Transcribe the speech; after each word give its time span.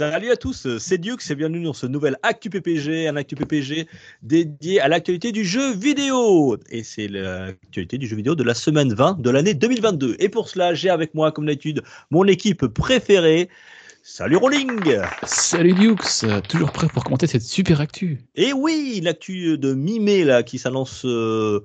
Salut 0.00 0.30
à 0.30 0.36
tous, 0.36 0.78
c'est 0.78 0.96
Dukes 0.96 1.30
et 1.30 1.34
bienvenue 1.34 1.62
dans 1.62 1.74
ce 1.74 1.84
nouvel 1.84 2.16
Actu 2.22 2.48
PPG, 2.48 3.06
un 3.08 3.16
Actu 3.16 3.34
PPG 3.34 3.86
dédié 4.22 4.80
à 4.80 4.88
l'actualité 4.88 5.30
du 5.30 5.44
jeu 5.44 5.74
vidéo. 5.74 6.56
Et 6.70 6.82
c'est 6.82 7.06
l'actualité 7.06 7.98
du 7.98 8.06
jeu 8.06 8.16
vidéo 8.16 8.34
de 8.34 8.42
la 8.42 8.54
semaine 8.54 8.94
20 8.94 9.20
de 9.20 9.28
l'année 9.28 9.52
2022. 9.52 10.16
Et 10.18 10.30
pour 10.30 10.48
cela, 10.48 10.72
j'ai 10.72 10.88
avec 10.88 11.12
moi, 11.12 11.32
comme 11.32 11.44
d'habitude, 11.44 11.82
mon 12.10 12.24
équipe 12.24 12.66
préférée. 12.68 13.50
Salut 14.02 14.36
Rolling 14.36 14.80
Salut 15.26 15.74
Dukes, 15.74 16.24
euh, 16.24 16.40
toujours 16.40 16.72
prêt 16.72 16.86
pour 16.88 17.04
commenter 17.04 17.26
cette 17.26 17.42
super 17.42 17.82
actu. 17.82 18.20
Et 18.36 18.54
oui, 18.54 19.02
l'actu 19.04 19.58
de 19.58 19.74
mi-mai 19.74 20.24
là 20.24 20.42
qui 20.42 20.58
s'annonce. 20.58 21.04
euh, 21.04 21.60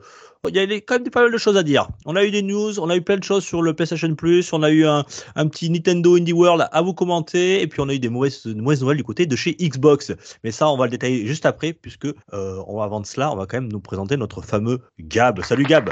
Il 0.49 0.55
y 0.55 0.59
a 0.59 0.63
quand 0.81 0.99
même 0.99 1.09
pas 1.09 1.23
mal 1.23 1.31
de 1.31 1.37
choses 1.37 1.57
à 1.57 1.63
dire. 1.63 1.87
On 2.05 2.15
a 2.15 2.23
eu 2.23 2.31
des 2.31 2.41
news, 2.41 2.79
on 2.79 2.89
a 2.89 2.95
eu 2.95 3.01
plein 3.01 3.17
de 3.17 3.23
choses 3.23 3.43
sur 3.43 3.61
le 3.61 3.73
PlayStation 3.73 4.13
Plus, 4.15 4.51
on 4.53 4.63
a 4.63 4.69
eu 4.69 4.85
un, 4.85 5.03
petit 5.47 5.69
Nintendo 5.69 6.15
Indie 6.15 6.33
World 6.33 6.67
à 6.71 6.81
vous 6.81 6.93
commenter, 6.93 7.61
et 7.61 7.67
puis 7.67 7.81
on 7.81 7.89
a 7.89 7.93
eu 7.93 7.99
des 7.99 8.09
mauvaises, 8.09 8.45
nouvelles 8.45 8.97
du 8.97 9.03
côté 9.03 9.25
de 9.25 9.35
chez 9.35 9.53
Xbox. 9.53 10.13
Mais 10.43 10.51
ça, 10.51 10.69
on 10.69 10.77
va 10.77 10.85
le 10.85 10.91
détailler 10.91 11.25
juste 11.25 11.45
après, 11.45 11.73
puisque 11.73 12.05
euh, 12.05 12.81
avant 12.81 13.01
de 13.01 13.05
cela, 13.05 13.31
on 13.31 13.35
va 13.35 13.45
quand 13.45 13.57
même 13.57 13.71
nous 13.71 13.79
présenter 13.79 14.17
notre 14.17 14.41
fameux 14.41 14.79
Gab. 14.99 15.41
Salut 15.43 15.63
Gab 15.63 15.89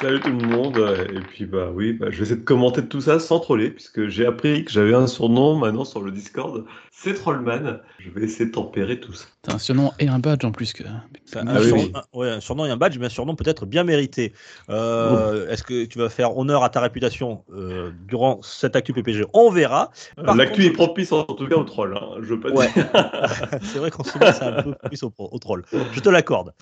Salut 0.00 0.20
tout 0.20 0.28
le 0.28 0.46
monde, 0.46 0.76
et 1.10 1.20
puis 1.20 1.46
bah 1.46 1.70
oui, 1.72 1.94
bah, 1.94 2.10
je 2.10 2.18
vais 2.18 2.24
essayer 2.24 2.36
de 2.36 2.44
commenter 2.44 2.86
tout 2.86 3.00
ça 3.00 3.18
sans 3.18 3.40
troller, 3.40 3.70
puisque 3.70 4.08
j'ai 4.08 4.26
appris 4.26 4.62
que 4.62 4.70
j'avais 4.70 4.92
un 4.92 5.06
surnom 5.06 5.56
maintenant 5.56 5.86
sur 5.86 6.02
le 6.02 6.10
Discord, 6.10 6.66
c'est 6.90 7.14
Trollman. 7.14 7.78
Je 7.98 8.10
vais 8.10 8.24
essayer 8.24 8.44
de 8.44 8.50
tempérer 8.50 9.00
tout 9.00 9.14
ça. 9.14 9.26
T'as 9.46 9.54
un 9.54 9.58
surnom 9.58 9.92
et 10.00 10.08
un 10.08 10.18
badge 10.18 10.44
en 10.44 10.50
plus 10.50 10.72
que. 10.72 10.82
un, 10.82 11.02
Ah 11.46 11.58
oui, 11.60 11.66
surnom, 11.68 11.82
oui. 11.84 11.92
un- 11.94 12.18
ouais, 12.18 12.30
un 12.30 12.40
surnom 12.40 12.66
et 12.66 12.70
un 12.70 12.76
badge, 12.76 12.98
mais 12.98 13.06
un 13.06 13.10
surnom 13.10 13.36
peut-être 13.36 13.64
bien 13.64 13.84
mérité. 13.84 14.32
Euh, 14.70 15.48
Est-ce 15.48 15.62
que 15.62 15.84
tu 15.84 15.98
vas 15.98 16.08
faire 16.08 16.36
honneur 16.36 16.64
à 16.64 16.68
ta 16.70 16.80
réputation 16.80 17.44
euh, 17.52 17.90
durant 18.08 18.40
cette 18.42 18.74
actu 18.76 18.92
PPG 18.92 19.24
On 19.34 19.50
verra. 19.50 19.90
L'actu 20.16 20.62
contre- 20.62 20.66
est 20.66 20.70
propice 20.72 21.12
en 21.12 21.22
tout 21.24 21.46
cas 21.46 21.56
au 21.56 21.64
troll, 21.64 21.96
hein, 21.96 22.16
je 22.22 22.26
veux 22.34 22.40
pas 22.40 22.50
Ouais. 22.50 22.68
dire. 22.74 22.86
c'est 23.62 23.78
vrai 23.78 23.90
qu'en 23.90 24.02
ce 24.04 24.18
moment, 24.18 24.32
c'est 24.32 24.44
un 24.44 24.62
peu 24.62 24.74
plus 24.88 25.02
au, 25.04 25.12
au 25.18 25.38
troll. 25.38 25.64
Je 25.92 26.00
te 26.00 26.08
l'accorde. 26.08 26.52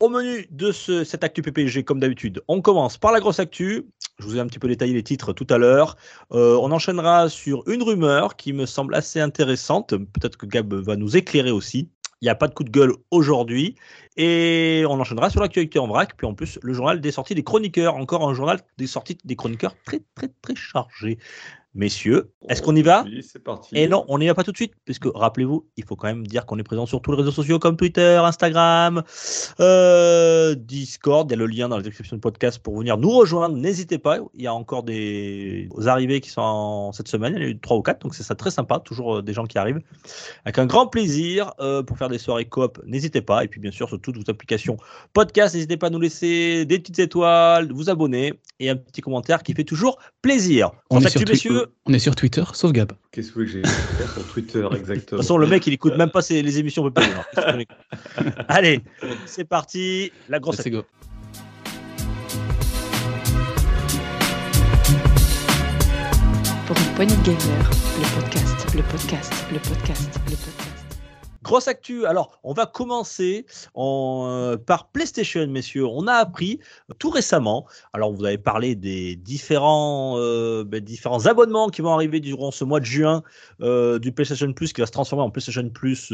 Au 0.00 0.08
menu 0.08 0.46
de 0.50 0.72
ce, 0.72 1.04
cette 1.04 1.24
actu 1.24 1.42
PPG, 1.42 1.84
comme 1.84 2.00
d'habitude, 2.00 2.42
on 2.48 2.60
commence 2.60 2.98
par 2.98 3.12
la 3.12 3.20
grosse 3.20 3.38
actu. 3.40 3.86
Je 4.18 4.24
vous 4.24 4.36
ai 4.36 4.40
un 4.40 4.46
petit 4.46 4.58
peu 4.58 4.68
détaillé 4.68 4.94
les 4.94 5.02
titres 5.02 5.32
tout 5.32 5.46
à 5.50 5.58
l'heure. 5.58 5.96
Euh, 6.32 6.56
on 6.60 6.70
enchaînera 6.72 7.28
sur 7.28 7.62
une 7.68 7.82
rumeur 7.82 8.36
qui 8.36 8.52
me 8.52 8.64
semble 8.66 8.94
assez 8.94 9.20
intéressante. 9.20 9.90
Peut-être 9.90 10.36
que 10.36 10.46
Gab 10.46 10.72
va 10.74 10.96
nous 10.96 11.16
éclairer 11.16 11.50
aussi. 11.50 11.88
Il 12.22 12.24
n'y 12.24 12.30
a 12.30 12.34
pas 12.34 12.48
de 12.48 12.54
coup 12.54 12.64
de 12.64 12.70
gueule 12.70 12.92
aujourd'hui. 13.10 13.74
Et 14.16 14.84
on 14.88 14.98
enchaînera 15.00 15.28
sur 15.30 15.40
l'actualité 15.40 15.78
en 15.78 15.86
vrac. 15.86 16.16
Puis 16.16 16.26
en 16.26 16.34
plus, 16.34 16.58
le 16.62 16.72
journal 16.72 17.00
des 17.00 17.12
sorties 17.12 17.34
des 17.34 17.44
chroniqueurs. 17.44 17.96
Encore 17.96 18.26
un 18.28 18.34
journal 18.34 18.60
des 18.78 18.86
sorties 18.86 19.18
des 19.24 19.36
chroniqueurs 19.36 19.74
très, 19.84 20.00
très, 20.14 20.28
très 20.40 20.54
chargé. 20.54 21.18
Messieurs, 21.76 22.30
est-ce 22.48 22.62
qu'on 22.62 22.74
y 22.74 22.80
va? 22.80 23.04
Oui, 23.04 23.22
c'est 23.22 23.38
parti. 23.44 23.76
et 23.76 23.86
non, 23.86 24.06
on 24.08 24.18
n'y 24.18 24.26
va 24.28 24.34
pas 24.34 24.42
tout 24.44 24.50
de 24.50 24.56
suite, 24.56 24.72
puisque 24.86 25.04
rappelez-vous, 25.14 25.66
il 25.76 25.84
faut 25.84 25.94
quand 25.94 26.06
même 26.06 26.26
dire 26.26 26.46
qu'on 26.46 26.58
est 26.58 26.62
présent 26.62 26.86
sur 26.86 27.02
tous 27.02 27.10
les 27.12 27.18
réseaux 27.18 27.30
sociaux 27.32 27.58
comme 27.58 27.76
Twitter, 27.76 28.16
Instagram, 28.24 29.02
euh, 29.60 30.54
Discord. 30.54 31.30
Il 31.30 31.32
y 31.32 31.36
a 31.36 31.38
le 31.38 31.46
lien 31.46 31.68
dans 31.68 31.76
la 31.76 31.82
description 31.82 32.16
du 32.16 32.20
podcast 32.20 32.58
pour 32.60 32.78
venir 32.78 32.96
nous 32.96 33.10
rejoindre. 33.10 33.56
N'hésitez 33.56 33.98
pas, 33.98 34.18
il 34.34 34.42
y 34.42 34.46
a 34.46 34.54
encore 34.54 34.84
des 34.84 35.68
arrivées 35.86 36.20
qui 36.22 36.30
sont 36.30 36.40
en- 36.40 36.92
cette 36.92 37.08
semaine. 37.08 37.34
Il 37.36 37.42
y 37.42 37.44
en 37.44 37.46
a 37.48 37.50
eu 37.50 37.58
trois 37.58 37.76
ou 37.76 37.82
quatre, 37.82 38.00
donc 38.00 38.14
c'est 38.14 38.22
ça 38.22 38.34
très 38.34 38.50
sympa. 38.50 38.80
Toujours 38.80 39.16
euh, 39.18 39.22
des 39.22 39.34
gens 39.34 39.44
qui 39.44 39.58
arrivent 39.58 39.80
avec 40.46 40.58
un 40.58 40.66
grand 40.66 40.86
plaisir 40.86 41.52
euh, 41.60 41.82
pour 41.82 41.98
faire 41.98 42.08
des 42.08 42.18
soirées 42.18 42.46
coop. 42.46 42.80
N'hésitez 42.86 43.20
pas. 43.20 43.44
Et 43.44 43.48
puis 43.48 43.60
bien 43.60 43.70
sûr, 43.70 43.88
sur 43.88 44.00
toutes 44.00 44.16
vos 44.16 44.30
applications 44.30 44.78
podcast, 45.12 45.54
n'hésitez 45.54 45.76
pas 45.76 45.88
à 45.88 45.90
nous 45.90 46.00
laisser 46.00 46.64
des 46.64 46.78
petites 46.78 46.98
étoiles, 47.00 47.70
vous 47.72 47.90
abonner 47.90 48.32
et 48.60 48.70
un 48.70 48.76
petit 48.76 49.02
commentaire 49.02 49.42
qui 49.42 49.52
fait 49.52 49.64
toujours 49.64 49.98
plaisir. 50.22 50.70
On 50.90 51.00
est, 51.00 51.08
sur 51.10 51.20
messieurs. 51.28 51.65
On 51.86 51.92
est 51.92 51.98
sur 51.98 52.14
Twitter, 52.16 52.42
sauf 52.52 52.72
Gab. 52.72 52.92
Qu'est-ce 53.12 53.28
que 53.32 53.34
vous 53.40 53.46
voulez 53.46 53.62
que 53.62 53.68
j'ai 53.68 53.74
fait 53.74 54.12
sur 54.12 54.26
Twitter 54.32 54.60
De 54.70 54.76
exactement 54.76 55.00
toute 55.06 55.18
façon, 55.18 55.38
le 55.38 55.46
mec, 55.46 55.66
il 55.66 55.72
écoute 55.74 55.96
même 55.96 56.10
pas 56.10 56.22
ses- 56.22 56.42
les 56.42 56.58
émissions 56.58 56.88
PPG, 56.90 57.12
alors, 57.36 57.64
Allez, 58.48 58.80
c'est 59.26 59.44
parti. 59.44 60.12
La 60.28 60.38
grosse. 60.38 60.58
Let's 60.58 60.70
go. 60.70 60.82
Pour 66.66 66.76
une 66.76 66.94
poignée 66.94 67.16
de 67.16 67.22
gamers, 67.22 67.70
le 68.00 68.20
podcast, 68.20 68.74
le 68.74 68.82
podcast, 68.82 69.32
le 69.52 69.58
podcast, 69.60 70.20
le 70.28 70.36
podcast. 70.36 70.65
Grosse 71.46 71.68
actu. 71.68 72.06
Alors, 72.06 72.40
on 72.42 72.54
va 72.54 72.66
commencer 72.66 73.46
en, 73.74 74.26
euh, 74.28 74.56
par 74.56 74.88
PlayStation, 74.88 75.46
messieurs. 75.46 75.86
On 75.86 76.08
a 76.08 76.14
appris 76.14 76.58
euh, 76.90 76.94
tout 76.98 77.08
récemment. 77.08 77.66
Alors, 77.92 78.12
vous 78.12 78.24
avez 78.24 78.36
parlé 78.36 78.74
des 78.74 79.14
différents, 79.14 80.16
euh, 80.18 80.64
ben, 80.64 80.80
différents 80.82 81.26
abonnements 81.26 81.68
qui 81.68 81.82
vont 81.82 81.92
arriver 81.92 82.18
durant 82.18 82.50
ce 82.50 82.64
mois 82.64 82.80
de 82.80 82.84
juin 82.84 83.22
euh, 83.60 84.00
du 84.00 84.10
PlayStation 84.10 84.52
Plus 84.52 84.72
qui 84.72 84.80
va 84.80 84.88
se 84.88 84.92
transformer 84.92 85.22
en 85.22 85.30
PlayStation 85.30 85.68
Plus. 85.70 86.10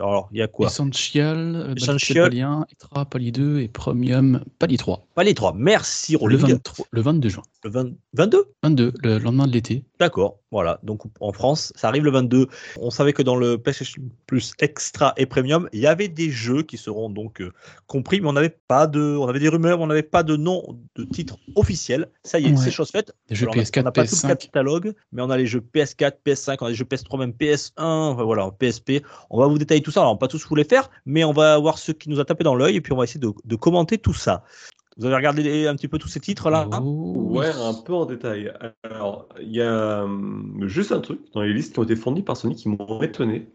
alors, 0.00 0.30
il 0.32 0.38
y 0.38 0.42
a 0.42 0.48
quoi? 0.48 0.68
Essential, 0.68 1.36
euh, 1.56 1.74
Essential. 1.74 1.96
Essential. 1.96 2.24
Pali 2.30 2.40
1, 2.40 2.66
Extra, 2.72 3.04
Pali 3.04 3.32
2 3.32 3.60
et 3.60 3.68
Premium, 3.68 4.42
Pali 4.58 4.78
3. 4.78 5.06
Pas 5.14 5.24
les 5.24 5.34
trois. 5.34 5.52
Merci, 5.54 6.12
Le, 6.12 6.18
Rolling. 6.18 6.38
23 6.40 6.86
le 6.90 7.00
22 7.02 7.28
juin. 7.28 7.42
Le 7.62 7.70
20 7.70 7.88
22 8.14 8.44
22, 8.62 8.92
le 9.02 9.18
lendemain 9.18 9.46
de 9.46 9.52
l'été. 9.52 9.84
D'accord, 9.98 10.38
voilà. 10.50 10.78
Donc 10.82 11.02
en 11.20 11.32
France, 11.32 11.72
ça 11.76 11.88
arrive 11.88 12.04
le 12.04 12.10
22. 12.10 12.46
On 12.80 12.90
savait 12.90 13.12
que 13.12 13.22
dans 13.22 13.36
le 13.36 13.58
PlayStation 13.58 14.02
Plus 14.26 14.45
Extra 14.60 15.12
et 15.16 15.26
Premium, 15.26 15.68
il 15.72 15.80
y 15.80 15.86
avait 15.86 16.08
des 16.08 16.30
jeux 16.30 16.62
qui 16.62 16.76
seront 16.76 17.10
donc 17.10 17.40
euh, 17.40 17.52
compris, 17.86 18.20
mais 18.20 18.28
on 18.28 18.32
n'avait 18.32 18.56
pas 18.68 18.86
de, 18.86 19.00
on 19.00 19.26
avait 19.28 19.38
des 19.40 19.48
rumeurs, 19.48 19.80
on 19.80 19.86
n'avait 19.86 20.02
pas 20.02 20.22
de 20.22 20.36
nom 20.36 20.62
de 20.96 21.04
titre 21.04 21.36
officiel. 21.54 22.08
Ça 22.24 22.38
y 22.38 22.46
est, 22.46 22.50
Ouais. 22.50 22.56
c'est 22.56 22.70
chose 22.70 22.90
faite. 22.90 23.12
Des 23.28 23.34
jeux 23.34 23.44
Alors, 23.46 23.56
on 23.56 23.58
a- 23.58 23.62
PS4, 23.62 23.80
on 23.80 23.82
n'a 23.84 23.92
pas 23.92 24.04
tout 24.06 24.14
le 24.14 24.16
PS5. 24.32 24.36
catalogue, 24.36 24.92
mais 25.12 25.22
on 25.22 25.30
a 25.30 25.36
les 25.36 25.46
jeux 25.46 25.60
PS4, 25.60 26.12
PS5, 26.24 26.56
on 26.60 26.66
a 26.66 26.68
les 26.70 26.74
jeux 26.74 26.84
PS3, 26.84 27.18
même 27.18 27.32
PS1, 27.32 27.72
enfin, 27.82 28.24
voilà, 28.24 28.50
PSP. 28.58 29.02
On 29.30 29.38
va 29.40 29.46
vous 29.46 29.58
détailler 29.58 29.82
tout 29.82 29.90
ça. 29.90 30.00
Alors, 30.00 30.12
on 30.12 30.14
va 30.14 30.18
pas 30.18 30.28
tous 30.28 30.46
vous 30.46 30.54
les 30.54 30.64
faire, 30.64 30.90
mais 31.04 31.24
on 31.24 31.32
va 31.32 31.58
voir 31.58 31.78
ce 31.78 31.92
qui 31.92 32.08
nous 32.10 32.20
a 32.20 32.24
tapé 32.24 32.44
dans 32.44 32.54
l'œil 32.54 32.76
et 32.76 32.80
puis 32.80 32.92
on 32.92 32.96
va 32.96 33.04
essayer 33.04 33.20
de, 33.20 33.30
de 33.44 33.56
commenter 33.56 33.98
tout 33.98 34.14
ça. 34.14 34.44
Vous 34.98 35.04
avez 35.04 35.14
regardé 35.16 35.42
les- 35.42 35.66
un 35.66 35.74
petit 35.76 35.88
peu 35.88 35.98
tous 35.98 36.08
ces 36.08 36.20
titres 36.20 36.48
là 36.50 36.66
hein? 36.72 36.80
Oh, 36.82 37.12
oui. 37.16 37.38
Ouais, 37.38 37.48
un 37.50 37.74
peu 37.74 37.92
en 37.92 38.06
détail. 38.06 38.52
Alors, 38.82 39.28
il 39.40 39.52
y 39.54 39.60
a 39.60 40.04
hum, 40.04 40.58
juste 40.66 40.90
un 40.92 41.00
truc 41.00 41.20
dans 41.34 41.42
les 41.42 41.52
listes 41.52 41.74
qui 41.74 41.78
ont 41.78 41.82
été 41.84 41.96
fournies 41.96 42.22
par 42.22 42.36
Sony 42.36 42.54
qui 42.56 42.68
m'ont 42.68 43.02
étonné. 43.02 43.48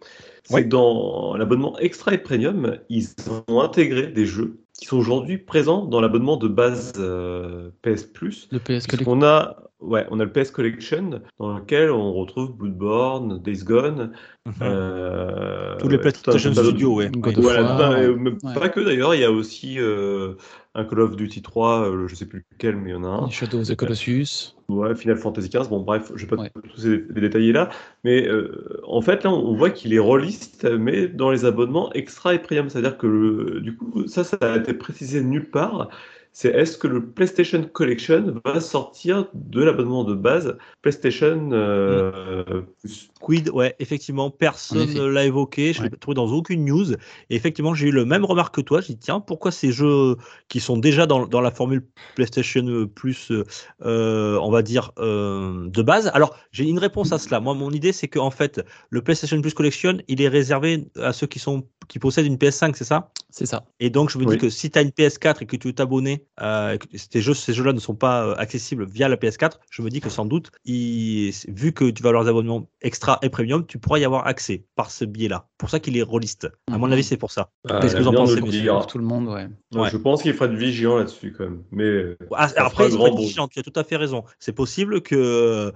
C'est 0.44 0.54
Ouais. 0.54 0.64
que 0.64 0.70
dans 0.70 1.36
l'abonnement 1.36 1.78
Extra 1.80 2.14
et 2.14 2.18
Premium, 2.20 2.78
ils 2.90 3.08
ont 3.48 3.62
intégré 3.62 4.08
des 4.08 4.26
jeux 4.26 4.60
qui 4.80 4.86
sont 4.86 4.98
aujourd'hui 4.98 5.38
présents 5.38 5.86
dans 5.86 6.02
l'abonnement 6.02 6.38
de 6.38 6.48
base 6.48 6.94
euh, 6.98 7.70
PS 7.82 8.04
Plus. 8.04 8.48
Le 8.52 8.60
PS 8.60 8.88
Collection. 8.88 9.12
On 9.12 9.22
a, 9.24 9.71
ouais, 9.82 10.06
on 10.12 10.20
a 10.20 10.26
le 10.26 10.32
PS 10.32 10.52
Collection 10.52 11.22
dans 11.40 11.58
lequel 11.58 11.92
on 11.92 12.14
retrouve 12.14 12.56
Bloodborne, 12.56 13.40
Days 13.42 13.64
Gone, 13.64 14.12
Mhm. 14.48 14.54
euh, 14.64 15.78
Tous 15.78 15.88
les 15.88 15.98
PlayStation 16.00 16.52
Studios, 16.54 16.96
ouais. 16.96 17.12
Voilà, 17.38 18.08
mais 18.18 18.32
ouais. 18.32 18.54
pas 18.56 18.70
que 18.70 18.80
d'ailleurs, 18.80 19.14
il 19.14 19.22
y 19.22 19.24
a 19.24 19.32
aussi 19.32 19.76
euh, 19.80 20.34
un 20.74 20.84
Call 20.86 21.02
of 21.02 21.16
Duty 21.16 21.42
3, 21.44 21.88
euh, 21.90 22.08
je 22.08 22.16
sais 22.16 22.26
plus 22.26 22.44
lequel, 22.52 22.76
mais 22.78 22.90
il 22.90 22.94
y 22.94 22.96
en 22.96 23.04
a 23.04 23.08
un. 23.08 23.30
Shadow 23.30 23.60
of 23.60 23.68
the 23.68 23.76
Colossus. 23.76 24.56
Ouais, 24.70 24.96
Final 24.96 25.18
Fantasy 25.18 25.50
XV, 25.50 25.70
bon 25.70 25.82
bref, 25.82 26.12
je 26.16 26.26
vais 26.26 26.36
pas 26.36 26.42
Ouais. 26.42 26.52
tous 26.74 26.86
les, 26.88 27.04
les 27.14 27.22
détailler 27.22 27.52
là, 27.52 27.70
mais 28.04 28.28
euh, 28.28 28.82
en 28.88 29.02
fait 29.02 29.24
là 29.26 29.30
on 29.32 29.54
voit 29.54 29.70
qu'il 29.70 29.94
est 29.94 30.00
reliste, 30.00 30.64
mais 30.80 31.08
dans 31.08 31.30
les 31.30 31.44
abonnements 31.46 31.92
extra 31.94 32.34
et 32.34 32.40
premium, 32.40 32.70
c'est-à-dire 32.70 32.98
que 32.98 33.06
le- 33.06 33.60
du 33.60 33.76
coup 33.76 34.08
ça, 34.08 34.24
ça 34.24 34.38
a 34.40 34.58
été 34.58 34.74
précisé 34.74 35.22
nulle 35.22 35.50
part, 35.52 35.90
c'est 36.32 36.50
est-ce 36.50 36.78
que 36.78 36.88
le 36.88 37.12
PlayStation 37.12 37.64
Collection 37.64 38.42
va 38.46 38.60
sortir 38.62 39.30
de 39.34 39.64
l'abonnement 39.64 40.04
de 40.04 40.16
base 40.16 40.58
PlayStation 40.82 41.50
euh, 41.52 42.62
Plus? 42.82 43.12
Quid, 43.20 43.50
ouais, 43.50 43.76
effectivement, 43.80 44.26
En 44.26 44.32
personne 44.32 44.94
ne 44.94 45.04
l'a 45.06 45.26
évoqué. 45.26 45.74
Je 45.74 45.84
Ouais. 45.84 45.90
l'ai 45.90 45.98
trouvé 45.98 46.16
dans 46.16 46.28
aucune 46.32 46.66
news. 46.66 46.94
Et 46.94 47.36
effectivement, 47.36 47.74
j'ai 47.76 47.88
eu 47.90 47.92
le 47.92 48.04
même 48.06 48.26
remarque 48.26 48.56
que 48.56 48.62
toi. 48.62 48.82
J'ai 48.82 48.94
dit, 48.94 49.00
tiens, 49.00 49.20
pourquoi 49.20 49.52
ces 49.52 49.72
jeux 49.72 50.16
qui 50.50 50.60
sont 50.60 50.78
déjà 50.78 51.06
dans, 51.06 51.28
dans 51.28 51.42
la 51.42 51.52
formule 51.52 51.86
PlayStation 52.16 52.88
Plus, 52.88 53.32
euh, 53.32 53.46
euh, 53.84 54.40
on 54.42 54.50
va 54.50 54.64
dire, 54.64 54.92
euh, 54.98 55.68
de 55.70 55.82
base? 55.84 56.10
Alors, 56.16 56.36
j'ai 56.52 56.66
une 56.68 56.80
réponse 56.80 57.12
à 57.12 57.20
cela. 57.20 57.40
Moi, 57.40 57.54
mon 57.54 57.72
idée, 57.72 57.92
c'est 57.92 58.08
qu'en 58.08 58.32
fait, 58.32 58.62
le 58.90 59.04
PlayStation 59.04 59.40
Plus 59.42 59.54
Collection, 59.54 60.00
il 60.08 60.22
est 60.22 60.28
réservé 60.28 60.90
à 60.96 61.14
ceux 61.14 61.28
qui, 61.28 61.38
sont, 61.40 61.68
qui 61.88 62.00
possèdent 62.00 62.26
une 62.26 62.38
PS5, 62.38 62.76
c'est 62.76 62.84
ça? 62.86 63.12
C'est 63.30 63.46
ça. 63.46 63.66
Et 63.80 63.90
donc, 63.92 64.10
je 64.10 64.18
me 64.18 64.26
Oui. 64.26 64.36
dis 64.36 64.38
que 64.38 64.50
si 64.50 64.72
tu 64.72 64.80
as 64.80 64.82
une 64.82 64.92
PS4 64.92 65.42
et 65.42 65.46
que 65.46 65.56
tu 65.56 65.68
veux 65.68 65.74
t'abonner 65.74 66.21
euh, 66.42 66.78
ces 66.94 67.22
jeux, 67.22 67.34
ces 67.34 67.54
jeux-là 67.54 67.74
ne 67.74 67.80
sont 67.80 67.96
pas 67.96 68.26
euh, 68.26 68.36
accessibles 68.38 68.86
via 68.86 69.08
la 69.10 69.16
PS4, 69.18 69.60
je 69.70 69.82
me 69.82 69.90
dis 69.90 70.02
que 70.02 70.10
sans 70.10 70.26
doute, 70.26 70.52
ils- 70.66 71.32
vu 71.48 71.72
que 71.74 71.90
tu 71.90 72.02
vas 72.04 72.10
avoir 72.10 72.24
des 72.24 72.30
abonnements 72.30 72.68
extra 72.82 73.20
et 73.22 73.30
premium, 73.30 73.66
tu 73.66 73.78
pourras 73.80 74.00
y 74.00 74.06
avoir 74.06 74.28
accès 74.28 74.66
par 74.76 74.92
ce 74.92 75.06
biais-là. 75.06 75.48
Pour 75.58 75.70
ça 75.70 75.80
qu'il 75.80 75.98
est 75.98 76.02
rôliste. 76.02 76.50
À 76.72 76.78
mon 76.78 76.88
Mhm. 76.88 76.94
avis, 76.94 77.04
c'est 77.04 77.18
pour 77.18 77.32
ça. 77.32 77.50
Ah, 77.70 77.80
Qu'est-ce 77.82 77.96
que 77.96 78.02
vous 78.02 78.08
en 78.10 78.14
pensez. 78.14 78.42
Pour 78.68 78.88
tout 78.88 78.98
le 78.98 79.04
monde, 79.06 79.28
ouais. 79.28 79.48
Non, 79.72 79.82
Ouais. 79.84 79.90
Je 79.90 79.98
pense 79.98 80.22
qu'il 80.22 80.34
ferait 80.34 80.50
du 80.50 80.58
vigilant 80.58 80.98
là-dessus 80.98 81.34
quand 81.38 81.44
même. 81.46 81.64
Mais 81.72 81.84
euh, 81.84 82.18
Ah, 82.36 82.50
après, 82.58 82.90
fera 82.90 83.04
pas 83.06 83.10
bruit. 83.12 83.26
vigilants, 83.26 83.48
tu 83.48 83.60
as 83.60 83.64
tout 83.64 83.74
à 83.76 83.84
fait 83.84 83.96
raison. 83.98 84.24
C'est 84.40 84.54
possible 84.54 85.02
que, 85.02 85.72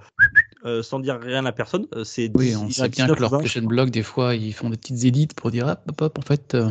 euh, 0.64 0.82
sans 0.82 0.98
dire 1.00 1.18
rien 1.20 1.44
à 1.46 1.52
personne, 1.52 1.86
c'est 2.04 2.30
Oui, 2.36 2.46
10 2.48 2.56
on 2.56 2.66
il 2.68 2.72
sait 2.74 2.82
a 2.82 2.88
bien 2.88 3.04
19 3.06 3.16
que 3.16 3.20
leur 3.22 3.30
ou 3.30 3.34
20, 3.36 3.38
PlayStation 3.40 3.68
Blog, 3.68 3.90
des 3.90 4.02
fois, 4.02 4.34
ils 4.34 4.52
font 4.52 4.70
des 4.70 4.76
petites 4.76 5.04
édits 5.04 5.28
pour 5.28 5.50
dire 5.50 5.66
hop, 5.68 5.80
hop, 5.88 6.00
hop, 6.02 6.18
en 6.18 6.22
fait. 6.22 6.54
euh, 6.54 6.70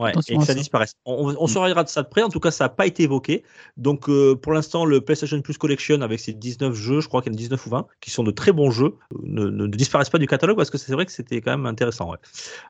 Ouais, 0.00 0.12
et 0.28 0.34
que 0.36 0.40
ça 0.40 0.46
ça. 0.46 0.54
disparaisse. 0.54 0.94
On, 1.04 1.34
on, 1.38 1.44
Mm. 1.44 1.48
surveillera 1.48 1.84
de 1.84 1.88
ça 1.88 2.02
de 2.02 2.08
près. 2.08 2.22
En 2.22 2.28
tout 2.30 2.40
cas, 2.40 2.50
ça 2.50 2.64
n'a 2.64 2.68
pas 2.70 2.86
été 2.86 3.02
évoqué. 3.04 3.42
Donc, 3.76 4.08
euh, 4.08 4.34
pour 4.34 4.52
l'instant, 4.52 4.84
le 4.84 5.00
PlayStation 5.00 5.40
Plus 5.42 5.58
Collection 5.58 6.00
avec 6.00 6.18
ses 6.20 6.32
19 6.32 6.74
jeux, 6.74 7.00
je 7.00 7.08
crois 7.08 7.22
qu'il 7.22 7.32
y 7.32 7.34
en 7.34 7.36
a 7.36 7.38
19 7.38 7.66
ou 7.66 7.70
20, 7.70 7.86
qui 8.00 8.10
sont 8.10 8.22
de 8.24 8.30
très 8.30 8.52
bons 8.52 8.70
jeux, 8.70 8.94
euh, 9.14 9.18
ne, 9.22 9.46
ne 9.50 9.66
disparaissent 9.66 10.10
pas 10.10 10.18
du 10.18 10.26
catalogue 10.26 10.56
parce 10.56 10.70
que 10.70 10.78
c'est 10.78 10.92
vrai 10.92 11.06
que 11.06 11.12
c'était 11.12 11.40
quand 11.40 11.50
même 11.50 11.66
intéressant. 11.66 12.10
Ouais. 12.10 12.16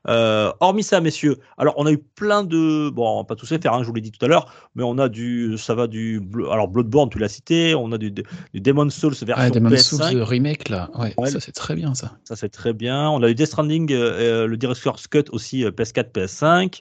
Euh, 0.09 0.53
hormis 0.61 0.83
ça, 0.83 1.01
messieurs, 1.01 1.39
alors 1.59 1.75
on 1.77 1.87
a 1.87 1.93
eu 1.93 1.99
plein 1.99 2.43
de. 2.45 2.91
Bon, 2.91 3.09
on 3.09 3.19
va 3.19 3.25
pas 3.25 3.37
tous 3.37 3.51
les 3.51 3.59
faire, 3.59 3.75
hein, 3.75 3.83
je 3.83 3.89
vous 3.89 3.95
l'ai 3.95 4.01
dit 4.01 4.11
tout 4.13 4.25
à 4.25 4.29
l'heure, 4.29 4.53
mais 4.75 4.83
on 4.83 4.99
a 4.99 5.09
du. 5.09 5.57
Ça 5.59 5.75
va 5.75 5.87
du. 5.87 6.21
Alors, 6.51 6.69
Bloodborne, 6.69 7.11
tu 7.11 7.19
l'as 7.19 7.29
cité, 7.29 7.75
on 7.75 7.93
a 7.93 7.99
du, 7.99 8.11
du 8.11 8.61
Demon's 8.61 8.95
Souls 8.95 9.11
version 9.13 9.35
Ah, 9.37 9.51
Demon's 9.51 9.73
PS5. 9.75 10.11
Souls 10.11 10.23
remake, 10.23 10.69
là. 10.69 10.91
Ouais, 10.99 11.15
Ouais. 11.17 11.31
ça, 11.31 11.41
c'est 11.41 11.53
très 11.53 11.75
bien, 11.75 11.95
ça. 11.95 12.13
Ça, 12.25 12.37
c'est 12.37 12.49
très 12.49 12.73
bien. 12.73 13.09
On 13.11 13.23
a 13.23 13.29
eu 13.29 13.35
Death 13.35 13.47
Stranding, 13.49 13.93
euh, 13.93 14.47
le 14.47 14.57
Director's 14.57 15.07
Cut 15.07 15.25
aussi, 15.33 15.65
euh, 15.65 15.71
PS4, 15.71 16.11
PS5. 16.13 16.81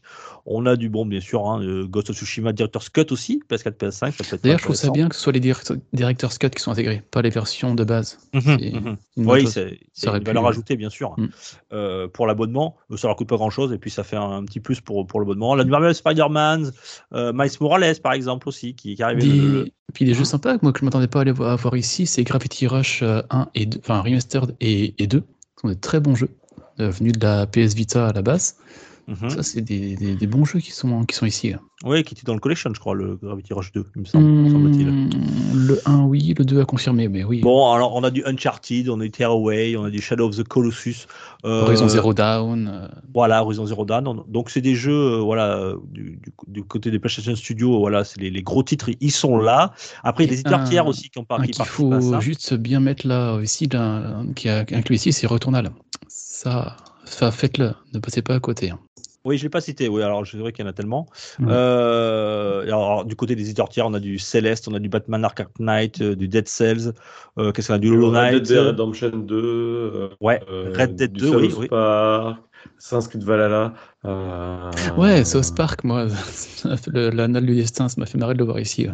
On 0.52 0.66
a 0.66 0.76
du 0.76 0.90
bon, 0.90 1.06
bien 1.06 1.22
sûr, 1.22 1.48
hein, 1.48 1.62
euh, 1.62 1.86
Ghost 1.86 2.10
of 2.10 2.16
Tsushima 2.18 2.54
Director's 2.54 2.90
Cut 2.90 3.06
aussi, 3.12 3.44
PS4, 3.50 3.74
PS5. 3.78 3.92
Ça 3.92 4.12
peut 4.12 4.36
être 4.36 4.44
D'ailleurs, 4.44 4.58
je 4.58 4.64
trouve 4.64 4.76
ça 4.76 4.90
bien 4.90 5.08
que 5.08 5.16
ce 5.16 5.22
soit 5.22 5.32
les 5.32 5.40
direct- 5.40 5.72
Director's 5.94 6.40
Cut 6.40 6.50
qui 6.50 6.62
sont 6.64 6.72
intégrés, 6.72 7.04
pas 7.12 7.22
les 7.22 7.30
versions 7.30 7.76
de 7.76 7.84
base. 7.84 8.18
Une 8.34 8.42
bonne 8.42 8.98
Oui, 9.18 9.48
c'est 9.48 9.78
une 10.08 10.24
valeur 10.24 10.44
pu- 10.44 10.50
ajoutée, 10.50 10.76
bien 10.76 10.90
sûr. 10.90 11.14
Mm. 11.18 11.28
Euh, 11.74 12.08
pour 12.08 12.26
l'abonnement, 12.26 12.78
euh, 12.92 12.98
ça 12.98 13.08
leur 13.08 13.16
coûte 13.16 13.28
pas 13.30 13.36
grand-chose 13.36 13.72
et 13.74 13.78
puis 13.78 13.92
ça 13.92 14.04
fait 14.04 14.16
un, 14.16 14.32
un 14.32 14.44
petit 14.44 14.60
plus 14.60 14.82
pour, 14.82 15.06
pour 15.06 15.20
l'abonnement. 15.20 15.54
La 15.54 15.66
Marvel 15.66 15.94
Spider-Man, 15.94 16.72
euh, 17.14 17.32
Miles 17.34 17.52
Morales, 17.62 17.96
par 18.02 18.14
exemple, 18.14 18.50
aussi, 18.50 18.74
qui, 18.74 18.96
qui 18.96 19.02
est 19.02 19.06
arrivé. 19.06 19.22
Des- 19.22 19.28
le- 19.40 19.68
Puis 19.94 20.06
des 20.06 20.16
jeux 20.16 20.24
sympas 20.26 20.58
que 20.58 20.62
moi 20.64 20.74
que 20.74 20.80
je 20.80 20.86
m'attendais 20.86 21.08
pas 21.08 21.20
à 21.20 21.22
aller 21.22 21.32
voir, 21.32 21.78
ici, 21.78 22.08
c'est 22.08 22.24
Gravity 22.24 22.66
Rush 22.66 23.04
euh, 23.04 23.22
1 23.30 23.50
et 23.54 23.68
2, 23.68 23.78
enfin 23.80 24.02
Remastered 24.02 24.56
et, 24.62 24.96
et 24.98 25.06
2, 25.06 25.20
ce 25.20 25.62
sont 25.62 25.68
des 25.68 25.76
très 25.80 26.00
bons 26.00 26.16
jeux, 26.16 26.30
euh, 26.80 26.90
venus 26.90 27.14
de 27.14 27.24
la 27.24 27.46
PS 27.46 27.76
Vita 27.76 28.08
à 28.08 28.14
la 28.14 28.24
base. 28.24 28.56
Mhm. 29.10 29.30
Ça, 29.30 29.42
c'est 29.44 29.62
des, 29.62 29.96
des- 29.96 30.16
des 30.16 30.28
bons 30.28 30.46
jeux 30.46 30.60
qui 30.60 30.72
sont, 30.72 31.04
qui 31.04 31.16
sont 31.16 31.26
ici. 31.26 31.50
là. 31.50 31.60
Oui, 31.84 32.04
qui 32.04 32.14
était 32.14 32.24
dans 32.26 32.34
le 32.34 32.40
collection, 32.40 32.70
je 32.74 32.80
crois, 32.80 32.94
le 32.94 33.16
Gravity 33.16 33.54
Rush 33.54 33.72
2, 33.72 33.86
il 33.96 34.02
me 34.02 34.06
semble, 34.06 34.50
semble-t-il. 34.52 34.90
Hmm, 34.90 35.10
le 35.56 35.80
1, 35.86 36.04
oui, 36.04 36.36
le 36.38 36.44
2 36.46 36.60
à 36.62 36.66
confirmer, 36.66 37.08
mais 37.08 37.24
oui. 37.24 37.40
Bon, 37.42 37.72
alors 37.72 37.96
on 37.96 38.04
a 38.04 38.12
du 38.12 38.24
Uncharted, 38.26 38.90
on 38.90 39.00
a 39.00 39.04
du 39.04 39.12
Tearaway, 39.12 39.76
on 39.78 39.86
a 39.86 39.90
du 39.90 40.02
Shadow 40.02 40.28
of 40.28 40.36
the 40.36 40.44
Colossus. 40.44 41.08
euh, 41.46 41.64
Horizon 41.64 41.88
Zero 41.88 42.14
Dawn. 42.14 42.68
euh, 42.72 42.88
Voilà, 43.14 43.42
Horizon 43.44 43.66
Zero 43.66 43.86
Dawn. 43.86 44.08
On- 44.08 44.26
Donc 44.28 44.50
c'est 44.50 44.62
des 44.62 44.76
jeux, 44.76 44.92
euh, 45.14 45.20
voilà, 45.22 45.74
du, 45.92 46.20
du- 46.22 46.34
du 46.48 46.64
côté 46.64 46.92
des 46.92 47.00
PlayStation 47.00 47.34
Studios, 47.36 47.80
voilà, 47.80 48.04
c'est 48.04 48.20
les, 48.20 48.30
les 48.30 48.44
gros 48.44 48.62
titres, 48.62 48.90
ils 49.00 49.12
sont 49.12 49.38
là. 49.38 49.74
Après, 50.04 50.26
il 50.26 50.28
y 50.28 50.30
a 50.30 50.36
des 50.36 50.42
éditeurs 50.42 50.64
tiers 50.66 50.86
aussi 50.86 51.10
qui 51.10 51.18
ont 51.18 51.24
participent 51.24 51.62
à 51.62 51.66
faut 51.66 52.02
ça. 52.02 52.20
juste 52.20 52.54
bien 52.54 52.80
mettre 52.82 53.08
là 53.08 53.40
ici, 53.42 53.68
là, 53.72 54.22
qui 54.36 54.50
a 54.50 54.66
inclus 54.74 54.96
ici, 54.98 55.14
c'est 55.14 55.28
Returnal. 55.28 55.72
Ça, 56.10 56.76
ça 57.06 57.32
faites-le, 57.32 57.74
ne 57.94 58.00
passez 58.00 58.22
pas 58.22 58.36
à 58.36 58.40
côté. 58.40 58.70
hein. 58.72 58.80
Oui, 59.26 59.38
je 59.38 59.44
l'ai 59.44 59.50
pas 59.50 59.62
cité. 59.62 59.90
Oui, 59.90 60.02
alors 60.02 60.26
c'est 60.26 60.38
vrai 60.38 60.52
qu'il 60.52 60.64
y 60.64 60.68
en 60.68 60.72
a 60.72 60.74
tellement. 60.74 61.08
Euh, 61.42 62.64
alors, 62.64 63.06
du 63.06 63.16
côté 63.16 63.36
des 63.36 63.44
éditeurs 63.44 63.70
tiers, 63.70 63.86
on 63.86 63.94
a 63.94 64.00
du 64.00 64.18
Celeste, 64.18 64.68
on 64.68 64.74
a 64.74 64.80
du 64.80 64.90
Batman 64.90 65.24
Arkham 65.26 65.48
Knight, 65.60 66.02
euh, 66.02 66.16
du 66.16 66.28
Dead 66.28 66.48
Cells. 66.48 66.94
euh, 67.38 67.52
Qu'est-ce 67.52 67.68
qu'on 67.68 67.74
a 67.74 67.80
du 67.80 67.90
Hollow 67.92 68.12
Red 68.12 68.14
Knight. 68.14 68.44
Dead 68.44 68.58
Redemption 68.60 69.10
2, 69.10 69.36
euh, 69.36 70.10
Ouais, 70.22 70.42
euh, 70.50 70.74
Red 70.76 70.96
Dead 70.96 71.12
du 71.12 71.22
2, 71.22 71.36
oui, 71.36 71.54
oui. 71.58 71.68
Park, 71.68 72.38
Valhalla. 73.16 73.74
Euh, 74.06 74.72
Ouais, 74.98 75.26
South 75.26 75.56
Park, 75.56 75.84
moi, 75.84 76.08
l'anal 76.94 77.46
du 77.46 77.56
destin, 77.56 77.90
ça 77.90 77.96
m'a 78.00 78.06
fait 78.06 78.18
marrer 78.18 78.34
de 78.34 78.40
le 78.40 78.46
voir 78.46 78.60
ici. 78.60 78.88
ouais. 78.88 78.94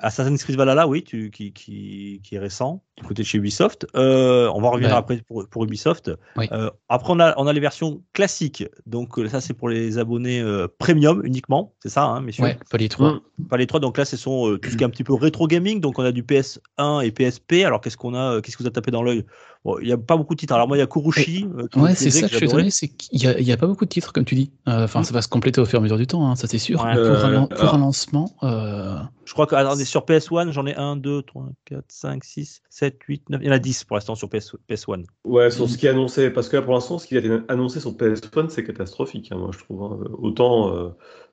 Assassin's 0.00 0.42
Creed 0.42 0.56
Valhalla, 0.56 0.88
oui, 0.88 1.04
tu, 1.04 1.30
qui, 1.30 1.52
qui, 1.52 2.20
qui 2.24 2.34
est 2.34 2.38
récent, 2.38 2.82
du 2.96 3.04
côté 3.06 3.22
de 3.22 3.26
chez 3.26 3.38
Ubisoft. 3.38 3.86
Euh, 3.94 4.50
on 4.54 4.60
va 4.60 4.70
revenir 4.70 4.90
Ouais. 4.90 4.96
après 4.96 5.18
pour, 5.28 5.46
pour 5.48 5.64
Ubisoft. 5.64 6.10
Oui. 6.36 6.48
Euh, 6.50 6.70
après, 6.88 7.12
on 7.12 7.20
a, 7.20 7.34
on 7.36 7.46
a 7.46 7.52
les 7.52 7.60
versions 7.60 8.02
classiques. 8.12 8.64
Donc, 8.86 9.18
euh, 9.18 9.28
ça, 9.28 9.40
c'est 9.40 9.52
pour 9.54 9.68
les 9.68 9.98
abonnés 9.98 10.42
premium 10.78 11.20
uniquement. 11.24 11.74
C'est 11.82 11.90
ça, 11.90 12.04
hein, 12.04 12.20
messieurs? 12.20 12.44
Ouais, 12.44 12.58
pas 12.70 12.78
les 12.78 12.88
trois. 12.88 13.20
Mm. 13.38 13.44
Pas 13.48 13.56
les 13.58 13.66
trois. 13.66 13.78
Donc 13.78 13.98
là, 13.98 14.04
ce 14.04 14.16
sont 14.16 14.58
tout 14.60 14.70
ce 14.70 14.76
qui 14.76 14.82
est 14.82 14.86
un 14.86 14.90
petit 14.90 15.04
peu 15.04 15.14
rétro 15.14 15.46
gaming. 15.46 15.80
Donc, 15.80 15.98
on 15.98 16.04
a 16.04 16.10
du 16.10 16.22
PS1 16.22 17.04
et 17.04 17.12
PSP. 17.12 17.64
Alors, 17.64 17.80
qu'est-ce 17.80 17.96
qu'on 17.98 18.14
a 18.14 18.40
Qu'est-ce 18.40 18.56
que 18.56 18.62
vous 18.62 18.68
a 18.68 18.72
tapé 18.72 18.90
dans 18.90 19.02
l'œil? 19.02 19.24
Bon, 19.64 19.78
Il 19.80 19.86
n'y 19.86 19.92
a 19.92 19.98
pas 19.98 20.16
beaucoup 20.16 20.34
de 20.34 20.40
titres. 20.40 20.54
Alors, 20.54 20.68
moi, 20.68 20.76
il 20.78 20.80
y 20.80 20.82
a 20.82 20.86
Kurushi. 20.86 21.46
Ouais, 21.76 21.94
c'est 21.94 22.10
ça 22.10 22.22
que 22.22 22.32
je 22.32 22.36
suis 22.38 22.46
étonné, 22.46 22.70
c'est 22.70 22.88
qu'il 22.88 23.20
n'y 23.44 23.52
a 23.52 23.56
pas 23.56 23.66
beaucoup 23.66 23.84
de 23.84 23.90
titres, 23.90 24.05
comme 24.12 24.24
tu 24.24 24.34
dis. 24.34 24.50
Euh, 24.68 24.84
Enfin, 24.84 25.00
Mm. 25.00 25.04
ça 25.04 25.12
va 25.14 25.22
se 25.22 25.28
compléter 25.28 25.60
au 25.60 25.64
fur 25.64 25.78
et 25.78 25.80
à 25.80 25.82
mesure 25.82 25.96
du 25.98 26.06
temps, 26.06 26.28
hein, 26.30 26.36
ça 26.36 26.46
c'est 26.46 26.58
sûr. 26.58 26.82
Ouais. 26.84 26.94
pour, 26.94 27.24
un, 27.24 27.42
Euh, 27.42 27.46
pour 27.46 27.68
ah. 27.70 27.74
un 27.74 27.78
lancement, 27.78 28.30
euh, 28.42 28.98
Je 29.24 29.32
crois 29.32 29.46
que 29.46 29.54
attendez, 29.54 29.84
sur 29.84 30.04
PS1, 30.04 30.50
j'en 30.52 30.66
ai 30.66 30.74
1, 30.74 30.96
2, 30.96 31.22
3, 31.22 31.48
4, 31.64 31.84
5, 31.88 32.24
6, 32.24 32.62
7, 32.70 32.96
8, 33.08 33.28
9. 33.30 33.40
Il 33.42 33.46
y 33.46 33.50
en 33.50 33.52
a 33.54 33.58
10 33.58 33.84
pour 33.84 33.96
l'instant 33.96 34.14
sur 34.14 34.28
PS, 34.28 34.54
PS1. 34.68 35.04
Ouais, 35.24 35.50
sur 35.50 35.68
ce 35.68 35.76
qui 35.78 35.86
est 35.86 35.90
annoncé, 35.90 36.30
parce 36.30 36.48
que 36.48 36.56
là 36.56 36.62
pour 36.62 36.74
l'instant, 36.74 36.98
ce 36.98 37.06
qui 37.06 37.16
a 37.16 37.20
été 37.20 37.30
annoncé 37.48 37.80
sur 37.80 37.92
PS1, 37.92 38.48
c'est 38.50 38.64
catastrophique, 38.64 39.30
hein, 39.32 39.36
moi 39.38 39.50
je 39.52 39.58
trouve. 39.58 39.82
hein. 39.82 39.98
Autant 40.18 40.72
euh, 40.74 40.88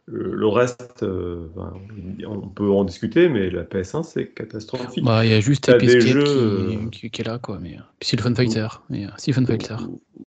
le 0.05 0.47
reste, 0.47 1.03
euh, 1.03 1.47
ben, 1.55 1.71
on 2.27 2.49
peut 2.49 2.69
en 2.69 2.83
discuter, 2.83 3.29
mais 3.29 3.49
la 3.49 3.63
PS1 3.63 4.03
c'est 4.03 4.27
catastrophique. 4.33 5.03
bah, 5.05 5.23
il 5.25 5.31
y 5.31 5.33
a 5.33 5.39
juste 5.39 5.69
Escape 5.69 5.87
jeux, 5.89 6.23
qui, 6.23 6.29
euh, 6.29 6.89
qui, 6.91 7.09
qui 7.09 7.21
est 7.21 7.25
là, 7.25 7.39
quoi. 7.39 7.57
Mais, 7.61 7.75
euh, 7.77 7.81
puis 7.99 8.09
c'est 8.09 8.17
le 8.17 8.21
Fun 8.23 8.35
Fighter. 8.35 8.67
Euh, 8.91 9.07
si, 9.17 9.31
Fun 9.31 9.45
Fighter. 9.45 9.75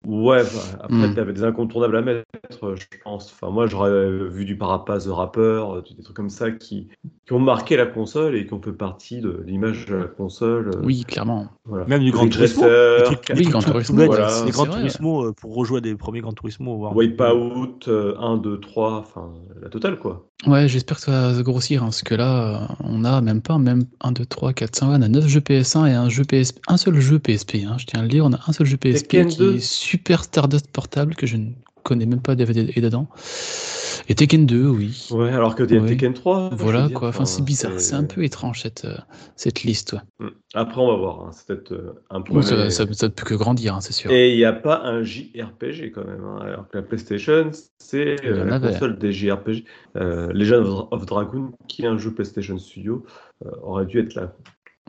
Ouais, 0.06 0.44
bah, 0.44 0.80
après 0.84 1.08
Mm. 1.10 1.14
t'avais 1.16 1.34
des 1.34 1.44
incontournables 1.44 1.96
à 1.98 2.02
mettre, 2.02 2.26
euh, 2.64 2.76
je 2.76 2.86
pense. 3.04 3.32
Enfin, 3.32 3.52
moi 3.52 3.68
j'aurais 3.68 4.10
vu 4.30 4.46
du 4.46 4.58
Parapace 4.58 5.06
de 5.06 5.12
rappeur, 5.12 5.76
euh, 5.76 5.84
des 5.96 6.04
trucs 6.04 6.16
comme 6.16 6.30
ça 6.30 6.50
qui, 6.52 6.88
qui 7.26 7.34
ont 7.34 7.40
marqué 7.40 7.76
la 7.78 7.86
console 7.86 8.36
et 8.36 8.46
qui 8.48 8.54
ont 8.54 8.62
fait 8.62 8.72
partie 8.74 9.22
de 9.22 9.44
l'image 9.46 9.86
de 9.86 9.96
la 9.96 10.06
console. 10.06 10.70
euh, 10.76 10.82
Oui, 10.84 11.04
clairement. 11.08 11.48
voilà. 11.66 11.86
Même 11.86 12.02
du 12.04 12.12
Grand 12.12 12.28
Turismo. 12.28 12.64
Racer, 12.64 12.98
des 12.98 13.04
trucs- 13.04 13.22
Cat- 13.22 13.34
des 13.34 13.40
Oui, 13.40 13.44
trucs 13.46 13.52
Gran 13.54 13.62
tout- 13.62 13.72
Turismo, 13.72 14.06
voilà. 14.06 14.28
Les 14.46 14.52
Gran 14.52 14.64
C'est 14.64 14.70
vrai. 14.70 14.78
Turismo 14.80 15.26
euh, 15.26 15.34
pour 15.34 15.56
rejouer 15.56 15.82
des 15.82 15.96
premiers 15.96 16.22
Gran 16.22 16.34
Turismo. 16.34 16.90
Wipeout, 16.94 17.88
euh, 17.88 18.16
1, 18.20 18.38
2, 18.38 18.60
3, 18.60 18.94
enfin 18.98 19.30
la 19.62 19.70
totale 19.70 19.98
quoi. 20.00 20.26
Ouais, 20.48 20.68
j'espère 20.68 20.98
que 20.98 21.04
ça 21.04 21.12
va 21.12 21.36
se 21.36 21.42
grossir, 21.42 21.82
hein, 21.82 21.88
parce 21.88 22.04
que 22.04 22.14
là, 22.14 22.68
euh, 22.70 22.76
on 22.84 23.04
a 23.04 23.22
même 23.22 23.42
pas, 23.42 23.58
même 23.58 23.86
1, 24.02 24.12
2, 24.12 24.26
3, 24.26 24.54
4, 24.54 24.76
5, 24.76 24.88
on 24.88 25.02
a 25.02 25.08
9 25.08 25.28
jeux 25.28 25.40
PS1 25.40 25.88
et 25.88 25.94
un, 25.94 26.10
jeu 26.10 26.24
PSP, 26.24 26.60
un 26.68 26.78
seul 26.78 27.00
jeu 27.00 27.20
PSP. 27.20 27.58
Hein, 27.66 27.78
je 27.80 27.86
tiens 27.86 28.02
à 28.02 28.04
le 28.04 28.10
dire, 28.10 28.26
on 28.26 28.34
a 28.34 28.40
un 28.48 28.54
seul 28.54 28.68
jeu 28.68 28.78
PSP 28.78 29.08
Tekken 29.08 29.28
qui 29.28 29.38
2. 29.38 29.56
est 29.56 29.60
Super 29.60 30.24
Stardust 30.24 30.68
Portable, 30.68 31.16
que 31.16 31.26
je 31.26 31.38
ne 31.38 31.50
connais 31.84 32.06
même 32.06 32.22
pas 32.22 32.36
DVD 32.36 32.72
et 32.76 32.82
dedans. 32.82 33.08
Et 34.08 34.16
Tekken 34.16 34.46
2, 34.46 34.68
oui. 34.68 35.08
Ouais, 35.12 35.32
alors 35.32 35.56
que 35.56 35.64
Ouais. 35.64 35.88
Tekken 35.90 36.14
3. 36.14 36.50
je 36.52 36.56
Voilà 36.58 36.90
quoi, 36.94 37.10
enfin 37.10 37.26
c'est 37.26 37.42
bizarre, 37.44 37.80
c'est 37.80 37.96
un 37.96 38.04
peu 38.04 38.24
étrange 38.24 38.62
cette, 38.62 38.86
euh, 38.86 38.96
cette 39.36 39.64
liste. 39.64 39.94
ouais. 39.94 40.00
Mm. 40.28 40.30
Après, 40.54 40.80
on 40.82 40.88
va 40.88 40.96
voir. 40.96 41.22
hein, 41.22 41.32
C'est 41.34 41.48
peut-être 41.48 41.72
euh, 41.74 42.04
un 42.12 42.20
Bon, 42.20 42.42
ça, 42.42 42.56
premier. 42.56 42.70
ça, 42.70 42.86
ça 42.94 43.08
ne 43.08 43.12
peut 43.12 43.24
que 43.26 43.34
grandir, 43.36 43.76
hein, 43.76 43.82
c'est 43.82 43.94
sûr. 43.94 44.12
Et 44.12 44.32
il 44.34 44.38
n'y 44.38 44.46
a 44.46 44.54
pas 44.54 44.82
un 44.84 45.02
JRPG 45.04 45.92
quand 45.94 46.06
même. 46.06 46.24
hein, 46.24 46.38
alors 46.42 46.68
que 46.70 46.78
la 46.78 46.84
PlayStation, 46.84 47.50
c'est 47.80 48.24
euh, 48.26 48.46
la 48.46 48.60
console 48.60 48.98
des 49.00 49.12
JRPG. 49.12 49.66
Euh, 49.98 50.32
Legend 50.34 50.88
of, 50.92 51.06
Dragoon, 51.06 51.52
qui 51.68 51.82
est 51.84 51.88
un 51.88 51.98
jeu 51.98 52.12
PlayStation 52.14 52.58
Studio, 52.58 53.06
euh, 53.46 53.50
aurait 53.64 53.86
dû 53.86 54.00
être 54.00 54.14
là. 54.16 54.34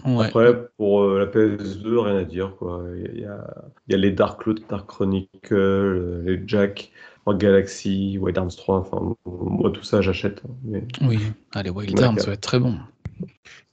Ouais. 0.05 0.27
Après, 0.27 0.55
pour 0.77 1.03
euh, 1.05 1.19
la 1.19 1.27
PS2, 1.27 1.99
rien 1.99 2.19
à 2.19 2.25
dire. 2.25 2.55
quoi. 2.59 2.85
Il 3.15 3.19
y 3.21 3.25
a, 3.25 3.47
il 3.89 3.93
y 3.93 3.95
a 3.95 3.99
les 3.99 4.11
Dark 4.13 4.43
Cloud, 4.43 4.61
Dark 4.69 4.87
Chronicle, 4.87 6.23
les 6.25 6.43
Jack, 6.47 6.93
Rock 7.27 7.39
Galaxy, 7.39 8.19
Wild 8.21 8.39
Arms 8.39 8.51
3. 8.57 8.79
Enfin, 8.79 9.15
moi, 9.27 9.71
tout 9.71 9.83
ça, 9.83 10.01
j'achète. 10.01 10.41
hein, 10.49 10.53
Mais... 10.65 10.85
Oui, 11.03 11.19
allez, 11.55 11.71
Wild. 11.71 12.01
Arms, 12.01 12.19
ça 12.21 12.27
va 12.27 12.33
être 12.35 12.41
très 12.41 12.59
bon. 12.59 12.77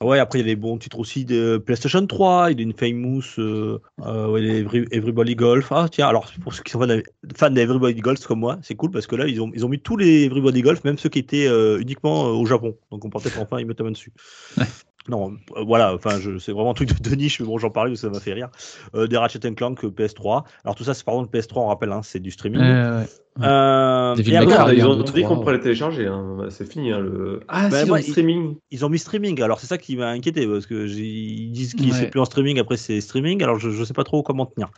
Ouais, 0.02 0.20
après, 0.20 0.40
il 0.40 0.42
y 0.42 0.46
a 0.50 0.54
des 0.54 0.60
bons 0.60 0.78
titres 0.78 1.00
aussi 1.00 1.24
de 1.26 1.58
PlayStation 1.58 2.06
3. 2.06 2.52
Il 2.52 2.58
y 2.60 2.62
a 2.62 2.64
une 2.64 2.74
Famous, 2.74 3.22
euh, 3.40 3.80
euh, 4.06 4.30
ouais, 4.32 4.42
les 4.42 4.62
Every- 4.64 4.88
Everybody 4.92 5.36
Golf. 5.36 5.72
Ah, 5.72 5.88
tiens, 5.90 6.08
alors, 6.08 6.32
pour 6.42 6.54
ceux 6.54 6.64
qui 6.64 6.72
sont 6.72 6.80
fans 6.80 6.88
de- 6.88 7.04
fans 7.36 7.50
d'Everybody 7.50 8.02
Golf 8.02 8.26
comme 8.26 8.40
moi, 8.40 8.58
c'est 8.64 8.76
cool 8.76 8.92
parce 8.92 9.06
que 9.08 9.16
là, 9.16 9.28
ils 9.28 9.42
ont, 9.42 9.52
ils 9.54 9.66
ont 9.66 9.70
mis 9.70 9.80
tous 9.80 9.98
les 9.98 10.24
Everybody 10.26 10.62
Golf, 10.62 10.84
même 10.84 10.98
ceux 10.98 11.10
qui 11.10 11.20
étaient 11.20 11.48
euh, 11.48 11.80
uniquement 11.80 12.28
euh, 12.28 12.32
au 12.32 12.46
Japon. 12.46 12.76
Donc, 12.92 13.06
on 13.06 13.10
peut 13.10 13.20
peut-être 13.20 13.40
enfin 13.40 13.60
y 13.60 13.66
mettre 13.66 13.82
la 13.82 13.86
main 13.90 13.92
dessus. 13.92 14.14
Ouais. 14.58 14.66
Non, 15.10 15.34
euh, 15.58 15.64
voilà, 15.66 15.94
enfin, 15.94 16.20
je- 16.20 16.38
c'est 16.38 16.52
vraiment 16.54 16.72
un 16.72 16.74
truc 16.74 16.90
de, 17.02 17.10
de 17.10 17.16
niche, 17.16 17.40
mais 17.40 17.46
bon, 17.46 17.58
j'en 17.58 17.70
parlais 17.70 17.96
ça 17.96 18.10
m'a 18.10 18.20
fait 18.20 18.34
rire. 18.34 18.50
Euh, 18.96 19.08
des 19.08 19.18
Ratchet 19.18 19.40
Clank 19.54 19.84
euh, 19.84 19.90
PS3. 19.90 20.44
Alors, 20.64 20.76
tout 20.76 20.84
ça, 20.86 20.94
c'est 20.94 21.04
par 21.04 21.16
contre 21.16 21.30
PS3, 21.32 21.60
on 21.60 21.68
rappelle, 21.68 21.92
hein, 21.92 22.02
c'est 22.04 22.20
du 22.20 22.32
streaming. 22.32 22.62
Euh, 22.62 23.02
ouais. 23.02 23.08
Euh, 23.42 24.16
et 24.16 24.38
après, 24.38 24.76
ils 24.78 24.86
ont 24.86 25.02
dit 25.02 25.24
qu'on 25.24 25.36
pourrait 25.38 25.48
ouais. 25.54 25.58
les 25.58 25.64
télécharger. 25.64 26.06
hein. 26.08 26.38
C'est 26.50 26.72
fini. 26.72 26.92
hein, 26.92 27.00
le... 27.00 27.42
Ah, 27.48 27.68
Bah, 27.68 27.82
si, 27.82 27.88
moi, 27.88 27.98
en 27.98 28.02
streaming. 28.02 28.56
ils 28.72 28.86
ont 28.86 28.90
mis 28.90 29.00
streaming. 29.00 29.42
Alors 29.42 29.60
c'est 29.60 29.66
ça 29.68 29.78
qui 29.80 29.98
m'a 29.98 30.10
inquiété 30.10 30.46
parce 30.48 30.68
que 30.68 30.88
ils 30.88 31.52
disent 31.52 31.74
qu'ils 31.74 31.92
Ouais. 31.92 31.98
c'est 31.98 32.10
plus 32.12 32.20
en 32.20 32.26
streaming. 32.26 32.60
Après 32.60 32.78
c'est 32.78 33.02
streaming. 33.02 33.42
Alors 33.44 33.58
je, 33.60 33.72
je 33.72 33.84
sais 33.84 33.94
pas 33.96 34.04
trop 34.04 34.22
comment 34.22 34.46
tenir. 34.46 34.70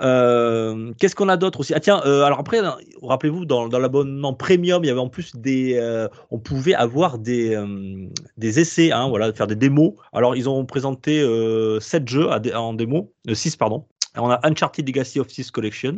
Euh, 0.00 0.92
Qu'est-ce 0.98 1.14
qu'on 1.14 1.28
a 1.28 1.36
d'autre 1.36 1.60
aussi? 1.60 1.74
Ah 1.74 1.80
tiens, 1.80 2.02
euh, 2.06 2.22
alors 2.22 2.40
après, 2.40 2.60
là, 2.60 2.78
rappelez-vous, 3.02 3.44
dans, 3.44 3.66
l'abonnement 3.66 4.34
premium, 4.34 4.84
il 4.84 4.88
y 4.88 4.90
avait 4.90 5.00
en 5.00 5.08
plus 5.08 5.34
des, 5.36 5.76
euh, 5.78 6.08
on 6.30 6.38
pouvait 6.38 6.74
avoir 6.74 7.18
des, 7.18 7.54
euh, 7.54 8.08
des 8.36 8.60
essais, 8.60 8.92
hein, 8.92 9.08
voilà, 9.08 9.32
faire 9.32 9.46
des 9.46 9.56
démos. 9.56 9.92
Alors 10.12 10.36
ils 10.36 10.48
ont 10.48 10.64
présenté 10.64 11.20
euh, 11.20 11.80
7 11.80 12.08
jeux 12.08 12.28
en 12.54 12.74
démo, 12.74 13.12
6 13.30 13.56
pardon. 13.56 13.84
On 14.16 14.30
a 14.30 14.38
Uncharted 14.44 14.86
Legacy 14.86 15.18
of 15.18 15.26
Thieves 15.26 15.50
Collection. 15.50 15.96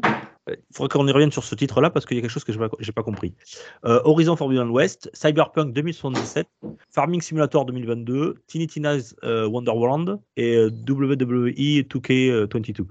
Il 0.49 0.57
faudrait 0.73 0.97
qu'on 0.97 1.07
y 1.09 1.13
revienne 1.13 1.33
sur 1.33 1.43
ce 1.43 1.55
titre-là 1.55 1.91
parce 1.91 2.07
qu'il 2.07 2.17
y 2.17 2.21
a 2.21 2.23
quelque 2.23 2.31
chose 2.31 2.45
que 2.45 2.53
je 2.53 2.59
n'ai 2.59 2.93
pas, 2.93 3.03
compris. 3.03 3.35
Euh, 3.85 4.01
Horizon 4.05 4.37
Forbidden 4.37 4.71
West, 4.71 5.11
Cyberpunk 5.13 5.73
2077, 5.73 6.47
Farming 6.91 7.21
Simulator 7.21 7.65
2022, 7.65 8.37
Tiny 8.47 8.67
Tina's 8.69 9.15
euh, 9.25 9.47
Wonderland 9.49 10.21
et 10.37 10.57
euh, 10.57 10.71
WWE 10.89 11.83
2K22, 11.83 12.87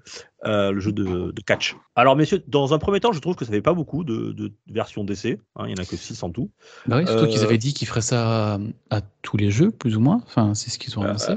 euh, 0.46 0.72
le 0.72 0.80
jeu 0.80 0.92
de, 0.92 1.32
de 1.32 1.42
catch. 1.42 1.76
Alors, 1.96 2.16
messieurs, 2.16 2.44
dans 2.48 2.74
un 2.74 2.78
premier 2.78 3.00
temps, 3.00 3.14
je 3.14 3.20
trouve 3.20 3.36
que 3.36 3.46
ça 3.46 3.52
fait 3.52 3.62
pas 3.62 3.74
beaucoup 3.74 4.04
de, 4.04 4.34
de 4.34 4.52
versions 4.70 5.06
d'essai. 5.06 5.40
hein, 5.56 5.64
il 5.68 5.74
n'y 5.74 5.80
en 5.80 5.84
a 5.84 5.86
que 5.86 5.96
6 5.96 6.24
en 6.24 6.30
tout. 6.32 6.52
Bah 6.88 6.98
oui, 6.98 7.08
surtout 7.08 7.28
qu'ils 7.28 7.44
avaient 7.44 7.58
dit 7.58 7.74
qu'ils 7.74 7.88
feraient 7.88 8.02
ça 8.02 8.56
à, 8.56 8.60
à 8.90 9.02
tous 9.22 9.38
les 9.38 9.50
jeux, 9.50 9.72
plus 9.72 9.96
ou 9.96 10.02
moins. 10.02 10.22
Enfin, 10.26 10.54
c'est 10.56 10.70
ce 10.70 10.78
qu'ils 10.78 10.98
ont 11.00 11.04
annoncé. 11.04 11.34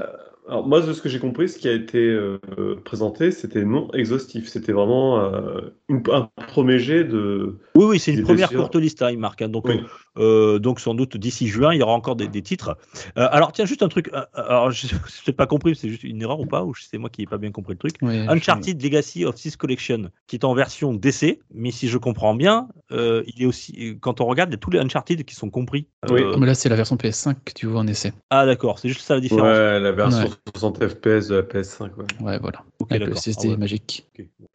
Euh, 0.49 0.51
alors 0.51 0.67
moi, 0.67 0.81
de 0.81 0.93
ce 0.93 1.01
que 1.01 1.09
j'ai 1.09 1.19
compris, 1.19 1.47
ce 1.49 1.57
qui 1.57 1.67
a 1.69 1.73
été 1.73 1.99
euh, 1.99 2.39
présenté, 2.83 3.31
c'était 3.31 3.63
non 3.63 3.89
exhaustif. 3.93 4.47
C'était 4.47 4.71
vraiment 4.71 5.19
euh, 5.19 5.61
une- 5.89 6.03
un 6.11 6.29
premier 6.47 6.79
jet 6.79 7.03
de. 7.03 7.57
Oui, 7.75 7.85
oui, 7.85 7.99
c'est 7.99 8.13
une 8.13 8.23
première 8.23 8.49
courte 8.51 8.75
liste, 8.75 9.01
hein, 9.01 9.15
marque. 9.17 9.41
hein. 9.41 9.49
donc, 9.49 9.65
Oui. 9.65 9.79
Euh, 10.19 10.59
donc, 10.59 10.79
sans 10.79 10.93
doute 10.93 11.17
d'ici 11.17 11.47
juin, 11.47 11.73
il 11.73 11.79
y 11.79 11.83
aura 11.83 11.93
encore 11.93 12.15
des, 12.15 12.27
des 12.27 12.41
titres. 12.41 12.77
Euh, 13.17 13.27
alors, 13.31 13.51
tiens, 13.51 13.65
juste 13.65 13.81
un 13.83 13.87
truc. 13.87 14.09
euh, 14.13 14.21
alors, 14.33 14.71
je 14.71 14.87
n'ai 15.27 15.33
pas 15.33 15.47
compris, 15.47 15.75
c'est 15.75 15.89
juste 15.89 16.03
une 16.03 16.21
erreur 16.21 16.39
ou 16.39 16.45
pas, 16.45 16.63
ou 16.63 16.73
c'est 16.75 16.97
moi 16.97 17.09
qui 17.09 17.21
n'ai 17.21 17.27
pas 17.27 17.37
bien 17.37 17.51
compris 17.51 17.73
le 17.73 17.79
truc. 17.79 17.95
Je- 18.01 18.29
Uncharted 18.29 18.81
Legacy 18.83 19.25
of 19.25 19.35
Six 19.37 19.55
Collection, 19.55 20.09
qui 20.27 20.35
est 20.35 20.43
en 20.45 20.53
version 20.53 20.93
DC, 20.93 21.39
mais 21.53 21.71
si 21.71 21.87
je 21.87 21.97
comprends 21.97 22.35
bien, 22.35 22.67
euh, 22.91 23.23
il 23.27 23.41
est 23.41 23.45
aussi. 23.45 23.97
Quand 24.01 24.21
on 24.21 24.25
regarde, 24.25 24.49
il 24.49 24.53
y 24.53 24.55
a 24.55 24.59
tous 24.59 24.71
les 24.71 24.79
Uncharted 24.79 25.23
qui 25.23 25.35
sont 25.35 25.49
compris. 25.49 25.87
Oui. 26.09 26.21
Euh, 26.21 26.37
Mais 26.37 26.45
là, 26.47 26.53
c'est 26.55 26.69
la 26.69 26.75
version 26.75 26.95
PS5 26.95 27.35
que 27.45 27.53
tu 27.53 27.65
vois 27.67 27.79
en 27.81 27.87
essai. 27.87 28.13
Ah, 28.29 28.45
d'accord, 28.45 28.79
c'est 28.79 28.89
juste 28.89 29.01
ça 29.01 29.15
la 29.15 29.21
différence. 29.21 29.43
Ouais, 29.57 29.79
la 29.79 29.91
version 29.91 30.23
Ouais. 30.23 30.29
60 30.55 30.87
FPS 30.87 31.27
de 31.29 31.35
la 31.35 31.43
PS5. 31.43 31.91
ouais. 31.97 32.05
Ouais, 32.21 32.39
voilà. 32.39 32.63
Ok, 32.79 32.91
Avec 32.91 33.07
le. 33.07 33.15
SSD 33.15 33.47
Ah 33.47 33.51
ouais. 33.51 33.57
magique. 33.57 34.05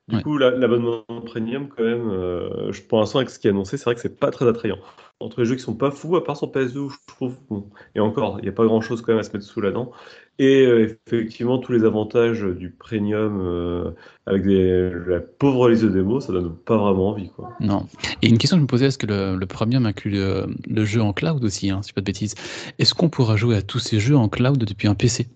Du 0.08 0.16
Ouais. 0.16 0.22
coup, 0.22 0.36
la- 0.36 0.50
l'abonnement 0.50 1.02
premium, 1.24 1.68
quand 1.68 1.82
même, 1.82 2.10
euh, 2.10 2.70
je- 2.72 2.82
pour 2.82 2.98
l'instant, 3.00 3.18
avec 3.20 3.30
ce 3.30 3.38
qui 3.38 3.46
est 3.46 3.50
annoncé, 3.50 3.78
c'est 3.78 3.84
vrai 3.84 3.94
que 3.94 4.00
c'est 4.02 4.18
pas 4.18 4.30
très 4.30 4.46
attrayant. 4.46 4.76
Entre 5.24 5.40
les 5.40 5.46
jeux 5.46 5.54
qui 5.54 5.62
sont 5.62 5.74
pas 5.74 5.90
fous, 5.90 6.16
à 6.16 6.22
part 6.22 6.36
sur 6.36 6.48
PS2, 6.48 6.76
où 6.76 6.90
je 6.90 6.98
trouve, 7.06 7.34
bon, 7.48 7.64
et 7.94 8.00
encore, 8.00 8.40
il 8.40 8.42
n'y 8.42 8.50
a 8.50 8.52
pas 8.52 8.66
grand 8.66 8.82
chose 8.82 9.00
quand 9.00 9.12
même 9.12 9.20
à 9.20 9.22
se 9.22 9.32
mettre 9.32 9.46
sous 9.46 9.62
la 9.62 9.70
dent. 9.70 9.90
Et 10.38 10.66
euh, 10.66 10.98
effectivement, 11.06 11.56
tous 11.56 11.72
les 11.72 11.84
avantages 11.84 12.42
du 12.42 12.68
premium 12.68 13.40
euh, 13.40 13.90
avec 14.26 14.44
la 14.44 15.20
pauvre 15.20 15.70
liste 15.70 15.84
de 15.84 15.88
démos, 15.88 16.26
ça 16.26 16.32
donne 16.34 16.54
pas 16.54 16.76
vraiment 16.76 17.08
envie, 17.08 17.30
quoi. 17.30 17.48
Non. 17.58 17.86
Et 18.20 18.28
une 18.28 18.36
question 18.36 18.58
que 18.58 18.60
je 18.60 18.64
me 18.64 18.68
posais, 18.68 18.86
est-ce 18.86 18.98
que 18.98 19.06
le, 19.06 19.46
premium 19.46 19.86
inclut 19.86 20.10
le, 20.10 20.84
jeu 20.84 21.00
en 21.00 21.14
cloud 21.14 21.42
aussi, 21.42 21.70
hein, 21.70 21.80
si 21.80 21.88
je 21.88 21.94
pas 21.94 22.02
de 22.02 22.06
bêtises? 22.06 22.34
Est-ce 22.78 22.92
qu'on 22.92 23.08
pourra 23.08 23.36
jouer 23.36 23.56
à 23.56 23.62
tous 23.62 23.78
ces 23.78 24.00
jeux 24.00 24.16
en 24.16 24.28
cloud 24.28 24.58
depuis 24.58 24.88
un 24.88 24.94
PC 24.94 25.28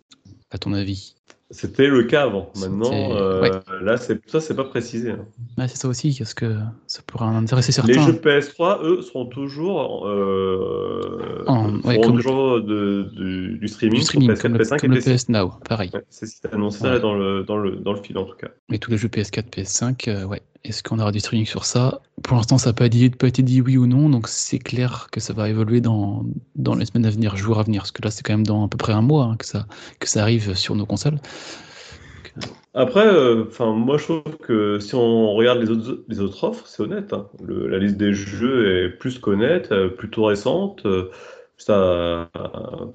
À 0.50 0.59
ton 0.59 0.75
avis? 0.75 1.17
C'était 1.50 1.87
le 1.88 2.02
cas 2.02 2.25
avant. 2.25 2.52
Maintenant, 2.61 2.90
euh, 2.93 3.40
ouais. 3.40 3.50
là, 3.81 3.97
ça, 3.97 4.40
c'est 4.40 4.55
pas 4.55 4.64
précisé. 4.64 5.12
hein. 5.12 5.25
Ouais, 5.57 5.67
c'est 5.67 5.78
ça 5.78 5.88
aussi, 5.88 6.09
est-ce 6.21 6.35
que 6.35 6.57
ça 6.87 7.00
pourrait 7.07 7.25
en 7.25 7.35
intéresser 7.37 7.69
Les 7.87 7.95
certains 7.95 8.07
jeux 8.07 8.12
PS3, 8.21 8.81
eux, 8.83 9.00
seront 9.00 9.25
toujours, 9.25 10.07
euh, 10.07 11.45
En- 11.47 11.76
ouais, 11.81 11.95
feront 11.95 12.00
comme 12.02 12.17
le- 12.19 12.23
toujours 12.23 12.61
de- 12.61 13.09
du, 13.59 13.67
streaming, 13.69 13.99
du 13.99 14.05
streaming, 14.05 14.35
sur 14.35 14.43
comme, 14.43 14.52
PS4, 14.52 14.59
le, 14.59 14.59
PS5 14.64 14.81
comme 14.81 14.93
et 14.93 14.97
le. 14.97 15.00
PS 15.00 15.28
Now, 15.31 15.52
pareil. 15.67 15.90
C'est 16.11 16.26
ce 16.26 16.40
qui 16.40 16.47
est 16.47 16.55
annoncé 16.55 16.83
dans 17.00 17.14
le, 17.14 17.45
dans, 17.45 17.57
le, 17.57 17.76
dans 17.76 17.93
le 17.95 18.02
fil 18.02 18.19
en 18.19 18.25
tout 18.25 18.37
cas. 18.37 18.49
Mais 18.69 18.78
tous 18.78 18.90
les 18.90 18.99
jeux 18.99 19.09
PS4, 19.09 19.49
PS5, 19.50 20.09
euh, 20.09 20.25
ouais. 20.25 20.43
Est-ce 20.68 20.82
qu'on 20.82 20.98
aura 20.98 21.12
du 21.12 21.20
streaming 21.20 21.46
sur 21.46 21.64
ça? 21.64 22.02
Pour 22.22 22.37
l'instant, 22.37 22.58
ça 22.58 22.70
n'a 22.70 22.75
pas, 22.75 22.87
été 22.87 23.42
dit 23.42 23.62
oui 23.62 23.78
ou 23.78 23.87
non, 23.87 24.10
donc 24.10 24.28
c'est 24.28 24.58
clair 24.58 25.08
que 25.10 25.18
ça 25.18 25.32
va 25.32 25.48
évoluer 25.48 25.80
dans, 25.80 26.26
les 26.56 26.84
semaines 26.84 27.06
à 27.06 27.10
venir, 27.10 27.37
jours 27.37 27.58
à 27.58 27.62
venir, 27.62 27.82
parce 27.82 27.92
que 27.92 28.02
là, 28.02 28.10
c'est 28.10 28.22
quand 28.22 28.34
même 28.34 28.46
dans 28.46 28.66
à 28.66 28.68
peu 28.68 28.76
près 28.76 28.92
un 28.92 29.00
mois 29.00 29.25
hein, 29.25 29.37
que, 29.37 29.46
ça, 29.46 30.22
arrive 30.22 30.54
sur 30.54 30.75
nos 30.75 30.84
consoles. 30.84 31.18
Après, 32.75 33.06
euh, 33.06 33.46
moi 33.60 33.96
je 33.96 34.04
trouve 34.04 34.37
que 34.42 34.78
si 34.78 34.94
on 34.94 35.32
regarde 35.32 35.58
les 35.60 36.20
autres, 36.20 36.44
offres, 36.44 36.66
c'est 36.66 36.82
honnête. 36.82 37.12
hein. 37.12 37.26
La 37.48 37.78
liste 37.78 37.96
des 37.96 38.12
jeux 38.12 38.84
est 38.84 38.90
plus 38.90 39.18
qu'honnête, 39.18 39.72
euh, 39.72 39.88
plutôt 39.88 40.25
récente. 40.25 40.84
euh, 40.84 41.10
ça, 41.59 42.31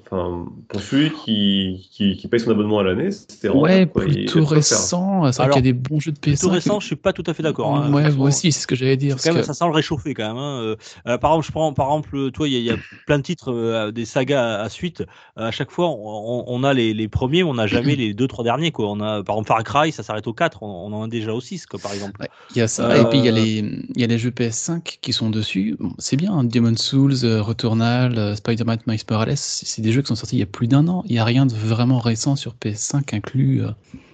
enfin, 0.05 0.45
pour 0.69 0.81
celui 0.81 1.11
qui, 1.11 1.87
qui, 1.91 2.15
qui 2.15 2.27
paye 2.27 2.39
son 2.39 2.51
abonnement 2.51 2.79
à 2.79 2.83
l'année, 2.83 3.11
c'était 3.11 3.49
Ouais, 3.49 3.87
quoi. 3.87 4.03
Plutôt 4.05 4.45
récent. 4.45 5.29
C'est 5.31 5.37
vrai 5.37 5.43
Alors, 5.45 5.57
qu'il 5.57 5.65
y 5.65 5.69
a 5.69 5.73
des 5.73 5.77
bons 5.77 5.99
jeux 5.99 6.11
de 6.13 6.17
PS5. 6.17 6.21
Plutôt 6.21 6.49
récent, 6.49 6.79
je 6.79 6.85
suis 6.87 6.95
pas 6.95 7.11
tout 7.13 7.23
à 7.27 7.33
fait 7.33 7.43
d'accord. 7.43 7.75
hein. 7.75 7.91
ouais, 7.93 8.09
moi 8.11 8.29
aussi, 8.29 8.51
c'est 8.53 8.61
ce 8.61 8.67
que 8.67 8.75
j'allais 8.75 8.95
dire. 8.97 9.17
Quand 9.21 9.33
même- 9.33 9.43
ça 9.43 9.53
sent 9.53 9.65
le 9.65 9.71
réchauffer 9.71 10.13
quand 10.13 10.27
même. 10.27 10.37
hein. 10.37 10.59
Euh, 10.61 10.75
euh, 11.07 11.17
par 11.17 11.31
exemple, 11.31 11.45
je 11.47 11.51
prends 11.51 11.73
par 11.73 11.87
exemple, 11.89 12.31
toi, 12.31 12.47
il 12.47 12.53
y, 12.53 12.55
a- 12.55 12.59
il 12.59 12.65
y 12.65 12.71
a 12.71 12.77
plein 13.05 13.17
de 13.17 13.23
titres, 13.23 13.51
euh, 13.51 13.91
des 13.91 14.05
sagas 14.05 14.59
à, 14.59 14.61
à 14.63 14.69
suite. 14.69 15.03
À 15.35 15.51
chaque 15.51 15.69
fois, 15.71 15.89
on, 15.89 16.45
on 16.47 16.63
a 16.63 16.73
les, 16.73 16.93
les 16.93 17.07
premiers, 17.09 17.43
mais 17.43 17.49
on 17.49 17.55
n'a 17.55 17.67
jamais 17.67 17.95
les 17.97 18.13
deux, 18.13 18.27
trois 18.27 18.45
derniers. 18.45 18.71
Quoi. 18.71 18.89
On 18.89 19.01
a, 19.01 19.23
par 19.23 19.35
exemple, 19.35 19.47
Far 19.49 19.63
Cry, 19.63 19.91
ça 19.91 20.03
s'arrête 20.03 20.27
au 20.27 20.33
4, 20.33 20.63
on, 20.63 20.67
on 20.87 20.93
en 20.93 21.03
a 21.03 21.07
déjà 21.09 21.33
au 21.33 21.41
6, 21.41 21.65
quoi, 21.65 21.79
par 21.79 21.91
exemple. 21.93 22.21
Ouais, 22.21 22.29
il 22.51 22.57
y 22.57 22.61
a 22.61 22.67
ça, 22.69 22.89
Euh, 22.89 23.01
et 23.03 23.09
puis 23.09 23.19
il 23.19 23.25
y, 23.25 23.29
a 23.29 23.31
les, 23.31 23.57
il 23.95 23.99
y 24.01 24.03
a 24.03 24.07
les 24.07 24.17
jeux 24.17 24.29
PS5 24.31 24.99
qui 25.01 25.11
sont 25.13 25.29
dessus. 25.29 25.75
Bon, 25.79 25.91
c'est 25.97 26.15
bien, 26.15 26.31
hein, 26.33 26.43
Demon's 26.45 26.81
Souls, 26.81 27.13
Returnal, 27.23 28.17
euh, 28.17 28.35
Spider-Man 28.53 28.79
Miles 28.87 28.99
Morales, 29.09 29.37
c'est 29.37 29.65
c'est 29.65 29.81
des 29.81 29.91
jeux 29.91 30.01
qui 30.01 30.07
sont 30.07 30.15
sortis 30.15 30.35
il 30.35 30.39
y 30.39 30.43
a 30.43 30.47
plus 30.47 30.67
d'un 30.67 30.87
an. 30.87 31.03
Il 31.05 31.11
n'y 31.13 31.19
a 31.19 31.25
rien 31.25 31.45
de 31.45 31.53
vraiment 31.53 31.99
récent 31.99 32.35
sur 32.35 32.53
PS5 32.55 33.15
inclus. 33.15 33.63
euh, 33.63 33.69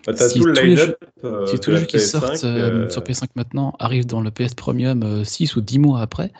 Bah, 0.07 0.13
t'as 0.13 0.29
si 0.29 0.39
tout 0.39 0.45
le 0.45 0.53
tous 0.53 0.61
les 0.63 0.69
line-up 0.75 0.97
euh, 1.25 1.45
si 1.45 1.59
tous 1.59 1.71
les 1.71 1.77
jeux 1.77 1.85
qui 1.85 1.97
PS5, 1.97 2.01
sortent 2.19 2.43
euh, 2.45 2.89
sur 2.89 3.01
PS5 3.03 3.27
maintenant 3.35 3.75
arrivent 3.79 4.05
dans 4.07 4.21
le 4.21 4.31
PS 4.31 4.53
Premium 4.55 5.23
6 5.25 5.55
ou 5.57 5.61
10 5.61 5.79
mois 5.79 6.01
après, 6.01 6.31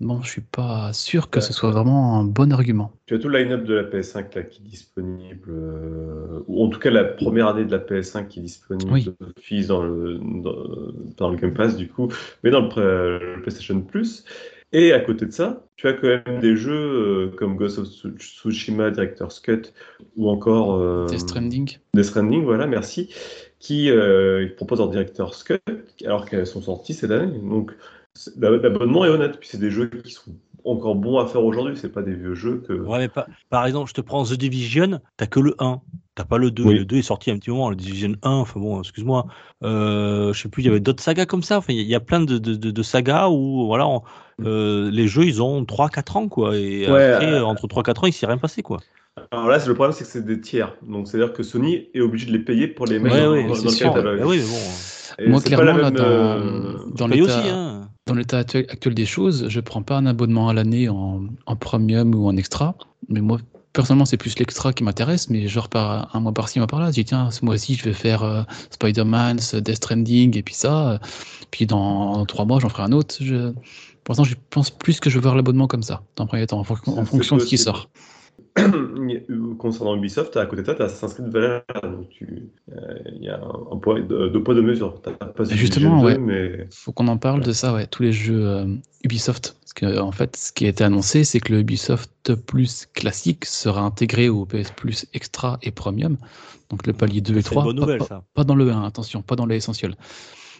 bon, 0.00 0.22
je 0.22 0.28
suis 0.30 0.40
pas 0.40 0.92
sûr 0.92 1.28
que 1.30 1.38
Ouais. 1.38 1.44
ce 1.44 1.52
soit 1.52 1.70
vraiment 1.70 2.18
un 2.18 2.24
bon 2.24 2.52
argument. 2.52 2.92
Tu 3.06 3.14
as 3.14 3.18
tout 3.18 3.28
le 3.28 3.38
line-up 3.38 3.64
de 3.64 3.74
la 3.74 3.82
PS5 3.84 4.34
là, 4.34 4.42
qui 4.42 4.60
est 4.62 4.68
disponible, 4.68 5.50
euh, 5.50 6.40
ou 6.48 6.64
en 6.64 6.68
tout 6.68 6.78
cas 6.80 6.90
la 6.90 7.04
première 7.04 7.48
année 7.48 7.64
de 7.64 7.70
la 7.72 7.78
PS5 7.78 8.26
qui 8.28 8.40
est 8.40 8.42
disponible 8.42 8.90
Oui. 8.92 9.08
dans 9.66 9.82
le, 9.84 10.18
dans, 10.42 10.54
dans 11.18 11.30
le 11.30 11.36
Game 11.36 11.52
Pass 11.54 11.76
du 11.76 11.88
coup, 11.88 12.08
mais 12.42 12.50
dans 12.50 12.62
le, 12.74 13.36
le 13.36 13.42
PlayStation 13.42 13.80
Plus. 13.82 14.24
Et 14.72 14.92
à 14.92 15.00
côté 15.00 15.26
de 15.26 15.30
ça, 15.30 15.64
tu 15.76 15.86
as 15.88 15.92
quand 15.92 16.08
même 16.08 16.40
des 16.40 16.56
jeux 16.56 16.72
euh, 16.74 17.36
comme 17.36 17.56
Ghost 17.56 17.78
of 17.78 17.86
Tsu- 17.88 18.16
Tsushima 18.18 18.90
Director's 18.90 19.40
Cut 19.40 19.72
ou 20.16 20.28
encore 20.28 20.74
euh, 20.74 21.06
Death 21.06 21.20
Stranding. 21.20 21.78
Death 21.94 22.04
Stranding, 22.04 22.42
voilà, 22.44 22.66
merci, 22.66 23.14
qui 23.60 23.90
euh, 23.90 24.48
proposent 24.56 24.80
leur 24.80 24.90
Director's 24.90 25.42
Cut 25.44 25.58
alors 26.04 26.26
qu'elles 26.28 26.46
sont 26.46 26.62
sorties 26.62 26.94
cette 26.94 27.10
année. 27.10 27.38
Donc 27.38 27.72
c'est- 28.14 28.36
l'abonnement 28.38 29.04
est 29.04 29.08
honnête, 29.08 29.38
puis 29.38 29.48
c'est 29.48 29.60
des 29.60 29.70
jeux 29.70 29.86
qui 29.86 30.10
sont 30.10 30.34
encore 30.64 30.96
bons 30.96 31.18
à 31.18 31.26
faire 31.28 31.44
aujourd'hui, 31.44 31.76
c'est 31.76 31.92
pas 31.92 32.02
des 32.02 32.14
vieux 32.14 32.34
jeux 32.34 32.58
que. 32.66 32.72
Ouais, 32.72 32.98
mais 32.98 33.08
pas- 33.08 33.28
par 33.50 33.66
exemple, 33.66 33.88
je 33.88 33.94
te 33.94 34.00
prends 34.00 34.24
The 34.24 34.34
Division, 34.34 35.00
t'as 35.16 35.26
que 35.28 35.38
le 35.38 35.54
1. 35.60 35.80
T'as 36.16 36.24
pas 36.24 36.38
le 36.38 36.50
2. 36.50 36.64
Oui. 36.64 36.78
Le 36.78 36.84
2 36.86 36.96
est 36.96 37.02
sorti 37.02 37.30
un 37.30 37.36
petit 37.38 37.50
moment, 37.50 37.68
le 37.70 37.76
Division 37.76 38.14
1. 38.22 38.30
Enfin 38.30 38.58
bon, 38.58 38.80
excuse-moi. 38.80 39.26
Euh, 39.62 40.32
je 40.32 40.40
sais 40.42 40.48
plus, 40.48 40.62
il 40.62 40.66
y 40.66 40.68
avait 40.70 40.80
d'autres 40.80 41.02
sagas 41.02 41.26
comme 41.26 41.42
ça. 41.42 41.58
Enfin, 41.58 41.74
il 41.74 41.76
y 41.76 41.80
a- 41.80 41.82
il 41.82 41.88
y 41.88 41.94
a 41.94 42.00
plein 42.00 42.20
de, 42.20 42.38
de, 42.38 42.54
de- 42.54 42.70
de 42.70 42.82
sagas 42.82 43.28
où 43.28 43.66
voilà, 43.66 43.86
on- 43.86 44.00
euh, 44.42 44.90
les 44.90 45.08
jeux, 45.08 45.24
ils 45.24 45.42
ont 45.42 45.64
3-4 45.66 46.16
ans, 46.16 46.28
quoi. 46.28 46.56
Et 46.56 46.90
Ouais, 46.90 47.12
après, 47.12 47.32
euh, 47.32 47.44
entre 47.44 47.66
3-4 47.68 48.04
ans, 48.04 48.06
il 48.06 48.12
s'est 48.14 48.26
rien 48.26 48.38
passé, 48.38 48.62
quoi. 48.62 48.80
Alors 49.30 49.48
là, 49.48 49.58
c'est 49.60 49.68
le 49.68 49.74
problème, 49.74 49.92
c'est 49.94 50.04
que 50.04 50.10
c'est 50.10 50.24
des 50.24 50.40
tiers. 50.40 50.74
Donc, 50.86 51.06
c'est-à-dire 51.06 51.32
que 51.34 51.42
Sony 51.42 51.88
est 51.94 52.00
obligé 52.00 52.26
de 52.26 52.32
les 52.32 52.38
payer 52.38 52.66
pour 52.66 52.86
les 52.86 52.98
mettre 52.98 53.14
Ouais, 53.16 53.22
dans, 53.24 53.32
ouais, 53.32 53.46
dans 53.48 53.54
c'est 53.54 53.64
le 53.64 53.68
sûr. 53.70 53.92
catalogue. 53.92 54.20
Bon. 54.22 55.28
Moi, 55.30 55.40
clairement, 55.40 55.64
là, 55.64 55.72
même, 55.74 55.90
dans, 55.90 56.02
euh, 56.04 56.72
dans 56.94 57.06
l'état 57.08 57.42
hein. 57.46 57.88
dans 58.06 58.14
l'état 58.14 58.38
actuel, 58.38 58.66
actuel 58.68 58.94
des 58.94 59.06
choses, 59.06 59.46
je 59.48 59.60
prends 59.60 59.82
pas 59.82 59.96
un 59.96 60.04
abonnement 60.06 60.48
à 60.48 60.54
l'année 60.54 60.88
en, 60.90 61.22
en 61.46 61.56
premium 61.56 62.14
ou 62.14 62.26
en 62.26 62.36
extra. 62.36 62.74
Mais 63.08 63.20
moi, 63.22 63.38
personnellement, 63.76 64.06
c'est 64.06 64.16
plus 64.16 64.36
l'extra 64.40 64.72
qui 64.72 64.82
m'intéresse. 64.82 65.30
Mais 65.30 65.46
genre, 65.46 65.68
par 65.68 66.14
un 66.16 66.20
mois 66.20 66.32
par-ci, 66.32 66.58
un 66.58 66.62
mois 66.62 66.66
par-là, 66.66 66.86
je 66.88 66.94
dis, 66.94 67.04
tiens, 67.04 67.30
ce 67.30 67.44
mois-ci, 67.44 67.74
je 67.76 67.84
vais 67.84 67.92
faire 67.92 68.24
euh, 68.24 68.42
Spider-Man, 68.70 69.36
Death 69.36 69.76
Stranding, 69.76 70.36
et 70.36 70.42
puis 70.42 70.54
ça. 70.54 70.90
euh, 70.92 70.98
Puis 71.52 71.66
dans 71.66 72.24
trois 72.26 72.44
mois, 72.44 72.58
j'en 72.58 72.68
ferai 72.68 72.82
un 72.82 72.92
autre. 72.92 73.14
Je... 73.20 73.52
Pour 74.02 74.12
l'instant, 74.12 74.24
je 74.24 74.34
pense 74.50 74.70
plus 74.70 74.98
que 75.00 75.10
je 75.10 75.16
veux 75.16 75.22
voir 75.22 75.34
l'abonnement 75.36 75.66
comme 75.68 75.82
ça, 75.82 76.02
dans 76.16 76.24
un 76.24 76.26
premier 76.26 76.46
temps, 76.46 76.58
en, 76.60 76.64
fon- 76.64 76.76
en 76.86 76.96
C'est- 77.04 77.04
fonction 77.10 77.36
de 77.36 77.42
ce 77.42 77.46
qui 77.46 77.58
sort. 77.58 77.88
Concernant 79.58 79.96
Ubisoft, 79.96 80.36
à 80.36 80.46
côté 80.46 80.62
de 80.62 80.66
ça, 80.66 80.74
tu 80.74 80.82
as 80.82 80.86
Assassin's 80.86 81.14
Creed 81.14 81.28
Valhalla. 81.28 81.64
Donc, 81.84 82.08
euh, 82.22 82.98
il 83.14 83.22
y 83.24 83.28
a 83.28 83.36
un, 83.38 83.72
un 83.72 83.76
poids 83.78 84.00
de, 84.00 84.28
de 84.28 84.38
poids 84.38 84.54
de 84.54 84.60
mesure. 84.60 85.00
T'as 85.02 85.12
pas 85.12 85.44
celui 85.44 85.56
de 85.56 85.60
justement, 85.60 86.00
Gen 86.00 86.00
2, 86.00 86.06
ouais. 86.06 86.18
mais 86.18 86.66
faut 86.72 86.92
qu'on 86.92 87.08
en 87.08 87.16
parle 87.18 87.42
de 87.42 87.52
ça, 87.52 87.72
ouais, 87.74 87.86
tous 87.86 88.02
les 88.02 88.12
jeux 88.12 88.46
euh, 88.46 88.66
Ubisoft. 89.04 89.56
Parce 89.60 89.72
que, 89.74 89.98
en 90.00 90.12
fait, 90.12 90.36
ce 90.36 90.52
qui 90.52 90.64
a 90.66 90.68
été 90.68 90.84
annoncé, 90.84 91.24
c'est 91.24 91.40
que 91.40 91.52
le 91.52 91.60
Ubisoft 91.60 92.34
Plus 92.34 92.86
classique 92.94 93.44
sera 93.44 93.82
intégré 93.82 94.28
au 94.28 94.44
PS 94.46 94.70
Plus 94.72 95.06
Extra 95.14 95.58
et 95.62 95.70
Premium. 95.70 96.16
Donc 96.70 96.86
le 96.86 96.92
palier 96.92 97.20
2 97.20 97.36
et 97.36 97.42
C'est 97.42 97.48
une 97.48 97.60
3. 97.60 97.64
bonne 97.64 97.76
pas- 97.76 97.80
nouvelle, 97.82 97.98
pas, 97.98 98.04
ça. 98.06 98.24
pas 98.34 98.44
dans 98.44 98.56
le 98.56 98.70
1, 98.70 98.82
attention, 98.84 99.22
pas 99.22 99.36
dans 99.36 99.46
l'essentiel. 99.46 99.94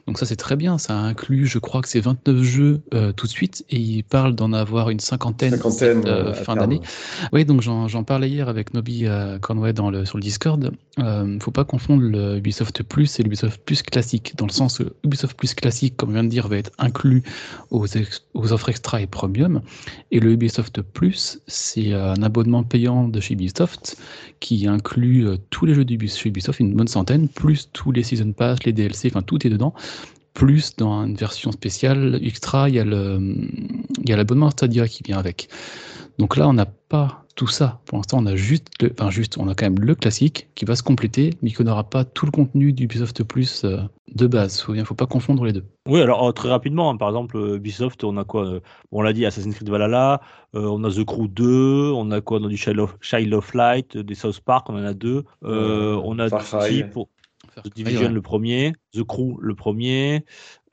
Donc 0.07 0.19
ça 0.19 0.27
c'est 0.27 0.37
très 0.37 0.55
bien, 0.55 0.79
ça 0.79 0.97
inclut 0.97 1.47
je 1.47 1.59
crois 1.59 1.83
que 1.83 1.89
c'est 1.89 1.99
29 2.01 2.41
jeux 2.43 2.81
euh, 2.95 3.13
tout 3.13 3.27
de 3.27 3.31
suite 3.33 3.65
et 3.71 3.77
il 3.77 4.05
parle 4.05 4.37
d'en 4.37 4.53
avoir 4.53 4.91
une 4.91 5.01
cinquantaine, 5.01 5.51
Cinquantaine, 5.51 6.03
cette, 6.03 6.07
euh, 6.07 6.27
euh, 6.27 6.33
fin 6.33 6.55
d'année. 6.55 6.81
Oui 7.33 7.45
donc 7.45 7.61
j'en 7.61 7.89
j'en 7.89 8.05
parlais 8.05 8.31
hier 8.31 8.49
avec 8.49 8.73
Nobby 8.73 9.07
euh, 9.07 9.39
Conway 9.41 9.73
dans 9.73 9.91
le, 9.91 10.05
sur 10.05 10.17
le 10.19 10.23
Discord. 10.23 10.71
Euh, 11.01 11.39
faut 11.41 11.51
pas 11.51 11.65
confondre 11.65 12.03
le 12.03 12.37
Ubisoft 12.37 12.83
Plus 12.85 13.19
et 13.19 13.25
l'Ubisoft 13.25 13.61
Plus 13.65 13.83
classique, 13.83 14.35
dans 14.37 14.47
le 14.47 14.53
sens 14.53 14.79
où 14.81 14.85
Ubisoft 15.05 15.37
Plus 15.37 15.55
classique, 15.55 15.97
comme 15.97 16.11
je 16.11 16.15
viens 16.15 16.25
de 16.25 16.29
dire, 16.29 16.47
va 16.49 16.57
être 16.57 16.71
inclus 16.79 17.23
aux, 17.71 17.87
ex- 17.87 18.25
aux 18.33 18.53
offres 18.53 18.69
extra 18.71 19.01
et 19.03 19.07
premium. 19.07 19.61
Et 20.13 20.21
le 20.21 20.31
Ubisoft 20.33 20.81
Plus, 20.83 21.41
c'est 21.49 21.93
un 21.93 22.23
abonnement 22.23 22.63
payant 22.63 23.09
de 23.09 23.21
chez 23.21 23.35
Ubisoft 23.35 23.99
qui 24.41 24.67
inclut 24.67 25.27
tous 25.51 25.67
les 25.67 25.75
jeux 25.75 25.85
d'Ubisoft, 25.85 26.23
chez 26.23 26.29
Ubisoft, 26.31 26.61
une 26.61 26.75
bonne 26.75 26.89
centaine, 26.89 27.29
plus 27.29 27.69
tous 27.73 27.91
les 27.93 28.03
Season 28.03 28.33
Pass, 28.33 28.63
les 28.65 28.73
DLC, 28.73 29.09
enfin 29.13 29.23
tout 29.23 29.47
est 29.47 29.51
dedans. 29.51 29.75
Plus 30.37 30.77
dans 30.77 31.07
une 31.07 31.15
version 31.15 31.51
spéciale 31.51 32.21
extra, 32.23 32.69
il 32.69 32.75
y 32.75 32.79
a 32.79 32.85
le, 32.85 33.19
il 34.03 34.07
y 34.07 34.13
a 34.13 34.17
l'abonnement 34.19 34.51
Stadia 34.51 34.87
qui 34.87 35.03
vient 35.03 35.17
avec. 35.17 35.49
Donc 36.19 36.37
là, 36.37 36.47
on 36.47 36.53
n'a 36.53 36.67
pas 36.67 37.25
tout 37.37 37.47
ça. 37.47 37.81
Pour 37.87 37.97
l'instant, 37.97 38.19
on 38.21 38.27
a 38.27 38.37
juste, 38.37 38.69
le, 38.83 38.93
enfin 38.93 39.09
juste, 39.09 39.39
on 39.39 39.49
a 39.49 39.55
quand 39.55 39.65
même 39.65 39.79
le 39.79 39.95
classique 39.95 40.49
qui 40.55 40.67
va 40.67 40.77
se 40.77 40.83
compléter, 40.83 41.31
mais 41.41 41.51
qui 41.53 41.63
n'aura 41.65 41.85
pas 41.85 42.05
tout 42.05 42.27
le 42.27 42.33
contenu 42.33 42.75
d'Ubisoft 42.75 43.23
Plus 43.25 43.65
euh, 43.65 43.79
de 44.15 44.27
base. 44.27 44.65
Il 44.69 44.75
ne 44.75 44.85
faut 44.85 44.95
pas 44.95 45.07
confondre 45.07 45.45
les 45.45 45.55
deux. 45.55 45.65
Oui, 45.87 46.01
alors 46.01 46.27
euh, 46.27 46.33
très 46.33 46.49
rapidement, 46.49 46.91
hein, 46.91 46.97
par 46.97 47.09
exemple, 47.09 47.37
euh, 47.37 47.57
Ubisoft, 47.57 48.05
on 48.05 48.17
a 48.17 48.25
quoi 48.25 48.47
euh, 48.47 48.61
On 48.93 49.03
l'a 49.03 49.13
dit, 49.13 49.27
Assassin's 49.27 49.55
Creed 49.55 49.71
Valhalla, 49.71 50.21
euh, 50.55 50.67
on 50.67 50.85
a 50.85 50.91
The 50.91 51.05
Crew 51.05 51.29
2, 51.29 51.93
on 51.95 52.11
a 52.11 52.21
quoi 52.21 52.41
On 52.41 52.45
a 52.45 52.49
du 52.49 52.57
Child 52.57 52.81
of, 52.81 52.97
Child 53.01 53.33
of 53.35 53.55
Light, 53.55 53.97
des 53.97 54.15
South 54.15 54.41
Park, 54.41 54.69
on 54.69 54.75
en 54.75 54.85
a 54.85 54.95
deux. 54.95 55.25
On 55.43 56.19
a 56.19 56.29
Far 56.29 56.61
Cry. 56.61 56.85
Steam 56.85 56.91
The 57.65 57.75
Division 57.75 58.11
le 58.11 58.23
premier, 58.23 58.75
The 58.93 59.03
Crew 59.03 59.37
le 59.41 59.55
premier, 59.55 60.25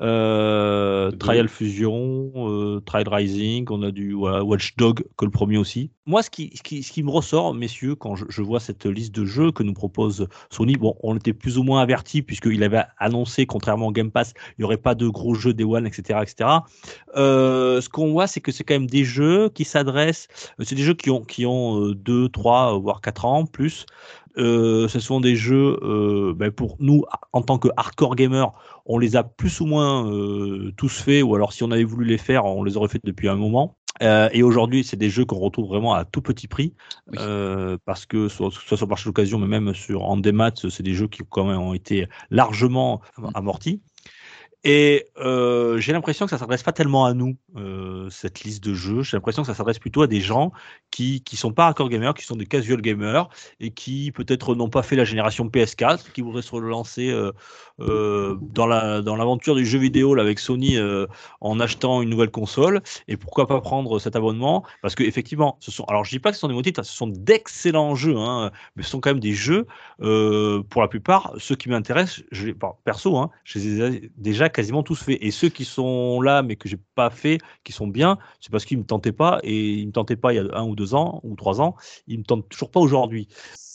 euh. 0.01 1.11
Trial 1.11 1.47
Fusion, 1.47 2.31
euh, 2.35 2.81
Trial 2.85 3.07
Rising, 3.07 3.65
on 3.69 3.83
a 3.83 3.91
du 3.91 4.13
voilà, 4.13 4.43
Watch 4.43 4.75
Dog 4.75 5.03
que 5.17 5.23
le 5.23 5.31
premier 5.31 5.57
aussi. 5.57 5.91
Moi, 6.05 6.21
ce 6.23 6.29
qui, 6.29 6.51
ce 6.55 6.61
qui, 6.61 6.83
ce 6.83 6.91
qui 6.91 7.03
me 7.03 7.09
ressort, 7.09 7.53
messieurs, 7.53 7.95
quand 7.95 8.15
je, 8.15 8.25
je 8.27 8.41
vois 8.41 8.59
cette 8.59 8.85
liste 8.85 9.15
de 9.15 9.23
jeux 9.23 9.51
que 9.53 9.63
nous 9.63 9.73
propose 9.73 10.27
Sony, 10.49 10.75
bon, 10.75 10.97
on 11.03 11.15
était 11.15 11.31
plus 11.31 11.57
ou 11.57 11.63
moins 11.63 11.81
avertis 11.81 12.21
puisqu'il 12.21 12.63
avait 12.63 12.83
annoncé, 12.97 13.45
contrairement 13.45 13.87
au 13.87 13.91
Game 13.91 14.11
Pass, 14.11 14.33
il 14.49 14.61
n'y 14.61 14.65
aurait 14.65 14.77
pas 14.77 14.95
de 14.95 15.07
gros 15.07 15.35
jeux 15.35 15.53
Day 15.53 15.63
One, 15.63 15.87
etc. 15.87 16.19
etc. 16.21 16.49
Euh, 17.15 17.79
ce 17.79 17.87
qu'on 17.87 18.11
voit, 18.11 18.27
c'est 18.27 18.41
que 18.41 18.51
c'est 18.51 18.65
quand 18.65 18.75
même 18.75 18.87
des 18.87 19.05
jeux 19.05 19.47
qui 19.49 19.63
s'adressent, 19.63 20.27
c'est 20.59 20.75
des 20.75 20.83
jeux 20.83 20.95
qui 20.95 21.09
ont, 21.09 21.21
qui 21.21 21.45
ont 21.45 21.91
2, 21.91 22.27
3, 22.27 22.77
voire 22.79 22.99
4 22.99 23.25
ans 23.25 23.45
plus. 23.45 23.85
Euh, 24.37 24.87
ce 24.87 24.99
sont 24.99 25.19
des 25.19 25.35
jeux, 25.35 25.79
euh, 25.83 26.33
ben, 26.35 26.51
pour 26.51 26.77
nous, 26.79 27.03
en 27.33 27.41
tant 27.41 27.57
que 27.57 27.67
hardcore 27.77 28.15
gamer, 28.15 28.53
on 28.85 28.97
les 28.97 29.15
a 29.15 29.23
plus 29.23 29.61
ou 29.61 29.65
moins 29.65 30.07
euh, 30.09 30.71
tous 30.75 31.01
faits, 31.01 31.23
ou 31.23 31.35
alors 31.35 31.53
si 31.53 31.63
on 31.63 31.71
avait 31.71 31.83
voulu 31.83 32.05
les 32.05 32.17
faire, 32.17 32.45
on 32.45 32.63
les 32.63 32.77
aurait 32.77 32.87
fait 32.89 32.99
depuis 33.03 33.27
un 33.29 33.35
moment. 33.35 33.77
Et 34.01 34.43
aujourd'hui, 34.43 34.83
c'est 34.83 34.97
des 34.97 35.09
jeux 35.09 35.23
qu'on 35.23 35.37
retrouve 35.37 35.67
vraiment 35.67 35.93
à 35.93 36.03
tout 36.03 36.21
petit 36.21 36.47
prix, 36.47 36.73
Oui. 37.07 37.19
parce 37.85 38.05
que 38.05 38.27
soit, 38.27 38.49
soit 38.51 38.75
sur 38.75 38.87
le 38.87 38.89
marché 38.89 39.05
d'occasion, 39.07 39.37
mais 39.37 39.47
même 39.47 39.73
sur 39.73 40.03
en 40.03 40.17
démat, 40.17 40.51
c'est 40.55 40.83
des 40.83 40.93
jeux 40.93 41.07
qui 41.07 41.21
quand 41.29 41.45
même 41.45 41.59
ont 41.59 41.73
été 41.75 42.07
largement 42.29 43.01
amortis. 43.35 43.81
Et 44.65 45.07
euh, 45.17 45.77
j'ai 45.77 45.91
l'impression 45.91 46.25
que 46.25 46.29
ça 46.29 46.37
s'adresse 46.37 46.63
pas 46.63 46.71
tellement 46.71 47.03
à 47.05 47.13
nous 47.13 47.35
euh, 47.57 48.09
cette 48.09 48.41
liste 48.43 48.63
de 48.63 48.73
jeux. 48.73 49.01
J'ai 49.03 49.17
l'impression 49.17 49.41
que 49.41 49.47
ça 49.47 49.53
s'adresse 49.53 49.77
plutôt 49.77 50.03
à 50.03 50.07
des 50.07 50.21
gens 50.21 50.53
qui 50.89 51.21
qui 51.21 51.35
sont 51.35 51.51
pas 51.51 51.65
hardcore 51.65 51.89
gamers, 51.89 52.13
qui 52.13 52.23
sont 52.23 52.37
des 52.37 52.45
casual 52.45 52.81
gamers 52.81 53.27
et 53.59 53.71
qui 53.71 54.13
peut-être 54.13 54.55
n'ont 54.55 54.69
pas 54.69 54.81
fait 54.81 54.95
la 54.95 55.03
génération 55.03 55.49
PS4, 55.49 56.13
qui 56.13 56.21
voudraient 56.21 56.41
se 56.41 56.51
relancer 56.51 57.09
euh, 57.81 58.37
dans 58.41 58.65
la 58.65 59.01
dans 59.01 59.17
l'aventure 59.17 59.55
du 59.55 59.65
jeu 59.65 59.79
vidéo 59.79 60.15
là, 60.15 60.23
avec 60.23 60.39
Sony 60.39 60.77
en 61.41 61.59
achetant 61.59 62.01
une 62.01 62.09
nouvelle 62.09 62.31
console. 62.31 62.81
Et 63.09 63.17
pourquoi 63.17 63.47
pas 63.47 63.59
prendre 63.59 63.99
cet 63.99 64.15
abonnement? 64.15 64.63
Parce 64.81 64.95
que 64.95 65.03
effectivement, 65.03 65.57
ce 65.59 65.71
sont 65.71 65.83
alors 65.85 66.05
je 66.05 66.11
dis 66.11 66.19
pas 66.19 66.29
que 66.29 66.35
ce 66.35 66.41
sont 66.41 66.47
des 66.47 66.53
mots 66.53 66.61
titres, 66.61 66.83
ce 66.83 66.95
sont 66.95 67.07
d'excellents 67.07 67.95
jeux, 67.95 68.15
hein, 68.17 68.51
mais 68.77 68.83
ce 68.83 68.89
sont 68.91 69.01
quand 69.01 69.09
même 69.09 69.19
des 69.19 69.33
jeux 69.33 69.65
pour 69.99 70.81
la 70.81 70.87
plupart. 70.87 71.33
Ceux 71.37 71.55
qui 71.55 71.67
m'intéressent, 71.69 72.23
je, 72.31 72.51
par- 72.51 72.77
perso, 72.85 73.17
hein, 73.17 73.29
je 73.43 73.59
les 73.59 73.81
ai 73.81 74.11
déjà 74.17 74.49
quasiment 74.53 74.83
tous 74.83 75.03
faits. 75.03 75.17
Et 75.21 75.31
ceux 75.31 75.49
qui 75.49 75.65
sont 75.65 76.21
là, 76.21 76.43
mais 76.43 76.55
que 76.55 76.69
j'ai 76.69 76.79
pas 76.95 77.09
fait, 77.09 77.39
qui 77.63 77.73
sont 77.73 77.87
bien, 77.87 78.17
c'est 78.39 78.51
parce 78.51 78.65
qu'ils 78.65 78.77
me 78.77 78.85
tentaient 78.85 79.11
pas 79.11 79.39
et 79.43 79.73
ils 79.73 79.87
me 79.87 79.91
tentaient 79.91 80.15
pas 80.15 80.33
il 80.33 80.37
y 80.37 80.39
a 80.39 80.57
un 80.57 80.63
ou 80.65 80.75
deux 80.75 80.95
ans 80.95 81.19
ou 81.23 81.35
trois 81.35 81.61
ans. 81.61 81.75
Ils 82.07 82.19
me 82.19 82.23
tentent 82.23 82.47
toujours 82.49 82.71
pas 82.71 82.79
aujourd'hui. 82.79 83.27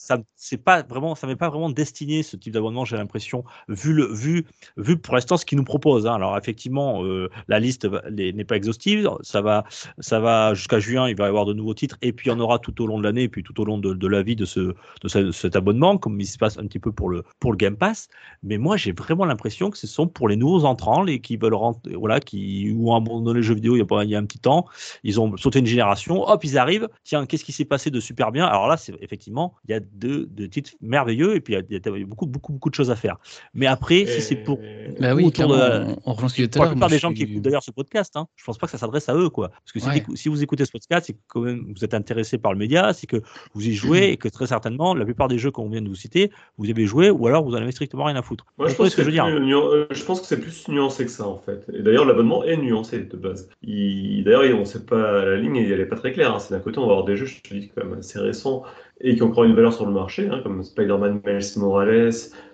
Ça, 0.08 0.16
c'est 0.36 0.56
pas 0.64 0.82
vraiment, 0.82 1.14
ça 1.14 1.26
m'est 1.26 1.36
pas 1.36 1.50
vraiment 1.50 1.68
destiné 1.68 2.22
ce 2.22 2.36
type 2.36 2.54
d'abonnement. 2.54 2.86
J'ai 2.86 2.96
l'impression, 2.96 3.44
vu 3.68 3.92
le, 3.92 4.06
vu, 4.10 4.46
vu 4.78 4.96
pour 4.98 5.14
l'instant 5.14 5.36
ce 5.36 5.44
qu'ils 5.44 5.58
nous 5.58 5.64
proposent. 5.64 6.06
hein. 6.06 6.14
Alors 6.14 6.38
effectivement, 6.38 7.04
euh, 7.04 7.28
la 7.46 7.60
liste 7.60 7.86
les- 8.08 8.32
n'est 8.32 8.46
pas 8.46 8.56
exhaustive. 8.56 9.10
Ça 9.20 9.42
va, 9.42 9.64
ça 9.98 10.18
va 10.18 10.54
jusqu'à 10.54 10.78
juin. 10.80 11.10
Il 11.10 11.16
va 11.16 11.26
y 11.26 11.28
avoir 11.28 11.44
de 11.44 11.52
nouveaux 11.52 11.74
titres 11.74 11.98
et 12.00 12.14
puis 12.14 12.28
il 12.28 12.32
y 12.32 12.34
en 12.34 12.40
aura 12.40 12.58
tout 12.58 12.80
au 12.82 12.86
long 12.86 12.96
de 12.98 13.02
l'année 13.04 13.24
et 13.24 13.28
puis 13.28 13.42
tout 13.42 13.60
au 13.60 13.66
long 13.66 13.76
de, 13.76 14.06
la 14.08 14.22
vie 14.22 14.34
de 14.34 14.46
ce, 14.46 14.60
de 14.60 15.08
ce- 15.08 15.30
cet 15.30 15.56
abonnement, 15.56 15.98
comme 15.98 16.18
il 16.20 16.26
se 16.26 16.38
passe 16.38 16.56
un 16.58 16.66
petit 16.66 16.78
peu 16.78 16.90
pour 16.90 17.10
le, 17.10 17.22
pour 17.38 17.52
le 17.52 17.58
Game 17.58 17.76
Pass. 17.76 18.08
Mais 18.42 18.56
moi, 18.56 18.78
j'ai 18.78 18.92
vraiment 18.92 19.26
l'impression 19.26 19.68
que 19.70 19.76
ce 19.76 19.86
sont 19.86 20.06
pour 20.08 20.28
les 20.28 20.36
nouveaux 20.36 20.64
entrants, 20.64 21.02
les 21.02 21.20
qui 21.20 21.36
veulent 21.36 21.52
rentrer, 21.54 21.94
voilà, 21.96 22.18
qui 22.20 22.74
ont 22.80 22.94
abandonné 22.94 23.34
le 23.40 23.42
jeu 23.42 23.54
vidéo 23.54 23.76
il 23.76 23.80
y 23.80 23.82
a, 23.82 24.04
il 24.04 24.10
y 24.10 24.14
a 24.14 24.18
un 24.18 24.24
petit 24.24 24.38
temps. 24.38 24.64
Ils 25.04 25.20
ont 25.20 25.36
sauté 25.36 25.58
une 25.58 25.66
génération. 25.66 26.22
Hop, 26.28 26.44
ils 26.44 26.58
arrivent. 26.58 26.88
Tiens, 27.04 27.26
qu'est-ce 27.26 27.44
qui 27.44 27.52
s'est 27.52 27.64
passé 27.64 27.90
de 27.90 28.00
super 28.00 28.32
bien? 28.32 28.46
Alors 28.46 28.66
là, 28.68 28.76
c'est 28.76 28.94
effectivement, 29.00 29.54
il 29.66 29.72
y 29.72 29.74
a 29.74 29.80
deux 29.98 30.48
titres 30.48 30.72
merveilleux 30.80 31.34
et 31.36 31.40
puis 31.40 31.54
il 31.54 31.56
y 31.56 31.60
a, 31.60 31.64
il 31.68 31.98
y 31.98 32.02
a 32.02 32.06
beaucoup, 32.06 32.26
beaucoup, 32.26 32.52
beaucoup 32.52 32.70
de 32.70 32.74
choses 32.74 32.90
à 32.90 32.96
faire. 32.96 33.16
Mais 33.54 33.66
après, 33.66 34.06
si 34.06 34.20
c'est 34.22 34.36
pour 34.36 34.58
Bah 35.00 35.14
oui, 35.14 35.24
autour 35.24 35.48
de 35.48 35.94
on, 36.06 36.12
on 36.22 36.28
ce 36.28 36.46
pour 36.46 36.64
la 36.64 36.70
plupart 36.70 36.88
des 36.88 36.98
gens 36.98 37.12
qui 37.12 37.22
écoutent 37.24 37.42
d'ailleurs 37.42 37.62
ce 37.62 37.70
podcast, 37.70 38.16
hein, 38.16 38.26
je 38.36 38.44
pense 38.44 38.58
pas 38.58 38.66
que 38.66 38.72
ça 38.72 38.78
s'adresse 38.78 39.08
à 39.08 39.14
eux, 39.14 39.28
quoi. 39.30 39.48
Parce 39.48 39.72
que 39.72 39.80
si, 39.80 39.86
Ouais. 39.88 39.94
t'écou- 39.94 40.16
si 40.16 40.28
vous 40.28 40.42
écoutez 40.42 40.64
ce 40.64 40.72
podcast, 40.72 41.06
c'est 41.06 41.12
que 41.14 41.18
quand 41.28 41.40
même 41.40 41.72
vous 41.74 41.84
êtes 41.84 41.94
intéressé 41.94 42.38
par 42.38 42.52
le 42.52 42.58
média, 42.58 42.92
c'est 42.92 43.06
que 43.06 43.18
vous 43.54 43.66
y 43.66 43.72
jouez 43.74 44.10
et 44.10 44.16
que 44.16 44.28
très 44.28 44.46
certainement 44.46 44.94
la 44.94 45.04
plupart 45.04 45.28
des 45.28 45.38
jeux 45.38 45.50
qu'on 45.50 45.68
vient 45.68 45.82
de 45.82 45.88
vous 45.88 45.94
citer, 45.94 46.30
vous 46.56 46.66
y 46.66 46.70
avez 46.70 46.86
joué 46.86 47.10
ou 47.10 47.26
alors 47.26 47.44
vous 47.44 47.52
en 47.52 47.58
avez 47.62 47.72
strictement 47.72 48.04
rien 48.04 48.16
à 48.16 48.22
foutre. 48.22 48.44
Moi, 48.58 48.68
je 48.68 48.74
pense, 48.74 48.94
que 48.94 49.02
euh, 49.02 49.86
je 49.90 50.04
pense 50.04 50.20
que 50.20 50.26
c'est 50.26 50.40
plus 50.40 50.68
nuancé 50.68 51.04
que 51.04 51.10
ça, 51.10 51.26
en 51.26 51.38
fait. 51.38 51.64
Et 51.72 51.82
d'ailleurs, 51.82 52.04
l'abonnement 52.04 52.44
est 52.44 52.56
nuancé 52.56 53.00
de 53.00 53.16
base. 53.16 53.48
Il- 53.62 54.24
D'ailleurs, 54.24 54.56
on 54.56 54.60
ne 54.60 54.64
sait 54.64 54.84
pas 54.84 55.24
la 55.24 55.36
ligne, 55.36 55.56
et 55.56 55.68
elle 55.68 55.78
n'est 55.78 55.86
pas 55.86 55.96
très 55.96 56.12
claire. 56.12 56.34
hein. 56.34 56.38
C'est 56.38 56.54
d'un 56.54 56.60
côté, 56.60 56.78
on 56.78 56.86
va 56.86 56.92
avoir 56.92 57.04
des 57.04 57.16
jeux, 57.16 57.26
je 57.26 57.40
te 57.40 57.54
dis, 57.54 57.70
quand 57.74 57.84
même 57.84 57.98
assez 57.98 58.18
récents 58.18 58.62
et 59.00 59.14
qui 59.14 59.22
ont 59.22 59.28
encore 59.28 59.44
une 59.44 59.54
valeur 59.54 59.72
sur 59.72 59.86
le 59.86 59.92
marché, 59.92 60.28
hein, 60.30 60.40
comme 60.42 60.62
Spider-Man 60.62 61.20
Miles 61.24 61.44
Morales, 61.56 62.10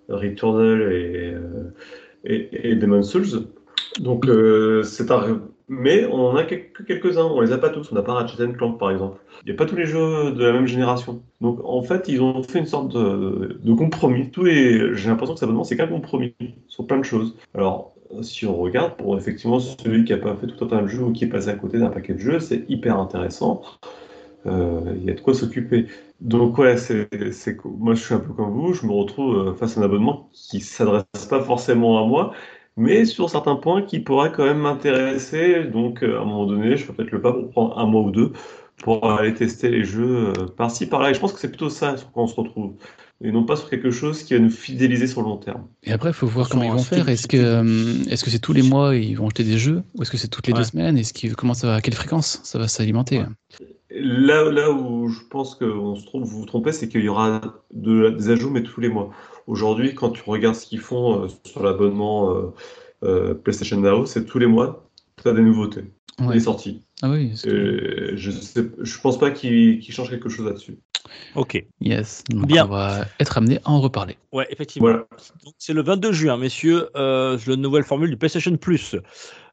Returnal 0.09 0.92
et, 0.92 1.35
euh, 1.35 1.70
et, 2.24 2.74
Demon's 2.74 3.11
Souls. 3.11 3.46
Donc, 4.00 4.26
euh, 4.26 4.83
c'est 4.83 5.11
un. 5.11 5.40
Mais 5.68 6.04
on 6.04 6.26
en 6.26 6.37
a 6.37 6.44
que 6.44 6.57
que 6.57 6.83
quelques-uns, 6.83 7.24
on 7.24 7.40
les 7.40 7.52
a 7.52 7.59
pas 7.59 7.70
tous. 7.70 7.90
On 7.90 7.94
n'a 7.94 8.02
pas 8.02 8.12
Ratchet 8.12 8.52
Clank, 8.52 8.78
par 8.78 8.90
exemple. 8.90 9.18
Il 9.42 9.46
n'y 9.46 9.52
a 9.52 9.57
pas 9.57 9.64
tous 9.64 9.76
les 9.76 9.87
jeux 9.87 10.33
de 10.33 10.44
la 10.44 10.52
même 10.52 10.66
génération. 10.66 11.22
Donc, 11.40 11.61
en 11.64 11.83
fait, 11.83 12.07
ils 12.09 12.20
ont 12.20 12.42
fait 12.42 12.59
une 12.59 12.66
sorte 12.66 12.92
de, 12.92 13.74
compromis. 13.74 14.30
Est, 14.46 14.94
j'ai 14.94 15.09
l'impression 15.09 15.35
que 15.35 15.42
abonnement, 15.42 15.64
c'est 15.64 15.76
qu'un 15.76 15.87
compromis 15.87 16.35
sur 16.68 16.87
plein 16.87 16.98
de 16.98 17.04
choses. 17.04 17.35
Alors, 17.54 17.94
si 18.20 18.46
on 18.46 18.57
regarde, 18.57 18.96
pour 18.96 19.16
effectivement 19.16 19.59
celui 19.59 20.04
qui 20.04 20.12
n'a 20.12 20.18
pas 20.18 20.37
fait 20.37 20.46
tout 20.46 20.64
un 20.64 20.68
tas 20.68 20.83
de 20.83 20.87
jeux 20.87 21.02
ou 21.02 21.12
qui 21.12 21.24
est 21.24 21.28
passé 21.28 21.48
à 21.48 21.54
côté 21.54 21.78
d'un 21.78 21.88
paquet 21.90 22.12
de 22.12 22.18
jeux, 22.18 22.40
c'est 22.40 22.64
hyper 22.68 22.98
intéressant. 22.98 23.62
Euh, 24.46 24.80
Il 24.96 25.04
y 25.04 25.11
a 25.11 25.14
de 25.14 25.20
quoi 25.20 25.35
s'occuper. 25.35 25.87
Donc, 26.24 26.56
ouais, 26.56 26.78
c'est, 26.78 27.08
c'est, 27.32 27.62
moi, 27.64 27.94
je 27.94 28.02
suis 28.02 28.14
un 28.14 28.18
peu 28.18 28.32
comme 28.32 28.50
vous. 28.50 28.72
Je 28.72 28.87
me 28.87 28.92
retrouve 28.92 29.37
euh, 29.37 29.54
face 29.54 29.76
à 29.76 29.80
un 29.80 29.84
abonnement 29.84 30.30
qui 30.32 30.60
s'adresse 30.60 31.04
pas 31.28 31.42
forcément 31.42 32.02
à 32.02 32.06
moi, 32.06 32.32
mais 32.76 33.04
sur 33.04 33.28
certains 33.28 33.56
points 33.56 33.82
qui 33.82 34.00
pourraient 34.00 34.32
quand 34.32 34.44
même 34.44 34.60
m'intéresser. 34.60 35.64
Donc, 35.64 36.02
euh, 36.02 36.18
à 36.18 36.22
un 36.22 36.24
moment 36.24 36.46
donné, 36.46 36.76
je 36.78 36.84
ferai 36.84 36.96
peut-être 36.96 37.10
le 37.10 37.20
pas 37.20 37.34
pour 37.34 37.50
prendre 37.50 37.78
un 37.78 37.87
mois 37.87 38.00
ou 38.02 38.10
deux 38.10 38.32
pour 38.82 39.08
aller 39.08 39.34
tester 39.34 39.68
les 39.68 39.84
jeux 39.84 40.28
euh, 40.28 40.32
par-ci, 40.56 40.87
par-là. 40.87 41.10
Et 41.10 41.14
je 41.14 41.20
pense 41.20 41.32
que 41.34 41.38
c'est 41.38 41.48
plutôt 41.48 41.68
ça 41.68 41.96
sur 41.98 42.10
quoi 42.10 42.22
on 42.24 42.26
se 42.26 42.34
retrouve. 42.34 42.74
Et 43.22 43.30
non 43.30 43.44
pas 43.44 43.56
sur 43.56 43.70
quelque 43.70 43.90
chose 43.90 44.22
qui 44.22 44.34
va 44.34 44.40
nous 44.40 44.50
fidéliser 44.50 45.06
sur 45.06 45.20
le 45.22 45.28
long 45.28 45.37
terme. 45.37 45.68
Et 45.84 45.92
après, 45.92 46.10
il 46.10 46.14
faut 46.14 46.26
voir 46.26 46.48
comment 46.48 46.64
ils 46.64 46.72
vont 46.72 46.78
faire. 46.78 47.08
Est-ce 47.08 47.28
que 47.28 48.10
est-ce 48.10 48.24
que 48.24 48.30
c'est 48.30 48.40
tous 48.40 48.52
les 48.52 48.62
mois 48.62 48.96
ils 48.96 49.14
vont 49.14 49.26
acheter 49.26 49.44
des 49.44 49.58
jeux 49.58 49.82
ou 49.94 50.02
est-ce 50.02 50.10
que 50.10 50.16
c'est 50.16 50.28
toutes 50.28 50.46
les 50.46 50.52
Ouais. 50.52 50.58
deux 50.58 50.64
semaines? 50.64 50.98
Est-ce 50.98 51.12
qu'ils 51.12 51.37
comment 51.37 51.54
ça 51.54 51.68
va 51.68 51.74
à 51.76 51.80
quelle 51.80 51.94
fréquence 51.94 52.40
ça 52.42 52.58
va 52.58 52.66
s'alimenter? 52.66 53.20
Ouais. 53.20 53.26
Là, 53.96 54.50
là 54.50 54.70
où 54.72 55.09
je 55.09 55.20
pense 55.30 55.54
que 55.54 55.64
on 55.64 55.94
se 55.96 56.04
trompe, 56.04 56.24
vous 56.24 56.40
vous 56.40 56.46
trompez, 56.46 56.72
c'est 56.72 56.88
qu'il 56.88 57.02
y 57.04 57.09
aura 57.09 57.40
de- 57.72 58.11
des 58.11 58.30
ajouts, 58.30 58.50
mais 58.50 58.62
tous 58.62 58.80
les 58.80 58.88
mois. 58.88 59.11
Aujourd'hui, 59.46 59.94
quand 59.94 60.11
tu 60.11 60.22
regardes 60.26 60.57
ce 60.57 60.66
qu'ils 60.66 60.80
font 60.80 61.24
euh, 61.24 61.28
sur 61.44 61.62
l'abonnement 61.62 62.35
euh, 62.35 62.42
euh, 63.04 63.35
PlayStation 63.35 63.78
Now, 63.80 64.07
c'est 64.07 64.24
tous 64.24 64.38
les 64.38 64.46
mois, 64.46 64.88
tu 65.22 65.28
as 65.28 65.33
des 65.33 65.42
nouveautés, 65.42 65.85
Ouais. 66.20 66.35
des 66.35 66.40
sorties. 66.40 66.80
Ah 67.02 67.11
oui. 67.11 67.33
que- 67.42 68.12
je 68.16 68.30
je 68.80 69.00
pense 69.00 69.18
pas 69.18 69.30
qu'ils 69.30 69.83
changent 69.92 70.11
quelque 70.11 70.28
chose 70.28 70.46
là-dessus. 70.46 70.78
Ok. 71.37 71.62
Yes. 71.80 72.24
Donc 72.30 72.46
Bien. 72.46 72.64
on 72.64 72.68
va 72.70 73.04
être 73.20 73.37
amené 73.37 73.59
à 73.64 73.70
en 73.70 73.80
reparler. 73.80 74.16
Ouais, 74.33 74.46
effectivement. 74.50 74.88
Voilà. 74.88 75.07
Donc, 75.44 75.54
C'est 75.59 75.74
le 75.74 75.83
22 75.83 76.12
juin, 76.12 76.37
messieurs, 76.38 76.88
euh, 76.96 77.37
la 77.46 77.57
nouvelle 77.57 77.85
formule 77.85 78.09
du 78.11 78.16
PlayStation 78.16 78.57
Plus. 78.57 78.96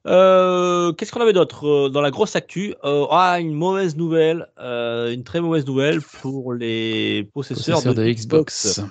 Euh, 0.08 0.92
Qu'est-ce 0.94 1.12
qu'on 1.12 1.22
avait 1.22 1.34
d'autre 1.34 1.68
euh, 1.68 1.90
dans 1.90 2.02
la 2.02 2.12
grosse 2.12 2.36
actu 2.36 2.74
Euh, 2.84 3.06
Ah, 3.12 3.40
une 3.40 3.54
mauvaise 3.54 3.96
nouvelle, 3.96 4.48
euh, 4.60 5.14
une 5.14 5.24
très 5.24 5.42
mauvaise 5.42 5.66
nouvelle 5.66 6.02
pour 6.02 6.54
les 6.54 7.30
possesseurs, 7.34 7.76
Possesseur 7.78 7.94
de, 7.96 8.04
de 8.04 8.10
Xbox. 8.12 8.82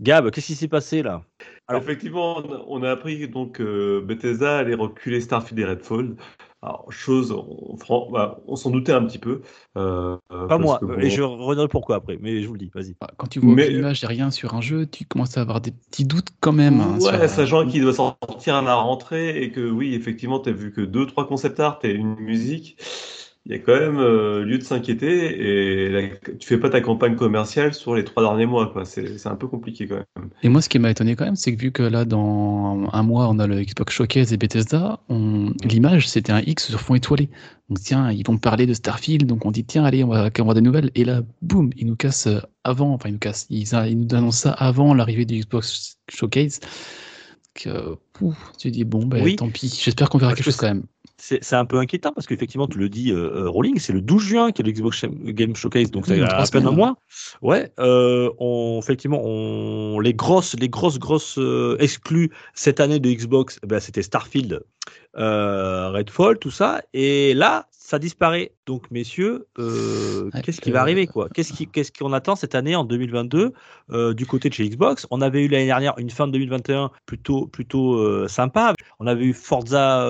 Gab, 0.00 0.30
qu'est-ce 0.30 0.46
qui 0.48 0.54
s'est 0.54 0.68
passé 0.68 1.02
là? 1.02 1.22
Alors- 1.68 1.82
effectivement, 1.82 2.42
on 2.68 2.82
a- 2.82 2.90
appris 2.90 3.26
donc 3.28 3.60
euh, 3.60 4.00
Bethesda 4.02 4.58
allait 4.58 4.74
reculer 4.74 5.20
Starfield 5.20 5.58
et 5.58 5.64
Redfall. 5.64 6.16
Alors, 6.62 6.90
chose, 6.90 7.32
on, 7.32 7.76
bah, 8.10 8.40
on 8.48 8.56
s'en 8.56 8.70
doutait 8.70 8.92
un 8.92 9.04
petit 9.04 9.18
peu. 9.18 9.42
euh, 9.76 10.16
Pas 10.28 10.46
parce 10.48 10.60
moi, 10.62 10.78
que 10.80 10.86
bon, 10.86 10.98
et 10.98 11.10
je 11.10 11.22
reviendrai 11.22 11.68
pourquoi 11.68 11.96
après, 11.96 12.18
mais 12.20 12.40
je 12.42 12.48
vous 12.48 12.54
le 12.54 12.58
dis, 12.58 12.70
vas-y. 12.74 12.96
Ah, 13.00 13.08
Quand 13.16 13.26
tu 13.28 13.38
vois 13.40 13.54
Mais- 13.54 13.64
aucune 13.66 13.78
image 13.78 14.02
et 14.02 14.06
rien 14.06 14.30
sur 14.30 14.54
un 14.54 14.60
jeu, 14.60 14.86
tu 14.86 15.04
commences 15.04 15.36
à 15.36 15.42
avoir 15.42 15.60
des 15.60 15.70
petits 15.70 16.04
doutes 16.06 16.30
quand 16.40 16.52
même. 16.52 16.80
hein, 16.80 16.94
Ouais, 16.98 17.18
sur- 17.18 17.28
sachant 17.28 17.66
qu'il 17.68 17.82
doit 17.82 17.92
sortir 17.92 18.56
à 18.56 18.62
la 18.62 18.74
rentrée 18.74 19.42
et 19.42 19.52
que 19.52 19.68
oui, 19.70 19.94
effectivement, 19.94 20.40
tu 20.40 20.48
as 20.48 20.52
vu 20.52 20.72
que 20.72 20.80
deux, 20.80 21.06
trois 21.06 21.28
concept 21.28 21.60
art 21.60 21.78
et 21.84 21.92
une 21.92 22.16
musique, 22.16 22.78
il 23.48 23.52
y 23.52 23.54
a 23.54 23.58
quand 23.60 23.78
même 23.78 23.98
euh, 23.98 24.44
lieu 24.44 24.58
de 24.58 24.62
s'inquiéter 24.64 25.06
et 25.40 25.88
la- 25.88 26.08
tu 26.38 26.48
fais 26.48 26.58
pas 26.58 26.68
ta 26.68 26.80
campagne 26.80 27.14
commerciale 27.14 27.74
sur 27.74 27.94
les 27.94 28.02
trois 28.02 28.24
derniers 28.24 28.44
mois, 28.46 28.72
quoi. 28.72 28.84
C'est 28.84 29.18
c'est 29.18 29.28
un 29.28 29.36
peu 29.36 29.46
compliqué 29.46 29.86
quand 29.86 29.94
même. 29.94 30.30
Et 30.42 30.48
moi, 30.48 30.60
ce 30.60 30.68
qui 30.68 30.80
m'a 30.80 30.90
étonné 30.90 31.14
quand 31.14 31.24
même, 31.24 31.36
c'est 31.36 31.54
que 31.54 31.60
vu 31.60 31.70
que 31.70 31.84
là, 31.84 32.04
dans 32.04 32.88
un 32.92 33.02
mois, 33.04 33.28
on 33.28 33.38
a 33.38 33.46
le 33.46 33.62
Xbox 33.62 33.94
Showcase 33.94 34.32
et 34.32 34.36
Bethesda, 34.36 34.98
on... 35.08 35.52
l'image, 35.62 36.08
c'était 36.08 36.32
un 36.32 36.40
X 36.40 36.70
sur 36.70 36.80
fond 36.80 36.96
étoilé. 36.96 37.28
Donc, 37.68 37.78
tiens, 37.80 38.10
ils 38.10 38.26
vont 38.26 38.36
parler 38.36 38.66
de 38.66 38.74
Starfield, 38.74 39.26
donc 39.26 39.46
on 39.46 39.52
dit, 39.52 39.64
tiens, 39.64 39.84
allez, 39.84 40.02
on 40.02 40.08
va 40.08 40.28
avoir 40.38 40.54
des 40.54 40.60
nouvelles. 40.60 40.90
Et 40.96 41.04
là, 41.04 41.22
boum, 41.40 41.70
ils 41.76 41.86
nous 41.86 41.96
cassent 41.96 42.26
euh, 42.26 42.40
avant, 42.64 42.92
enfin, 42.94 43.10
ils 43.10 43.12
nous 43.12 43.18
cassent, 43.18 43.46
ils, 43.48 43.68
nous 43.96 44.12
annoncent 44.16 44.38
ça 44.42 44.50
avant 44.52 44.92
l'arrivée 44.92 45.24
du 45.24 45.38
Xbox 45.38 45.98
Showcase. 46.08 46.58
Que, 47.54 47.96
pouf, 48.12 48.36
tu 48.58 48.70
dis, 48.70 48.84
bon, 48.84 49.06
ben, 49.06 49.22
Oui. 49.22 49.36
tant 49.36 49.48
pis. 49.48 49.80
J'espère 49.82 50.10
qu'on 50.10 50.18
verra 50.18 50.32
quelque 50.32 50.40
que 50.40 50.50
chose 50.50 50.56
quand 50.56 50.66
même. 50.66 50.82
C'est 51.18 51.42
c'est 51.42 51.56
un 51.56 51.64
peu 51.64 51.78
inquiétant 51.78 52.12
parce 52.12 52.26
qu'effectivement, 52.26 52.66
tu 52.66 52.78
le 52.78 52.88
dis, 52.88 53.10
euh, 53.10 53.44
euh, 53.44 53.48
Rolling, 53.48 53.78
c'est 53.78 53.92
le 53.92 54.02
12 54.02 54.22
juin 54.22 54.52
qu'il 54.52 54.66
y 54.66 54.68
a 54.68 54.72
le 54.72 54.76
Xbox 54.76 55.04
Game 55.06 55.56
Showcase, 55.56 55.90
donc 55.90 56.04
Oui, 56.06 56.14
c'est 56.14 56.20
dans 56.20 56.26
à 56.26 56.44
trois 56.44 56.46
peine 56.48 56.66
un 56.66 56.72
mois. 56.72 56.96
Ouais, 57.40 57.72
euh, 57.78 58.30
on, 58.38 58.78
effectivement, 58.82 59.22
on, 59.24 59.98
les 59.98 60.12
grosses, 60.12 60.54
les 60.58 60.68
grosses, 60.68 60.98
grosses 60.98 61.38
euh, 61.38 61.76
exclus 61.80 62.30
cette 62.54 62.80
année 62.80 63.00
de 63.00 63.10
Xbox, 63.10 63.58
eh 63.62 63.66
ben, 63.66 63.80
c'était 63.80 64.02
Starfield, 64.02 64.62
euh, 65.16 65.90
Redfall, 65.90 66.38
tout 66.38 66.50
ça, 66.50 66.82
et 66.92 67.32
là, 67.32 67.66
ça 67.86 68.00
disparaît. 68.00 68.50
Donc, 68.66 68.90
messieurs, 68.90 69.46
euh, 69.60 70.28
qu'est-ce 70.42 70.60
qui 70.60 70.70
euh, 70.70 70.72
va 70.74 70.80
arriver, 70.80 71.06
quoi? 71.06 71.28
Qu'est-ce 71.32 71.52
qui- 71.52 71.68
qu'est-ce 71.68 71.92
qu'on 71.92 72.12
attend 72.12 72.34
cette 72.34 72.56
année 72.56 72.74
en 72.74 72.82
2022 72.82 73.52
euh, 73.92 74.12
du 74.12 74.26
côté 74.26 74.48
de 74.48 74.54
chez 74.54 74.68
Xbox? 74.68 75.06
On 75.12 75.20
avait 75.20 75.44
eu 75.44 75.48
l'année 75.48 75.66
dernière 75.66 75.94
une 75.98 76.10
fin 76.10 76.26
de 76.26 76.32
2021 76.32 76.90
plutôt, 77.06 77.46
plutôt 77.46 77.94
euh, 77.94 78.26
sympa. 78.26 78.74
On 78.98 79.06
avait 79.06 79.26
eu 79.26 79.32
Forza 79.32 80.04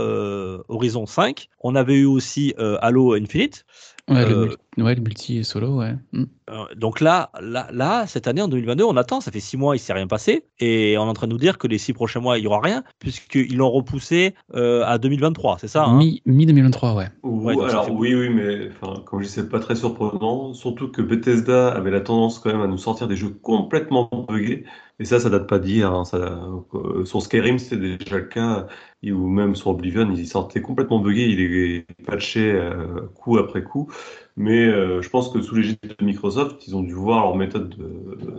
Horizon 0.68 1.04
5. 1.04 1.48
On 1.60 1.74
avait 1.74 1.96
eu 1.96 2.06
aussi 2.06 2.54
Halo 2.58 3.12
Infinite. 3.14 3.66
Ouais, 4.08 4.24
le, 4.24 4.34
Euh, 4.36 4.40
multi, 4.46 4.56
ouais, 4.78 4.94
le 4.94 5.00
multi 5.00 5.38
et 5.38 5.42
solo, 5.42 5.78
ouais. 5.78 5.94
Hmm. 6.12 6.24
Euh, 6.48 6.64
donc 6.76 7.00
là, 7.00 7.30
là, 7.40 7.66
là, 7.72 8.06
cette 8.06 8.28
année, 8.28 8.40
en 8.40 8.46
2022, 8.46 8.84
on 8.84 8.96
attend. 8.96 9.20
Ça 9.20 9.32
fait 9.32 9.40
six 9.40 9.56
mois, 9.56 9.74
il 9.74 9.80
s'est 9.80 9.92
rien 9.92 10.06
passé. 10.06 10.44
Et 10.60 10.96
on 10.96 11.06
est 11.06 11.08
en 11.08 11.12
train 11.12 11.26
de 11.26 11.32
nous 11.32 11.38
dire 11.38 11.58
que 11.58 11.66
les 11.66 11.78
six 11.78 11.92
prochains 11.92 12.20
mois, 12.20 12.38
il 12.38 12.44
y 12.44 12.46
aura 12.46 12.60
rien, 12.60 12.84
puisqu'ils 13.00 13.56
l'ont 13.56 13.70
repoussé 13.70 14.34
euh, 14.54 14.84
à 14.86 14.98
2023. 14.98 15.56
C'est 15.60 15.66
ça 15.66 15.86
hein 15.86 15.96
Mi- 15.98 16.22
Mi-2023, 16.24 16.94
ouais. 16.94 17.08
Ou- 17.24 17.50
alors 17.62 17.90
oui, 17.90 18.14
oui, 18.14 18.28
mais 18.28 18.68
enfin, 18.80 19.02
comme 19.06 19.22
je 19.22 19.26
dis, 19.26 19.32
c'est 19.32 19.48
pas 19.48 19.58
très 19.58 19.74
surprenant. 19.74 20.54
Surtout 20.54 20.88
que 20.88 21.02
Bethesda 21.02 21.68
avait 21.72 21.90
la 21.90 22.00
tendance 22.00 22.38
quand 22.38 22.52
même 22.52 22.62
à 22.62 22.68
nous 22.68 22.78
sortir 22.78 23.08
des 23.08 23.16
jeux 23.16 23.30
complètement 23.30 24.08
buggés. 24.28 24.64
Et 24.98 25.04
ça, 25.04 25.20
ça 25.20 25.28
date 25.28 25.46
pas 25.46 25.58
d'hier. 25.58 25.92
hein. 25.92 26.04
Euh, 26.14 27.04
sur 27.04 27.20
Skyrim, 27.22 27.58
c'était 27.58 27.98
déjà 27.98 28.16
le 28.16 28.24
cas. 28.24 28.66
Ou 29.04 29.28
même 29.28 29.54
sur 29.54 29.68
Oblivion, 29.68 30.10
ils 30.12 30.26
sortaient 30.26 30.62
complètement 30.62 31.00
buggés. 31.00 31.26
Ils 31.28 31.36
les 31.36 31.86
patchaient 32.06 32.52
euh, 32.54 33.02
coup 33.14 33.36
après 33.38 33.62
coup. 33.62 33.90
Mais 34.36 34.66
euh, 34.66 35.02
je 35.02 35.08
pense 35.10 35.28
que 35.30 35.40
sous 35.42 35.54
l'égide 35.54 35.78
de 35.82 36.04
Microsoft, 36.04 36.66
ils 36.66 36.74
ont 36.76 36.82
dû 36.82 36.94
voir 36.94 37.24
leur 37.26 37.36
méthode 37.36 37.68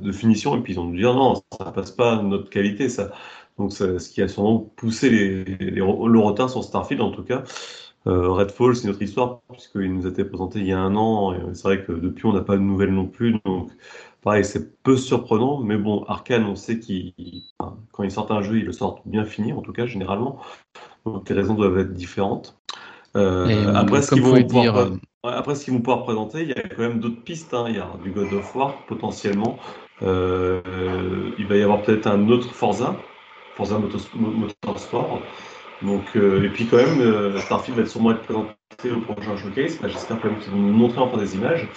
de, 0.02 0.12
finition 0.12 0.58
et 0.58 0.62
puis 0.62 0.74
ils 0.74 0.80
ont 0.80 0.90
dû 0.90 0.98
dire 1.00 1.14
non, 1.14 1.36
ça 1.58 1.72
passe 1.72 1.92
pas 1.92 2.18
à 2.18 2.22
notre 2.24 2.50
qualité. 2.50 2.88
Donc, 3.58 3.72
ça- 3.74 4.00
ce 4.00 4.10
qui 4.10 4.22
a 4.22 4.28
sûrement 4.28 4.60
poussé 4.60 5.10
les, 5.10 5.44
le 5.46 6.20
retard 6.20 6.50
sur 6.50 6.64
Starfield, 6.64 7.02
en 7.02 7.12
tout 7.12 7.24
cas. 7.24 7.44
Redfall, 8.06 8.76
c'est 8.76 8.88
notre 8.88 9.02
histoire, 9.02 9.42
puisqu'il 9.52 9.94
nous 9.94 10.06
a 10.06 10.10
été 10.10 10.24
présenté 10.24 10.60
il 10.60 10.68
y 10.68 10.72
a 10.72 10.80
un 10.80 10.96
an, 10.96 11.36
c'est 11.54 11.64
vrai 11.64 11.84
que 11.84 11.92
depuis, 11.92 12.26
on 12.26 12.32
n'a 12.34 12.42
pas 12.42 12.56
de 12.56 12.62
nouvelles 12.62 12.94
non 12.94 13.06
plus, 13.08 13.36
donc 13.46 13.70
pareil, 14.28 14.44
c'est 14.44 14.84
peu 14.84 14.98
surprenant, 14.98 15.62
mais 15.62 15.78
bon, 15.78 16.04
Arkane, 16.04 16.44
on 16.44 16.56
sait 16.58 16.80
qu'ils, 16.80 17.14
quand 17.94 18.04
ils 18.04 18.12
sortent 18.12 18.32
un 18.32 18.42
jeu, 18.42 18.58
ils 18.58 18.66
le 18.66 18.74
sortent 18.74 19.02
bien 19.06 19.24
fini, 19.24 19.54
en 19.54 19.62
tout 19.62 19.72
cas, 19.72 19.86
généralement, 19.86 20.40
donc 21.06 21.30
les 21.30 21.36
raisons 21.36 21.54
doivent 21.54 21.80
être 21.80 21.94
différentes. 21.94 22.60
Euh, 23.16 23.74
après, 23.74 24.02
ce 24.02 24.12
qu'ils 24.12 24.24
vont 24.24 24.44
pouvoir, 24.44 24.64
dire, 24.64 24.74
pré- 24.74 25.30
ouais, 25.30 25.34
après, 25.34 25.56
ce 25.56 25.64
qu'ils 25.64 25.74
vont 25.74 25.80
pouvoir 25.80 26.04
présenter, 26.04 26.42
il 26.42 26.50
y 26.50 26.52
a 26.52 26.62
quand 26.62 26.82
même 26.82 27.00
d'autres 27.00 27.22
pistes, 27.24 27.54
hein. 27.54 27.68
il 27.70 27.76
y 27.76 27.80
a 27.80 27.90
du 28.04 28.12
God 28.12 28.34
of 28.34 28.54
War, 28.54 28.74
potentiellement, 28.88 29.58
Euh, 30.04 30.62
il 31.40 31.48
va 31.48 31.56
y 31.56 31.64
avoir 31.64 31.82
peut-être 31.82 32.06
un 32.06 32.28
autre 32.28 32.54
Forza, 32.54 32.96
Forza 33.56 33.80
Motorsport, 33.80 35.22
donc, 35.82 36.04
euh, 36.18 36.44
et 36.44 36.50
puis 36.50 36.66
quand 36.66 36.78
même, 36.78 37.00
euh, 37.00 37.40
Starfield 37.40 37.80
va 37.80 37.86
sûrement 37.86 38.12
être 38.12 38.24
présenté 38.24 38.52
au 38.92 39.00
prochain 39.00 39.38
showcase. 39.38 39.80
Bah, 39.82 39.88
J'espère 39.88 40.20
quand 40.20 40.30
même 40.30 40.40
qu'ils 40.40 40.52
vont 40.52 40.60
nous 40.60 40.74
montrer 40.74 41.00
enfin 41.00 41.18
des 41.18 41.34
images. 41.36 41.70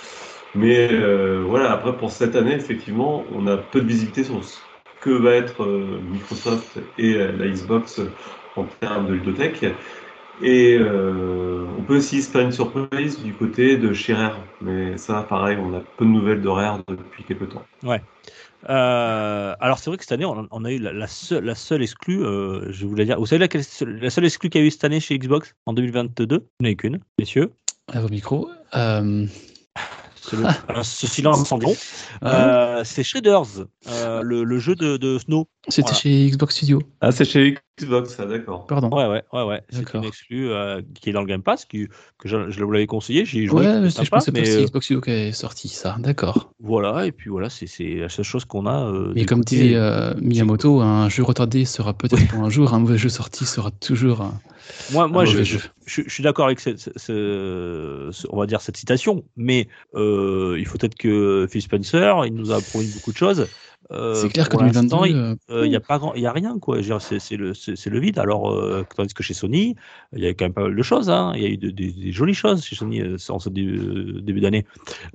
Mais 0.55 0.89
euh, 0.93 1.45
voilà, 1.47 1.73
après 1.73 1.97
pour 1.97 2.11
cette 2.11 2.35
année, 2.37 2.55
effectivement, 2.55 3.25
on 3.35 3.47
a 3.47 3.57
peu 3.57 3.81
de 3.81 3.87
visibilité 3.87 4.25
sur 4.25 4.43
ce 4.45 4.59
que 5.01 5.11
va 5.11 5.33
être 5.33 5.63
euh, 5.63 6.01
Microsoft 6.13 6.79
et 6.99 7.15
euh, 7.15 7.33
la 7.39 7.49
Xbox 7.49 8.01
en 8.57 8.65
termes 8.81 9.07
de 9.07 9.15
ludothèque. 9.15 9.65
Et 10.43 10.79
euh, 10.79 11.67
on 11.79 11.83
peut 11.83 11.99
aussi 11.99 12.23
se 12.23 12.31
faire 12.31 12.41
une 12.41 12.53
surprise 12.53 13.23
du 13.23 13.35
côté 13.35 13.77
de 13.77 13.93
chez 13.93 14.15
Rare. 14.15 14.39
Mais 14.63 14.97
ça, 14.97 15.23
pareil, 15.29 15.59
on 15.61 15.75
a 15.75 15.81
peu 15.99 16.05
de 16.05 16.11
nouvelles 16.11 16.41
de 16.41 16.49
Rare 16.49 16.81
depuis 16.89 17.25
quelques 17.25 17.51
temps. 17.51 17.63
Euh, 18.69 19.55
alors 19.59 19.79
c'est 19.79 19.89
vrai 19.91 19.97
que 19.97 20.05
cette 20.05 20.13
année, 20.13 20.25
on, 20.25 20.47
on 20.51 20.65
a 20.65 20.71
eu 20.71 20.79
la, 20.79 20.93
la 20.93 21.07
seule, 21.07 21.45
la 21.45 21.55
seule 21.55 21.83
exclue, 21.83 22.23
euh, 22.23 22.71
je 22.71 22.87
voulais 22.87 23.07
dire, 23.07 23.19
vous 23.19 23.27
savez 23.27 23.39
laquelle, 23.39 23.63
la 23.81 24.11
seule 24.11 24.27
exclue 24.27 24.51
qu'il 24.51 24.61
y 24.61 24.65
a 24.65 24.67
eu 24.67 24.71
cette 24.71 24.85
année 24.85 25.01
chez 25.01 25.19
Xbox 25.19 25.55
en 25.67 25.73
2022 25.73 26.47
Il 26.61 26.65
n'y 26.65 26.69
en 26.69 26.73
a 26.73 26.75
qu'une, 26.75 27.01
messieurs. 27.19 27.53
À 27.93 28.01
vos 28.01 28.09
micros. 28.09 28.51
Euh, 28.75 29.27
le- 30.37 30.47
ce 30.83 31.07
silence 31.07 31.47
sanglant. 31.49 31.75
Euh, 32.23 32.83
c'est 32.85 33.03
Shredders, 33.03 33.67
euh, 33.89 34.23
le, 34.23 34.45
le 34.45 34.59
jeu 34.59 34.75
de, 34.75 34.97
de 34.97 35.19
Snow. 35.19 35.49
C'était 35.69 35.83
voilà. 35.83 35.97
chez 35.99 36.31
Xbox 36.31 36.57
Studio. 36.57 36.83
Ah, 37.01 37.13
c'est 37.13 37.25
chez 37.25 37.57
Xbox, 37.79 38.15
ça, 38.17 38.27
d'accord. 38.27 38.67
Pardon. 38.67 38.89
Ouais, 38.91 39.07
ouais, 39.07 39.23
ouais, 39.33 39.43
ouais. 39.45 39.63
C'est 39.71 39.81
D'accord. 39.81 40.03
une 40.03 40.09
exclue 40.09 40.51
euh, 40.51 40.81
qui 40.95 41.11
est 41.11 41.13
dans 41.13 41.21
le 41.21 41.27
Game 41.27 41.43
Pass, 41.43 41.65
qui, 41.65 41.87
que 42.19 42.29
je, 42.29 42.51
je 42.51 42.65
vous 42.65 42.73
l'avais 42.73 42.87
conseillé. 42.87 43.25
J'y 43.25 43.41
ai 43.41 43.47
joué. 43.47 43.67
Ouais, 43.67 43.81
mais 43.81 43.87
je 43.87 43.95
sympa, 43.95 44.17
pensais 44.19 44.33
pas 44.33 44.41
que 44.41 44.45
mais 44.47 44.51
c'est 44.51 44.63
euh, 44.63 44.65
Xbox 44.67 44.85
Studio 44.87 45.01
qui 45.01 45.11
est 45.11 45.33
sorti 45.33 45.69
ça. 45.69 45.97
D'accord. 45.99 46.53
voilà, 46.61 47.07
et 47.07 47.13
puis 47.13 47.31
voilà, 47.31 47.49
c'est 47.51 47.67
la 47.95 48.09
seule 48.09 48.25
chose 48.25 48.45
qu'on 48.45 48.67
a. 48.67 48.85
euh, 48.87 49.13
Et 49.17 49.21
du 49.21 49.27
comme 49.27 49.41
côté- 49.41 49.57
disait 49.57 49.75
euh, 49.77 50.15
Miyamoto, 50.21 50.81
un 50.81 51.09
jeu 51.09 51.23
retardé 51.23 51.65
sera 51.65 51.93
peut-être 51.95 52.27
pour 52.29 52.43
un 52.43 52.51
jour, 52.51 52.75
un 52.75 52.79
mauvais 52.81 52.99
jeu 52.99 53.09
sorti 53.09 53.45
sera 53.47 53.71
toujours 53.71 54.23
un, 54.23 54.41
moi, 54.89 55.09
moi 55.09 55.23
un 55.23 55.25
je, 55.25 55.39
mauvais 55.39 55.45
je, 55.45 55.59
jeu. 55.59 55.61
je- 55.87 56.03
je 56.07 56.11
suis 56.11 56.23
d'accord 56.23 56.47
avec 56.47 56.61
cette, 56.61 56.79
ce- 56.79 56.91
ce- 56.97 58.11
ce- 58.13 58.27
on 58.31 58.39
va 58.39 58.47
dire 58.47 58.61
cette 58.61 58.77
citation, 58.77 59.25
mais 59.37 59.69
euh, 59.95 60.57
il 60.59 60.67
faut 60.67 60.79
peut-être 60.79 60.97
que 60.97 61.47
Phil 61.51 61.63
Spencer, 61.63 62.27
il 62.27 62.35
nous 62.35 62.51
a 62.53 62.63
promis 62.63 62.89
beaucoup 62.89 63.13
de 63.13 63.17
choses. 63.17 63.49
Euh, 63.93 64.15
C'est 64.15 64.29
clair 64.29 64.49
que 64.49 64.57
pour 64.57 64.63
l'instant, 64.63 65.03
2022, 65.03 65.07
il- 65.09 65.17
euh, 65.17 65.63
Euh, 65.65 65.67
n'y 65.69 65.75
a 65.77 65.81
pas 65.81 65.99
grand, 65.99 66.15
il 66.15 66.23
y 66.23 66.27
a 66.27 66.33
rien 66.33 66.59
quoi. 66.61 66.79
C'est 67.01 67.37
le, 67.37 67.99
vide. 67.99 68.19
Alors 68.19 68.51
euh, 68.51 68.85
tandis 68.97 69.15
que 69.15 69.23
chez 69.23 69.35
Sony, 69.35 69.75
il 70.15 70.23
y 70.23 70.27
a 70.27 70.31
quand 70.35 70.45
même 70.45 70.53
pas 70.53 70.63
mal 70.63 70.77
de 70.77 70.83
choses. 70.83 71.11
hein. 71.11 71.33
Il 71.35 71.43
y 71.43 71.47
a 71.47 71.49
eu 71.49 71.57
de- 71.57 71.71
de- 71.71 71.91
des 71.91 72.13
jolies 72.13 72.35
choses 72.35 72.65
chez 72.65 72.77
Sony 72.77 73.01
euh, 73.01 73.17
en 73.29 73.39
ce 73.39 73.49
début, 73.49 74.21
début 74.23 74.41
d'année. 74.41 74.65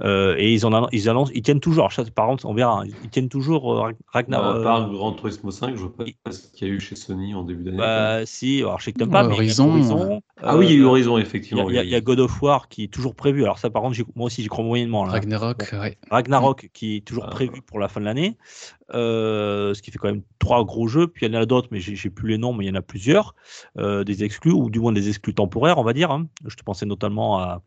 Euh, 0.02 0.36
et 0.38 0.54
ils 0.54 0.66
en 0.66 0.74
annon- 0.74 0.90
ils 0.92 1.10
annoncent, 1.10 1.32
ils 1.34 1.42
tiennent 1.42 1.60
toujours. 1.62 1.92
Ça, 1.94 2.04
Par 2.14 2.28
contre, 2.28 2.46
on 2.46 2.54
verra. 2.54 2.84
Ils 3.04 3.10
tiennent 3.10 3.30
toujours 3.30 3.74
euh, 3.86 3.92
Ragnar. 4.08 4.44
à 4.44 4.56
euh, 4.58 4.64
part 4.64 4.90
Grand 4.90 5.14
Turismo 5.14 5.52
5, 5.52 5.76
je 5.76 5.82
vois 5.82 5.94
pas 5.96 6.32
ce 6.32 6.48
qu'il 6.52 6.68
y 6.68 6.72
a 6.72 6.74
eu 6.74 6.80
chez 6.80 6.96
Sony 6.96 7.34
en 7.34 7.44
début 7.44 7.64
d'année. 7.64 7.78
bah, 7.78 8.26
si, 8.26 8.60
alors 8.60 8.80
je 8.80 8.86
sais 8.86 8.92
que 8.92 9.00
t'aimes 9.00 9.10
pas, 9.10 9.24
Ouais, 9.24 9.30
mais 9.30 9.46
il 9.46 9.54
y 9.58 9.62
a 9.62 9.64
Horizon, 9.66 10.22
ah 10.42 10.58
oui, 10.58 10.66
il 10.68 10.72
y 10.72 10.74
a 10.74 10.78
eu 10.78 10.84
euh, 10.84 10.88
Horizon, 10.88 11.18
effectivement. 11.18 11.70
il 11.70 11.76
y 11.76 11.80
a- 11.80 11.84
y 11.84 12.02
God 12.02 12.20
of 12.20 12.42
War 12.42 12.68
qui 12.68 12.84
est 12.84 12.88
toujours 12.88 13.16
prévu. 13.16 13.44
Alors 13.44 13.58
ça, 13.58 13.70
par 13.70 13.82
contre, 13.82 13.98
moi 14.16 14.26
aussi, 14.28 14.42
j'y 14.42 14.48
crois 14.50 14.64
moyennement. 14.66 15.06
Là. 15.06 15.12
Ragnarok, 15.14 15.64
ouais. 15.74 15.98
Ragnarok 16.12 16.70
qui 16.74 16.98
est 16.98 17.02
toujours 17.06 17.26
Ah, 17.28 17.32
prévu 17.32 17.62
pour 17.62 17.80
la 17.80 17.88
fin 17.88 18.00
de 18.02 18.06
l'année, 18.06 18.38
euh, 18.38 18.65
ce 18.92 19.82
qui 19.82 19.92
fait 19.92 19.98
quand 19.98 20.08
même 20.10 20.24
trois 20.40 20.64
gros 20.66 20.88
jeux. 20.88 21.08
Puis 21.08 21.26
il 21.26 21.34
y 21.34 21.38
en 21.38 21.42
a 21.42 21.46
d'autres, 21.46 21.68
mais 21.72 21.80
j'ai 21.80 21.96
j'ai 21.96 22.10
plus 22.10 22.30
les 22.30 22.38
noms, 22.38 22.54
mais 22.54 22.66
il 22.66 22.68
y 22.68 22.72
en 22.72 22.76
a 22.76 22.82
plusieurs, 22.82 23.36
euh, 23.78 24.04
des 24.04 24.24
exclus 24.24 24.52
ou 24.52 24.70
du 24.70 24.80
moins 24.80 24.92
des 24.92 25.10
exclus 25.10 25.34
temporaires, 25.34 25.78
on 25.78 25.84
va 25.84 25.94
dire. 25.94 26.12
hein. 26.12 26.28
Je 26.46 26.56
te 26.56 26.64
pensais 26.64 26.86
notamment 26.86 27.40
à 27.40 27.64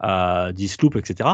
à 0.00 0.50
Disloop, 0.52 0.96
etc. 0.96 1.28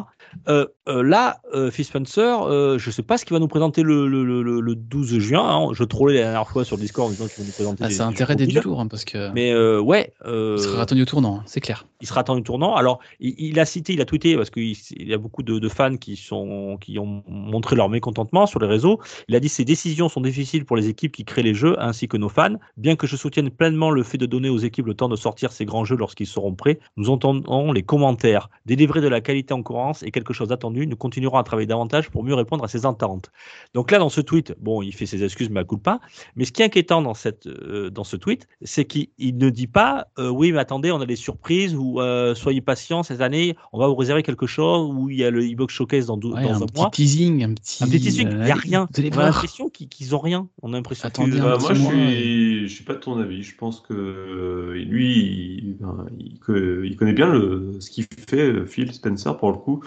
Euh, 0.49 0.67
euh, 0.89 1.03
là, 1.03 1.41
euh, 1.55 1.71
Phil 1.71 1.85
Spencer, 1.85 2.43
euh, 2.43 2.79
je 2.79 2.91
sais 2.91 3.03
pas 3.03 3.19
ce 3.19 3.25
qu'il 3.25 3.35
va 3.35 3.41
nous 3.41 3.49
présenter 3.49 3.83
le, 3.83 4.07
le, 4.09 4.25
le, 4.25 4.61
le 4.61 4.75
12 4.75 5.19
juin. 5.19 5.43
hein. 5.45 5.69
Je 5.73 5.85
trollais 5.85 6.15
la 6.15 6.23
dernière 6.23 6.49
fois 6.49 6.65
sur 6.65 6.79
Discord 6.79 7.09
en 7.09 7.11
disant 7.13 7.27
qu'il 7.27 7.43
va 7.43 7.47
nous 7.47 7.53
présenter. 7.53 7.85
Ah, 7.85 7.89
des 7.89 8.01
intérêt 8.01 8.37
d'être 8.37 8.49
du 8.49 8.61
lourd, 8.61 8.81
hein, 8.81 8.87
parce 8.89 9.05
que 9.05 9.31
Mais 9.33 9.55
ouais. 9.79 10.13
il 10.25 10.59
sera 10.59 10.83
attendu 10.83 11.03
au 11.03 11.07
tournant, 11.07 11.39
hein, 11.39 11.43
c'est 11.47 11.61
clair. 11.61 11.87
il 12.01 12.07
sera 12.07 12.21
attendu 12.21 12.43
tournant. 12.43 12.75
Alors, 12.75 13.01
il, 13.21 13.35
il 13.39 13.61
a 13.61 13.65
cité, 13.65 13.93
il 13.93 14.01
a 14.01 14.05
tweeté 14.05 14.37
parce 14.37 14.51
qu'il 14.51 14.75
il 14.97 15.09
y 15.09 15.15
a 15.15 15.19
beaucoup 15.19 15.43
de, 15.43 15.59
de 15.59 15.69
fans 15.69 15.97
qui 15.97 16.17
sont 16.17 16.79
qui 16.81 16.99
ont 16.99 17.23
montré 17.29 17.77
leur 17.77 17.89
mécontentement 17.89 18.47
sur 18.47 18.59
les 18.61 18.67
réseaux. 18.67 19.01
Il 19.29 19.35
a 19.37 19.41
dit 19.41 19.49
ces 19.49 19.65
décisions 19.65 20.09
sont 20.09 20.21
difficiles 20.21 20.65
pour 20.65 20.77
les 20.77 20.89
équipes 20.89 21.13
qui 21.13 21.25
créent 21.25 21.43
les 21.43 21.55
jeux 21.55 21.77
ainsi 21.83 22.09
que 22.09 22.17
nos 22.17 22.29
fans. 22.29 22.57
Bien 22.77 22.97
que 22.97 23.07
je 23.07 23.17
soutienne 23.17 23.51
pleinement 23.51 23.91
le 23.91 24.03
fait 24.03 24.19
de 24.19 24.27
donner 24.27 24.49
aux 24.49 24.59
équipes 24.59 24.87
le 24.87 24.95
temps 24.95 25.09
de 25.09 25.17
sortir 25.17 25.53
ces 25.53 25.65
grands 25.65 25.85
jeux 25.85 25.97
lorsqu'ils 25.97 26.27
seront 26.27 26.55
prêts, 26.55 26.79
nous 26.97 27.11
entendons 27.11 27.73
les 27.73 27.83
commentaires 27.83 28.22
Délivrer 28.67 29.01
de 29.01 29.09
la 29.09 29.21
qualité 29.21 29.55
en 29.55 29.63
courance 29.63 30.03
est 30.03 30.11
quelque 30.11 30.33
chose 30.33 30.49
d'attendu. 30.49 30.87
Nous 30.87 30.97
continuerons 30.97 31.39
à 31.39 31.43
travailler 31.43 31.67
davantage 31.67 32.11
pour 32.11 32.23
mieux 32.23 32.35
répondre 32.35 32.65
à 32.65 32.69
ces 32.69 32.87
attentes. 32.87 33.31
Donc 33.75 33.91
là, 33.91 33.99
dans 33.99 34.09
ce 34.09 34.21
tweet, 34.21 34.55
bon, 34.61 34.83
il 34.83 34.93
fait 34.95 35.07
ses 35.07 35.25
excuses, 35.25 35.51
mais 35.51 35.61
à 35.61 35.65
coup 35.65 35.79
pas. 35.79 36.01
Mais 36.37 36.45
ce 36.45 36.53
qui 36.53 36.63
est 36.63 36.67
inquiétant 36.67 37.03
dans, 37.03 37.15
cette, 37.15 37.47
euh, 37.47 37.91
dans 37.91 38.05
ce 38.05 38.17
tweet, 38.17 38.47
c'est 38.63 38.85
qu'il 38.85 39.09
ne 39.21 39.51
dit 39.51 39.67
pas 39.67 40.07
euh, 40.19 40.29
oui, 40.29 40.53
mais 40.53 40.59
attendez, 40.59 40.93
on 40.93 41.01
a 41.01 41.07
des 41.07 41.17
surprises 41.17 41.75
ou 41.75 42.01
euh, 42.01 42.35
soyez 42.35 42.61
patients 42.61 43.03
cette 43.03 43.21
année, 43.21 43.57
on 43.73 43.79
va 43.79 43.87
vous 43.89 43.97
réserver 43.97 44.23
quelque 44.23 44.47
chose 44.47 44.91
ou 44.95 45.09
il 45.11 45.19
y 45.19 45.25
a 45.25 45.31
le 45.31 45.43
e-box 45.43 45.75
showcase 45.75 46.07
dans, 46.07 46.19
Ouais, 46.23 46.45
dans 46.45 46.53
un 46.55 46.63
un 46.63 46.67
petit 46.67 46.81
mois. 46.81 46.91
teasing, 46.91 47.45
un 47.45 47.55
petit. 47.55 47.83
Un 47.83 47.87
petit 47.89 48.01
teasing, 48.01 48.29
il 48.31 48.39
n'y 48.39 48.51
a 48.51 48.55
rien. 48.55 48.89
On 48.97 49.19
a 49.19 49.25
l'impression 49.25 49.69
qu'ils 49.69 49.89
qu'ils 49.89 50.15
ont 50.15 50.21
rien. 50.21 50.49
On 50.63 50.73
a 50.73 50.77
l'impression 50.77 51.09
Attendez 51.09 51.39
que. 51.39 51.43
Bah, 51.43 51.59
moi, 51.59 51.75
je 51.75 51.83
suis, 51.83 52.69
je 52.69 52.75
suis 52.75 52.85
pas 52.85 52.95
de 52.95 53.01
ton 53.01 53.19
avis. 53.19 53.43
Je 53.43 53.57
pense 53.57 53.81
que 53.81 53.93
euh, 53.93 54.75
lui, 54.85 55.59
il, 55.63 55.77
ben, 55.81 56.07
il 56.19 56.97
connaît 56.97 57.13
bien 57.13 57.33
le, 57.33 57.77
ce 57.81 57.91
qu'il 57.91 58.07
fait, 58.13 58.41
euh, 58.41 58.67
Phil 58.67 58.93
Spencer, 58.93 59.37
pour 59.37 59.51
le 59.51 59.59
coup. 59.59 59.83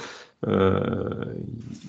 Euh, 0.48 1.26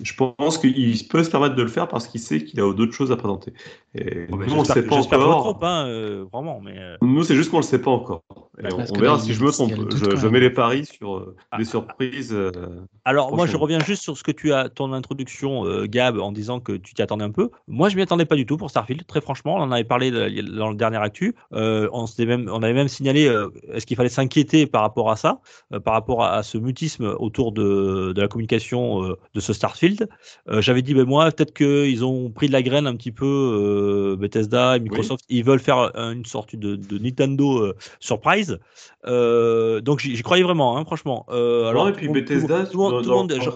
je 0.02 0.14
pense 0.14 0.56
qu'il 0.56 1.08
peut 1.08 1.22
se 1.22 1.30
permettre 1.30 1.56
de 1.56 1.62
le 1.62 1.68
faire 1.68 1.88
parce 1.88 2.06
qu'il 2.06 2.20
sait 2.20 2.42
qu'il 2.42 2.60
a 2.60 2.72
d'autres 2.72 2.92
choses 2.92 3.12
à 3.12 3.16
présenter. 3.16 3.52
Et 3.94 4.26
mais 4.30 4.46
nous, 4.46 4.54
on 4.54 4.60
ne 4.60 4.64
sait 4.64 4.82
pas 4.82 4.96
encore. 4.96 5.58
hein, 5.62 5.86
euh, 5.88 6.24
vraiment. 6.32 6.60
Mais, 6.60 6.76
Nous, 7.02 7.22
c'est 7.24 7.34
juste 7.34 7.50
qu'on 7.50 7.58
ne 7.58 7.62
le 7.62 7.66
sait 7.66 7.80
pas 7.80 7.90
encore. 7.90 8.22
Et 8.58 8.62
Parce 8.62 8.90
on, 8.90 8.98
verra 8.98 9.18
si 9.18 9.34
je 9.34 9.44
me 9.44 9.50
trompe. 9.50 9.72
Je, 9.72 10.26
mets 10.28 10.40
les 10.40 10.50
paris 10.50 10.86
sur 10.86 11.16
euh, 11.16 11.36
Ah. 11.50 11.58
des 11.58 11.64
surprises. 11.64 12.32
euh, 12.32 12.50
Alors, 13.04 13.34
moi, 13.34 13.46
je 13.46 13.56
reviens 13.56 13.80
juste 13.80 14.02
sur 14.02 14.16
ce 14.16 14.22
que 14.22 14.30
tu 14.32 14.52
as, 14.52 14.68
ton 14.68 14.92
introduction, 14.92 15.66
euh, 15.66 15.86
Gab, 15.86 16.18
en 16.18 16.32
disant 16.32 16.60
que 16.60 16.72
tu 16.72 16.94
t'y 16.94 17.02
attendais 17.02 17.24
un 17.24 17.30
peu. 17.30 17.50
Moi, 17.68 17.88
je 17.90 17.96
m'y 17.96 18.02
attendais 18.02 18.24
pas 18.24 18.36
du 18.36 18.46
tout 18.46 18.56
pour 18.56 18.70
Starfield, 18.70 19.06
très 19.06 19.20
franchement. 19.20 19.56
On 19.56 19.62
en 19.62 19.72
avait 19.72 19.84
parlé 19.84 20.10
dans 20.10 20.70
le 20.70 20.76
dernier 20.76 20.96
actu. 20.96 21.34
Euh, 21.52 21.88
on, 21.92 22.06
même, 22.18 22.48
on 22.50 22.62
avait 22.62 22.72
même 22.72 22.88
signalé 22.88 23.30
est-ce 23.72 23.84
qu'il 23.84 23.96
fallait 23.96 24.08
s'inquiéter 24.08 24.66
par 24.66 24.82
rapport 24.82 25.10
à 25.10 25.16
ça, 25.16 25.40
par 25.84 25.92
rapport 25.92 26.24
à, 26.24 26.32
à 26.34 26.42
ce 26.42 26.56
mutisme 26.56 27.14
autour 27.18 27.52
de, 27.52 28.12
de 28.14 28.20
la 28.20 28.28
communication 28.28 29.02
de 29.34 29.40
ce 29.40 29.52
Starfield. 29.52 30.08
J'avais 30.48 30.82
dit, 30.82 30.94
ben 30.94 31.04
moi, 31.04 31.30
peut-être 31.30 31.52
qu'ils 31.54 32.04
ont 32.04 32.30
pris 32.30 32.46
de 32.48 32.52
la 32.52 32.62
graine 32.62 32.86
un 32.86 32.96
petit 32.96 33.12
peu, 33.12 34.16
Bethesda 34.18 34.76
et 34.76 34.80
Microsoft. 34.80 35.24
Ils 35.28 35.44
veulent 35.44 35.60
faire 35.60 35.92
une 35.96 36.24
sorte 36.24 36.56
de, 36.56 36.76
de 36.76 36.98
Nintendo 36.98 37.58
euh, 37.58 37.74
surprise. 38.46 38.58
Euh, 39.06 39.80
donc, 39.80 40.00
j'y 40.00 40.22
croyais 40.22 40.42
vraiment, 40.42 40.76
hein, 40.76 40.84
franchement. 40.84 41.26
Euh, 41.30 41.72
Non, 41.72 41.88
et 41.88 41.92
tout 41.92 41.98
puis 41.98 42.08
Bethesda, 42.08 42.64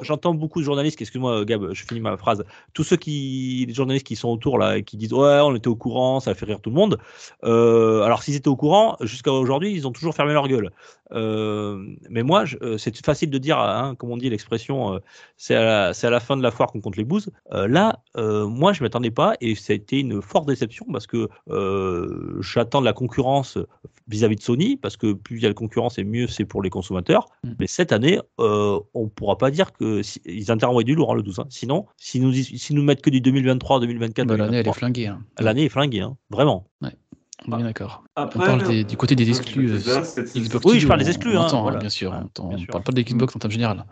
j'entends 0.02 0.34
beaucoup 0.34 0.60
de 0.60 0.64
journalistes, 0.64 1.00
excuse-moi 1.00 1.44
Gab, 1.44 1.72
je 1.72 1.84
finis 1.84 2.00
ma 2.00 2.16
phrase. 2.16 2.44
Tous 2.74 2.84
ceux 2.84 2.96
qui, 2.96 3.64
les 3.66 3.74
journalistes 3.74 4.06
qui 4.06 4.16
sont 4.16 4.28
autour 4.28 4.58
là 4.58 4.78
et 4.78 4.82
qui 4.82 4.96
disent 4.96 5.12
ouais, 5.12 5.40
on 5.42 5.54
était 5.54 5.68
au 5.68 5.76
courant, 5.76 6.20
ça 6.20 6.30
a 6.32 6.34
fait 6.34 6.46
rire 6.46 6.60
tout 6.60 6.70
le 6.70 6.76
monde. 6.76 6.98
Euh, 7.44 8.02
alors 8.02 8.22
s'ils 8.22 8.36
étaient 8.36 8.48
au 8.48 8.56
courant, 8.56 8.96
jusqu'à 9.00 9.32
aujourd'hui, 9.32 9.72
ils 9.72 9.86
ont 9.86 9.92
toujours 9.92 10.14
fermé 10.14 10.32
leur 10.32 10.46
gueule. 10.48 10.70
Euh, 11.12 11.84
mais 12.08 12.22
moi, 12.22 12.44
euh, 12.62 12.78
c'est 12.78 13.04
facile 13.04 13.30
de 13.30 13.38
dire, 13.38 13.58
hein, 13.58 13.96
comme 13.98 14.10
on 14.12 14.16
dit 14.16 14.30
l'expression, 14.30 14.94
euh, 14.94 14.98
c'est 15.36 15.56
à, 15.56 15.64
la- 15.64 15.94
c'est 15.94 16.06
à 16.06 16.10
la 16.10 16.20
fin 16.20 16.36
de 16.36 16.42
la 16.42 16.52
foire 16.52 16.70
qu'on 16.70 16.80
compte 16.80 16.96
les 16.96 17.04
bouses. 17.04 17.30
Euh, 17.52 17.66
là, 17.66 17.98
euh, 18.16 18.46
moi, 18.46 18.72
je 18.72 18.82
m'attendais 18.84 19.10
pas 19.10 19.34
et 19.40 19.56
ça 19.56 19.72
a 19.72 19.76
été 19.76 19.98
une 19.98 20.22
forte 20.22 20.46
déception 20.46 20.86
parce 20.92 21.08
que 21.08 21.28
euh, 21.48 22.36
j'attends 22.40 22.80
de 22.80 22.84
la 22.86 22.92
concurrence 22.92 23.58
vis-à-vis 24.06 24.36
de 24.36 24.42
Sony 24.42 24.76
parce 24.80 24.96
que 24.96 25.12
plus 25.12 25.36
il 25.36 25.42
y 25.42 25.46
a 25.46 25.48
de 25.48 25.54
concurrence 25.54 25.98
et 25.98 26.04
mieux 26.04 26.26
c'est 26.26 26.44
pour 26.44 26.62
les 26.62 26.70
consommateurs. 26.70 27.26
Mm. 27.44 27.50
Mais 27.60 27.66
cette 27.66 27.92
année, 27.92 28.18
euh, 28.38 28.78
on 28.94 29.08
pourra 29.08 29.38
pas 29.38 29.50
dire 29.50 29.72
que 29.72 30.02
si- 30.02 30.20
interroient 30.48 30.82
du 30.82 30.94
lourd 30.94 31.12
hein, 31.12 31.14
le 31.16 31.22
12. 31.22 31.38
hein. 31.40 31.46
Sinon, 31.48 31.86
si 31.96 32.20
nous 32.20 32.32
si 32.32 32.74
nous 32.74 32.82
mettent 32.82 33.02
que 33.02 33.10
du 33.10 33.20
2023, 33.20 33.80
2024, 33.80 34.26
Bah, 34.26 34.36
L'année, 34.36 34.58
elle 34.58 34.60
est 34.60 34.62
2023, 34.64 34.74
flinguée. 34.74 35.06
hein. 35.06 35.20
l'année 35.38 35.64
est 35.64 35.68
flinguée, 35.68 36.00
hein, 36.00 36.16
vraiment. 36.30 36.66
On 36.82 36.86
est 36.88 37.56
bien 37.56 37.64
d'accord. 37.64 38.04
On 38.16 38.26
parle 38.26 38.66
des- 38.68 38.84
du 38.84 38.96
côté 38.98 39.14
des 39.16 39.28
exclus 39.28 39.70
euh, 39.70 39.76
Xbox. 39.78 40.18
Oui, 40.66 40.78
je 40.80 40.86
parle 40.86 41.00
des 41.00 41.08
exclus, 41.08 41.36
On 41.36 41.40
hein, 41.40 41.46
entend, 41.46 41.62
voilà. 41.62 41.78
bien 41.78 41.88
sûr. 41.88 42.12
On 42.38 42.58
sûr. 42.58 42.66
parle 42.66 42.84
pas 42.84 42.92
des 42.92 43.02
Xbox 43.04 43.34
en 43.34 43.38
termes 43.38 43.52
général. 43.52 43.84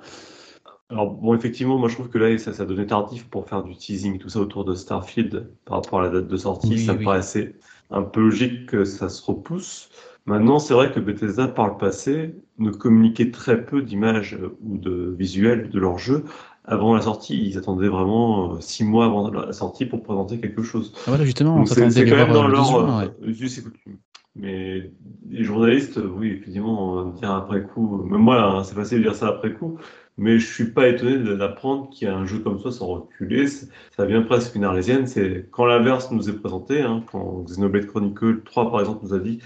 Alors 0.91 1.11
bon, 1.11 1.35
effectivement, 1.35 1.79
moi 1.79 1.89
je 1.91 1.95
trouve 1.95 2.09
que 2.09 2.17
là, 2.19 2.37
ça, 2.39 2.53
ça 2.55 2.65
donnait 2.65 2.87
tardif 2.87 3.27
pour 3.29 3.47
faire 3.47 3.63
du 3.63 3.77
teasing 3.77 4.19
tout 4.19 4.31
ça 4.31 4.41
autour 4.41 4.65
de 4.65 4.75
Starfield 4.75 5.51
par 5.67 5.77
rapport 5.83 6.01
à 6.01 6.05
la 6.05 6.09
date 6.09 6.29
de 6.29 6.37
sortie. 6.39 6.69
Oui, 6.69 6.85
ça 6.85 6.95
me 6.95 7.05
paraissait 7.05 7.57
un 7.91 8.03
peu 8.03 8.21
logique 8.21 8.67
que 8.67 8.85
ça 8.85 9.09
se 9.11 9.23
repousse. 9.23 9.91
Maintenant, 10.29 10.59
c'est 10.59 10.75
vrai 10.75 10.93
que 10.93 11.01
Bethesda, 11.01 11.49
par 11.49 11.69
le 11.69 11.79
passé, 11.79 12.35
ne 12.59 12.71
communiquait 12.71 13.31
très 13.31 13.65
peu 13.65 13.81
d'images 13.81 14.35
euh, 14.35 14.57
ou 14.63 14.77
de 14.77 15.15
visuels 15.19 15.71
de 15.71 15.79
leur 15.79 15.99
jeu 15.99 16.25
avant 16.67 16.95
la 16.95 17.01
sortie. 17.01 17.49
Ils 17.49 17.57
attendaient 17.57 17.89
vraiment 17.89 18.53
euh, 18.53 18.57
six 18.61 18.85
mois 18.85 19.07
avant 19.07 19.31
la 19.31 19.53
sortie 19.55 19.87
pour 19.87 20.03
présenter 20.03 20.39
quelque 20.39 20.63
chose. 20.63 20.93
Ah, 20.99 21.03
voilà, 21.07 21.25
justement, 21.25 21.57
on 21.57 21.65
c'est 21.65 22.05
quand 22.05 22.17
même 22.17 22.33
dans 22.33 22.47
le 22.47 22.53
leur 22.53 22.61
12 22.61 22.71
juin, 22.71 23.01
ouais. 23.01 23.31
us 23.31 23.59
et 23.59 23.63
coutume. 23.63 23.97
Mais 24.37 24.93
les 25.31 25.45
journalistes, 25.45 25.99
euh, 25.99 26.09
oui, 26.15 26.29
effectivement, 26.31 27.01
euh, 27.01 27.13
dire 27.13 27.33
après 27.33 27.63
coup, 27.63 28.05
même 28.05 28.21
moi, 28.21 28.41
hein, 28.41 28.65
c'est 28.65 28.75
facile 28.75 28.99
de 28.99 29.05
dire 29.05 29.15
ça 29.15 29.29
après 29.29 29.53
coup, 29.53 29.79
mais 30.17 30.39
je 30.39 30.47
suis 30.47 30.73
pas 30.73 30.89
étonné 30.89 31.37
d'apprendre 31.37 31.91
qu'il 31.91 32.07
y 32.07 32.11
a 32.11 32.17
un 32.17 32.27
jeu 32.27 32.39
comme 32.39 32.61
ça 32.61 32.71
sans 32.71 32.87
reculer. 32.87 33.47
Ça 33.49 34.05
vient 34.07 34.23
presque 34.23 34.55
une 34.55 34.65
arlésienne. 34.65 35.07
C'est 35.07 35.49
quand 35.51 35.65
l'inverse 35.65 36.11
nous 36.13 36.29
est 36.29 36.35
présenté, 36.35 36.83
hein, 36.83 37.03
quand 37.11 37.45
Xenoblade 37.47 37.87
Chronicle 37.87 38.43
3, 38.45 38.71
par 38.71 38.81
exemple, 38.81 39.05
nous 39.05 39.15
a 39.15 39.19
dit 39.19 39.41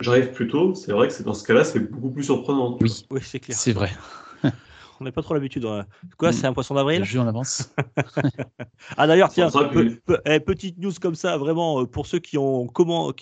j'arrive 0.00 0.32
plus 0.32 0.48
tôt, 0.48 0.74
c'est 0.74 0.92
vrai 0.92 1.08
que 1.08 1.14
c'est 1.14 1.22
dans 1.24 1.34
ce 1.34 1.46
cas-là, 1.46 1.64
c'est 1.64 1.80
beaucoup 1.80 2.10
plus 2.10 2.24
surprenant. 2.24 2.78
Oui, 2.80 2.90
Oui, 3.10 3.20
c'est 3.22 3.40
clair. 3.40 3.56
c'est 3.58 3.72
vrai. 3.72 3.90
On 5.00 5.04
n'a 5.04 5.12
pas 5.12 5.22
trop 5.22 5.32
l'habitude. 5.32 5.64
hein. 5.64 5.86
Quoi, 6.18 6.28
Mm. 6.28 6.32
c'est 6.32 6.46
un 6.46 6.52
poisson 6.52 6.74
d'avril? 6.74 7.04
Jeu 7.04 7.20
en 7.20 7.26
avance. 7.26 7.72
Ah 8.96 9.06
d'ailleurs, 9.06 9.28
tiens, 9.30 9.50
pe- 9.50 9.96
pe- 10.06 10.20
eh, 10.24 10.40
petite 10.40 10.78
news 10.78 10.92
comme 11.00 11.14
ça, 11.14 11.36
vraiment, 11.36 11.82
euh, 11.82 11.86
pour 11.86 12.06
ceux 12.06 12.18
qui 12.18 12.38
ont 12.38 12.66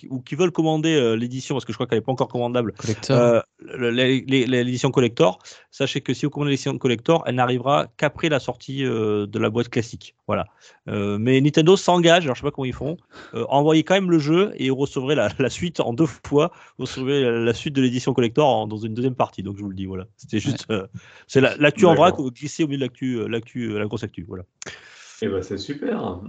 ou 0.09 0.19
qui 0.21 0.35
veulent 0.35 0.51
commander 0.51 0.93
euh, 0.95 1.15
l'édition, 1.15 1.55
parce 1.55 1.65
que 1.65 1.73
je 1.73 1.77
crois 1.77 1.85
qu'elle 1.87 1.97
n'est 1.99 2.03
pas 2.03 2.11
encore 2.13 2.27
commandable, 2.29 2.73
Collector. 2.77 3.17
euh, 3.17 3.41
l'édition 3.91 4.91
collector, 4.91 5.39
sachez 5.71 6.01
que 6.01 6.13
si 6.13 6.25
vous 6.25 6.29
commandez 6.29 6.51
l'édition 6.51 6.77
collector, 6.77 7.23
elle 7.25 7.35
n'arrivera 7.35 7.87
qu'après 7.97 8.29
la 8.29 8.39
sortie 8.39 8.85
euh, 8.85 9.25
de 9.27 9.39
la 9.39 9.49
boîte 9.49 9.69
classique. 9.69 10.15
Voilà. 10.27 10.47
Euh, 10.87 11.17
mais 11.19 11.39
Nintendo 11.41 11.75
s'engage, 11.75 12.23
alors 12.23 12.35
je 12.35 12.41
sais 12.41 12.45
pas 12.47 12.51
comment 12.51 12.65
ils 12.65 12.73
font, 12.73 12.97
euh, 13.33 13.45
envoyez 13.49 13.83
quand 13.83 13.95
même 13.95 14.11
le 14.11 14.19
jeu 14.19 14.51
et 14.55 14.69
vous 14.69 14.75
recevrez 14.77 15.15
la, 15.15 15.29
la 15.37 15.49
suite 15.49 15.79
en 15.79 15.93
deux 15.93 16.05
fois. 16.05 16.51
Vous 16.77 16.85
recevrez 16.85 17.21
la, 17.21 17.31
la 17.31 17.53
suite 17.53 17.73
de 17.75 17.81
l'édition 17.81 18.13
collector 18.13 18.47
en- 18.47 18.67
dans 18.67 18.77
une 18.77 18.93
deuxième 18.93 19.15
partie. 19.15 19.43
Donc 19.43 19.57
je 19.57 19.63
vous 19.63 19.69
le 19.69 19.75
dis, 19.75 19.85
voilà. 19.85 20.05
C'était 20.17 20.39
juste, 20.39 20.65
euh, 20.71 20.87
c'est 21.27 21.41
la- 21.41 21.55
l'actu 21.69 21.85
en 21.85 21.95
vrac 21.95 22.15
glissez 22.17 22.63
au 22.63 22.67
milieu 22.67 22.77
de 22.79 22.83
l'actu, 22.83 23.15
euh, 23.19 23.27
l'actu, 23.27 23.69
euh, 23.71 23.79
la 23.79 23.85
grosse 23.85 24.03
actu. 24.03 24.25
Voilà. 24.27 24.43
Eh 25.21 25.27
ben, 25.27 25.41
c'est 25.43 25.57
super. 25.57 26.19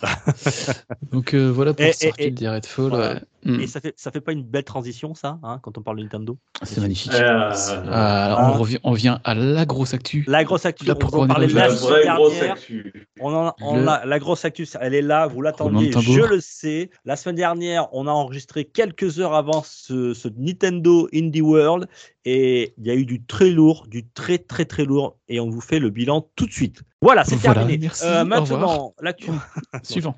Donc 1.12 1.34
euh, 1.34 1.50
voilà 1.50 1.74
pour 1.74 1.84
et- 1.84 1.88
et- 1.88 1.92
Starfield 1.92 2.42
et 2.42 2.48
Redfall. 2.48 2.88
voilà. 2.90 3.14
ouais. 3.14 3.20
Mm. 3.46 3.60
Et 3.60 3.66
ça 3.66 3.80
fait, 3.80 3.94
ça 3.96 4.10
fait 4.10 4.20
pas 4.20 4.32
une 4.32 4.42
belle 4.42 4.64
transition, 4.64 5.14
ça, 5.14 5.38
hein, 5.42 5.58
quand 5.62 5.78
on 5.78 5.82
parle 5.82 5.98
de 5.98 6.02
Nintendo? 6.02 6.36
C'est 6.62 6.80
magnifique. 6.80 7.12
Euh, 7.14 7.50
Ah, 7.90 8.24
alors, 8.26 8.38
Ah. 8.40 8.52
on, 8.54 8.58
revient, 8.58 8.78
on 8.82 8.92
vient 8.92 9.20
à 9.24 9.34
la 9.34 9.64
grosse 9.66 9.94
actu. 9.94 10.24
La 10.26 10.42
grosse 10.44 10.66
actu, 10.66 10.84
Là, 10.84 10.94
on 11.00 11.18
on 11.20 11.22
le 11.22 11.28
la 11.28 11.34
la 11.38 11.68
vraie 11.68 12.04
grosse 12.06 12.32
dernière. 12.34 12.52
actu. 12.54 13.08
On 13.20 13.32
en, 13.34 13.54
on 13.60 13.76
Le- 13.76 13.88
a, 13.88 14.04
la 14.04 14.18
grosse 14.18 14.44
actu, 14.44 14.66
elle 14.80 14.94
est 14.94 15.02
là, 15.02 15.26
vous 15.26 15.42
l'attendiez, 15.42 15.92
je 15.92 16.20
le 16.22 16.40
sais. 16.40 16.90
La 17.04 17.16
semaine 17.16 17.36
dernière, 17.36 17.88
on 17.92 18.06
a 18.06 18.10
enregistré 18.10 18.64
quelques 18.64 19.20
heures 19.20 19.34
avant 19.34 19.62
ce, 19.64 20.12
ce 20.14 20.28
Nintendo 20.36 21.08
Indie 21.14 21.40
World 21.42 21.86
et 22.24 22.74
il 22.78 22.86
y 22.86 22.90
a 22.90 22.94
eu 22.94 23.06
du 23.06 23.22
très 23.22 23.50
lourd, 23.50 23.86
du 23.88 24.04
très 24.08 24.38
très 24.38 24.64
très 24.64 24.84
lourd 24.84 25.16
et 25.28 25.38
on 25.38 25.48
vous 25.48 25.60
fait 25.60 25.78
le 25.78 25.90
bilan 25.90 26.26
tout 26.34 26.46
de 26.46 26.52
suite. 26.52 26.82
Voilà, 27.00 27.24
c'est 27.24 27.36
Voilà, 27.36 27.60
terminé. 27.60 27.78
merci, 27.78 28.04
Euh, 28.04 28.24
maintenant, 28.24 28.94
l'actu. 29.00 29.30
Suivant. 29.84 30.16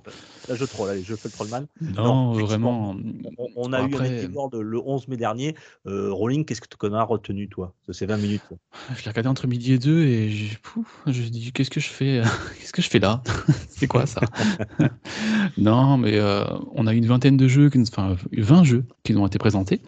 Là, 0.48 0.54
je 0.54 0.64
troll, 0.64 0.90
allez, 0.90 1.02
je 1.02 1.14
fais 1.14 1.28
le 1.28 1.30
trollman. 1.32 1.66
Non, 1.80 2.32
effectivement. 2.34 2.94
vraiment. 2.94 2.96
On, 3.38 3.48
on 3.56 3.72
a 3.72 3.82
eu 3.82 3.94
un 3.94 4.32
World 4.32 4.54
le 4.54 4.78
11 4.78 5.08
mai 5.08 5.16
dernier. 5.18 5.54
Euh, 5.86 6.10
Rolling, 6.10 6.44
qu'est-ce 6.44 6.60
que 6.62 6.68
tu 6.68 6.94
as 6.94 7.02
retenu, 7.02 7.48
toi, 7.48 7.74
de 7.86 7.92
ces 7.92 8.06
20 8.06 8.16
minutes? 8.16 8.42
Je 8.96 9.04
l'ai 9.04 9.10
regardé 9.10 9.28
entre 9.28 9.46
midi 9.46 9.74
et 9.74 9.78
deux 9.78 10.02
et 10.04 10.30
j'ai 10.30 10.56
pouf, 10.62 11.02
je 11.06 11.22
me 11.22 11.28
dis 11.28 11.52
qu'est-ce 11.52 11.70
que 11.70 11.80
je 11.80 11.88
fais 11.88 12.22
Qu'est-ce 12.58 12.72
que 12.72 12.80
je 12.82 12.88
fais 12.88 12.98
là? 12.98 13.22
C'est 13.68 13.86
quoi 13.86 14.06
ça? 14.06 14.20
Non, 15.56 15.96
mais 15.96 16.16
euh, 16.18 16.44
on 16.74 16.86
a 16.86 16.94
une 16.94 17.06
vingtaine 17.06 17.36
de 17.36 17.48
jeux, 17.48 17.70
qui 17.70 17.78
enfin 17.80 18.16
20 18.32 18.64
jeux 18.64 18.84
qui 19.02 19.12
nous 19.12 19.20
ont 19.20 19.26
été 19.26 19.38
présentés. 19.38 19.82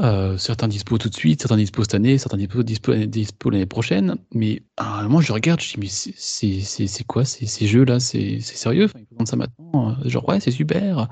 Euh, 0.00 0.36
certains 0.38 0.68
dispo 0.68 0.98
tout 0.98 1.08
de 1.08 1.14
suite, 1.14 1.40
certains 1.42 1.56
dispo 1.56 1.82
cette 1.82 1.94
année, 1.94 2.18
certains 2.18 2.36
dispo, 2.36 2.62
dispo, 2.62 2.94
dispo 2.94 3.50
l'année 3.50 3.66
prochaine. 3.66 4.16
Mais 4.34 4.62
à 4.76 5.00
un 5.00 5.02
moment, 5.04 5.20
je 5.20 5.32
regarde, 5.32 5.60
je 5.60 5.74
dis 5.74 5.80
mais 5.80 5.86
c'est- 5.88 7.04
quoi 7.06 7.24
ces, 7.24 7.46
ces 7.46 7.66
jeux-là? 7.66 7.98
C'est 8.00 8.38
c'est 8.40 8.56
sérieux? 8.56 8.84
Enfin, 8.84 8.98
Ils 9.00 9.06
présentent 9.06 9.28
ça 9.28 9.36
maintenant 9.36 9.79
Euh, 9.88 10.08
Genre 10.08 10.28
ouais, 10.28 10.38
c'est 10.40 10.50
super. 10.50 11.08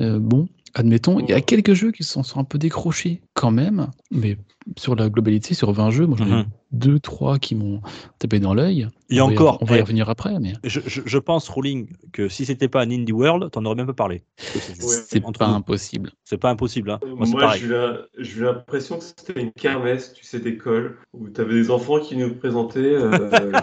Euh, 0.00 0.18
bon, 0.18 0.46
admettons, 0.74 1.18
il 1.20 1.28
y 1.30 1.32
a 1.32 1.40
quelques 1.40 1.74
jeux 1.74 1.90
qui 1.92 2.04
se 2.04 2.12
sont, 2.12 2.22
sont 2.22 2.38
un 2.40 2.44
peu 2.44 2.58
décrochés 2.58 3.22
quand 3.34 3.50
même, 3.50 3.88
mais 4.10 4.36
sur 4.76 4.94
la 4.94 5.08
globalité, 5.08 5.54
sur 5.54 5.72
20 5.72 5.90
jeux, 5.90 6.06
moi 6.06 6.16
j'en 6.18 6.26
ai 6.26 6.30
Mhm. 6.30 6.44
deux, 6.72 6.98
trois 7.00 7.38
qui 7.38 7.54
m'ont 7.54 7.80
tapé 8.18 8.38
dans 8.40 8.54
l'œil. 8.54 8.88
Et 9.12 9.20
On 9.20 9.26
va 9.26 9.32
y- 9.32 9.36
encore, 9.36 9.58
on 9.60 9.64
va 9.66 9.76
y 9.76 9.78
eh, 9.78 9.82
revenir 9.82 10.08
après, 10.08 10.38
mais 10.40 10.54
Je, 10.64 10.80
je- 10.86 11.02
je 11.04 11.18
pense, 11.18 11.48
Rowling, 11.48 11.88
que 12.12 12.28
si 12.28 12.46
c'était 12.46 12.68
pas 12.68 12.82
un 12.82 12.90
Indie 12.90 13.12
World, 13.12 13.50
t'en 13.50 13.64
aurais 13.66 13.74
même 13.74 13.86
pas 13.86 13.92
parlé. 13.92 14.22
C'est- 14.38 15.20
pas 15.38 15.46
impossible. 15.46 16.10
C'est 16.24 16.38
pas 16.38 16.50
impossible. 16.50 16.90
Hein. 16.92 17.00
Moi, 17.04 17.54
j'ai 17.56 17.66
eu 17.66 18.40
l'impression 18.42 18.98
que 18.98 19.04
c'était 19.04 19.40
une 19.40 19.52
kermesse, 19.52 20.14
tu 20.14 20.24
sais, 20.24 20.38
d'école, 20.40 20.96
où 21.12 21.28
tu 21.28 21.40
avais 21.40 21.54
des 21.54 21.70
enfants 21.70 22.00
qui 22.00 22.16
nous 22.16 22.34
présentaient 22.34 22.78
euh, 22.80 23.52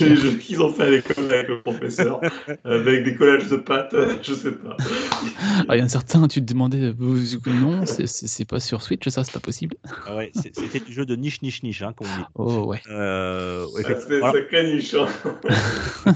les... 0.00 0.08
les 0.08 0.16
jeux 0.16 0.34
qu'ils 0.36 0.60
ont 0.62 0.72
fait 0.72 0.82
à 0.82 0.90
l'école 0.90 1.32
avec 1.32 1.48
le 1.48 1.62
professeur, 1.62 2.20
avec 2.64 3.04
des 3.04 3.14
collages 3.14 3.48
de 3.48 3.56
pâtes, 3.56 3.94
je 4.22 4.34
sais 4.34 4.52
pas. 4.52 4.76
Ah, 5.68 5.76
il 5.76 5.78
y 5.78 5.80
a 5.80 5.84
un 5.84 5.88
certain, 5.88 6.26
tu 6.28 6.40
te 6.40 6.46
demandais, 6.52 6.92
vous- 6.92 7.16
non, 7.46 7.84
c'est- 7.86 8.44
pas 8.44 8.60
sur 8.60 8.82
Switch, 8.82 9.08
ça, 9.08 9.24
c'est 9.24 9.32
pas 9.32 9.40
possible. 9.40 9.76
Ah 10.06 10.16
ouais, 10.16 10.32
c'était 10.34 10.80
du 10.80 10.92
jeu 10.92 11.06
de 11.06 11.16
niche, 11.16 11.42
niche, 11.42 11.62
niche, 11.62 11.82
hein, 11.82 11.92
comme 11.96 12.08
on 12.08 12.16
dit. 12.18 12.24
Oh 12.34 12.64
ouais, 12.66 12.80
Euh, 12.90 13.21
ouais, 13.74 13.82
Ah, 13.86 13.94
C'est 14.08 14.18
voilà. 14.20 14.62
niche. 14.64 14.94
hein. 14.94 15.06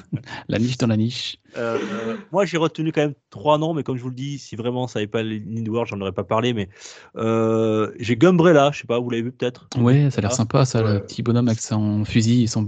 la 0.49 0.59
niche 0.59 0.79
dans 0.79 0.87
la 0.87 0.97
niche. 0.97 1.39
Euh, 1.57 1.79
euh, 1.81 2.17
moi, 2.33 2.45
j'ai 2.45 2.59
retenu 2.59 2.93
quand 2.93 3.01
même 3.01 3.15
trois 3.31 3.57
noms, 3.57 3.73
mais 3.73 3.83
comme 3.83 3.97
je 3.97 4.03
vous 4.03 4.11
le 4.11 4.15
dis, 4.15 4.39
si 4.39 4.57
vraiment 4.57 4.87
ça 4.89 4.99
n'avait 4.99 5.07
pas 5.07 5.23
les 5.23 5.37
Indie 5.39 5.71
World, 5.71 5.89
j'en 5.89 5.99
aurais 6.03 6.13
pas 6.13 6.25
parlé. 6.25 6.53
Mais 6.53 6.69
euh, 7.17 7.93
j'ai 7.99 8.17
Gumbrella, 8.17 8.71
je 8.75 8.81
sais 8.81 8.87
pas, 8.87 8.99
vous 8.99 9.09
l'avez 9.09 9.23
vu 9.23 9.33
peut-être 9.33 9.69
Ouais, 9.79 10.11
ça 10.11 10.19
a 10.19 10.21
l'air 10.23 10.31
Ah, 10.33 10.37
sympa, 10.37 10.65
ça, 10.67 10.83
le 10.83 11.01
petit 11.01 11.23
bonhomme 11.23 11.49
avec 11.49 11.61
son 11.61 12.05
fusil 12.05 12.43
et 12.43 12.47
son 12.47 12.67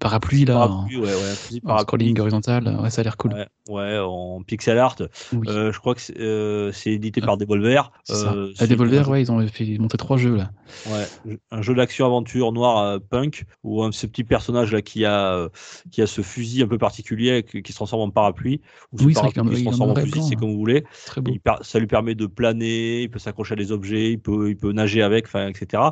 parapluie 0.00 0.44
là, 0.44 0.54
Parapluie, 0.54 0.96
ouais, 0.96 1.04
ouais, 1.04 1.30
un 1.30 1.34
fusil 1.34 1.60
en 1.64 1.78
scrolling 1.78 2.18
horizontal. 2.18 2.76
Ouais, 2.82 2.90
ça 2.90 3.02
a 3.02 3.04
l'air 3.04 3.16
cool. 3.16 3.34
Ouais, 3.34 3.46
ouais, 3.68 3.98
en 4.00 4.42
pixel 4.42 4.78
art. 4.78 4.96
Oui. 5.32 5.46
Euh, 5.48 5.70
je 5.72 5.78
crois 5.78 5.94
que 5.94 6.00
c'est 6.00 6.18
euh, 6.18 6.72
édité 6.86 7.20
par 7.20 7.36
Devolver. 7.36 7.92
Euh, 8.10 8.50
c'est 8.56 8.66
Devolver, 8.66 9.08
ouais, 9.08 9.22
ils 9.22 9.30
ont 9.30 9.46
fait 9.46 9.78
monter 9.78 9.96
trois 9.96 10.16
jeux 10.16 10.34
là. 10.36 10.50
Ouais, 10.90 11.36
un 11.52 11.62
jeu 11.62 11.74
d'action-aventure 11.74 12.50
noir 12.52 12.78
euh, 12.78 12.98
punk 12.98 13.44
où 13.62 13.82
un, 13.82 13.92
ce 13.92 14.06
petit 14.06 14.24
personnage 14.24 14.72
là 14.72 14.82
qui 14.82 15.04
a 15.04 15.34
euh, 15.34 15.48
qui 15.90 16.02
a 16.02 16.06
ce 16.06 16.22
fusil 16.22 16.62
un 16.62 16.68
peu 16.68 16.78
particulier 16.78 17.42
qui, 17.42 17.62
qui 17.62 17.72
se 17.72 17.76
transforme 17.76 18.02
en 18.02 18.10
parapluie 18.10 18.60
ou 18.92 19.04
Oui, 19.04 19.14
parapluie 19.14 19.56
qui 19.56 19.56
se 19.56 19.60
en 19.60 19.70
transforme 19.70 19.90
en 19.90 19.94
fusil, 19.96 20.22
c'est 20.22 20.34
hein. 20.34 20.38
comme 20.38 20.52
vous 20.52 20.58
voulez. 20.58 20.84
Il 21.26 21.40
ça 21.62 21.78
lui 21.78 21.86
permet 21.86 22.14
de 22.14 22.26
planer, 22.26 23.02
il 23.02 23.10
peut 23.10 23.18
s'accrocher 23.18 23.54
à 23.54 23.56
des 23.56 23.72
objets, 23.72 24.12
il 24.12 24.20
peut 24.20 24.50
il 24.50 24.56
peut 24.56 24.72
nager 24.72 25.02
avec, 25.02 25.26
etc. 25.34 25.82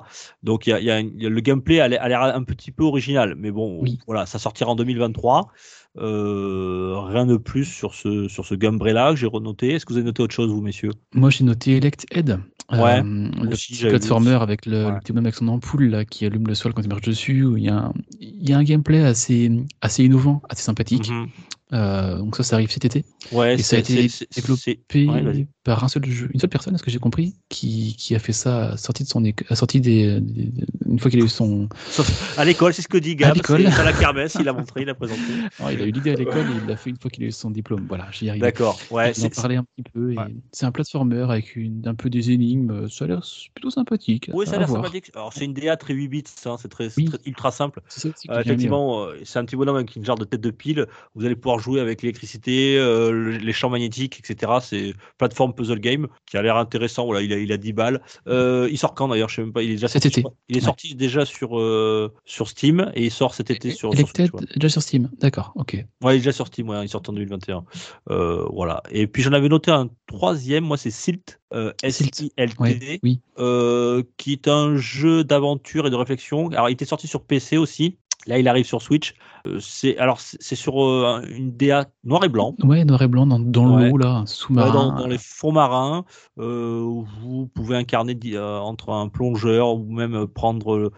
Donc 0.42 0.66
il 0.66 0.70
y 0.70 0.72
a, 0.90 1.00
il 1.00 1.22
y 1.22 1.28
le 1.28 1.40
gameplay 1.40 1.80
a 1.80 1.88
l'air 1.88 2.02
a 2.02 2.08
l'air 2.08 2.22
un 2.22 2.44
petit 2.44 2.72
peu 2.72 2.84
original, 2.84 3.34
mais 3.36 3.50
bon 3.50 3.80
Oui. 3.80 3.98
voilà, 4.06 4.26
ça 4.26 4.38
sortira 4.38 4.70
en 4.70 4.76
2023. 4.76 5.48
Euh, 5.98 7.00
rien 7.00 7.24
de 7.26 7.36
plus 7.36 7.64
sur 7.64 7.94
ce 7.94 8.28
sur 8.28 8.44
ce 8.44 8.54
Gumbrella 8.54 9.10
que 9.10 9.16
j'ai 9.16 9.26
renoté. 9.26 9.72
Est-ce 9.74 9.86
que 9.86 9.92
vous 9.92 9.98
avez 9.98 10.06
noté 10.06 10.22
autre 10.22 10.34
chose 10.34 10.50
vous 10.50 10.60
messieurs? 10.60 10.90
Moi, 11.14 11.30
j'ai 11.30 11.44
noté 11.44 11.76
Elect 11.76 12.06
Head. 12.10 12.38
Ouais, 12.70 13.00
le 13.02 13.52
aussi, 13.52 13.74
petit 13.74 13.86
platformer 13.86 14.32
avec 14.32 14.66
le, 14.66 14.86
Ouais. 14.86 14.92
le 14.92 14.98
petit 14.98 15.16
avec 15.16 15.34
son 15.36 15.46
ampoule 15.48 15.84
là, 15.84 16.04
qui 16.04 16.26
allume 16.26 16.48
le 16.48 16.54
sol 16.54 16.74
quand 16.74 16.82
il 16.82 16.88
marche 16.88 17.02
dessus. 17.02 17.46
Il 17.56 17.62
y, 17.62 17.68
a 17.68 17.76
un, 17.76 17.92
il 18.20 18.48
y 18.48 18.52
a 18.52 18.58
un 18.58 18.64
gameplay 18.64 19.04
assez, 19.04 19.50
assez 19.80 20.04
innovant, 20.04 20.42
assez 20.48 20.62
sympathique. 20.62 21.08
Mhm. 21.08 21.28
Euh, 21.72 22.18
donc 22.18 22.36
ça, 22.36 22.44
ça 22.44 22.56
arrive 22.56 22.70
cet 22.70 22.84
été. 22.84 23.04
Ouais, 23.32 23.54
Et 23.54 23.58
ça 23.62 23.74
a 23.76 23.80
été 23.80 24.08
développé 24.34 24.78
Ouais, 25.06 25.46
par 25.64 25.82
un 25.82 25.88
seul 25.88 26.04
jeu, 26.06 26.28
une 26.32 26.38
seule 26.38 26.48
personne, 26.48 26.74
à 26.76 26.78
ce 26.78 26.82
que 26.84 26.92
j'ai 26.92 27.00
compris, 27.00 27.34
qui, 27.48 27.96
qui 27.98 28.14
a 28.14 28.20
fait 28.20 28.32
ça 28.32 28.68
à 28.70 28.76
sortie 28.76 29.02
de 29.02 29.08
son 29.08 29.24
éco- 29.24 29.44
à 29.48 29.56
sortie 29.56 29.80
des, 29.80 30.20
des- 30.20 30.52
une 30.88 31.00
fois 31.00 31.10
qu'il 31.10 31.20
a 31.20 31.24
eu 31.24 31.28
son. 31.28 31.68
Sauf- 31.90 32.38
à 32.38 32.44
l'école, 32.44 32.72
c'est 32.72 32.82
ce 32.82 32.88
que 32.88 32.98
dit 32.98 33.16
Gab. 33.16 33.34
l'école. 33.34 33.64
c'est- 33.64 33.72
Sur 33.72 33.82
la 33.82 33.92
kermesse, 33.92 34.36
il 34.38 34.48
a 34.48 34.52
montré, 34.52 34.82
il 34.82 34.88
a 34.88 34.94
présenté. 34.94 35.20
Non, 35.60 35.68
il 35.70 35.80
a 35.82 35.84
eu 35.86 35.90
l'idée 35.90 36.12
à 36.12 36.14
l'école 36.14 36.44
il 36.62 36.68
l'a 36.68 36.76
fait 36.76 36.90
une 36.90 36.98
fois 36.98 37.10
qu'il 37.10 37.24
a 37.24 37.26
eu 37.26 37.32
son 37.32 37.50
diplôme. 37.50 37.84
Voilà, 37.88 38.06
j'y 38.12 38.28
arrive. 38.28 38.42
D'accord. 38.42 38.78
Ouais, 38.92 39.12
On 39.20 39.24
en 39.24 39.28
parlait 39.30 39.56
un 39.56 39.64
petit 39.64 39.90
peu. 39.92 40.14
Ouais. 40.14 40.34
C'est 40.52 40.66
un 40.66 40.72
platformer 40.72 41.18
avec 41.22 41.56
une, 41.56 41.82
un 41.86 41.94
peu 41.96 42.10
des 42.10 42.30
énigmes. 42.30 42.88
Ça 42.88 43.06
a 43.06 43.08
l'air 43.08 43.22
plutôt 43.54 43.70
sympathique. 43.70 44.30
Oui, 44.32 44.46
ça 44.46 44.52
a 44.52 44.56
à 44.56 44.58
l'air 44.60 44.68
sympathique. 44.68 45.10
Alors, 45.16 45.32
c'est 45.32 45.44
une 45.44 45.52
DA 45.54 45.76
très 45.76 45.94
8 45.94 46.06
bits, 46.08 46.24
hein, 46.44 46.56
c'est 46.60 46.68
très, 46.68 46.90
c'est 46.90 47.00
Oui. 47.00 47.04
très- 47.06 47.18
ultra 47.26 47.50
simple. 47.50 47.80
Ça 47.88 48.08
Euh, 48.30 48.40
effectivement, 48.40 49.02
euh, 49.06 49.16
c'est 49.24 49.40
un 49.40 49.44
petit 49.44 49.56
bonhomme 49.56 49.76
avec 49.76 49.96
une 49.96 50.04
genre 50.04 50.16
de 50.18 50.24
tête 50.24 50.40
de 50.40 50.50
pile. 50.50 50.86
Vous 51.16 51.24
allez 51.24 51.34
pouvoir 51.34 51.55
jouer 51.58 51.80
avec 51.80 52.02
l'électricité, 52.02 52.76
euh, 52.78 53.10
le- 53.10 53.30
les 53.38 53.52
champs 53.52 53.70
magnétiques, 53.70 54.18
etc. 54.20 54.52
C'est 54.62 54.94
plateforme 55.18 55.54
puzzle 55.54 55.78
game 55.80 56.06
qui 56.30 56.36
a 56.36 56.42
l'air 56.42 56.56
intéressant. 56.56 57.04
Voilà, 57.06 57.22
il 57.22 57.32
a, 57.32 57.38
il 57.38 57.52
a 57.52 57.56
10 57.56 57.72
balles. 57.72 58.00
Euh, 58.28 58.68
il 58.70 58.78
sort 58.78 58.94
quand 58.94 59.08
d'ailleurs? 59.08 59.28
Je 59.28 59.36
sais 59.36 59.42
même 59.42 59.52
pas. 59.52 59.62
Il 59.62 59.70
est 59.70 59.74
déjà 59.74 59.88
Cet 59.88 60.02
sorti, 60.02 60.20
été. 60.20 60.28
Il 60.48 60.56
est 60.56 60.60
Ouais. 60.60 60.64
sorti 60.64 60.94
déjà 60.94 61.24
sur, 61.24 61.58
euh, 61.58 62.12
sur 62.24 62.48
Steam 62.48 62.90
et 62.94 63.04
il 63.04 63.10
sort 63.10 63.34
cet 63.34 63.50
été 63.50 63.70
sur, 63.70 63.94
sur 63.94 64.08
Switch, 64.08 64.32
ouais. 64.32 64.40
déjà 64.56 64.68
sur 64.68 64.82
Steam. 64.82 65.10
D'accord, 65.20 65.52
ok. 65.56 65.74
Ouais, 66.02 66.14
il 66.14 66.16
est 66.16 66.18
déjà 66.18 66.32
sorti, 66.32 66.62
moi, 66.62 66.82
il 66.82 66.88
sort 66.88 67.02
en 67.08 67.12
2021. 67.12 67.64
Euh, 68.10 68.44
voilà. 68.52 68.82
Et 68.90 69.06
puis 69.06 69.22
j'en 69.22 69.32
avais 69.32 69.48
noté 69.48 69.70
un 69.70 69.88
troisième, 70.06 70.64
moi 70.64 70.76
c'est 70.76 70.90
Silt, 70.90 71.40
euh, 71.52 71.72
S-I-L-T, 71.82 72.56
Ouais, 72.60 73.00
oui. 73.02 73.20
euh, 73.38 74.02
qui 74.16 74.32
est 74.32 74.48
un 74.48 74.76
jeu 74.76 75.24
d'aventure 75.24 75.86
et 75.86 75.90
de 75.90 75.96
réflexion. 75.96 76.48
Alors 76.50 76.68
il 76.68 76.72
était 76.72 76.84
sorti 76.84 77.06
sur 77.06 77.22
PC 77.22 77.56
aussi. 77.56 77.96
Là, 78.26 78.38
il 78.38 78.48
arrive 78.48 78.66
sur 78.66 78.82
Switch. 78.82 79.14
Euh, 79.46 79.58
c'est 79.60 79.96
alors 79.98 80.18
c'est 80.20 80.56
sur 80.56 80.82
euh, 80.82 81.22
une 81.30 81.56
DA 81.56 81.86
noir 82.04 82.24
et 82.24 82.28
blanc. 82.28 82.54
Ouais, 82.64 82.84
noir 82.84 83.02
et 83.02 83.08
blanc 83.08 83.26
dans, 83.26 83.38
dans 83.38 83.76
Ouais. 83.76 83.90
l'eau, 83.90 83.98
là, 83.98 84.20
Ouais, 84.20 84.26
sous-marin. 84.26 84.72
dans, 84.72 84.92
dans 85.00 85.06
les 85.06 85.18
fonds 85.18 85.52
marins, 85.52 86.04
euh, 86.38 86.80
où 86.80 87.06
vous 87.20 87.46
pouvez 87.46 87.76
incarner 87.76 88.18
euh, 88.32 88.58
entre 88.58 88.90
un 88.90 89.08
plongeur 89.08 89.74
ou 89.74 89.84
même 89.92 90.14
euh, 90.14 90.26
prendre 90.26 90.90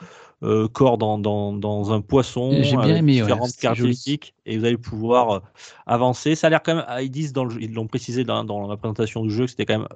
euh, 0.42 0.68
corps 0.68 0.98
dans, 0.98 1.18
dans, 1.18 1.52
dans 1.52 1.92
un 1.92 2.00
poisson. 2.00 2.50
J'ai 2.62 2.76
bien 2.76 2.96
aimé, 2.96 3.12
ouais, 3.12 3.22
différentes 3.22 3.48
joli. 3.48 3.56
caractéristiques 3.60 4.34
et 4.46 4.56
vous 4.56 4.64
allez 4.64 4.78
pouvoir 4.78 5.30
euh, 5.30 5.40
avancer. 5.86 6.34
Ça 6.34 6.46
a 6.46 6.50
l'air 6.50 6.62
quand 6.62 6.76
même, 6.76 6.84
ah, 6.88 7.02
ils 7.02 7.10
disent 7.10 7.32
dans 7.32 7.44
le 7.44 7.50
jeu- 7.50 7.60
ils 7.62 7.74
l'ont 7.74 7.86
précisé 7.88 8.24
dans, 8.24 8.44
dans 8.44 8.66
la 8.68 8.76
présentation 8.76 9.22
du 9.22 9.30
jeu 9.30 9.44
que 9.44 9.50
c'était 9.50 9.66
quand 9.66 9.78
même 9.80 9.88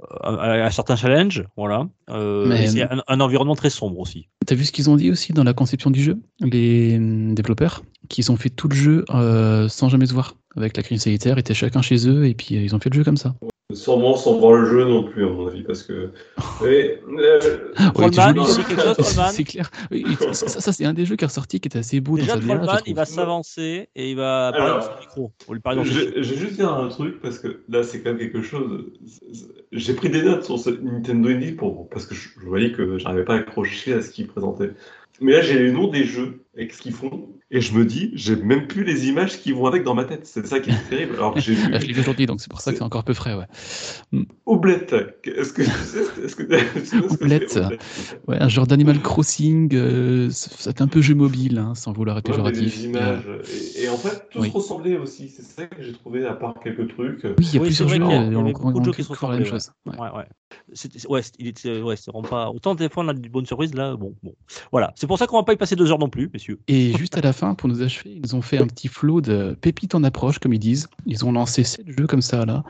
euh, 0.00 0.38
un, 0.38 0.64
un 0.64 0.70
certain 0.70 0.96
challenge, 0.96 1.44
voilà. 1.56 1.88
Euh, 2.10 2.56
c'est 2.66 2.82
un, 2.82 3.02
un 3.06 3.20
environnement 3.20 3.54
très 3.54 3.70
sombre 3.70 3.98
aussi. 3.98 4.28
T'as 4.46 4.54
vu 4.54 4.64
ce 4.64 4.72
qu'ils 4.72 4.90
ont 4.90 4.96
dit 4.96 5.10
aussi 5.10 5.32
dans 5.32 5.44
la 5.44 5.52
conception 5.52 5.90
du 5.90 6.02
jeu? 6.02 6.18
Les 6.40 6.96
hum, 6.96 7.34
développeurs, 7.34 7.82
qu'ils 8.08 8.30
ont 8.32 8.36
fait 8.36 8.50
tout 8.50 8.68
le 8.68 8.74
jeu 8.74 9.04
euh, 9.10 9.68
sans 9.68 9.88
jamais 9.88 10.06
se 10.06 10.12
voir. 10.12 10.34
Avec 10.56 10.76
la 10.76 10.82
crise 10.82 11.02
sanitaire, 11.02 11.36
ils 11.36 11.40
étaient 11.40 11.54
chacun 11.54 11.80
chez 11.82 12.08
eux 12.08 12.26
et 12.26 12.34
puis 12.34 12.56
euh, 12.56 12.62
ils 12.62 12.74
ont 12.74 12.80
fait 12.80 12.90
le 12.90 12.96
jeu 12.96 13.04
comme 13.04 13.16
ça. 13.16 13.34
Sûrement 13.74 14.16
sans 14.16 14.38
voir 14.38 14.54
le 14.54 14.66
jeu 14.66 14.84
non 14.84 15.04
plus, 15.04 15.24
à 15.24 15.28
mon 15.28 15.48
avis, 15.48 15.62
parce 15.62 15.82
que. 15.82 16.10
Mais, 16.62 17.00
euh, 17.08 17.72
Ouais, 17.94 18.06
c'est 18.06 18.10
Trollman, 18.12 18.44
il 18.48 18.54
dit 18.54 18.64
quelque 18.64 18.82
chose, 18.82 18.96
Trollman 18.98 19.30
C'est 19.30 19.44
clair. 19.44 19.70
Ça, 20.32 20.48
ça, 20.48 20.72
c'est 20.72 20.84
un 20.84 20.92
des 20.92 21.04
jeux 21.04 21.16
qui 21.16 21.24
est 21.24 21.26
ressorti 21.26 21.60
qui 21.60 21.68
était 21.68 21.78
assez 21.78 22.00
beau 22.00 22.16
Déjà, 22.16 22.36
dans 22.36 22.78
il 22.86 22.94
va 22.94 23.04
s'avancer 23.04 23.88
et 23.94 24.10
il 24.10 24.16
va 24.16 24.52
parler 24.52 24.66
Alors, 24.66 24.78
dans 24.78 24.84
son 24.86 25.00
micro. 25.00 25.84
Je 25.84 26.18
vais 26.18 26.36
juste 26.36 26.54
dire 26.54 26.72
un 26.72 26.88
truc 26.88 27.20
parce 27.20 27.38
que 27.38 27.62
là 27.68 27.82
c'est 27.82 28.02
quand 28.02 28.10
même 28.10 28.18
quelque 28.18 28.42
chose. 28.42 28.86
J'ai 29.72 29.94
pris 29.94 30.10
des 30.10 30.22
notes 30.22 30.44
sur 30.44 30.58
ce 30.58 30.70
Nintendo 30.70 31.28
Indie 31.28 31.52
pour 31.52 31.88
parce 31.88 32.06
que 32.06 32.14
je, 32.14 32.28
je 32.40 32.46
voyais 32.46 32.72
que 32.72 32.98
j'arrivais 32.98 33.24
pas 33.24 33.34
à 33.34 33.38
accrocher 33.38 33.94
à 33.94 34.02
ce 34.02 34.10
qu'ils 34.10 34.26
présentaient. 34.26 34.72
Mais 35.20 35.32
là 35.32 35.42
j'ai 35.42 35.58
les 35.58 35.72
noms 35.72 35.88
des 35.88 36.04
jeux 36.04 36.44
et 36.56 36.68
ce 36.68 36.80
qu'ils 36.80 36.94
font 36.94 37.28
et 37.50 37.60
je 37.60 37.74
me 37.74 37.84
dis 37.84 38.10
j'ai 38.14 38.36
même 38.36 38.66
plus 38.66 38.84
les 38.84 39.08
images 39.08 39.38
qui 39.40 39.52
vont 39.52 39.66
avec 39.66 39.82
dans 39.82 39.94
ma 39.94 40.04
tête. 40.04 40.26
C'est 40.26 40.46
ça 40.46 40.60
qui 40.60 40.70
est 40.70 40.88
terrible. 40.88 41.14
Alors 41.14 41.34
que 41.34 41.40
j'ai 41.40 41.54
Ah, 41.72 41.78
je 41.78 41.82
vu 41.82 41.88
l'ai 41.88 41.92
vu 41.94 42.00
aujourd'hui, 42.00 42.26
donc 42.26 42.40
c'est 42.40 42.50
pour 42.50 42.60
ça 42.60 42.70
que 42.70 42.78
c'est 42.78 42.84
encore 42.84 43.04
peu 43.04 43.14
frais. 43.14 43.34
Ouais. 43.34 43.46
Oblette. 44.46 44.94
Est-ce 45.24 45.52
que 45.52 45.62
tu 45.62 45.70
sais 45.70 46.24
est-ce 46.24 46.36
que 46.36 46.42
tu 46.42 46.86
sais 46.86 47.08
ce 47.08 47.16
que 47.16 47.28
c'est, 47.28 47.58
Oblette. 47.58 47.58
Ouais, 48.28 48.40
un 48.40 48.48
genre 48.48 48.66
d'Animal 48.66 49.00
Crossing, 49.00 49.74
euh, 49.74 50.28
c'est 50.30 50.80
un 50.80 50.88
peu 50.88 51.00
jeu 51.02 51.14
mobile, 51.14 51.58
hein, 51.58 51.74
sans 51.74 51.92
vouloir 51.92 52.18
être 52.18 52.28
Ouais, 52.28 52.32
péjoratif. 52.32 52.84
images 52.84 53.28
et, 53.76 53.84
et 53.84 53.88
en 53.88 53.96
fait 53.96 54.28
tous 54.30 54.40
Oui. 54.40 54.50
ressemblaient 54.50 54.96
aussi. 54.98 55.28
C'est 55.28 55.42
ça 55.42 55.66
que 55.66 55.82
j'ai 55.82 55.92
trouvé 55.92 56.26
à 56.26 56.34
part 56.34 56.54
quelques 56.62 56.88
trucs. 56.88 57.24
Oui, 57.24 57.32
il 57.38 57.54
y 57.54 57.56
a 57.56 57.60
Oui, 57.60 57.66
plusieurs 57.68 57.88
jeux, 57.88 57.96
y 57.96 57.98
il 57.98 58.10
y 58.10 58.14
avait 58.14 58.36
on, 58.36 58.42
beaucoup 58.70 58.80
de 58.80 58.84
jeux 58.84 58.92
qui 58.92 59.02
se 59.02 59.12
faire 59.12 59.28
la 59.30 59.36
même 59.36 59.44
ressemblaient, 59.44 59.50
chose. 59.50 59.72
Ouais. 59.86 59.98
Ouais, 59.98 60.10
ouais. 60.18 60.26
C'était- 60.72 61.06
ouais, 61.08 61.22
il 61.38 61.46
était, 61.48 61.80
ouais, 61.80 61.96
vraiment 62.06 62.22
pas. 62.28 62.50
Autant 62.50 62.74
des 62.74 62.88
fois 62.88 63.04
on 63.04 63.08
a 63.08 63.14
de 63.14 63.28
bonnes 63.28 63.46
surprises, 63.46 63.74
là, 63.74 63.96
bon, 63.96 64.14
bon. 64.22 64.34
Voilà. 64.72 64.92
C'est 64.96 65.06
pour 65.06 65.18
ça 65.18 65.26
qu'on 65.26 65.36
va 65.36 65.42
pas 65.44 65.52
y 65.52 65.56
passer 65.56 65.76
deux 65.76 65.90
heures 65.90 65.98
non 65.98 66.08
plus, 66.08 66.30
messieurs. 66.32 66.58
Et 66.68 66.92
juste 66.96 67.16
à 67.16 67.20
la 67.20 67.32
fin, 67.32 67.54
pour 67.54 67.68
nous 67.68 67.82
achever, 67.82 68.20
ils 68.22 68.34
ont 68.36 68.42
fait 68.42 68.58
un 68.58 68.66
petit 68.66 68.88
flot 68.88 69.20
de 69.20 69.56
pépites 69.60 69.94
en 69.94 70.04
approche, 70.04 70.38
comme 70.38 70.52
ils 70.52 70.58
disent. 70.58 70.88
Ils 71.06 71.24
ont 71.24 71.32
lancé 71.32 71.64
7 71.64 71.86
jeux 71.98 72.06
comme 72.06 72.22
ça, 72.22 72.44
là. 72.44 72.62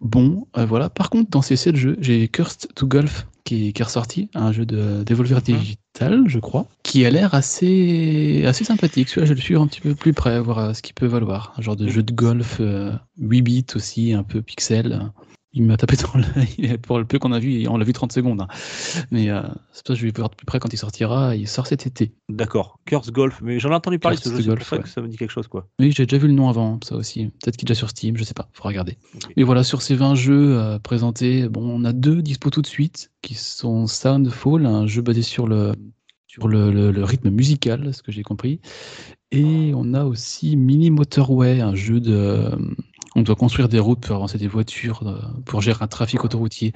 Bon, 0.00 0.46
euh, 0.56 0.66
voilà. 0.66 0.90
Par 0.90 1.08
contre, 1.08 1.30
dans 1.30 1.42
ces 1.42 1.56
7 1.56 1.76
jeux, 1.76 1.96
j'ai 2.00 2.28
Cursed 2.28 2.68
to 2.74 2.86
Golf 2.86 3.26
qui 3.44 3.68
est, 3.68 3.72
qui 3.72 3.82
est 3.82 3.84
ressorti, 3.84 4.28
un 4.34 4.52
jeu 4.52 4.64
de 4.66 5.02
Devolver 5.04 5.40
Digital, 5.42 6.24
je 6.26 6.38
crois, 6.38 6.66
qui 6.82 7.04
a 7.04 7.10
l'air 7.10 7.34
assez, 7.34 8.42
assez 8.46 8.64
sympathique. 8.64 9.08
Celui-là, 9.08 9.26
je 9.26 9.34
le 9.34 9.40
suis 9.40 9.56
un 9.56 9.66
petit 9.66 9.80
peu 9.80 9.94
plus 9.94 10.12
près, 10.12 10.40
voir 10.40 10.58
euh, 10.58 10.72
ce 10.72 10.82
qu'il 10.82 10.94
peut 10.94 11.06
valoir. 11.06 11.54
Un 11.58 11.62
genre 11.62 11.76
de 11.76 11.86
jeu 11.88 12.02
de 12.02 12.12
golf, 12.12 12.58
euh, 12.60 12.92
8 13.18 13.42
bits 13.42 13.66
aussi, 13.74 14.12
un 14.12 14.22
peu 14.22 14.40
pixel. 14.42 15.10
Il 15.56 15.62
m'a 15.62 15.76
tapé 15.76 15.94
dans 15.96 16.18
l'œil 16.18 16.78
pour 16.82 16.98
le 16.98 17.04
peu 17.04 17.18
qu'on 17.20 17.30
a 17.32 17.38
vu, 17.38 17.68
on 17.68 17.76
l'a 17.76 17.84
vu 17.84 17.92
30 17.92 18.10
secondes. 18.12 18.40
hein. 18.40 18.48
Mais 19.12 19.30
euh, 19.30 19.40
c'est 19.72 19.86
que 19.86 19.94
je 19.94 20.04
vais 20.04 20.12
voir 20.14 20.28
de 20.28 20.34
plus 20.34 20.44
près 20.46 20.58
quand 20.58 20.72
il 20.72 20.76
sortira. 20.76 21.36
Il 21.36 21.46
sort 21.46 21.66
cet 21.68 21.86
été. 21.86 22.12
D'accord. 22.28 22.80
Curse 22.86 23.12
Golf, 23.12 23.40
mais 23.40 23.60
j'en 23.60 23.70
ai 23.70 23.74
entendu 23.74 23.98
parler 24.00 24.16
de 24.16 24.22
ce 24.22 24.28
Curse 24.30 24.38
jeu, 24.38 24.42
c'est 24.42 24.48
Golf, 24.48 24.68
ça 24.68 24.76
que 24.78 24.82
ouais. 24.82 24.88
ça 24.88 25.00
me 25.00 25.06
dit 25.08 25.16
quelque 25.16 25.30
chose, 25.30 25.46
quoi. 25.46 25.68
Oui, 25.78 25.92
j'ai 25.92 26.06
déjà 26.06 26.18
vu 26.20 26.26
le 26.26 26.34
nom 26.34 26.48
avant, 26.48 26.80
ça 26.82 26.96
aussi. 26.96 27.26
Peut-être 27.40 27.56
qu'il 27.56 27.66
est 27.66 27.70
déjà 27.70 27.78
sur 27.78 27.88
Steam, 27.90 28.16
je 28.16 28.24
sais 28.24 28.34
pas, 28.34 28.48
faut 28.52 28.64
regarder. 28.64 28.98
Ok. 29.14 29.30
Et 29.36 29.44
voilà, 29.44 29.62
sur 29.62 29.80
ces 29.80 29.94
20 29.94 30.16
jeux 30.16 30.58
euh, 30.58 30.78
présentés, 30.80 31.48
bon, 31.48 31.62
on 31.62 31.84
a 31.84 31.92
deux 31.92 32.20
dispo 32.20 32.50
tout 32.50 32.62
de 32.62 32.66
suite, 32.66 33.12
qui 33.22 33.34
sont 33.34 33.86
Soundfall, 33.86 34.66
un 34.66 34.86
jeu 34.88 35.02
basé 35.02 35.22
sur 35.22 35.46
le, 35.46 35.72
sur 36.26 36.48
le, 36.48 36.72
le- 36.72 36.90
le 36.90 37.04
rythme 37.04 37.30
musical, 37.30 37.94
ce 37.94 38.02
que 38.02 38.10
j'ai 38.10 38.22
compris. 38.22 38.60
Et 39.30 39.72
on 39.74 39.94
a 39.94 40.04
aussi 40.04 40.56
Mini 40.56 40.90
Motorway, 40.90 41.60
un 41.60 41.74
jeu 41.74 42.00
de... 42.00 42.50
On 43.14 43.22
doit 43.22 43.36
construire 43.36 43.68
des 43.68 43.78
routes 43.78 44.00
pour 44.00 44.16
avancer 44.16 44.38
des 44.38 44.48
voitures, 44.48 45.02
euh, 45.06 45.20
pour 45.44 45.60
gérer 45.60 45.82
un 45.82 45.88
trafic 45.88 46.24
autoroutier. 46.24 46.72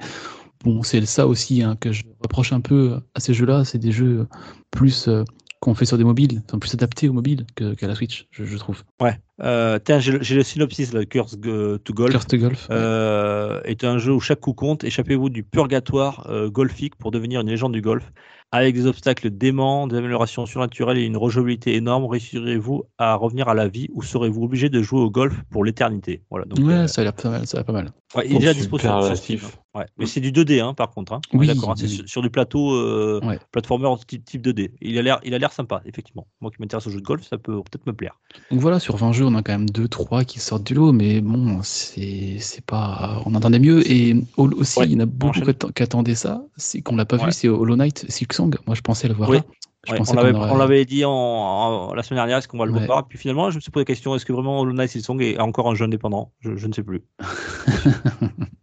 bon, 0.63 0.83
c'est 0.83 1.05
ça 1.05 1.27
aussi 1.27 1.61
hein, 1.61 1.75
que 1.79 1.91
je 1.91 2.03
reproche 2.21 2.53
un 2.53 2.61
peu 2.61 2.99
à 3.15 3.19
ces 3.19 3.33
jeux-là. 3.33 3.65
C'est 3.65 3.77
des 3.77 3.91
jeux 3.91 4.27
plus 4.71 5.07
euh, 5.07 5.23
qu'on 5.59 5.75
fait 5.75 5.85
sur 5.85 5.97
des 5.97 6.03
mobiles, 6.05 6.41
sont 6.49 6.59
plus 6.59 6.73
adaptés 6.73 7.09
aux 7.09 7.13
mobiles 7.13 7.45
qu'à 7.55 7.87
la 7.87 7.95
Switch, 7.95 8.27
je, 8.31 8.45
je 8.45 8.57
trouve. 8.57 8.83
Ouais. 9.01 9.19
Euh, 9.41 9.77
tiens, 9.83 9.99
j'ai 9.99 10.35
le, 10.35 10.43
synopsis, 10.43 10.93
là, 10.93 11.05
Curse 11.05 11.37
to 11.41 11.93
Golf. 11.93 12.11
Curse 12.11 12.27
to 12.27 12.37
Golf. 12.37 12.67
Euh, 12.71 13.61
est 13.65 13.83
un 13.83 13.97
jeu 13.97 14.13
où 14.13 14.21
chaque 14.21 14.39
coup 14.39 14.53
compte. 14.53 14.85
Échappez-vous 14.85 15.29
du 15.29 15.43
purgatoire 15.43 16.29
golfique 16.47 16.95
pour 16.95 17.11
devenir 17.11 17.41
une 17.41 17.49
légende 17.49 17.73
du 17.73 17.81
golf. 17.81 18.09
Avec 18.51 18.73
des 18.73 18.87
obstacles 18.87 19.29
déments, 19.29 19.85
des 19.85 19.95
améliorations 19.97 20.47
surnaturelles 20.47 20.97
et 20.97 21.05
une 21.05 21.17
rejouabilité 21.17 21.75
énorme, 21.75 22.05
réussirez-vous 22.05 22.83
à 22.97 23.13
revenir 23.13 23.47
à 23.47 23.53
la 23.53 23.67
vie 23.67 23.87
ou 23.93 24.01
serez-vous 24.01 24.43
obligé 24.43 24.69
de 24.69 24.81
jouer 24.81 25.01
au 25.01 25.11
golf 25.11 25.35
pour 25.51 25.63
l'éternité? 25.63 26.23
Voilà, 26.31 26.45
donc, 26.45 26.65
ouais, 26.65 26.73
euh, 26.73 26.87
ça 26.87 27.01
a 27.01 27.03
l'air 27.03 27.13
pas 27.13 27.29
mal. 27.29 27.45
Ça 27.45 27.57
a 27.57 27.59
l'air 27.59 27.65
pas 27.65 27.73
mal. 27.73 27.91
ouais, 28.15 28.25
il 28.27 28.35
est 28.37 28.39
déjà 28.39 28.53
Super 28.53 28.61
dispo 28.61 28.79
sur. 28.79 29.15
Steam. 29.17 29.39
hein. 29.43 29.49
Ouais. 29.75 29.85
Mais 29.99 30.07
c'est 30.07 30.19
du 30.19 30.31
2D 30.31 30.61
hein, 30.61 30.73
par 30.73 30.89
contre. 30.89 31.13
Hein. 31.13 31.21
Oui, 31.31 31.45
d'accord, 31.45 31.69
hein, 31.71 31.75
c'est 31.77 31.87
sur, 31.87 32.09
sur 32.09 32.21
du 32.23 32.31
plateau 32.31 32.73
euh, 32.73 33.19
Ouais. 33.23 33.37
platformer 33.51 33.87
type, 34.07 34.25
type 34.25 34.41
2D. 34.43 34.71
Il 34.81 34.97
a 34.97 35.03
l'air, 35.03 35.19
il 35.23 35.35
a 35.35 35.37
l'air 35.37 35.53
sympa, 35.53 35.83
effectivement. 35.85 36.25
Moi 36.41 36.49
qui 36.49 36.57
m'intéresse 36.59 36.87
au 36.87 36.89
jeu 36.89 36.97
de 36.99 37.05
golf, 37.05 37.21
ça 37.29 37.37
peut 37.37 37.53
peut-être 37.57 37.85
me 37.85 37.93
plaire. 37.93 38.19
Donc 38.49 38.59
voilà, 38.61 38.79
sur 38.79 38.95
20 38.97 39.11
jeux, 39.11 39.25
on 39.25 39.35
a 39.35 39.43
quand 39.43 39.51
même 39.51 39.67
2-3 39.69 40.25
qui 40.25 40.39
sortent 40.39 40.63
du 40.65 40.73
lot, 40.73 40.91
mais 40.91 41.21
bon, 41.21 41.59
c'est 41.61 42.37
c'est 42.39 42.65
pas. 42.65 43.21
On 43.27 43.35
entendait 43.35 43.59
mieux. 43.59 43.87
Et 43.89 44.15
au- 44.37 44.49
aussi, 44.53 44.79
Ouais, 44.79 44.85
il 44.87 44.93
y 44.93 44.95
en 44.95 45.01
a 45.01 45.05
beaucoup 45.05 45.39
qui 45.75 45.83
attendaient 45.83 46.15
ça. 46.15 46.41
C'est 46.57 46.81
qu'on 46.81 46.95
l'a 46.95 47.05
pas 47.05 47.17
Ouais. 47.17 47.25
vu, 47.27 47.31
c'est 47.31 47.47
Hollow 47.47 47.75
Knight 47.75 48.07
Moi, 48.47 48.75
je 48.75 48.81
pensais 48.81 49.07
le 49.07 49.13
voir 49.13 49.29
Oui. 49.29 49.37
là. 49.37 49.43
Je 49.87 49.93
Ouais, 49.93 49.97
pensais 49.97 50.11
on 50.11 50.15
l'avait 50.15 50.33
aurait- 50.37 50.85
dit 50.85 51.05
en, 51.05 51.11
en- 51.11 51.93
la 51.93 52.03
semaine 52.03 52.17
dernière, 52.17 52.37
est-ce 52.39 52.47
qu'on 52.49 52.57
va 52.57 52.65
le 52.65 52.73
Ouais. 52.73 52.85
voir 52.85 53.07
Puis 53.07 53.17
finalement, 53.17 53.49
je 53.49 53.55
me 53.55 53.61
suis 53.61 53.71
posé 53.71 53.83
la 53.83 53.85
question 53.85 54.13
est-ce 54.13 54.25
que 54.25 54.33
vraiment 54.33 54.59
Hollow 54.59 54.73
Knight 54.73 54.89
Silksong 54.89 55.21
est 55.21 55.39
encore 55.39 55.69
un 55.69 55.75
jeu 55.75 55.85
indépendant? 55.85 56.33
Je, 56.41 56.55
je 56.57 56.67
ne 56.67 56.73
sais 56.73 56.83
plus. 56.83 57.01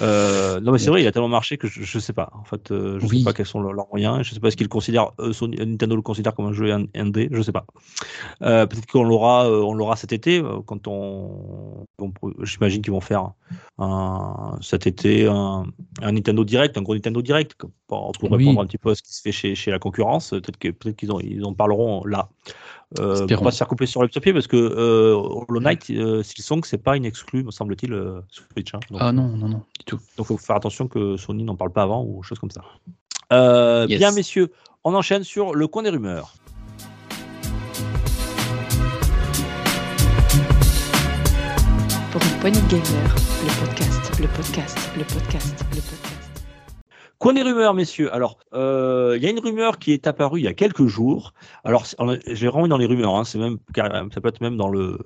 Euh, 0.00 0.60
non, 0.60 0.72
mais 0.72 0.78
c'est 0.78 0.90
vrai, 0.90 1.02
il 1.02 1.06
a 1.06 1.12
tellement 1.12 1.28
marché 1.28 1.56
que 1.58 1.68
je, 1.68 1.82
je 1.82 1.98
sais 1.98 2.12
pas. 2.12 2.30
En 2.34 2.44
fait, 2.44 2.70
euh, 2.70 2.98
je 2.98 3.06
Oui. 3.06 3.18
sais 3.18 3.24
pas 3.24 3.32
quels 3.32 3.46
sont 3.46 3.60
leurs, 3.60 3.72
leurs 3.72 3.88
moyens. 3.88 4.22
Je 4.22 4.34
sais 4.34 4.40
pas 4.40 4.50
ce 4.50 4.56
qu'ils 4.56 4.68
considèrent. 4.68 5.12
euh, 5.20 5.32
Nintendo 5.46 5.96
le 5.96 6.02
considère 6.02 6.34
comme 6.34 6.46
un 6.46 6.52
jeu 6.52 6.72
in- 6.72 6.86
indé. 6.94 7.28
Je 7.30 7.40
sais 7.42 7.52
pas. 7.52 7.64
Peut-être 8.40 8.86
qu'on 8.86 9.04
l'aura, 9.04 9.48
on 9.48 9.74
l'aura 9.74 9.96
cet 9.96 10.12
été 10.12 10.42
quand 10.66 10.86
on. 10.88 11.86
J'imagine 12.42 12.82
qu'ils 12.82 12.92
vont 12.92 13.00
faire 13.00 13.30
un, 13.78 14.58
cet 14.60 14.86
été 14.86 15.26
un, 15.26 15.64
un 16.02 16.12
Nintendo 16.12 16.44
Direct, 16.44 16.76
un 16.76 16.82
gros 16.82 16.94
Nintendo 16.94 17.22
Direct 17.22 17.54
pour, 17.54 17.70
pour 18.12 18.12
Oui. 18.30 18.38
répondre 18.38 18.60
un 18.60 18.66
petit 18.66 18.78
peu 18.78 18.90
à 18.90 18.94
ce 18.94 19.02
qui 19.02 19.14
se 19.14 19.22
fait 19.22 19.32
chez, 19.32 19.54
chez 19.54 19.70
la 19.70 19.78
concurrence. 19.78 20.30
Peut-être 20.30 20.58
qu'ils 20.96 21.12
en, 21.12 21.20
ils 21.20 21.44
en 21.44 21.54
parleront 21.54 22.04
là. 22.04 22.28
Euh, 23.00 23.26
pour 23.26 23.42
pas 23.42 23.50
se 23.50 23.58
faire 23.58 23.66
couper 23.66 23.86
sur 23.86 24.00
le 24.00 24.08
pied 24.08 24.32
parce 24.32 24.46
que 24.46 24.56
euh, 24.56 25.12
Hollow 25.48 25.60
Knight, 25.60 25.90
euh, 25.90 26.22
Silksong, 26.22 26.64
c'est 26.64 26.78
pas 26.78 26.96
une 26.96 27.04
exclue, 27.04 27.42
me 27.42 27.50
semble-t-il, 27.50 27.92
euh, 27.92 28.20
Switch. 28.30 28.72
hein. 28.74 28.80
Donc, 28.90 29.00
Ah 29.02 29.10
non, 29.12 29.26
non, 29.36 29.48
non, 29.48 29.62
du 29.78 29.84
tout. 29.84 29.96
donc, 29.96 30.02
il 30.20 30.24
faut 30.24 30.38
faire 30.38 30.56
attention 30.56 30.86
que 30.86 31.16
Sony 31.16 31.42
n'en 31.42 31.56
parle 31.56 31.72
pas 31.72 31.82
avant 31.82 32.04
ou 32.04 32.22
chose 32.22 32.38
comme 32.38 32.50
ça. 32.52 32.62
Euh, 33.32 33.86
Yes. 33.88 33.98
Bien, 33.98 34.12
messieurs, 34.12 34.52
on 34.84 34.94
enchaîne 34.94 35.24
sur 35.24 35.54
le 35.54 35.66
coin 35.66 35.82
des 35.82 35.90
rumeurs. 35.90 36.32
Pour 42.12 42.22
une 42.22 42.38
poignée 42.40 42.60
de 42.60 42.68
gamers, 42.68 43.14
le 43.44 43.66
podcast, 43.66 44.20
le 44.20 44.28
podcast, 44.28 44.78
le 44.96 45.04
podcast, 45.04 45.64
le 45.74 45.80
podcast. 45.80 46.15
Coin 47.26 47.34
des 47.34 47.42
rumeurs, 47.42 47.74
messieurs. 47.74 48.14
Alors, 48.14 48.38
euh, 48.54 49.14
il 49.16 49.22
y 49.24 49.26
a 49.26 49.30
une 49.30 49.40
rumeur 49.40 49.80
qui 49.80 49.92
est 49.92 50.06
apparue 50.06 50.38
il 50.38 50.44
y 50.44 50.46
a 50.46 50.54
quelques 50.54 50.86
jours. 50.86 51.34
Alors, 51.64 51.84
j'ai 52.28 52.46
vraiment 52.46 52.62
mis 52.62 52.68
dans 52.68 52.78
les 52.78 52.86
rumeurs. 52.86 53.16
hein, 53.16 53.24
c'est 53.24 53.36
même, 53.38 53.58
ça 54.14 54.20
peut 54.20 54.28
être 54.28 54.40
même 54.40 54.56
dans 54.56 54.68
le, 54.68 55.00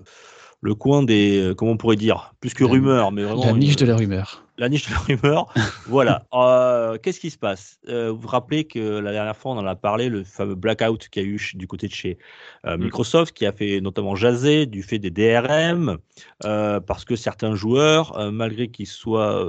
le 0.61 0.75
coin 0.75 1.03
des, 1.03 1.39
euh, 1.41 1.55
comment 1.55 1.71
on 1.71 1.77
pourrait 1.79 1.97
dire, 1.97 2.35
plus 2.41 2.53
que 2.53 2.63
rumeurs, 2.63 3.11
mais 3.11 3.23
vraiment 3.23 3.47
La 3.47 3.53
une- 3.53 3.59
niche 3.61 3.77
de 3.77 3.87
la 3.87 3.97
rumeur. 3.97 4.45
La 4.61 4.69
niche 4.69 4.87
de 4.89 4.93
la 4.93 4.99
rumeur. 5.01 5.53
voilà. 5.89 6.27
Euh, 6.35 6.99
Qu'est-ce 7.03 7.19
qui 7.19 7.31
se 7.31 7.39
passe? 7.39 7.79
Euh, 7.89 8.13
Vous 8.13 8.19
vous 8.21 8.29
rappelez 8.29 8.65
que 8.65 8.79
la 8.99 9.11
dernière 9.13 9.37
fois, 9.37 9.53
on 9.53 9.59
en 9.59 9.67
a 9.67 9.75
parlé, 9.75 10.09
le 10.09 10.23
fameux 10.23 10.55
blackout 10.55 11.09
qu'il 11.09 11.23
y 11.23 11.27
a 11.27 11.29
eu 11.29 11.41
du 11.55 11.67
côté 11.67 11.89
de 11.89 11.93
chez 11.93 12.19
euh, 12.67 12.77
Mm. 12.77 12.85
Microsoft, 12.85 13.35
qui 13.35 13.47
a 13.47 13.53
fait 13.53 13.81
notamment 13.81 14.15
jaser 14.15 14.67
du 14.67 14.83
fait 14.83 14.99
des 14.99 15.11
DRM, 15.11 15.97
parce 16.41 17.05
que 17.05 17.17
certains 17.17 17.55
joueurs, 17.55 18.31
malgré 18.33 18.69
qu'ils 18.69 18.87
soient, 18.87 19.45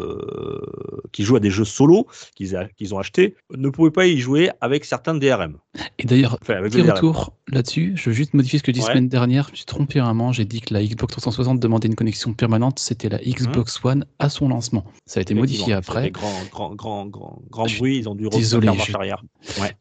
qu'ils 1.11 1.25
jouent 1.25 1.35
à 1.35 1.39
des 1.39 1.49
jeux 1.51 1.65
solo 1.65 2.07
qu'ils 2.35 2.55
ont 2.95 2.99
achetés, 2.99 3.35
ne 3.55 3.69
pouvaient 3.69 3.91
pas 3.91 4.07
y 4.07 4.17
jouer 4.17 4.49
avec 4.61 4.85
certains 4.85 5.13
DRM. 5.13 5.57
Et 5.99 6.05
d'ailleurs, 6.05 6.37
Enfin, 6.41 6.61
petit 6.63 6.81
retour 6.81 7.33
là-dessus. 7.47 7.93
Je 7.95 8.09
veux 8.09 8.15
juste 8.15 8.33
modifier 8.33 8.59
ce 8.59 8.63
que 8.63 8.71
j'ai 8.71 8.73
dit 8.73 8.79
Ouais. 8.81 8.87
la 8.87 8.93
semaine 8.93 9.09
dernière. 9.09 9.45
Je 9.47 9.51
me 9.51 9.55
suis 9.57 9.65
trompé 9.65 9.99
un 9.99 10.05
moment. 10.13 10.31
J'ai 10.31 10.45
dit 10.45 10.61
que 10.61 10.73
la 10.73 10.83
Xbox 10.83 11.11
360 11.13 11.59
demandait 11.59 11.87
une 11.87 11.95
connexion 11.95 12.33
permanente. 12.33 12.79
C'était 12.79 13.09
la 13.09 13.17
Xbox 13.19 13.79
One 13.83 14.05
à 14.19 14.29
son 14.29 14.49
lancement. 14.49 14.85
Ça 15.11 15.19
a 15.19 15.23
été 15.23 15.33
modifié 15.33 15.73
après. 15.73 16.09
Grand, 16.09 16.31
grand, 16.49 16.73
grand, 16.73 17.05
grand, 17.05 17.41
grand 17.49 17.65
bruit. 17.65 17.97
Ils 17.97 18.07
ont 18.07 18.15
dû 18.15 18.29
désolé, 18.29 18.67
faire 18.67 18.75
marche 18.77 18.95
arrière. 18.95 19.23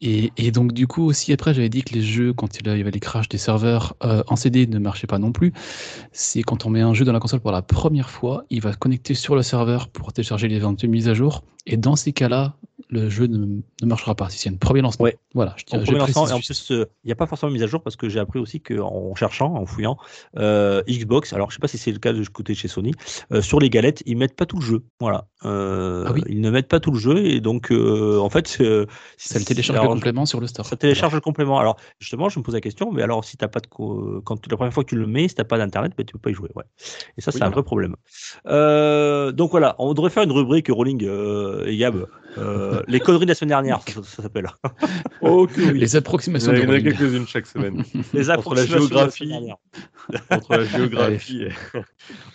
Et, 0.01 0.33
et 0.35 0.51
donc 0.51 0.73
du 0.73 0.87
coup 0.87 1.05
aussi 1.05 1.31
après 1.31 1.53
j'avais 1.53 1.69
dit 1.69 1.83
que 1.83 1.93
les 1.93 2.01
jeux 2.01 2.33
quand 2.33 2.59
il 2.59 2.67
y 2.67 2.69
avait 2.69 2.91
les 2.91 2.99
crashs 2.99 3.29
des 3.29 3.37
serveurs 3.37 3.95
euh, 4.03 4.23
en 4.27 4.35
CD 4.35 4.67
ne 4.67 4.77
marchaient 4.77 5.07
pas 5.07 5.19
non 5.19 5.31
plus. 5.31 5.53
C'est 6.11 6.43
quand 6.43 6.65
on 6.65 6.69
met 6.69 6.81
un 6.81 6.93
jeu 6.93 7.05
dans 7.05 7.13
la 7.13 7.21
console 7.21 7.39
pour 7.39 7.53
la 7.53 7.61
première 7.61 8.09
fois, 8.09 8.43
il 8.49 8.59
va 8.59 8.73
se 8.73 8.77
connecter 8.77 9.13
sur 9.13 9.37
le 9.37 9.41
serveur 9.41 9.87
pour 9.87 10.11
télécharger 10.11 10.49
les 10.49 10.57
éventuelles 10.57 10.89
mises 10.89 11.07
à 11.07 11.13
jour. 11.13 11.45
Et 11.65 11.77
dans 11.77 11.95
ces 11.95 12.11
cas-là, 12.11 12.57
le 12.91 13.09
jeu 13.09 13.25
ne, 13.25 13.61
ne 13.81 13.87
marchera 13.87 14.15
pas 14.15 14.29
si 14.29 14.37
c'est 14.37 14.49
un 14.49 14.55
premier 14.55 14.81
lancement. 14.81 15.05
Ouais. 15.05 15.17
Voilà, 15.33 15.55
je, 15.57 15.63
premier 15.63 15.97
lancement, 15.97 16.27
et 16.27 16.33
en 16.33 16.39
plus, 16.39 16.71
euh, 16.71 16.85
il 17.03 17.07
n'y 17.07 17.13
a 17.13 17.15
pas 17.15 17.25
forcément 17.25 17.49
de 17.49 17.53
mise 17.53 17.63
à 17.63 17.67
jour 17.67 17.81
parce 17.81 17.95
que 17.95 18.09
j'ai 18.09 18.19
appris 18.19 18.37
aussi 18.37 18.59
qu'en 18.59 19.15
cherchant, 19.15 19.55
en 19.55 19.65
fouillant, 19.65 19.97
euh, 20.37 20.83
Xbox, 20.89 21.31
alors 21.31 21.49
je 21.49 21.55
sais 21.55 21.61
pas 21.61 21.69
si 21.69 21.77
c'est 21.77 21.93
le 21.93 21.99
cas 21.99 22.11
de 22.11 22.21
côté 22.27 22.51
de 22.51 22.57
chez 22.57 22.67
Sony, 22.67 22.93
euh, 23.31 23.41
sur 23.41 23.61
les 23.61 23.69
galettes, 23.69 24.03
ils 24.05 24.17
mettent 24.17 24.35
pas 24.35 24.45
tout 24.45 24.57
le 24.57 24.65
jeu. 24.65 24.83
Voilà. 24.99 25.25
Euh, 25.45 26.03
Ah 26.05 26.11
oui. 26.11 26.21
Ils 26.27 26.41
ne 26.41 26.49
mettent 26.51 26.67
pas 26.67 26.81
tout 26.81 26.91
le 26.91 26.99
jeu 26.99 27.25
et 27.25 27.39
donc, 27.39 27.71
en 27.71 28.29
fait, 28.29 28.47
ça 28.47 29.39
le 29.39 29.45
télécharge 29.45 29.79
alors, 29.79 29.93
le 29.93 29.99
complément 29.99 30.25
sur 30.25 30.41
le 30.41 30.47
store. 30.47 30.65
ça 30.65 30.75
télécharge 30.75 31.13
le 31.13 31.21
complément. 31.21 31.59
Alors, 31.59 31.77
justement, 31.99 32.27
je 32.27 32.39
me 32.39 32.43
pose 32.43 32.55
la 32.55 32.61
question, 32.61 32.91
mais 32.91 33.03
alors, 33.03 33.23
si 33.23 33.37
t'as 33.37 33.47
pas 33.47 33.61
de 33.61 33.67
quand 33.67 34.47
la 34.47 34.57
première 34.57 34.73
fois 34.73 34.83
que 34.83 34.89
tu 34.89 34.97
le 34.97 35.07
mets, 35.07 35.29
si 35.29 35.35
t'as 35.35 35.45
pas 35.45 35.57
d'internet, 35.57 35.93
ben, 35.97 36.05
tu 36.05 36.11
peux 36.13 36.19
pas 36.19 36.29
y 36.29 36.33
jouer. 36.33 36.49
Ouais. 36.55 36.65
Et 37.17 37.21
ça, 37.21 37.31
c'est 37.31 37.43
un 37.43 37.49
vrai 37.49 37.63
problème. 37.63 37.95
Donc 38.45 39.51
voilà, 39.51 39.77
on 39.79 39.93
devrait 39.93 40.09
faire 40.09 40.23
une 40.23 40.33
rubrique 40.33 40.67
Rolling 40.69 41.07
et 41.65 41.77
Gab. 41.77 42.05
Euh, 42.81 42.85
les 42.87 42.99
conneries 42.99 43.25
de 43.25 43.31
la 43.31 43.35
semaine 43.35 43.49
dernière, 43.49 43.81
ça, 43.87 44.01
ça 44.03 44.23
s'appelle. 44.23 44.47
Oh 45.23 45.47
oui. 45.55 45.77
Les 45.77 45.95
approximations 45.95 46.51
Il 46.51 46.61
y 46.63 46.65
en 46.65 46.69
a 46.71 46.79
quelques-unes 46.81 47.27
chaque 47.27 47.45
semaine. 47.45 47.83
Les 48.13 48.21
Entre 48.31 48.55
la 48.55 48.61
approximations 48.63 48.75
de 48.87 48.93
la 48.95 49.09
géographie. 49.09 49.17
semaine 49.17 49.29
dernière. 49.29 49.57
Entre 50.31 50.51
la 50.57 50.63
géographie. 50.65 51.43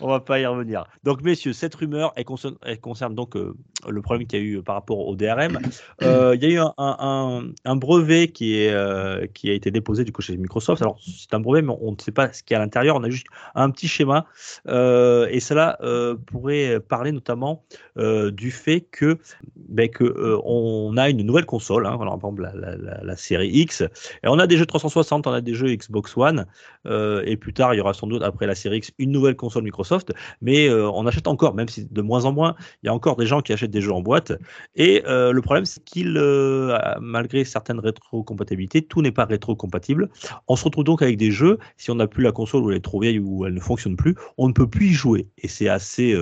On 0.00 0.06
va 0.06 0.20
pas 0.20 0.38
y 0.38 0.46
revenir. 0.46 0.84
Donc, 1.02 1.22
messieurs, 1.22 1.52
cette 1.52 1.74
rumeur, 1.74 2.12
elle 2.14 2.24
concerne, 2.24 2.54
elle 2.62 2.78
concerne 2.80 3.16
donc 3.16 3.34
euh, 3.36 3.54
le 3.88 4.02
problème 4.02 4.24
qu'il 4.28 4.38
y 4.38 4.42
a 4.42 4.44
eu 4.44 4.62
par 4.62 4.76
rapport 4.76 5.00
au 5.06 5.16
DRM. 5.16 5.58
Euh, 6.02 6.36
il 6.36 6.42
y 6.44 6.46
a 6.46 6.48
eu 6.50 6.58
un, 6.58 6.72
un- 6.78 6.96
un- 7.00 7.50
un 7.64 7.76
brevet 7.76 8.28
qui, 8.28 8.56
est, 8.56 8.70
euh, 8.72 9.26
qui 9.34 9.50
a 9.50 9.52
été 9.52 9.72
déposé 9.72 10.04
du 10.04 10.12
coup 10.12 10.22
chez 10.22 10.36
Microsoft. 10.36 10.80
Alors, 10.80 10.98
c'est 11.04 11.34
un 11.34 11.40
brevet, 11.40 11.62
mais 11.62 11.74
on 11.80 11.90
ne 11.90 11.96
sait 12.00 12.12
pas 12.12 12.32
ce 12.32 12.44
qu'il 12.44 12.54
y 12.54 12.56
a 12.56 12.60
à 12.60 12.64
l'intérieur. 12.64 12.94
On 12.96 13.02
a 13.02 13.10
juste 13.10 13.26
un 13.56 13.68
petit 13.70 13.88
schéma. 13.88 14.26
Euh, 14.68 15.26
et 15.32 15.40
cela 15.40 15.76
euh, 15.82 16.14
pourrait 16.14 16.78
parler 16.78 17.10
notamment 17.10 17.64
euh, 17.98 18.30
du 18.30 18.52
fait 18.52 18.80
que, 18.92 19.18
ben, 19.56 19.88
que 19.90 20.04
euh, 20.04 20.35
on 20.44 20.96
a 20.96 21.08
une 21.10 21.22
nouvelle 21.22 21.46
console, 21.46 21.86
hein, 21.86 21.96
par 21.98 22.14
exemple 22.14 22.48
la, 23.02 23.16
série 23.16 23.48
X, 23.48 23.82
et 23.82 24.28
on 24.28 24.38
a 24.38 24.46
des 24.46 24.56
jeux 24.56 24.66
360, 24.66 25.26
on 25.26 25.32
a 25.32 25.40
des 25.40 25.54
jeux 25.54 25.74
Xbox 25.74 26.16
One, 26.16 26.46
euh, 26.86 27.22
et 27.24 27.36
plus 27.36 27.52
tard 27.52 27.74
il 27.74 27.78
y 27.78 27.80
aura 27.80 27.94
sans 27.94 28.06
doute 28.06 28.22
après 28.22 28.46
la 28.46 28.54
série 28.54 28.78
X 28.78 28.92
une 28.98 29.10
nouvelle 29.10 29.36
console 29.36 29.64
Microsoft, 29.64 30.12
mais 30.42 30.68
euh, 30.68 30.90
on 30.90 31.06
achète 31.06 31.26
encore, 31.26 31.54
même 31.54 31.68
si 31.68 31.86
de 31.86 32.02
moins 32.02 32.24
en 32.24 32.32
moins, 32.32 32.54
il 32.82 32.86
y 32.86 32.88
a 32.88 32.94
encore 32.94 33.16
des 33.16 33.26
gens 33.26 33.40
qui 33.40 33.52
achètent 33.52 33.70
des 33.70 33.80
jeux 33.80 33.92
en 33.92 34.02
boîte, 34.02 34.32
et 34.74 35.02
euh, 35.06 35.32
le 35.32 35.42
problème 35.42 35.64
c'est 35.64 35.82
qu'il, 35.84 36.20
malgré 37.00 37.44
certaines 37.44 37.80
rétrocompatibilités, 37.80 38.82
tout 38.82 39.02
n'est 39.02 39.12
pas 39.12 39.24
rétrocompatible. 39.24 40.08
On 40.48 40.56
se 40.56 40.64
retrouve 40.64 40.84
donc 40.84 41.02
avec 41.02 41.16
des 41.16 41.30
jeux, 41.30 41.58
si 41.76 41.90
on 41.90 41.96
n'a 41.96 42.06
plus 42.06 42.22
la 42.22 42.32
console 42.32 42.62
ou 42.62 42.70
elle 42.70 42.78
est 42.78 42.80
trop 42.80 43.00
vieille 43.00 43.18
ou 43.18 43.46
elle 43.46 43.54
ne 43.54 43.60
fonctionne 43.60 43.96
plus, 43.96 44.14
on 44.38 44.48
ne 44.48 44.52
peut 44.52 44.68
plus 44.68 44.86
y 44.86 44.92
jouer, 44.92 45.28
et 45.38 45.48
c'est 45.48 45.68
assez, 45.68 46.14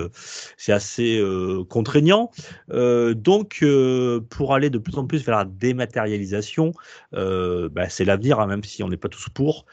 c'est 0.57 0.71
assez 0.71 1.21
contraignant. 1.69 2.31
Donc, 2.69 3.63
euh, 4.05 4.21
pour 4.21 4.53
aller 4.53 4.69
de 4.69 4.77
plus 4.77 4.97
en 4.97 5.05
plus 5.05 5.25
vers 5.25 5.37
la 5.37 5.45
dématérialisation, 5.45 6.71
euh, 7.13 7.69
bah, 7.69 7.89
c'est 7.89 8.05
l'avenir, 8.05 8.39
hein, 8.39 8.47
même 8.47 8.63
si 8.63 8.83
on 8.83 8.89
n'est 8.89 8.97
pas 8.97 9.09
tous 9.09 9.29
pour. 9.29 9.65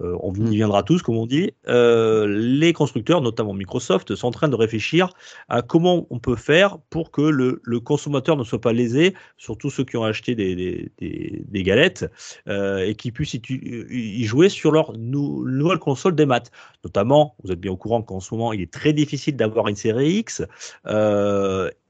Euh, 0.00 0.16
on 0.20 0.34
y 0.34 0.56
viendra 0.56 0.82
tous, 0.82 1.02
comme 1.02 1.16
on 1.16 1.26
dit. 1.26 1.52
Euh, 1.68 2.26
les 2.28 2.72
constructeurs, 2.72 3.20
notamment 3.20 3.54
Microsoft, 3.54 4.14
sont 4.14 4.28
en 4.28 4.30
train 4.30 4.48
de 4.48 4.56
réfléchir 4.56 5.10
à 5.48 5.62
comment 5.62 6.06
on 6.10 6.18
peut 6.18 6.36
faire 6.36 6.78
pour 6.90 7.10
que 7.10 7.22
le, 7.22 7.60
consommateur 7.80 8.36
ne 8.36 8.44
soit 8.44 8.60
pas 8.60 8.72
lésé, 8.72 9.14
surtout 9.36 9.70
ceux 9.70 9.84
qui 9.84 9.96
ont 9.96 10.04
acheté 10.04 10.34
des, 10.34 11.62
galettes, 11.62 12.10
euh, 12.48 12.78
et 12.78 12.94
qui 12.94 13.12
puissent 13.12 13.34
y, 13.34 14.24
jouer 14.24 14.48
sur 14.48 14.72
leur 14.72 14.96
nou- 14.96 15.46
nouvelle 15.46 15.78
console 15.78 16.14
des 16.14 16.26
maths. 16.26 16.50
Notamment, 16.84 17.36
vous 17.44 17.52
êtes 17.52 17.60
bien 17.60 17.72
au 17.72 17.76
courant 17.76 18.02
qu'en 18.02 18.20
ce 18.20 18.34
moment, 18.34 18.52
il 18.52 18.60
est 18.60 18.72
très 18.72 18.92
difficile 18.92 19.36
d'avoir 19.36 19.68
une 19.68 19.76
série 19.76 20.14
X. 20.14 20.42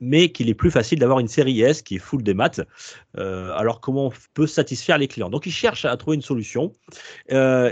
Mais 0.00 0.32
qu'il 0.32 0.50
est 0.50 0.54
plus 0.54 0.70
facile 0.70 0.98
d'avoir 0.98 1.18
une 1.18 1.28
série 1.28 1.62
S 1.62 1.80
qui 1.80 1.96
est 1.96 1.98
full 1.98 2.22
des 2.22 2.34
maths. 2.34 2.60
Alors 3.16 3.80
comment 3.80 4.06
on 4.06 4.12
peut 4.34 4.46
satisfaire 4.46 4.98
les 4.98 5.08
clients? 5.08 5.30
Donc 5.30 5.46
ils 5.46 5.52
cherchent 5.52 5.86
à 5.86 5.96
trouver 5.96 6.16
une 6.16 6.22
solution 6.22 6.72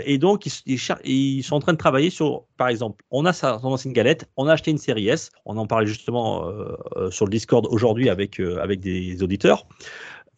et 0.05 0.17
donc 0.17 0.45
ils, 0.45 1.43
sont 1.43 1.55
en 1.55 1.59
train 1.59 1.73
de 1.73 1.77
travailler 1.77 2.09
sur, 2.09 2.45
par 2.57 2.67
exemple, 2.67 3.03
on 3.11 3.25
a 3.25 3.33
sa 3.33 3.59
son 3.59 3.67
ancienne 3.67 3.93
galette, 3.93 4.29
on 4.37 4.47
a 4.47 4.53
acheté 4.53 4.71
une 4.71 4.77
série 4.77 5.07
S, 5.07 5.31
on 5.45 5.57
en 5.57 5.67
parlait 5.67 5.87
justement 5.87 6.47
euh, 6.47 7.09
sur 7.11 7.25
le 7.25 7.31
Discord 7.31 7.67
aujourd'hui 7.69 8.09
avec 8.09 8.39
avec 8.39 8.79
des 8.79 9.21
auditeurs. 9.23 9.65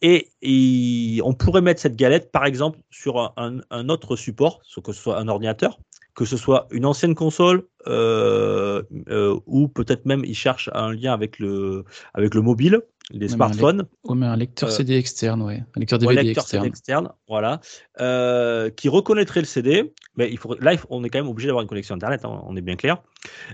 Et, 0.02 1.20
on 1.24 1.32
pourrait 1.32 1.62
mettre 1.62 1.80
cette 1.80 1.96
galette, 1.96 2.30
par 2.30 2.44
exemple, 2.44 2.78
sur 2.90 3.32
un, 3.36 3.88
autre 3.88 4.16
support, 4.16 4.60
que 4.84 4.92
ce 4.92 5.00
soit 5.00 5.18
un 5.18 5.28
ordinateur, 5.28 5.78
que 6.14 6.24
ce 6.24 6.36
soit 6.36 6.66
une 6.70 6.86
ancienne 6.86 7.14
console 7.14 7.64
euh, 7.86 8.82
euh, 9.08 9.38
ou 9.46 9.68
peut-être 9.68 10.06
même 10.06 10.24
ils 10.24 10.34
cherchent 10.34 10.70
un 10.74 10.92
lien 10.92 11.12
avec 11.12 11.38
le, 11.38 11.84
avec 12.14 12.34
le 12.34 12.42
mobile, 12.42 12.82
les 13.10 13.28
smartphones. 13.28 13.86
ou 14.04 14.12
un 14.12 14.36
lecteur 14.36 14.70
CD 14.70 14.94
euh, 14.94 14.98
externe, 14.98 15.42
ouais. 15.42 15.62
Un 15.76 15.80
lecteur 15.80 15.98
DVD 15.98 16.22
lecteur 16.22 16.42
externe. 16.42 16.62
CD 16.62 16.68
externe, 16.68 17.08
voilà, 17.28 17.60
qui 18.76 18.88
reconnaîtrait 18.88 19.40
le 19.40 19.46
CD, 19.46 19.92
mais 20.16 20.30
il 20.30 20.38
faut, 20.38 20.56
là 20.58 20.74
on 20.90 21.04
est 21.04 21.08
quand 21.08 21.18
même 21.18 21.28
obligé 21.28 21.46
d'avoir 21.46 21.62
une 21.62 21.68
connexion 21.68 21.94
Internet, 21.94 22.24
hein, 22.24 22.42
on 22.46 22.56
est 22.56 22.60
bien 22.62 22.76
clair, 22.76 23.02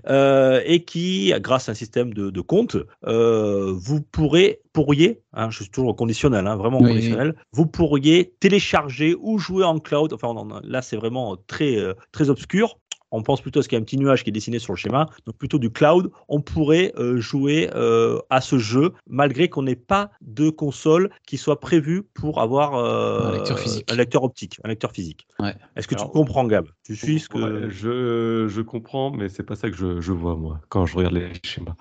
et 0.09 0.85
qui, 0.85 1.33
grâce 1.41 1.69
à 1.69 1.73
un 1.73 1.75
système 1.75 2.15
de, 2.15 2.31
de 2.31 2.41
compte, 2.41 2.77
vous 3.03 4.01
pourrez, 4.01 4.61
pourriez, 4.73 5.21
hein, 5.33 5.51
je 5.51 5.63
suis 5.63 5.71
toujours 5.71 5.97
conditionnel, 5.97 6.47
hein, 6.47 6.57
vraiment 6.57 6.79
conditionnel, 6.79 7.35
vous 7.53 7.67
pourriez 7.67 8.35
télécharger 8.41 9.17
ou 9.21 9.39
jouer 9.39 9.65
en 9.65 9.79
cloud, 9.79 10.13
enfin 10.13 10.35
là 10.65 10.83
c'est 10.83 10.97
vraiment 10.97 11.37
très, 11.47 11.77
très 12.11 12.31
obscur, 12.31 12.79
on 13.13 13.23
pense 13.23 13.41
plutôt 13.41 13.61
à 13.61 13.63
ce 13.63 13.69
qu'il 13.69 13.77
y 13.77 13.79
a 13.79 13.83
un 13.83 13.85
petit 13.85 13.99
nuage 13.99 14.25
qui 14.25 14.31
est 14.31 14.33
dessiné 14.33 14.59
sur 14.59 14.73
le 14.73 14.79
schéma, 14.79 15.09
donc 15.27 15.37
plutôt 15.37 15.59
du 15.59 15.71
cloud, 15.71 16.11
on 16.29 16.41
pourrait 16.41 16.93
euh, 16.97 17.19
jouer 17.19 17.71
euh, 17.75 18.19
à 18.31 18.41
ce 18.41 18.59
jeu 18.59 18.93
malgré 19.07 19.49
qu'on 19.49 19.63
n'ait 19.63 19.77
pas 19.77 20.11
de 20.23 20.51
console 20.51 21.11
qui 21.27 21.37
soit 21.37 21.61
prévue 21.61 22.03
pour 22.15 22.41
avoir 22.41 22.75
euh, 22.75 23.29
un, 23.29 23.33
lecteur 23.33 23.59
physique. 23.59 23.93
un 23.93 23.97
lecteur 23.97 24.25
optique, 24.25 24.59
un 24.65 24.69
lecteur 24.69 24.91
physique. 24.93 25.29
Est-ce 25.77 25.87
que 25.87 25.95
tu 25.95 26.05
comprends, 26.07 26.45
Gab? 26.45 26.67
Tu 26.85 26.97
suis 26.97 27.21
ce 27.21 27.29
que 27.29 27.69
je, 27.69 28.49
je, 28.49 28.61
comprends, 28.63 29.11
mais 29.11 29.29
c'est 29.29 29.43
pas 29.43 29.57
ça 29.57 29.71
que 29.71 29.77
je, 29.77 30.01
je, 30.01 30.13
vois 30.13 30.37
moi 30.37 30.61
quand 30.69 30.87
je 30.87 30.97
regarde 30.97 31.15
les 31.15 31.33
schémas. 31.45 31.75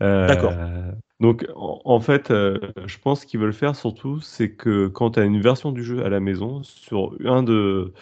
D'accord. 0.00 0.52
Donc, 1.18 1.46
en, 1.56 2.00
fait, 2.00 2.28
je 2.28 2.98
pense 3.02 3.24
qu'ils 3.24 3.40
veulent 3.40 3.54
faire 3.54 3.74
surtout, 3.74 4.20
c'est 4.20 4.50
que 4.50 4.86
quand 4.86 5.12
tu 5.12 5.20
as 5.20 5.24
une 5.24 5.40
version 5.40 5.72
du 5.72 5.82
jeu 5.82 6.04
à 6.04 6.10
la 6.10 6.20
maison, 6.20 6.62
sur 6.62 7.16
un 7.24 7.42
de, 7.42 7.94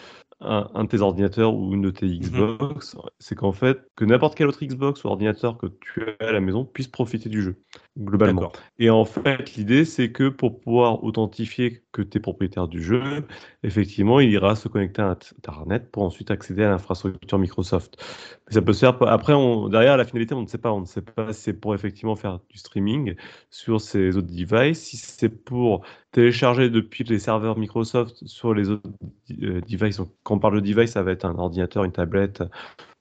un, 0.45 0.83
de 0.83 0.89
tes 0.89 1.01
ordinateurs 1.01 1.53
ou 1.53 1.73
une 1.73 1.81
de 1.81 1.91
tes 1.91 2.05
mhm. 2.05 2.19
Xbox, 2.19 2.97
c'est 3.19 3.35
qu'en 3.35 3.51
fait, 3.51 3.79
que 3.95 4.05
n'importe 4.05 4.35
quel 4.35 4.47
autre 4.47 4.63
Xbox 4.63 5.03
ou 5.03 5.07
ordinateur 5.07 5.57
que 5.57 5.67
tu 5.67 6.03
as 6.19 6.27
à 6.27 6.31
la 6.31 6.39
maison 6.39 6.65
puisse 6.65 6.87
profiter 6.87 7.29
du 7.29 7.41
jeu, 7.41 7.61
globalement. 7.97 8.51
Et 8.79 8.89
en 8.89 9.05
fait, 9.05 9.55
l'idée, 9.55 9.85
c'est 9.85 10.11
que 10.11 10.29
pour 10.29 10.59
pouvoir 10.59 11.03
authentifier 11.03 11.81
que 11.91 12.01
tu 12.01 12.17
es 12.17 12.21
propriétaire 12.21 12.67
du 12.67 12.83
jeu, 12.83 13.01
effectivement, 13.63 14.19
il 14.19 14.31
ira 14.31 14.55
se 14.55 14.67
connecter 14.67 15.01
à 15.01 15.11
Internet 15.37 15.89
pour 15.91 16.03
ensuite 16.03 16.29
accéder 16.29 16.63
à 16.63 16.69
l'infrastructure 16.69 17.39
Microsoft. 17.39 17.97
Ça 18.49 18.61
peut 18.61 18.73
se 18.73 18.81
faire. 18.81 19.01
Après, 19.03 19.33
on, 19.33 19.69
derrière 19.69 19.97
la 19.97 20.05
finalité, 20.05 20.35
on 20.35 20.41
ne 20.41 20.47
sait 20.47 20.57
pas. 20.57 20.73
On 20.73 20.81
ne 20.81 20.85
sait 20.85 21.01
pas 21.01 21.31
si 21.31 21.41
c'est 21.41 21.53
pour 21.53 21.73
effectivement 21.73 22.15
faire 22.15 22.39
du 22.49 22.57
streaming 22.57 23.15
sur 23.49 23.79
ces 23.79 24.17
autres 24.17 24.27
devices, 24.27 24.81
si 24.81 24.97
c'est 24.97 25.29
pour 25.29 25.85
télécharger 26.11 26.69
depuis 26.69 27.03
les 27.05 27.19
serveurs 27.19 27.57
Microsoft 27.57 28.25
sur 28.25 28.53
les 28.53 28.69
autres 28.69 28.89
euh, 29.41 29.61
devices. 29.61 30.01
quand 30.23 30.35
on 30.35 30.39
parle 30.39 30.61
de 30.61 30.73
device, 30.73 30.91
ça 30.91 31.03
va 31.03 31.11
être 31.11 31.25
un 31.25 31.35
ordinateur, 31.35 31.83
une 31.83 31.91
tablette 31.91 32.43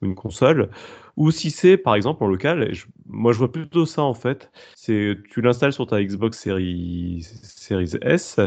ou 0.00 0.06
une 0.06 0.14
console. 0.14 0.70
Ou 1.16 1.30
si 1.30 1.50
c'est, 1.50 1.76
par 1.76 1.94
exemple, 1.94 2.24
en 2.24 2.26
local, 2.26 2.72
moi 3.06 3.32
je 3.32 3.38
vois 3.38 3.52
plutôt 3.52 3.86
ça 3.86 4.02
en 4.02 4.14
fait, 4.14 4.50
c'est 4.74 5.16
tu 5.30 5.40
l'installes 5.40 5.72
sur 5.72 5.86
ta 5.86 6.02
Xbox 6.02 6.38
Series, 6.38 7.22
Series 7.22 7.92
S 8.02 8.40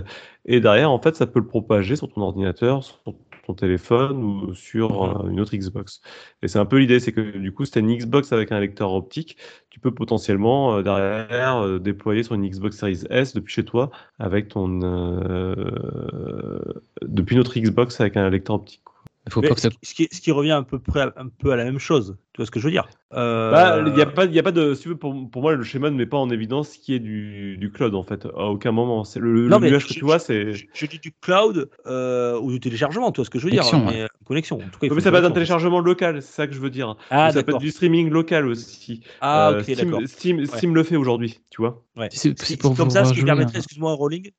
et 0.48 0.62
derrière, 0.62 0.92
en 0.92 1.00
fait, 1.00 1.16
ça 1.16 1.28
peut 1.28 1.40
le 1.40 1.48
propager 1.48 1.96
sur 1.96 2.10
ton 2.10 2.22
ordinateur, 2.22 2.84
sur 2.84 3.02
ton 3.46 3.54
téléphone 3.54 4.24
ou 4.24 4.54
sur 4.54 5.24
mhm. 5.24 5.32
une 5.32 5.40
autre 5.42 5.56
Xbox. 5.56 6.02
Et 6.42 6.48
c'est 6.48 6.60
un 6.60 6.66
peu 6.66 6.78
l'idée, 6.78 7.00
c'est 7.00 7.12
que 7.12 7.38
du 7.38 7.52
coup, 7.52 7.66
si 7.66 7.72
tu 7.72 7.80
as 7.80 7.82
une 7.82 7.94
Xbox 7.94 8.32
avec 8.32 8.52
un 8.52 8.60
lecteur 8.60 8.94
optique, 8.94 9.38
tu 9.70 9.80
peux 9.80 9.94
potentiellement 9.94 10.78
euh, 10.78 10.84
derrière 10.84 11.58
euh, 11.58 11.80
déployer 11.80 12.24
sur 12.24 12.36
une 12.36 12.48
Xbox 12.48 12.78
Series 12.78 13.04
S 13.10 13.34
depuis 13.34 13.54
chez 13.54 13.66
toi 13.66 13.92
avec 14.20 14.48
ton 14.48 14.80
euh, 14.84 16.60
depuis 17.02 17.36
notre 17.36 17.60
Xbox 17.60 18.00
avec 18.00 18.16
un 18.16 18.30
lecteur 18.30 18.56
optique. 18.56 18.82
Faut 19.30 19.42
pas 19.42 19.50
que 19.50 19.60
ça... 19.60 19.70
ce, 19.84 19.94
qui, 19.94 20.08
ce, 20.10 20.22
qui, 20.22 20.32
revient 20.32 20.52
un 20.52 20.64
peu, 20.64 20.80
près, 20.80 21.02
un 21.02 21.28
peu 21.28 21.52
à 21.52 21.58
la 21.58 21.66
même 21.66 21.80
chose. 21.80 22.18
Tu 22.38 22.42
vois 22.44 22.46
ce 22.46 22.52
que 22.52 22.60
je 22.60 22.66
veux 22.66 22.72
dire 22.72 22.88
euh... 23.14 23.50
bah, 23.50 23.82
Il 23.84 23.94
n'y 23.94 24.02
a, 24.02 24.06
pas, 24.06 24.26
y 24.26 24.38
a 24.38 24.44
pas 24.44 24.52
de. 24.52 24.76
Si 24.76 24.88
pour, 24.90 25.28
pour, 25.32 25.42
moi, 25.42 25.56
le 25.56 25.64
schéma 25.64 25.90
ne 25.90 25.96
met 25.96 26.06
pas 26.06 26.18
en 26.18 26.30
évidence 26.30 26.70
ce 26.70 26.78
qui 26.78 26.94
est 26.94 27.00
du, 27.00 27.58
du 27.58 27.72
cloud, 27.72 27.96
en 27.96 28.04
fait. 28.04 28.28
À 28.28 28.46
aucun 28.46 28.72
moment. 28.72 29.04
C'est 29.06 29.20
le, 29.20 29.48
le 29.48 29.58
nuage 29.58 29.88
que 29.88 29.94
tu 29.94 30.06
vois, 30.06 30.20
c'est. 30.20 30.54
Je, 30.54 30.86
dis 30.86 31.00
du 31.00 31.12
cloud 31.20 31.68
euh, 31.88 32.40
ou 32.40 32.52
du 32.52 32.60
téléchargement, 32.60 33.12
tu 33.12 33.18
vois 33.18 33.26
ce 33.26 33.32
que 33.32 33.40
je 33.40 33.46
veux 33.46 33.50
dire 33.50 33.64
mais, 33.86 34.02
euh, 34.02 34.08
Connexion. 34.24 34.58
En 34.58 34.70
tout 34.70 34.78
cas, 34.80 34.94
mais 34.94 35.02
ça 35.02 35.10
peut 35.10 35.18
être 35.18 35.26
un 35.26 35.32
téléchargement 35.32 35.80
local, 35.80 36.22
c'est 36.22 36.32
ça 36.32 36.46
que 36.46 36.54
je 36.54 36.60
veux 36.60 36.70
dire. 36.70 36.96
Ah, 37.10 37.32
ça 37.32 37.42
peut 37.42 37.54
être 37.54 37.58
du 37.58 37.72
streaming 37.72 38.12
local 38.12 38.46
aussi. 38.46 39.02
Ah, 39.20 39.54
ok, 39.56 39.64
Steam, 39.64 39.76
d'accord. 39.78 40.02
Steam, 40.06 40.46
Steam, 40.46 40.76
le 40.76 40.84
fait 40.84 40.96
aujourd'hui, 40.96 41.40
tu 41.50 41.64
vois. 41.64 41.84
Ouais. 41.96 42.10
C'est 42.12 42.36
comme 42.62 42.92
ça, 42.92 43.04
ce 43.04 43.14
qui 43.14 43.24
permettrait, 43.24 43.58
excuse-moi, 43.58 43.94
Rolling, 43.96 44.30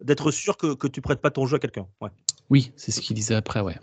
d'être 0.00 0.30
sûr 0.30 0.56
que, 0.56 0.74
que 0.74 0.86
tu 0.86 1.00
prêtes 1.00 1.20
pas 1.20 1.32
ton 1.32 1.46
jeu 1.46 1.56
à 1.56 1.58
quelqu'un. 1.58 1.86
Ouais. 2.00 2.10
Oui, 2.50 2.72
c'est 2.74 2.90
ce 2.90 3.00
qu'il 3.00 3.14
disait 3.14 3.36
après, 3.36 3.60
ouais. 3.60 3.76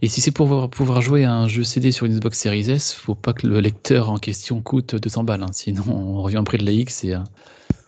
Et 0.00 0.08
si 0.08 0.22
c'est 0.22 0.30
pour 0.30 0.70
pouvoir 0.70 1.02
jouer 1.02 1.24
à 1.24 1.34
un 1.34 1.46
jeu 1.46 1.62
CD 1.62 1.92
sur 1.92 2.06
une 2.06 2.14
Xbox 2.14 2.38
Series 2.38 2.70
S, 2.74 2.92
faut 2.92 3.14
pas 3.14 3.32
que 3.32 3.46
le 3.46 3.60
lecteur 3.60 4.10
en 4.10 4.18
question 4.18 4.60
coûte 4.62 4.94
200 4.94 5.24
balles, 5.24 5.42
hein. 5.42 5.52
sinon 5.52 5.84
on 5.88 6.22
revient 6.22 6.38
au 6.38 6.44
prix 6.44 6.58
de 6.58 6.64
la 6.64 6.72
X 6.72 7.04
et. 7.04 7.16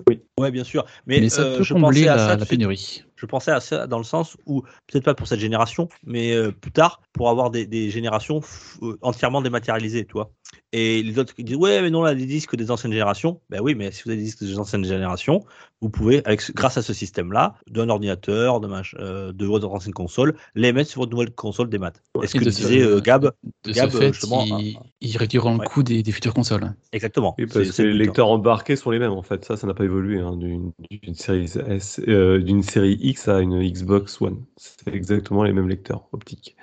Oui, 0.06 0.20
ouais, 0.38 0.50
bien 0.50 0.64
sûr. 0.64 0.84
Mais, 1.06 1.28
ça 1.28 1.42
euh, 1.42 1.58
peut 1.58 1.62
je 1.62 1.72
combler 1.72 2.04
la, 2.04 2.36
la 2.36 2.46
pénurie. 2.46 3.05
Je 3.16 3.26
pensais 3.26 3.50
à 3.50 3.60
ça 3.60 3.86
dans 3.86 3.98
le 3.98 4.04
sens 4.04 4.36
où, 4.46 4.62
peut-être 4.86 5.04
pas 5.04 5.14
pour 5.14 5.26
cette 5.26 5.40
génération, 5.40 5.88
mais 6.04 6.32
euh, 6.32 6.52
plus 6.52 6.72
tard, 6.72 7.00
pour 7.12 7.30
avoir 7.30 7.50
des, 7.50 7.66
des 7.66 7.90
générations 7.90 8.40
euh, 8.82 8.96
entièrement 9.02 9.42
dématérialisées, 9.42 10.04
tu 10.04 10.12
vois. 10.12 10.30
Et 10.72 11.02
les 11.02 11.18
autres 11.18 11.34
qui 11.34 11.44
disent 11.44 11.56
Ouais, 11.56 11.80
mais 11.80 11.90
non, 11.90 12.02
là, 12.02 12.14
des 12.14 12.26
disques 12.26 12.56
des 12.56 12.70
anciennes 12.70 12.92
générations. 12.92 13.40
Ben 13.50 13.60
oui, 13.60 13.74
mais 13.74 13.90
si 13.92 14.02
vous 14.04 14.10
avez 14.10 14.18
des 14.18 14.24
disques 14.24 14.44
des 14.44 14.58
anciennes 14.58 14.84
générations, 14.84 15.44
vous 15.80 15.90
pouvez, 15.90 16.22
avec, 16.24 16.42
grâce 16.54 16.76
à 16.76 16.82
ce 16.82 16.92
système-là, 16.92 17.54
d'un 17.70 17.88
ordinateur, 17.88 18.60
de, 18.60 18.68
euh, 18.98 19.32
de 19.32 19.46
votre 19.46 19.70
ancienne 19.70 19.94
console, 19.94 20.36
les 20.54 20.72
mettre 20.72 20.90
sur 20.90 21.00
votre 21.00 21.12
nouvelle 21.12 21.32
console 21.32 21.68
des 21.68 21.78
maths. 21.78 22.02
Est-ce 22.22 22.34
que 22.34 22.44
de 22.44 22.50
disait 22.50 22.82
euh, 22.82 23.00
Gab 23.00 23.32
De 23.64 23.72
Gab, 23.72 23.90
ce 23.90 23.96
fait, 23.96 24.12
justement. 24.12 24.44
Ils, 24.44 24.78
il 25.00 25.16
réduiront 25.16 25.58
le 25.58 25.64
coût 25.66 25.82
des, 25.82 26.02
des, 26.02 26.12
futures 26.12 26.34
consoles. 26.34 26.74
Exactement. 26.92 27.34
Oui, 27.38 27.46
parce 27.46 27.70
que 27.70 27.82
les 27.82 27.92
lecteurs 27.92 28.28
embarqués 28.28 28.76
sont 28.76 28.90
les 28.90 28.98
mêmes, 28.98 29.12
en 29.12 29.22
fait. 29.22 29.44
Ça, 29.44 29.56
ça 29.56 29.66
n'a 29.66 29.74
pas 29.74 29.84
évolué 29.84 30.20
hein, 30.20 30.36
d'une 30.36 30.72
série, 31.14 31.50
S, 31.68 32.00
euh, 32.08 32.40
d'une 32.40 32.62
série 32.62 32.98
X 33.06 33.28
à 33.28 33.38
une 33.40 33.62
Xbox 33.62 34.20
One. 34.20 34.44
C'est 34.56 34.88
exactement 34.88 35.44
les 35.44 35.52
mêmes 35.52 35.68
lecteurs 35.68 36.08
optiques. 36.12 36.56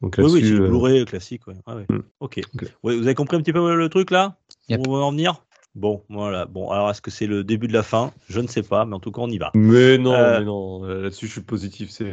Donc 0.00 0.14
oui, 0.18 0.24
oui, 0.26 0.40
c'est 0.42 0.50
le 0.50 0.64
euh, 0.64 0.68
Blu-ray 0.68 1.04
classique. 1.04 1.46
Ouais. 1.48 1.56
Ah, 1.66 1.74
ouais. 1.74 1.86
Mm. 1.88 2.02
Ok. 2.20 2.40
vous 2.84 2.90
avez 2.90 3.14
compris 3.16 3.36
un 3.36 3.40
petit 3.40 3.52
peu 3.52 3.74
le 3.74 3.88
truc 3.88 4.12
là? 4.12 4.36
Yep. 4.68 4.86
Où 4.86 4.90
on 4.90 4.98
va 4.98 5.04
en 5.04 5.10
venir? 5.10 5.44
Bon, 5.78 6.02
voilà. 6.08 6.44
Bon, 6.44 6.70
alors 6.70 6.90
est-ce 6.90 7.00
que 7.00 7.10
c'est 7.10 7.26
le 7.26 7.44
début 7.44 7.68
de 7.68 7.72
la 7.72 7.84
fin? 7.84 8.12
Je 8.28 8.40
ne 8.40 8.48
sais 8.48 8.62
pas, 8.62 8.84
mais 8.84 8.96
en 8.96 9.00
tout 9.00 9.12
cas, 9.12 9.22
on 9.22 9.28
y 9.28 9.38
va. 9.38 9.52
Mais 9.54 9.96
non, 9.96 10.12
euh, 10.12 10.40
mais 10.40 10.44
non. 10.44 10.82
Là-dessus, 10.82 11.26
je 11.26 11.32
suis 11.32 11.40
positif. 11.40 11.90
C'est, 11.90 12.04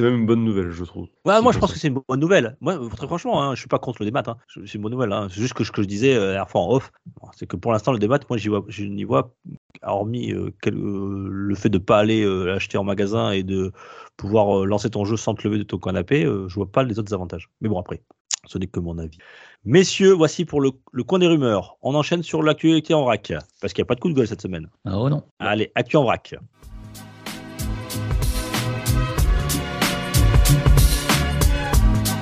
même 0.00 0.14
une 0.14 0.26
bonne 0.26 0.44
nouvelle, 0.44 0.70
je 0.70 0.84
trouve. 0.84 1.08
Ouais, 1.24 1.42
moi, 1.42 1.52
je 1.52 1.58
pense 1.58 1.72
que 1.72 1.78
c'est 1.78 1.88
une 1.88 2.00
bonne 2.08 2.20
nouvelle. 2.20 2.56
Moi, 2.60 2.78
très 2.96 3.06
franchement, 3.06 3.42
hein, 3.42 3.54
je 3.54 3.60
suis 3.60 3.68
pas 3.68 3.80
contre 3.80 4.02
le 4.02 4.06
débat. 4.06 4.22
Hein. 4.26 4.36
C'est 4.64 4.74
une 4.74 4.82
bonne 4.82 4.92
nouvelle. 4.92 5.12
Hein. 5.12 5.26
C'est 5.30 5.40
juste 5.40 5.54
que 5.54 5.64
ce 5.64 5.72
que 5.72 5.82
je 5.82 5.88
disais 5.88 6.14
euh, 6.14 6.26
la 6.26 6.32
dernière 6.32 6.50
fois 6.50 6.60
en 6.60 6.70
off, 6.70 6.92
c'est 7.36 7.46
que 7.46 7.56
pour 7.56 7.72
l'instant, 7.72 7.92
le 7.92 7.98
débat, 7.98 8.20
moi, 8.30 8.38
j'y 8.38 8.48
vois, 8.48 8.64
je 8.68 8.84
n'y 8.84 9.04
vois, 9.04 9.34
hormis 9.82 10.32
euh, 10.32 10.52
euh, 10.66 11.28
le 11.30 11.54
fait 11.54 11.68
de 11.68 11.78
pas 11.78 11.98
aller 11.98 12.24
euh, 12.24 12.54
acheter 12.54 12.78
en 12.78 12.84
magasin 12.84 13.30
et 13.30 13.42
de 13.42 13.72
pouvoir 14.16 14.64
lancer 14.64 14.90
ton 14.90 15.04
jeu 15.04 15.16
sans 15.16 15.34
te 15.34 15.46
lever 15.46 15.58
de 15.58 15.62
ton 15.62 15.78
canapé, 15.78 16.22
je 16.22 16.54
vois 16.54 16.70
pas 16.70 16.82
les 16.82 16.98
autres 16.98 17.12
avantages. 17.12 17.50
Mais 17.60 17.68
bon, 17.68 17.78
après, 17.78 18.02
ce 18.46 18.58
n'est 18.58 18.66
que 18.66 18.80
mon 18.80 18.98
avis. 18.98 19.18
Messieurs, 19.64 20.12
voici 20.12 20.44
pour 20.44 20.60
le, 20.60 20.70
coin 21.02 21.18
des 21.18 21.26
rumeurs. 21.26 21.76
On 21.82 21.94
enchaîne 21.94 22.22
sur 22.22 22.42
l'actualité 22.42 22.94
en 22.94 23.02
vrac, 23.02 23.32
parce 23.60 23.72
qu'il 23.72 23.82
n'y 23.82 23.86
a 23.86 23.88
pas 23.88 23.94
de 23.94 24.00
coup 24.00 24.08
de 24.08 24.14
gueule 24.14 24.28
cette 24.28 24.42
semaine. 24.42 24.68
Ah 24.84 24.98
oh 24.98 25.10
non. 25.10 25.22
Allez, 25.38 25.72
actu 25.74 25.96
en 25.96 26.04
vrac. 26.04 26.34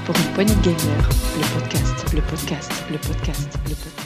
Pour 0.06 0.14
une 0.16 0.32
poignée 0.34 0.54
de 0.54 0.62
gamer, 0.62 1.08
le 1.36 1.60
podcast, 1.60 2.14
le 2.14 2.20
podcast, 2.22 2.72
le 2.90 2.98
podcast, 2.98 3.58
le 3.64 3.74
podcast. 3.74 4.03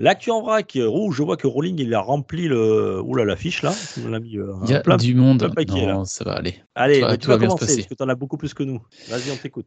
L'actu 0.00 0.30
en 0.30 0.42
vrac, 0.42 0.78
rouge, 0.80 1.16
je 1.16 1.22
vois 1.24 1.36
que 1.36 1.48
Rolling 1.48 1.80
il 1.80 1.92
a 1.92 2.00
rempli 2.00 2.46
le. 2.46 3.02
Oula, 3.02 3.24
la 3.24 3.34
fiche 3.34 3.62
là. 3.62 3.74
Il, 3.96 4.14
a 4.14 4.20
mis, 4.20 4.38
euh, 4.38 4.52
il 4.64 4.70
y 4.70 4.74
a 4.74 4.96
du 4.96 5.14
monde. 5.14 5.50
non, 5.68 6.04
ça 6.04 6.24
va 6.24 6.34
aller. 6.34 6.54
Allez, 6.76 7.04
tu 7.20 7.26
vas 7.26 7.36
commencer 7.36 7.66
parce 7.66 7.86
que 7.88 7.94
tu 7.94 8.02
en 8.02 8.08
as 8.08 8.14
beaucoup 8.14 8.36
plus 8.36 8.54
que 8.54 8.62
nous. 8.62 8.80
Vas-y, 9.08 9.32
on 9.32 9.36
t'écoute. 9.36 9.66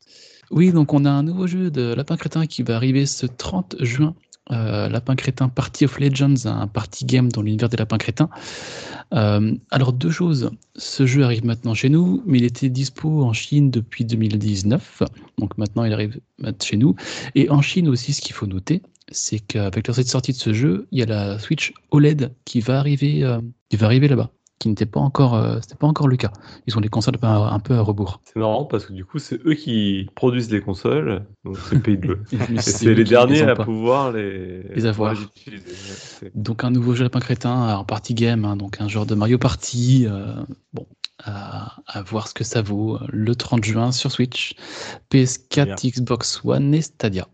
Oui, 0.50 0.72
donc 0.72 0.94
on 0.94 1.04
a 1.04 1.10
un 1.10 1.24
nouveau 1.24 1.48
jeu 1.48 1.70
de 1.70 1.94
Lapin 1.94 2.16
Crétin 2.16 2.46
qui 2.46 2.64
va 2.64 2.78
arriver 2.78 3.06
ce 3.06 3.26
30 3.26 3.76
juin. 3.82 4.16
Euh, 4.52 4.90
Lapin 4.90 5.16
Crétin 5.16 5.50
Party 5.50 5.86
of 5.86 6.00
Legends, 6.00 6.46
un 6.46 6.68
party 6.68 7.06
game 7.06 7.32
dans 7.32 7.42
l'univers 7.42 7.70
des 7.70 7.78
Lapins 7.78 7.98
Crétins. 7.98 8.30
Euh, 9.14 9.54
alors 9.70 9.94
deux 9.94 10.10
choses, 10.10 10.52
ce 10.76 11.06
jeu 11.06 11.24
arrive 11.24 11.46
maintenant 11.46 11.74
chez 11.74 11.90
nous, 11.90 12.24
mais 12.26 12.40
il 12.40 12.44
était 12.44 12.70
dispo 12.70 13.24
en 13.24 13.34
Chine 13.34 13.70
depuis 13.70 14.04
2019, 14.04 15.04
donc 15.38 15.58
maintenant 15.58 15.84
il 15.84 15.94
arrive 15.94 16.20
chez 16.62 16.76
nous. 16.76 16.96
Et 17.36 17.50
en 17.50 17.62
Chine 17.62 17.88
aussi, 17.88 18.14
ce 18.14 18.22
qu'il 18.22 18.34
faut 18.34 18.48
noter, 18.48 18.82
c'est 19.10 19.40
qu'avec 19.40 19.88
la 19.88 19.94
sortie 19.94 20.32
de 20.32 20.38
ce 20.38 20.54
jeu, 20.54 20.88
il 20.92 21.00
y 21.00 21.04
a 21.04 21.06
la 21.06 21.40
Switch 21.40 21.74
OLED 21.92 22.34
qui 22.46 22.60
va 22.62 22.80
arriver, 22.80 23.24
euh, 23.24 23.40
qui 23.70 23.78
va 23.78 23.88
arriver 23.88 24.08
là-bas, 24.08 24.30
qui 24.60 24.70
n'était 24.70 24.86
pas 24.86 25.00
encore, 25.00 25.36
euh, 25.36 25.58
c'était 25.62 25.76
pas 25.76 25.88
encore 25.88 26.08
le 26.08 26.18
cas. 26.18 26.32
Ils 26.68 26.78
ont 26.78 26.82
les 26.82 26.88
consoles 26.90 27.16
un, 27.22 27.44
un 27.44 27.60
peu 27.60 27.74
à 27.74 27.82
rebours. 27.82 28.22
C'est 28.24 28.40
marrant 28.40 28.66
parce 28.66 28.86
que 28.86 28.94
du 28.94 29.04
coup, 29.06 29.20
c'est 29.20 29.40
eux 29.46 29.54
qui 29.56 30.08
produisent 30.16 30.52
les 30.52 30.62
consoles, 30.62 31.26
donc 31.44 31.58
c'est 31.58 31.76
le 31.76 31.82
pays 31.82 31.98
de 31.98 32.20
c'est 32.60 32.94
les 32.94 33.04
derniers 33.04 33.42
à 33.42 33.56
pouvoir 33.56 34.12
les, 34.12 34.64
Les 34.76 34.86
avoir. 34.86 35.14
les 35.14 36.32
Donc 36.36 36.64
un 36.64 36.70
nouveau 36.72 36.94
jeu 36.96 37.04
lapin 37.04 37.20
crétin 37.20 37.76
en 37.76 37.84
party 37.84 38.14
game, 38.14 38.46
hein, 38.46 38.56
donc 38.56 38.80
un 38.82 38.88
genre 38.88 39.06
de 39.06 39.16
Mario 39.16 39.38
Party. 39.38 40.06
euh, 40.08 40.36
bon, 40.74 40.86
à, 41.24 41.76
à 41.86 42.02
voir 42.02 42.28
ce 42.28 42.34
que 42.34 42.44
ça 42.44 42.62
vaut. 42.62 42.98
Le 43.10 43.36
30 43.36 43.64
juin 43.64 43.92
sur 43.92 44.12
Switch, 44.12 44.56
PS4, 45.12 45.92
Xbox 45.92 46.42
One 46.44 46.74
et 46.74 46.82
Stadia. 46.82 47.28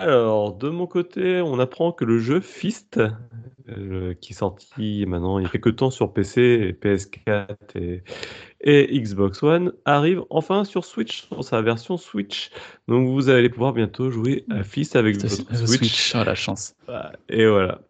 Alors, 0.00 0.54
de 0.54 0.68
mon 0.68 0.86
côté, 0.86 1.40
on 1.40 1.58
apprend 1.58 1.90
que 1.90 2.04
le 2.04 2.20
jeu 2.20 2.40
Fist, 2.40 3.00
euh, 3.68 4.14
qui 4.14 4.32
est 4.32 4.36
sorti 4.36 5.04
maintenant 5.06 5.40
il 5.40 5.42
y 5.42 5.46
a 5.46 5.48
quelques 5.48 5.74
temps 5.74 5.90
sur 5.90 6.12
PC, 6.12 6.40
et 6.40 6.72
PS4 6.72 7.48
et, 7.74 8.04
et 8.60 8.98
Xbox 9.00 9.42
One, 9.42 9.72
arrive 9.84 10.22
enfin 10.30 10.64
sur 10.64 10.84
Switch, 10.84 11.28
sur 11.28 11.44
sa 11.44 11.62
version 11.62 11.96
Switch. 11.96 12.50
Donc 12.88 13.08
vous 13.08 13.28
allez 13.28 13.48
pouvoir 13.48 13.72
bientôt 13.72 14.10
jouer 14.10 14.44
à 14.50 14.64
Fist 14.64 14.96
avec 14.96 15.16
votre 15.22 15.28
Switch. 15.32 15.78
Switch, 15.78 16.12
oh, 16.16 16.24
la 16.24 16.34
chance. 16.34 16.74
Et 17.28 17.46
voilà, 17.46 17.80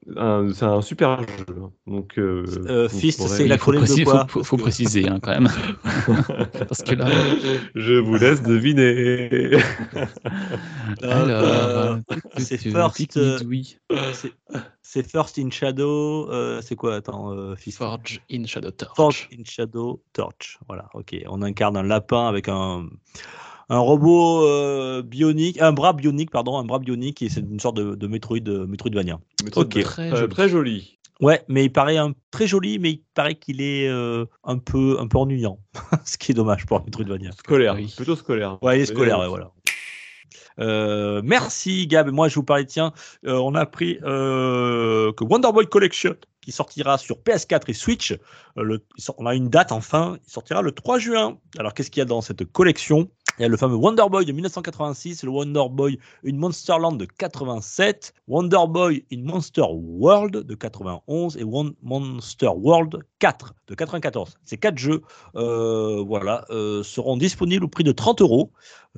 c'est 0.52 0.64
un 0.64 0.82
super 0.82 1.22
jeu. 1.22 1.46
Donc, 1.86 2.18
euh, 2.18 2.44
Euh, 2.66 2.88
Fist, 2.88 3.18
pourrez- 3.18 3.36
c'est 3.36 3.48
l'acronyme 3.48 3.84
de 3.84 4.04
quoi 4.04 4.26
faut- 4.28 4.40
faut- 4.40 4.44
faut 4.44 4.56
préciser 4.58 5.08
hein, 5.08 5.20
quand 5.22 5.30
même. 5.40 5.48
Parce 6.68 6.82
que 6.82 6.94
là, 6.96 7.06
Je 7.74 7.94
vous 7.94 8.16
laisse 8.16 8.42
deviner. 8.42 9.52
alors, 11.02 11.42
euh, 11.44 11.96
euh, 12.10 12.16
c'est 12.38 12.58
First, 12.58 13.16
euh, 13.16 13.38
Oui, 13.46 13.78
C'est- 14.90 15.02
First 15.06 15.38
in 15.38 15.50
Shadow. 15.50 16.30
euh, 16.30 16.62
c'est 16.62 16.74
quoi 16.74 16.94
Attends, 16.94 17.30
euh, 17.32 17.54
Fist. 17.56 17.76
Forge 17.76 18.22
in 18.32 18.46
Shadow 18.46 18.70
Torch. 18.70 18.96
Forge 18.96 19.28
in 19.38 19.42
Shadow 19.44 20.02
Torch. 20.14 20.58
Voilà, 20.66 20.88
ok. 20.94 21.14
On 21.28 21.42
incarne 21.42 21.76
un 21.76 21.82
lapin 21.82 22.26
avec 22.26 22.48
un, 22.48 22.86
un 23.68 23.78
robot 23.78 24.46
euh, 24.46 25.02
bionique, 25.02 25.60
un 25.60 25.72
bras 25.72 25.92
bionique, 25.92 26.30
pardon, 26.30 26.56
un 26.56 26.64
bras 26.64 26.78
bionique, 26.78 27.20
et 27.20 27.28
c'est 27.28 27.40
une 27.40 27.60
sorte 27.60 27.76
de, 27.76 27.96
de 27.96 28.06
Metroid, 28.06 28.38
euh, 28.48 28.66
Metroidvania. 28.66 29.20
Ok, 29.56 29.78
Très 29.82 30.10
euh, 30.10 30.16
joli. 30.16 30.28
très 30.30 30.48
joli. 30.48 30.98
Ouais, 31.20 31.42
mais 31.48 31.64
il 31.66 31.70
paraît 31.72 31.98
un, 31.98 32.12
très 32.30 32.46
joli, 32.46 32.78
mais 32.78 32.92
il 32.92 33.02
paraît 33.12 33.34
qu'il 33.34 33.60
est 33.60 33.88
euh, 33.88 34.24
un 34.44 34.56
peu, 34.56 34.96
un 35.00 35.06
peu 35.06 35.18
ennuyant, 35.18 35.58
ce 36.06 36.16
qui 36.16 36.32
est 36.32 36.34
dommage 36.34 36.64
pour 36.64 36.78
un 36.78 36.84
Metroidvania. 36.84 37.32
Scolaire, 37.32 37.74
Oui. 37.74 37.92
plutôt 37.94 38.16
scolaire. 38.16 38.56
Ouais, 38.62 38.78
il 38.78 38.82
est 38.82 38.86
scolaire, 38.86 39.18
ouais, 39.18 39.28
voilà. 39.28 39.50
Euh, 40.58 41.20
merci 41.24 41.86
Gab. 41.86 42.10
Moi, 42.10 42.28
je 42.28 42.34
vous 42.36 42.42
parlais, 42.42 42.64
tiens, 42.64 42.92
euh, 43.26 43.34
on 43.34 43.54
a 43.54 43.60
appris 43.60 43.98
euh, 44.02 45.12
que 45.12 45.24
Wonder 45.24 45.52
Boy 45.52 45.66
Collection, 45.66 46.16
qui 46.40 46.52
sortira 46.52 46.98
sur 46.98 47.18
PS4 47.18 47.62
et 47.68 47.74
Switch, 47.74 48.16
euh, 48.56 48.78
on 49.18 49.26
a 49.26 49.34
une 49.34 49.48
date 49.48 49.72
enfin, 49.72 50.18
il 50.26 50.30
sortira 50.30 50.62
le 50.62 50.72
3 50.72 50.98
juin. 50.98 51.38
Alors, 51.58 51.74
qu'est-ce 51.74 51.90
qu'il 51.90 52.00
y 52.00 52.02
a 52.02 52.06
dans 52.06 52.20
cette 52.20 52.44
collection? 52.44 53.10
Il 53.38 53.42
y 53.42 53.44
a 53.44 53.48
le 53.48 53.56
fameux 53.56 53.76
Wonder 53.76 54.02
Boy 54.10 54.24
de 54.24 54.32
1986, 54.32 55.22
le 55.22 55.30
Wonder 55.30 55.62
Boy 55.70 55.96
in 56.26 56.32
Monsterland 56.34 56.98
de 56.98 57.04
87, 57.04 58.12
Wonder 58.26 58.66
Boy 58.68 59.04
in 59.12 59.22
Monster 59.22 59.62
World 59.70 60.38
de 60.38 60.54
91 60.56 61.36
et 61.36 61.44
Monster 61.82 62.48
World 62.48 62.98
4 63.20 63.54
de 63.68 63.74
94. 63.76 64.38
Ces 64.44 64.56
quatre 64.56 64.78
jeux, 64.78 65.02
euh, 65.36 66.02
voilà, 66.04 66.44
euh, 66.50 66.82
seront 66.82 67.16
disponibles 67.16 67.64
au 67.64 67.68
prix 67.68 67.84
de 67.84 67.92
30 67.92 68.22
euros. 68.22 68.50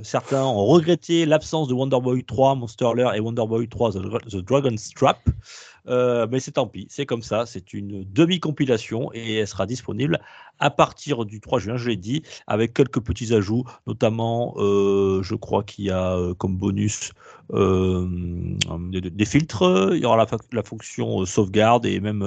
Certains 0.03 0.45
ont 0.45 0.65
regretté 0.65 1.27
l'absence 1.27 1.69
de 1.69 1.75
Wonder 1.75 2.01
Boy 2.01 2.25
3, 2.25 2.55
Monster 2.55 2.93
Lair 2.97 3.15
et 3.15 3.21
Wonder 3.21 3.47
Boy 3.47 3.69
3, 3.69 3.93
The, 3.93 3.97
Dra- 3.99 4.21
The 4.21 4.37
Dragon's 4.37 4.89
Trap. 4.95 5.19
Euh, 5.89 6.27
mais 6.31 6.41
c'est 6.41 6.53
tant 6.53 6.67
pis, 6.67 6.87
c'est 6.91 7.07
comme 7.07 7.23
ça, 7.23 7.47
c'est 7.47 7.73
une 7.73 8.05
demi-compilation 8.05 9.11
et 9.13 9.37
elle 9.37 9.47
sera 9.47 9.67
disponible 9.67 10.21
à 10.59 10.71
partir 10.71 11.25
du 11.25 11.41
3 11.41 11.59
juin, 11.59 11.77
je 11.77 11.89
l'ai 11.89 11.97
dit, 11.97 12.23
avec 12.47 12.75
quelques 12.75 13.01
petits 13.01 13.35
ajouts, 13.35 13.65
notamment, 13.87 14.55
euh, 14.59 15.23
je 15.23 15.35
crois 15.35 15.63
qu'il 15.63 15.87
y 15.87 15.91
a 15.91 16.17
euh, 16.17 16.35
comme 16.35 16.57
bonus 16.57 17.13
des, 17.53 19.25
filtres, 19.25 19.91
il 19.93 20.01
y 20.01 20.05
aura 20.05 20.17
la, 20.17 20.27
la 20.53 20.63
fonction 20.63 21.25
sauvegarde 21.25 21.85
et 21.87 21.99
même 21.99 22.23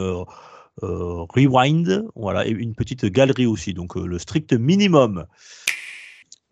rewind, 0.82 2.08
voilà, 2.16 2.46
et 2.46 2.50
une 2.50 2.76
petite 2.76 3.06
galerie 3.06 3.46
aussi, 3.46 3.74
donc 3.74 3.96
le 3.96 4.20
strict 4.20 4.52
minimum. 4.54 5.26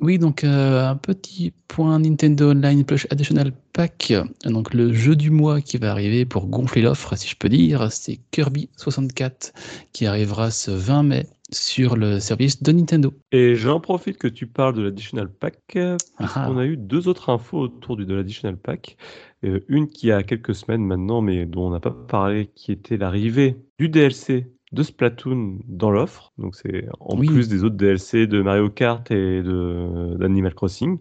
Oui, 0.01 0.17
donc 0.17 0.43
euh, 0.43 0.87
un 0.89 0.95
petit 0.95 1.53
point 1.67 1.99
Nintendo 1.99 2.49
Online 2.51 2.83
Plush 2.83 3.05
Additional 3.11 3.51
Pack. 3.71 4.13
Donc 4.45 4.73
le 4.73 4.91
jeu 4.93 5.15
du 5.15 5.29
mois 5.29 5.61
qui 5.61 5.77
va 5.77 5.91
arriver 5.91 6.25
pour 6.25 6.47
gonfler 6.47 6.81
l'offre, 6.81 7.15
si 7.15 7.27
je 7.29 7.35
peux 7.35 7.49
dire, 7.49 7.91
c'est 7.91 8.19
Kirby 8.31 8.69
64 8.77 9.53
qui 9.93 10.07
arrivera 10.07 10.49
ce 10.49 10.71
20 10.71 11.03
mai 11.03 11.27
sur 11.51 11.97
le 11.97 12.19
service 12.19 12.63
de 12.63 12.71
Nintendo. 12.71 13.13
Et 13.31 13.55
j'en 13.55 13.79
profite 13.79 14.17
que 14.17 14.27
tu 14.27 14.47
parles 14.47 14.73
de 14.73 14.81
l'additional 14.81 15.29
pack. 15.29 15.59
euh, 15.75 15.97
Ah, 16.17 16.47
On 16.49 16.57
a 16.57 16.65
eu 16.65 16.77
deux 16.77 17.07
autres 17.07 17.29
infos 17.29 17.59
autour 17.59 17.95
du, 17.95 18.05
de 18.05 18.15
l'additional 18.15 18.57
pack. 18.57 18.97
Euh, 19.43 19.59
une 19.67 19.87
qui 19.87 20.11
a 20.11 20.23
quelques 20.23 20.55
semaines 20.55 20.83
maintenant, 20.83 21.21
mais 21.21 21.45
dont 21.45 21.67
on 21.67 21.71
n'a 21.71 21.79
pas 21.79 21.91
parlé, 21.91 22.49
qui 22.55 22.71
était 22.71 22.97
l'arrivée 22.97 23.57
du 23.77 23.89
DLC 23.89 24.47
de 24.72 24.84
Splatoon 24.84 25.59
dans 25.67 25.91
l'offre. 25.91 26.32
Donc 26.38 26.55
c'est 26.55 26.86
en 26.99 27.17
Oui. 27.19 27.28
plus 27.28 27.49
des 27.49 27.63
autres 27.63 27.76
DLC 27.76 28.28
de 28.28 28.41
Mario 28.41 28.69
Kart 28.69 29.09
et 29.11 29.41
de 29.43 30.15
d'Animal 30.17 30.53
Crossing. 30.53 30.97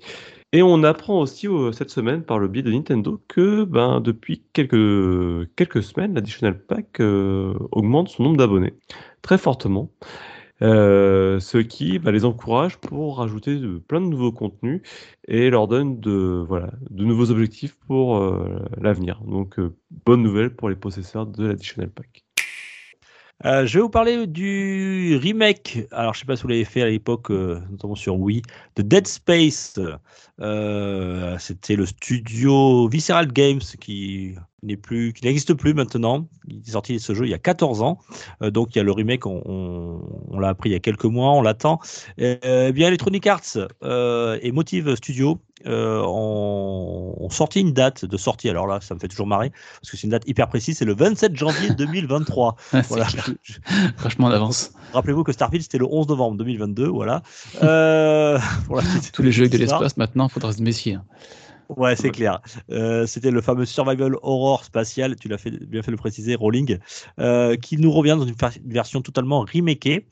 Et 0.52 0.62
on 0.62 0.82
apprend 0.82 1.20
aussi 1.20 1.46
euh, 1.46 1.70
cette 1.70 1.90
semaine 1.90 2.24
par 2.24 2.38
le 2.40 2.48
biais 2.48 2.62
de 2.64 2.72
Nintendo 2.72 3.22
que 3.28 3.62
ben, 3.64 4.00
depuis 4.00 4.42
quelques, 4.52 5.48
quelques 5.54 5.82
semaines, 5.82 6.14
l'additional 6.14 6.58
pack 6.58 6.98
euh, 7.00 7.54
augmente 7.70 8.08
son 8.08 8.24
nombre 8.24 8.36
d'abonnés 8.38 8.74
très 9.22 9.38
fortement. 9.38 9.90
Euh, 10.62 11.40
ce 11.40 11.56
qui 11.56 11.98
bah, 11.98 12.10
les 12.12 12.26
encourage 12.26 12.76
pour 12.78 13.16
rajouter 13.16 13.56
de, 13.56 13.78
plein 13.78 14.00
de 14.00 14.06
nouveaux 14.06 14.32
contenus 14.32 14.82
et 15.26 15.48
leur 15.48 15.68
donne 15.68 16.00
de, 16.00 16.44
voilà, 16.46 16.70
de 16.90 17.04
nouveaux 17.04 17.30
objectifs 17.30 17.76
pour 17.86 18.18
euh, 18.18 18.62
l'avenir. 18.78 19.22
Donc, 19.24 19.58
euh, 19.58 19.74
bonne 20.04 20.22
nouvelle 20.22 20.54
pour 20.54 20.68
les 20.68 20.76
possesseurs 20.76 21.26
de 21.26 21.46
l'Additional 21.46 21.90
Pack. 21.90 22.24
Euh, 23.46 23.64
je 23.66 23.78
vais 23.78 23.82
vous 23.82 23.88
parler 23.90 24.26
du 24.26 25.16
remake. 25.16 25.78
Alors, 25.92 26.12
je 26.14 26.20
sais 26.20 26.26
pas 26.26 26.36
si 26.36 26.42
vous 26.42 26.48
l'avez 26.48 26.64
fait 26.64 26.82
à 26.82 26.86
l'époque, 26.86 27.30
euh, 27.30 27.58
notamment 27.70 27.94
sur 27.94 28.18
Wii, 28.18 28.42
de 28.76 28.82
Dead 28.82 29.06
Space. 29.06 29.78
Euh, 30.40 31.38
C'était 31.38 31.76
le 31.76 31.86
studio 31.86 32.88
Visceral 32.88 33.32
Games 33.32 33.60
qui 33.80 34.34
n'est 34.62 34.76
plus, 34.76 35.12
qui 35.12 35.24
n'existe 35.24 35.54
plus 35.54 35.74
maintenant. 35.74 36.26
Il 36.48 36.58
est 36.66 36.70
sorti 36.72 37.00
ce 37.00 37.14
jeu 37.14 37.24
il 37.26 37.30
y 37.30 37.34
a 37.34 37.38
14 37.38 37.82
ans. 37.82 37.98
Euh, 38.42 38.50
donc, 38.50 38.74
il 38.74 38.78
y 38.78 38.80
a 38.80 38.84
le 38.84 38.92
remake. 38.92 39.26
On, 39.26 39.42
on, 39.44 40.00
on 40.30 40.38
l'a 40.38 40.48
appris 40.48 40.70
il 40.70 40.72
y 40.72 40.76
a 40.76 40.80
quelques 40.80 41.04
mois. 41.04 41.32
On 41.32 41.42
l'attend. 41.42 41.80
Euh, 42.20 42.36
eh 42.68 42.72
bien, 42.72 42.88
Electronic 42.88 43.26
Arts 43.26 43.58
euh, 43.82 44.38
et 44.42 44.52
Motive 44.52 44.94
Studio 44.96 45.40
euh, 45.66 46.02
ont, 46.06 47.14
ont 47.18 47.30
sorti 47.30 47.60
une 47.60 47.72
date 47.72 48.04
de 48.04 48.16
sortie. 48.16 48.48
Alors 48.48 48.66
là, 48.66 48.80
ça 48.80 48.94
me 48.94 49.00
fait 49.00 49.08
toujours 49.08 49.26
marrer 49.26 49.50
parce 49.80 49.90
que 49.90 49.96
c'est 49.96 50.04
une 50.04 50.10
date 50.10 50.26
hyper 50.26 50.48
précise. 50.48 50.78
C'est 50.78 50.84
le 50.84 50.94
27 50.94 51.36
janvier 51.36 51.70
2023. 51.76 52.56
c'est 52.70 52.86
Voilà. 52.88 53.06
Vachement 53.98 54.30
d'avance. 54.30 54.72
Rappelez-vous 54.92 55.24
que 55.24 55.32
Starfield 55.32 55.62
c'était 55.62 55.78
le 55.78 55.86
11 55.90 56.08
novembre 56.08 56.36
2022, 56.38 56.86
voilà. 56.88 57.22
Pour 58.66 58.76
la 58.76 58.82
petite- 58.82 59.12
Tous 59.12 59.22
les 59.22 59.32
jeux 59.32 59.42
avec 59.42 59.52
de 59.52 59.58
l'espace, 59.58 59.96
maintenant, 59.96 60.26
il 60.28 60.32
faudra 60.32 60.52
se 60.52 60.62
méfier. 60.62 60.98
Ouais, 61.76 61.94
c'est 61.94 62.10
clair. 62.10 62.40
Euh, 62.70 63.06
c'était 63.06 63.30
le 63.30 63.40
fameux 63.40 63.64
Survival 63.64 64.16
Horror 64.22 64.64
spatial, 64.64 65.14
tu 65.14 65.28
l'as 65.28 65.36
bien 65.44 65.82
fait 65.82 65.90
le 65.90 65.96
préciser, 65.96 66.34
Rolling, 66.34 66.78
euh, 67.20 67.56
qui 67.56 67.76
nous 67.76 67.92
revient 67.92 68.16
dans 68.18 68.26
une, 68.26 68.34
version 68.66 69.02
totalement 69.02 69.44
remakée. 69.52 70.06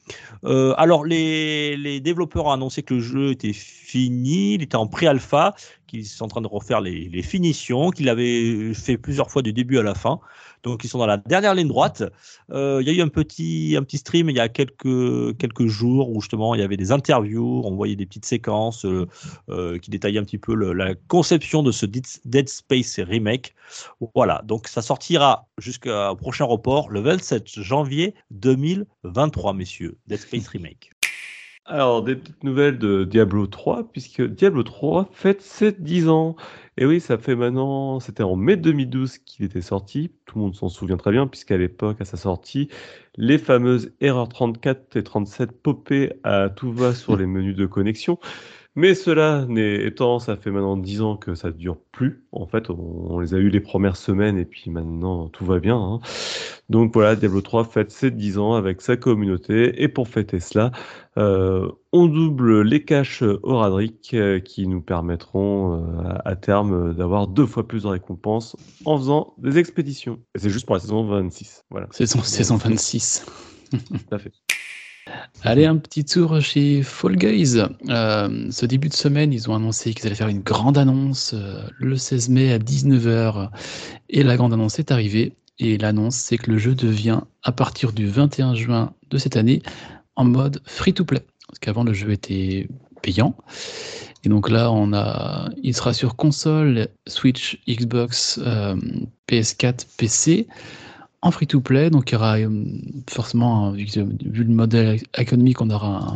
Euh, 0.45 0.75
alors, 0.77 1.05
les, 1.05 2.01
développeurs 2.01 2.47
ont 2.47 2.53
annoncé 2.53 2.83
que 2.85 2.95
le 2.95 3.01
jeu 3.01 3.31
était 3.33 3.53
fini, 3.53 4.55
il 4.55 4.63
était 4.63 4.77
en 4.77 4.87
pré-alpha, 4.87 5.57
qu'ils 5.89 6.07
sont 6.07 6.27
en 6.27 6.29
train 6.29 6.43
de 6.43 6.47
refaire 6.47 6.81
les, 6.81 7.09
les 7.09 7.23
finitions, 7.23 7.91
qu'il 7.91 8.09
avait 8.09 8.73
fait 8.75 8.97
plusieurs 8.97 9.31
fois 9.31 9.43
du 9.43 9.53
début 9.53 9.79
à 9.79 9.83
la 9.83 9.95
fin. 9.95 10.21
Donc, 10.63 10.85
ils 10.85 10.89
sont 10.89 10.99
dans 10.99 11.07
la 11.07 11.17
dernière 11.17 11.55
ligne 11.55 11.69
droite. 11.69 12.03
Euh, 12.51 12.79
il 12.81 12.89
y 12.89 12.91
a 12.91 12.95
eu 12.95 13.03
un 13.03 13.09
petit, 13.09 13.75
un 13.77 13.83
petit 13.83 13.99
stream 13.99 14.31
il 14.31 14.37
y 14.37 14.41
a 14.41 14.49
quelques, 14.49 15.37
quelques 15.39 15.67
jours 15.67 16.11
où 16.11 16.21
justement 16.21 16.55
il 16.55 16.61
y 16.61 16.65
avait 16.65 16.77
des 16.77 16.93
interviews, 16.93 17.63
on 17.65 17.75
voyait 17.75 17.97
des 17.97 18.07
petites 18.07 18.25
séquences 18.25 18.85
euh, 18.85 19.07
euh, 19.49 19.79
qui 19.79 19.91
détaillaient 19.91 20.19
un 20.19 20.25
petit 20.25 20.39
peu 20.39 20.55
la 20.55 20.95
conception 21.09 21.63
de 21.63 21.73
ce 21.73 21.87
Dead 21.87 22.49
Space 22.49 22.99
remake. 23.01 23.55
Voilà, 24.15 24.43
donc 24.45 24.69
ça 24.69 24.83
sortira 24.83 25.49
jusqu'au 25.59 26.17
prochain 26.17 26.45
report 26.45 26.91
le 26.91 27.01
27 27.01 27.61
janvier 27.61 28.15
2023, 28.31 29.53
messieurs. 29.53 29.99
Dead 30.07 30.19
Space 30.19 30.49
remake. 30.49 30.91
Alors, 31.71 32.03
des 32.03 32.17
petites 32.17 32.45
nouvelles 32.45 32.79
de 32.79 33.05
Diablo 33.05 33.47
3, 33.47 33.91
puisque 33.93 34.23
Diablo 34.23 34.63
3 34.63 35.11
fête 35.13 35.43
ses 35.43 35.73
10 35.73 36.09
ans. 36.09 36.35
Et 36.79 36.87
oui, 36.87 36.99
ça 36.99 37.19
fait 37.19 37.37
maintenant, 37.37 38.01
c'était 38.01 38.23
en 38.23 38.37
mai 38.37 38.57
2012 38.57 39.19
qu'il 39.19 39.45
était 39.45 39.61
sorti. 39.61 40.11
Tout 40.25 40.39
le 40.39 40.45
monde 40.45 40.55
s'en 40.55 40.71
souvient 40.71 40.97
très 40.97 41.11
bien, 41.11 41.27
puisqu'à 41.27 41.59
l'époque, 41.59 42.01
à 42.01 42.07
sa 42.07 42.17
sortie, 42.17 42.69
les 43.17 43.37
fameuses 43.37 43.93
erreurs 44.01 44.31
34 44.31 44.97
et 44.97 45.03
37 45.03 45.61
popaient 45.61 46.19
à 46.25 46.49
tout 46.49 46.73
va 46.73 46.95
sur 46.95 47.19
les 47.19 47.27
menus 47.27 47.55
de 47.55 47.67
connexion. 47.67 48.19
Mais 48.79 48.95
cela 48.95 49.45
étant, 49.57 50.21
ça 50.21 50.37
fait 50.37 50.53
maintenant 50.53 50.77
10 50.77 51.03
ans 51.03 51.17
que 51.17 51.35
ça 51.35 51.49
ne 51.49 51.55
dure 51.55 51.79
plus. 51.91 52.23
En 52.31 52.47
fait, 52.47 52.71
on, 52.71 53.19
les 53.19 53.35
a 53.35 53.39
eu 53.39 53.49
les 53.49 53.59
premières 53.59 53.97
semaines 53.97 54.39
et 54.39 54.45
puis 54.45 54.71
maintenant 54.71 55.29
tout 55.31 55.45
va 55.45 55.59
bien. 55.59 55.77
hein. 55.77 56.01
Donc 56.69 56.95
voilà, 56.95 57.17
Diablo 57.17 57.41
3 57.41 57.65
fête 57.65 57.91
ses 57.91 58.13
10 58.13 58.39
ans 58.39 58.55
avec 58.55 58.81
sa 58.81 58.97
communauté. 58.97 59.83
Et 59.83 59.89
pour 59.89 60.07
fêter 60.07 60.39
cela, 60.39 60.71
euh, 61.17 61.69
on 61.91 62.07
double 62.07 62.63
les 62.63 62.85
caches 62.85 63.25
Horadric 63.43 64.15
euh, 64.15 64.39
qui 64.39 64.69
nous 64.69 64.81
permettront 64.81 65.75
euh, 65.75 66.13
à, 66.25 66.37
terme 66.37 66.95
d'avoir 66.95 67.27
deux 67.27 67.47
fois 67.47 67.67
plus 67.67 67.83
de 67.83 67.89
récompenses 67.89 68.55
en 68.85 68.97
faisant 68.97 69.35
des 69.39 69.59
expéditions. 69.59 70.21
Et 70.37 70.39
c'est 70.39 70.51
juste 70.51 70.67
pour 70.67 70.77
la 70.77 70.81
saison 70.81 71.05
26. 71.05 71.65
Voilà. 71.71 71.89
Saison, 71.91 72.23
saison 72.23 72.55
26. 72.55 73.27
Tout 73.73 73.79
à 74.13 74.21
fait. 74.21 74.31
Allez, 75.43 75.67
un 75.67 75.77
petit 75.77 76.05
tour 76.05 76.41
chez 76.41 76.83
Fall 76.83 77.17
Guys. 77.17 77.59
Euh, 77.89 78.47
ce 78.51 78.67
début 78.67 78.89
de 78.89 78.95
semaine, 78.95 79.33
ils 79.33 79.49
ont 79.49 79.55
annoncé 79.55 79.95
qu'ils 79.95 80.07
allaient 80.07 80.17
faire 80.17 80.29
une 80.29 80.43
grande 80.43 80.77
annonce 80.77 81.33
euh, 81.35 81.63
le 81.79 81.97
16 81.97 82.29
mai 82.29 82.53
à 82.53 82.59
19h. 82.59 83.51
Et 84.11 84.23
la 84.23 84.37
grande 84.37 84.53
annonce 84.53 84.79
est 84.79 84.91
arrivée. 84.91 85.35
Et 85.61 85.79
l'annonce, 85.79 86.17
c'est 86.17 86.39
que 86.39 86.51
le 86.51 86.59
jeu 86.59 86.75
devient, 86.75 87.21
à 87.43 87.53
partir 87.53 87.93
du 87.93 88.07
21 88.07 88.55
juin 88.55 88.93
de 89.11 89.19
cette 89.19 89.37
année, 89.37 89.63
en 90.17 90.25
mode 90.25 90.61
free-to-play. 90.65 91.25
Parce 91.47 91.59
qu'avant, 91.61 91.85
le 91.85 91.93
jeu 91.93 92.11
était 92.11 92.69
payant. 93.03 93.37
Et 94.25 94.29
donc 94.29 94.51
là, 94.51 94.73
on 94.73 94.93
a, 94.93 95.49
il 95.63 95.75
sera 95.75 95.93
sur 95.93 96.17
console, 96.17 96.89
Switch, 97.07 97.61
Xbox, 97.69 98.41
euh, 98.43 98.77
PS4, 99.29 99.87
PC 99.97 100.49
en 101.23 101.31
free-to-play. 101.31 101.91
Donc 101.91 102.11
il 102.11 102.15
y 102.15 102.17
aura 102.17 102.39
euh, 102.39 102.65
forcément, 103.09 103.73
vu, 103.73 103.87
le 103.97 104.45
modèle 104.45 105.01
économique, 105.17 105.61
on 105.61 105.71
aura 105.71 106.15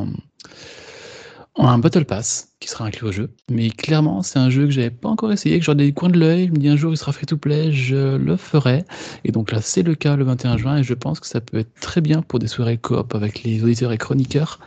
un, 1.59 1.78
Battle 1.78 2.05
Pass 2.05 2.48
qui 2.61 2.68
sera 2.68 2.86
inclus 2.86 3.09
au 3.09 3.12
jeu. 3.12 3.30
Mais 3.50 3.70
clairement, 3.70 4.22
c'est 4.22 4.38
un 4.38 4.50
jeu 4.50 4.64
que 4.66 4.70
j'avais 4.70 4.90
pas 4.90 5.09
encore 5.09 5.32
essayé, 5.32 5.59
que 5.61 5.70
ai 5.70 5.74
des 5.74 5.92
coins 5.92 6.09
de 6.09 6.18
l'œil. 6.18 6.46
Je 6.46 6.53
me 6.53 6.59
dis 6.59 6.68
un 6.68 6.76
jour 6.76 6.92
il 6.92 6.96
sera 6.96 7.12
free-to-play, 7.12 7.72
je 7.72 8.16
le 8.16 8.36
ferai. 8.36 8.84
Et 9.24 9.32
donc 9.32 9.53
là, 9.53 9.61
c'est 9.61 9.82
le 9.82 9.94
cas 9.94 10.16
le 10.16 10.24
21 10.24 10.57
juin. 10.57 10.78
Et 10.78 10.82
je 10.82 10.94
pense 10.94 11.20
que 11.20 11.26
ça 11.26 11.40
peut 11.40 11.59
être 11.59 11.74
très 11.80 12.00
bien 12.00 12.22
pour 12.22 12.38
des 12.38 12.46
soirées 12.46 12.78
coop 12.78 13.14
avec 13.14 13.42
les 13.42 13.62
auditeurs 13.62 13.92
et 13.92 13.98
chroniqueurs 13.98 14.59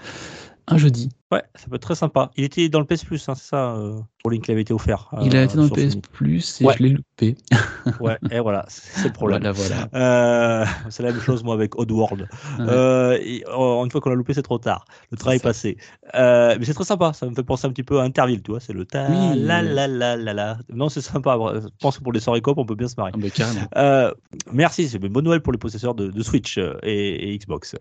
un 0.67 0.77
jeudi. 0.77 1.09
Ouais, 1.31 1.43
ça 1.55 1.67
peut 1.67 1.75
être 1.75 1.81
très 1.81 1.95
sympa. 1.95 2.31
Il 2.37 2.43
était 2.43 2.69
dans 2.69 2.79
le 2.79 2.85
PS 2.85 3.03
Plus, 3.03 3.27
hein, 3.29 3.35
c'est 3.35 3.49
ça, 3.49 3.75
euh, 3.75 3.99
pour 4.21 4.31
Link 4.31 4.43
qui 4.45 4.51
avait 4.51 4.61
été 4.61 4.73
offert. 4.73 5.09
il 5.21 5.35
a 5.35 5.39
euh, 5.39 5.45
été 5.45 5.57
dans 5.57 5.63
le 5.63 5.69
PS. 5.69 5.95
Plus 6.11 6.61
et 6.61 6.65
Ouais. 6.65 6.75
je 6.77 6.83
l'ai 6.83 6.89
loupé. 6.89 7.35
Ouais, 7.99 8.17
et 8.31 8.39
voilà, 8.39 8.65
c'est 8.67 9.07
le 9.07 9.13
problème. 9.13 9.43
Voilà, 9.51 9.51
voilà. 9.51 9.89
Euh, 9.93 10.65
c'est 10.89 11.03
la 11.03 11.11
même 11.11 11.21
chose 11.21 11.43
moi 11.43 11.53
avec 11.53 11.77
Oddworld. 11.79 12.21
Ouais. 12.21 12.65
Euh, 12.67 13.17
et, 13.21 13.43
oh, 13.55 13.81
une 13.85 13.91
fois 13.91 14.01
qu'on 14.01 14.09
l'a 14.09 14.15
loupé, 14.15 14.33
c'est 14.33 14.41
trop 14.41 14.57
tard. 14.57 14.85
Le 15.11 15.17
travail 15.17 15.37
est 15.37 15.43
passé. 15.43 15.77
Euh, 16.15 16.55
mais 16.59 16.65
c'est 16.65 16.73
très 16.73 16.83
sympa. 16.83 17.13
Ça 17.13 17.27
me 17.29 17.35
fait 17.35 17.43
penser 17.43 17.67
un 17.67 17.69
petit 17.71 17.83
peu 17.83 17.99
à 17.99 18.03
Interville, 18.03 18.41
tu 18.41 18.51
vois. 18.51 18.59
C'est 18.59 18.73
le 18.73 18.85
ta 18.85 19.07
Oui. 19.09 19.39
la 19.39 19.61
la 19.61 19.87
la 19.87 20.15
la 20.15 20.33
la. 20.33 20.57
Non, 20.73 20.89
c'est 20.89 21.01
sympa. 21.01 21.37
Je 21.61 21.67
pense 21.79 21.97
que 21.99 22.03
pour 22.03 22.11
les 22.13 22.19
soirées 22.19 22.41
coop, 22.41 22.57
on 22.57 22.65
peut 22.65 22.75
bien 22.75 22.87
se 22.87 22.95
marrer. 22.97 23.11
Ah. 23.39 23.77
Euh, 23.77 24.11
merci, 24.51 24.87
c'est 24.89 24.97
une 24.97 25.09
bonne 25.09 25.25
nouvelle 25.25 25.41
pour 25.41 25.53
les 25.53 25.59
possesseurs 25.59 25.93
de, 25.93 26.07
de 26.07 26.23
Switch 26.23 26.57
euh, 26.57 26.75
et, 26.83 27.33
et 27.33 27.37
Xbox. 27.37 27.75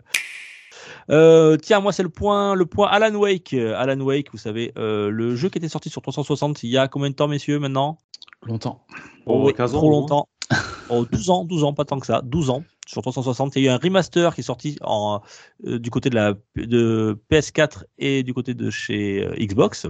Euh, 1.11 1.57
tiens, 1.57 1.79
moi 1.81 1.91
c'est 1.91 2.03
le 2.03 2.09
point, 2.09 2.55
le 2.55 2.65
point 2.65 2.87
Alan 2.87 3.13
Wake. 3.15 3.53
Alan 3.53 3.99
Wake, 3.99 4.31
vous 4.31 4.37
savez, 4.37 4.73
euh, 4.77 5.09
le 5.09 5.35
jeu 5.35 5.49
qui 5.49 5.57
était 5.57 5.69
sorti 5.69 5.89
sur 5.89 6.01
360 6.01 6.63
il 6.63 6.69
y 6.69 6.77
a 6.77 6.87
combien 6.87 7.09
de 7.09 7.15
temps, 7.15 7.27
messieurs, 7.27 7.59
maintenant? 7.59 7.97
Longtemps. 8.43 8.85
Bon, 9.25 9.45
Oui, 9.45 9.53
15 9.53 9.75
ans, 9.75 9.77
trop 9.77 9.89
longtemps. 9.89 10.29
Oh, 10.89 11.03
12 11.03 11.31
ans, 11.31 11.45
12 11.45 11.63
ans, 11.63 11.73
pas 11.73 11.83
tant 11.83 11.99
que 11.99 12.05
ça, 12.05 12.21
12 12.23 12.51
ans 12.51 12.63
sur 12.85 13.01
360. 13.01 13.55
Il 13.55 13.63
y 13.63 13.67
a 13.67 13.71
eu 13.71 13.73
un 13.73 13.77
remaster 13.77 14.33
qui 14.35 14.41
est 14.41 14.43
sorti 14.43 14.77
euh, 14.83 15.79
du 15.79 15.89
côté 15.89 16.09
de 16.09 16.15
la 16.15 16.33
de 16.55 17.19
PS4 17.31 17.83
et 17.97 18.23
du 18.23 18.33
côté 18.33 18.53
de 18.53 18.69
chez 18.69 19.23
euh, 19.23 19.35
Xbox 19.39 19.87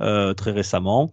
euh, 0.00 0.34
très 0.34 0.50
récemment. 0.50 1.12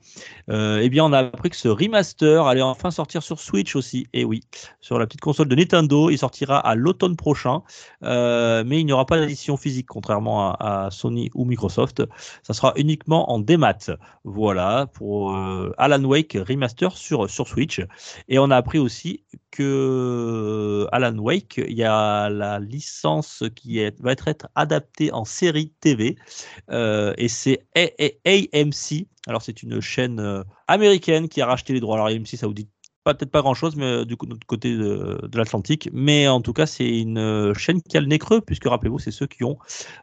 Eh 0.50 0.90
bien, 0.90 1.06
on 1.06 1.14
a 1.14 1.20
appris 1.20 1.50
que 1.50 1.56
ce 1.56 1.68
remaster 1.68 2.46
allait 2.46 2.62
enfin 2.62 2.92
sortir 2.92 3.24
sur 3.24 3.40
Switch 3.40 3.76
aussi. 3.76 4.08
Et 4.14 4.26
oui, 4.26 4.42
sur 4.82 4.98
la 4.98 5.06
petite 5.06 5.22
console 5.22 5.48
de 5.48 5.56
Nintendo, 5.56 6.10
il 6.10 6.18
sortira 6.18 6.58
à 6.60 6.76
l'automne 6.76 7.16
prochain, 7.16 7.62
mais 8.02 8.80
il 8.80 8.86
n'y 8.86 8.92
aura 8.92 9.06
pas 9.06 9.20
d'édition 9.20 9.58
physique, 9.58 9.88
contrairement 9.88 10.52
à, 10.52 10.86
à 10.86 10.92
Sony 10.92 11.30
ou 11.36 11.46
Microsoft. 11.46 12.04
Ça 12.44 12.54
sera 12.54 12.74
uniquement 12.76 13.32
en 13.32 13.40
démat. 13.40 13.92
Voilà 14.24 14.88
pour 14.94 15.36
Alan 15.78 16.04
Wake 16.04 16.38
remaster 16.48 16.98
sur 16.98 17.30
sur 17.30 17.48
Switch. 17.48 17.82
Et 18.28 18.40
on 18.40 18.50
a 18.52 18.58
appris 18.58 18.80
aussi 18.80 19.24
que 19.52 20.88
Alan 20.92 21.18
Wake, 21.18 21.58
il 21.58 21.78
y 21.78 21.84
a 21.84 22.30
la 22.30 22.60
licence 22.60 23.44
qui 23.56 23.80
va 24.00 24.12
être, 24.12 24.48
adaptée 24.56 25.12
en 25.12 25.26
série 25.26 25.74
TV 25.80 26.18
euh, 26.72 27.14
et 27.18 27.28
c'est 27.28 27.66
AMC. 27.76 29.08
Alors 29.28 29.42
c'est 29.42 29.64
une 29.64 29.82
chaîne 29.82 30.20
euh, 30.20 30.44
américaine 30.68 31.30
qui 31.30 31.42
a 31.42 31.46
racheté 31.46 31.74
les 31.74 31.80
droits. 31.80 31.96
Alors 31.96 32.08
AMC, 32.08 32.28
ça 32.36 32.48
vous 32.48 32.54
dit 32.54 32.70
pas 33.04 33.14
peut-être 33.14 33.32
pas 33.32 33.42
grand 33.42 33.54
chose, 33.54 33.76
mais 33.76 33.86
euh, 33.86 34.06
du 34.06 34.18
coup, 34.18 34.26
de 34.26 34.32
l'autre 34.32 34.46
côté 34.46 34.76
de, 34.76 35.20
de 35.26 35.38
l'Atlantique. 35.38 35.90
Mais 35.94 36.28
en 36.28 36.42
tout 36.42 36.54
cas, 36.54 36.66
c'est 36.66 36.88
une 37.00 37.18
euh, 37.18 37.54
chaîne 37.54 37.82
qui 37.82 37.98
a 37.98 38.02
le 38.02 38.08
nez 38.08 38.20
creux, 38.20 38.42
puisque 38.42 38.66
rappelez-vous, 38.68 39.00
c'est 39.00 39.12
ceux 39.12 39.26
qui 39.28 39.44
ont 39.44 39.58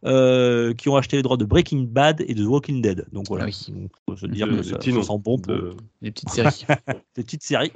euh, 0.05 0.73
qui 0.75 0.89
ont 0.89 0.97
acheté 0.97 1.17
les 1.17 1.23
droits 1.23 1.37
de 1.37 1.45
Breaking 1.45 1.87
Bad 1.89 2.25
et 2.27 2.35
de 2.35 2.43
The 2.43 2.47
Walking 2.49 2.81
Dead. 2.83 3.07
Donc 3.13 3.27
voilà, 3.29 3.45
Ah 3.45 3.49
oui. 3.49 3.89
on 4.07 4.13
peut 4.13 4.17
se 4.19 4.27
dire 4.27 4.47
De- 4.47 4.53
que 4.53 4.57
des 4.63 4.69
ça, 4.71 4.77
petits 4.79 4.91
ça 4.91 4.97
noms 4.97 5.03
sent 5.03 5.19
bon 5.25 5.39
pour, 5.39 5.55
de- 5.55 5.75
Les 6.03 6.11
petites 6.11 6.31
séries. 6.31 6.65
des 7.17 7.23
petites 7.23 7.43
séries. 7.43 7.73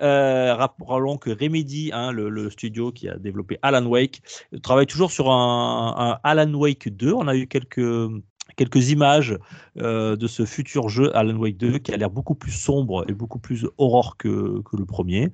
Euh, 0.00 0.54
rappelons 0.54 1.16
que 1.18 1.30
Remedy, 1.30 1.90
hein, 1.92 2.12
le, 2.12 2.28
le 2.28 2.50
studio 2.50 2.92
qui 2.92 3.08
a 3.08 3.16
développé 3.18 3.58
Alan 3.62 3.84
Wake, 3.86 4.22
travaille 4.62 4.86
toujours 4.86 5.10
sur 5.10 5.30
un, 5.30 5.94
un 5.98 6.18
Alan 6.28 6.52
Wake 6.54 6.88
2. 6.88 7.12
On 7.12 7.26
a 7.28 7.34
eu 7.36 7.46
quelques 7.46 7.80
quelques 8.56 8.90
images 8.90 9.38
euh, 9.78 10.16
de 10.16 10.26
ce 10.26 10.44
futur 10.44 10.88
jeu 10.88 11.14
Alan 11.16 11.36
Wake 11.36 11.56
2 11.56 11.78
qui 11.78 11.92
a 11.92 11.96
l'air 11.96 12.10
beaucoup 12.10 12.34
plus 12.34 12.52
sombre 12.52 13.04
et 13.08 13.12
beaucoup 13.12 13.38
plus 13.38 13.66
horreur 13.78 14.16
que, 14.16 14.62
le 14.72 14.84
premier. 14.84 15.30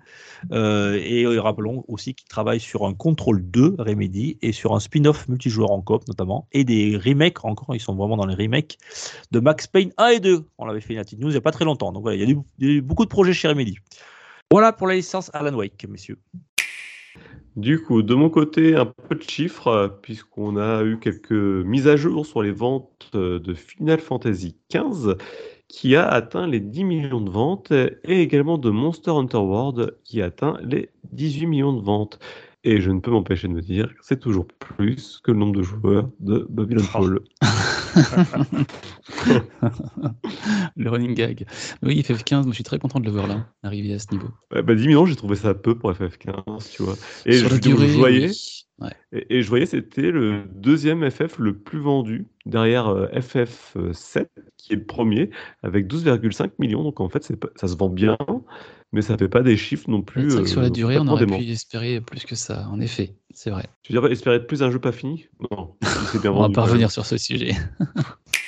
Euh, 0.52 1.00
et 1.02 1.24
euh, 1.24 1.40
rappelons 1.40 1.84
aussi 1.88 2.14
qu'il 2.14 2.28
travaille 2.28 2.60
sur 2.60 2.86
un 2.86 2.94
Control 2.94 3.42
2 3.42 3.76
Remedy 3.78 4.38
et 4.42 4.52
sur 4.52 4.74
un 4.74 4.80
spin-off 4.80 5.28
multijoueur 5.28 5.70
en 5.70 5.80
coop 5.80 6.06
notamment 6.08 6.48
et 6.52 6.64
des 6.64 6.96
remakes 6.96 7.44
encore, 7.44 7.74
ils 7.74 7.80
sont 7.80 7.94
vraiment 7.94 8.16
dans 8.16 8.26
les 8.26 8.34
remakes 8.34 8.78
de 9.30 9.40
Max 9.40 9.66
Payne 9.66 9.92
1 9.96 10.08
et 10.08 10.20
2. 10.20 10.44
On 10.58 10.66
l'avait 10.66 10.80
fait 10.80 10.94
une 10.94 11.00
petite 11.00 11.20
news 11.20 11.28
il 11.28 11.32
n'y 11.32 11.38
a 11.38 11.42
pas 11.42 11.52
très 11.52 11.64
longtemps. 11.64 11.92
Donc 11.92 12.02
voilà, 12.02 12.16
il 12.16 12.28
y 12.28 12.66
a 12.66 12.68
eu 12.68 12.80
beaucoup 12.80 13.04
de 13.04 13.10
projets 13.10 13.32
chez 13.32 13.48
Remedy. 13.48 13.76
Voilà 14.50 14.72
pour 14.72 14.86
la 14.86 14.94
licence 14.94 15.30
Alan 15.34 15.54
Wake, 15.54 15.86
messieurs. 15.88 16.18
Du 17.58 17.82
coup, 17.82 18.02
de 18.02 18.14
mon 18.14 18.30
côté, 18.30 18.76
un 18.76 18.86
peu 18.86 19.16
de 19.16 19.22
chiffres, 19.22 19.98
puisqu'on 20.00 20.56
a 20.56 20.84
eu 20.84 21.00
quelques 21.00 21.32
mises 21.32 21.88
à 21.88 21.96
jour 21.96 22.24
sur 22.24 22.40
les 22.40 22.52
ventes 22.52 23.10
de 23.14 23.52
Final 23.52 23.98
Fantasy 23.98 24.54
XV, 24.72 25.16
qui 25.66 25.96
a 25.96 26.06
atteint 26.06 26.46
les 26.46 26.60
10 26.60 26.84
millions 26.84 27.20
de 27.20 27.30
ventes, 27.30 27.72
et 27.72 28.22
également 28.22 28.58
de 28.58 28.70
Monster 28.70 29.10
Hunter 29.10 29.38
World, 29.38 29.96
qui 30.04 30.22
a 30.22 30.26
atteint 30.26 30.56
les 30.62 30.90
18 31.10 31.46
millions 31.46 31.72
de 31.72 31.82
ventes. 31.82 32.20
Et 32.64 32.80
je 32.80 32.90
ne 32.90 32.98
peux 32.98 33.12
m'empêcher 33.12 33.46
de 33.46 33.52
me 33.52 33.60
dire 33.60 33.88
que 33.88 34.00
c'est 34.02 34.18
toujours 34.18 34.46
plus 34.46 35.20
que 35.22 35.30
le 35.30 35.38
nombre 35.38 35.54
de 35.54 35.62
joueurs 35.62 36.10
de 36.18 36.44
Babylon 36.50 36.82
Fall. 36.82 37.20
le 40.76 40.90
running 40.90 41.14
gag. 41.14 41.46
Oui, 41.82 42.00
FF15, 42.00 42.42
moi 42.42 42.46
je 42.48 42.54
suis 42.54 42.64
très 42.64 42.80
content 42.80 42.98
de 42.98 43.04
le 43.04 43.12
voir 43.12 43.28
là, 43.28 43.46
arrivé 43.62 43.94
à 43.94 44.00
ce 44.00 44.06
niveau. 44.10 44.28
Ouais, 44.52 44.62
bah, 44.62 44.74
10 44.74 44.88
millions, 44.88 45.06
j'ai 45.06 45.14
trouvé 45.14 45.36
ça 45.36 45.54
peu 45.54 45.78
pour 45.78 45.92
FF15, 45.92 46.72
tu 46.72 46.82
vois. 46.82 46.96
Et 47.26 47.38
Sur 47.38 47.48
je, 47.48 47.54
la 47.54 47.60
durée, 47.60 47.88
je 47.88 47.96
voyais, 47.96 48.28
oui. 48.28 48.67
Ouais. 48.80 48.92
Et, 49.12 49.38
et 49.38 49.42
je 49.42 49.48
voyais 49.48 49.66
c'était 49.66 50.10
le 50.10 50.44
deuxième 50.54 51.08
FF 51.10 51.38
le 51.38 51.56
plus 51.58 51.80
vendu 51.80 52.26
derrière 52.46 52.88
euh, 52.88 53.08
FF7 53.08 54.26
qui 54.56 54.72
est 54.72 54.76
le 54.76 54.84
premier 54.84 55.30
avec 55.62 55.86
12,5 55.86 56.50
millions. 56.58 56.82
Donc 56.84 57.00
en 57.00 57.08
fait 57.08 57.34
pas- 57.36 57.48
ça 57.56 57.66
se 57.68 57.76
vend 57.76 57.88
bien, 57.88 58.16
mais 58.92 59.02
ça 59.02 59.18
fait 59.18 59.28
pas 59.28 59.42
des 59.42 59.56
chiffres 59.56 59.90
non 59.90 60.02
plus. 60.02 60.30
C'est 60.30 60.42
que 60.42 60.48
sur 60.48 60.60
la 60.60 60.68
euh, 60.68 60.70
durée, 60.70 60.98
on 60.98 61.08
aurait 61.08 61.26
pu 61.26 61.42
espérer 61.50 62.00
plus 62.00 62.24
que 62.24 62.36
ça, 62.36 62.68
en 62.70 62.80
effet, 62.80 63.14
c'est 63.34 63.50
vrai. 63.50 63.64
Tu 63.82 63.92
veux 63.92 64.00
dire 64.00 64.10
espérer 64.12 64.46
plus 64.46 64.62
un 64.62 64.70
jeu 64.70 64.78
pas 64.78 64.92
fini? 64.92 65.26
Non, 65.50 65.74
bien 66.20 66.30
On 66.30 66.34
va 66.34 66.40
vendu. 66.42 66.54
pas 66.54 66.62
revenir 66.62 66.90
sur 66.90 67.04
ce 67.04 67.16
sujet. 67.16 67.52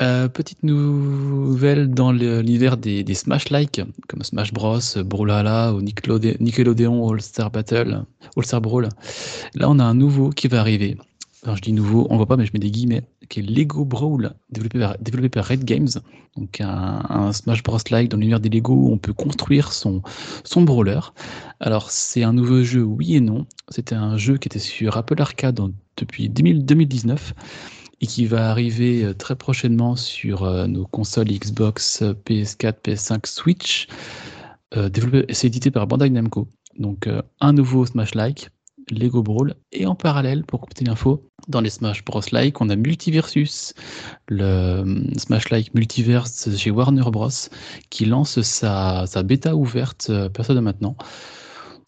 Euh, 0.00 0.26
petite 0.28 0.62
nouvelle 0.62 1.90
dans 1.90 2.12
l'univers 2.12 2.78
des, 2.78 3.04
des 3.04 3.12
Smash-like, 3.12 3.82
comme 4.08 4.22
Smash 4.22 4.50
Bros, 4.50 4.78
Brawlhalla 5.04 5.74
ou 5.74 5.82
Nickelode- 5.82 6.38
Nickelodeon 6.40 7.10
All-Star 7.10 7.50
Battle, 7.50 8.02
All-Star 8.34 8.62
Brawl. 8.62 8.88
Là, 9.54 9.68
on 9.68 9.78
a 9.78 9.84
un 9.84 9.94
nouveau 9.94 10.30
qui 10.30 10.48
va 10.48 10.60
arriver. 10.60 10.96
Je 11.44 11.60
dis 11.60 11.72
nouveau, 11.72 12.06
on 12.08 12.12
le 12.12 12.18
voit 12.18 12.26
pas, 12.26 12.36
mais 12.38 12.46
je 12.46 12.52
mets 12.54 12.60
des 12.60 12.70
guillemets, 12.70 13.02
qui 13.28 13.40
est 13.40 13.42
Lego 13.42 13.84
Brawl, 13.84 14.32
développé 14.50 15.28
par, 15.28 15.46
Red 15.46 15.64
Games. 15.64 15.88
Donc, 16.38 16.62
un, 16.62 17.32
Smash 17.32 17.62
Bros-like 17.62 18.08
dans 18.08 18.16
l'univers 18.16 18.40
des 18.40 18.48
Lego 18.48 18.72
où 18.72 18.92
on 18.92 18.98
peut 18.98 19.12
construire 19.12 19.72
son, 19.72 20.00
son 20.44 20.62
brawler. 20.62 21.00
Alors, 21.60 21.90
c'est 21.90 22.22
un 22.22 22.32
nouveau 22.32 22.62
jeu, 22.62 22.82
oui 22.82 23.16
et 23.16 23.20
non. 23.20 23.44
C'était 23.68 23.96
un 23.96 24.16
jeu 24.16 24.38
qui 24.38 24.48
était 24.48 24.58
sur 24.58 24.96
Apple 24.96 25.20
Arcade 25.20 25.60
depuis 25.98 26.30
2000 26.30 26.64
2019 26.64 27.34
et 28.02 28.06
qui 28.06 28.26
va 28.26 28.50
arriver 28.50 29.04
euh, 29.04 29.14
très 29.14 29.36
prochainement 29.36 29.96
sur 29.96 30.42
euh, 30.42 30.66
nos 30.66 30.84
consoles 30.86 31.28
Xbox, 31.28 32.02
euh, 32.02 32.12
PS4, 32.12 32.74
PS5, 32.84 33.26
Switch. 33.26 33.88
Euh, 34.76 34.90
c'est 35.30 35.46
édité 35.46 35.70
par 35.70 35.86
Bandai 35.86 36.10
Namco. 36.10 36.48
Donc 36.78 37.06
euh, 37.06 37.22
un 37.40 37.52
nouveau 37.52 37.86
Smash-like, 37.86 38.50
Lego 38.90 39.22
Brawl, 39.22 39.54
et 39.70 39.86
en 39.86 39.94
parallèle, 39.94 40.44
pour 40.44 40.60
compléter 40.60 40.84
l'info, 40.84 41.28
dans 41.48 41.60
les 41.60 41.70
Smash 41.70 42.04
Bros. 42.04 42.20
Like, 42.32 42.60
on 42.60 42.68
a 42.70 42.76
Multiversus, 42.76 43.74
le 44.28 44.44
euh, 44.44 45.04
Smash-like 45.16 45.74
Multiverse 45.74 46.56
chez 46.56 46.70
Warner 46.70 47.10
Bros. 47.10 47.28
qui 47.90 48.04
lance 48.04 48.40
sa, 48.42 49.06
sa 49.06 49.22
bêta 49.22 49.54
ouverte 49.54 50.08
euh, 50.10 50.28
personne 50.28 50.60
maintenant. 50.60 50.96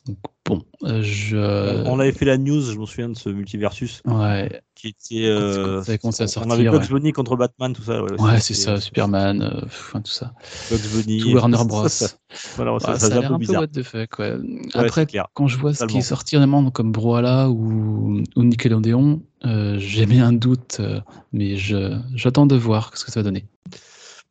Donc, 0.07 0.19
bon, 0.45 0.63
euh, 0.83 1.01
je. 1.03 1.83
On 1.87 1.99
avait 1.99 2.13
fait 2.13 2.27
la 2.27 2.37
news, 2.37 2.61
je 2.61 2.79
me 2.79 2.85
souviens 2.85 3.09
de 3.09 3.17
ce 3.17 3.31
multiversus 3.31 4.03
Ouais, 4.05 4.61
qui 4.75 4.89
était. 4.89 5.25
euh, 5.25 5.83
ça 5.83 6.43
on 6.45 6.51
avait 6.51 6.65
Bugs 6.65 6.79
ouais. 6.79 6.89
Bunny 6.89 7.13
contre 7.13 7.37
Batman, 7.37 7.73
tout 7.73 7.83
ça. 7.83 8.03
Ouais, 8.03 8.21
ouais, 8.21 8.41
c'est 8.41 8.53
ça, 8.53 8.79
Superman, 8.79 9.41
euh, 9.41 9.61
enfin 9.65 10.03
tout 10.03 10.13
ça. 10.13 10.35
Bugs 10.71 10.77
Bunny. 10.95 11.21
Tout 11.21 11.31
Warner 11.33 11.57
Bros. 11.65 11.89
Ça, 11.89 12.09
ça- 12.09 12.17
voilà, 12.57 12.79
ça, 12.81 13.07
a 13.07 13.09
l'air 13.09 13.21
peu 13.21 13.27
un 13.27 13.39
peu 13.39 13.39
bizarre. 13.39 13.63
what 13.63 13.69
the 13.69 13.83
fuck, 13.83 14.19
ouais. 14.19 14.37
Après, 14.75 15.07
quand 15.33 15.47
je 15.49 15.57
vois 15.57 15.73
ce 15.73 15.87
qui 15.87 15.99
est 15.99 16.03
sorti 16.03 16.37
réellement 16.37 16.71
comme 16.71 16.93
Brawlhalla 16.93 17.49
ou, 17.49 18.23
ou 18.37 18.43
Nickelodeon, 18.45 19.23
euh, 19.47 19.79
j'ai 19.79 20.05
bien 20.05 20.27
un 20.27 20.33
doute, 20.35 20.77
euh, 20.81 21.01
mais 21.33 21.57
j'attends 21.57 22.47
de 22.47 22.57
voir 22.57 22.95
ce 22.95 23.07
que 23.07 23.11
ça 23.11 23.21
va 23.21 23.25
donner. 23.25 23.47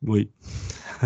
Oui. 0.05 0.29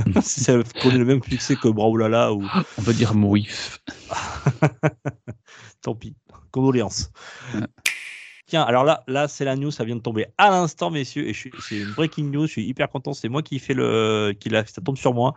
si 0.22 0.42
ça 0.42 0.54
connaît 0.82 0.98
le 0.98 1.06
même 1.06 1.24
succès 1.24 1.56
que 1.56 1.68
Brawlhalla 1.68 2.34
ou 2.34 2.44
On 2.78 2.82
peut 2.82 2.94
dire 2.94 3.14
mouif. 3.14 3.80
tant 5.82 5.96
pis. 5.96 6.16
Condoléances. 6.52 7.12
Ouais. 7.54 7.62
Tiens, 8.48 8.64
alors 8.64 8.86
là, 8.86 9.04
là 9.08 9.28
c'est 9.28 9.44
la 9.44 9.58
news, 9.58 9.72
ça 9.72 9.84
vient 9.84 9.98
de 9.98 10.02
tomber 10.02 10.26
à 10.38 10.50
l'instant, 10.50 10.90
messieurs, 10.90 11.28
et 11.28 11.34
c'est 11.34 11.76
une 11.76 11.92
breaking 11.92 12.32
news, 12.32 12.48
je 12.48 12.54
suis 12.54 12.66
hyper 12.66 12.88
content, 12.88 13.14
c'est 13.14 13.28
moi 13.28 13.42
qui 13.42 13.60
fais 13.60 13.74
le, 13.74 14.34
qui 14.40 14.48
l'a, 14.48 14.66
ça 14.66 14.82
tombe 14.82 14.96
sur 14.96 15.14
moi. 15.14 15.36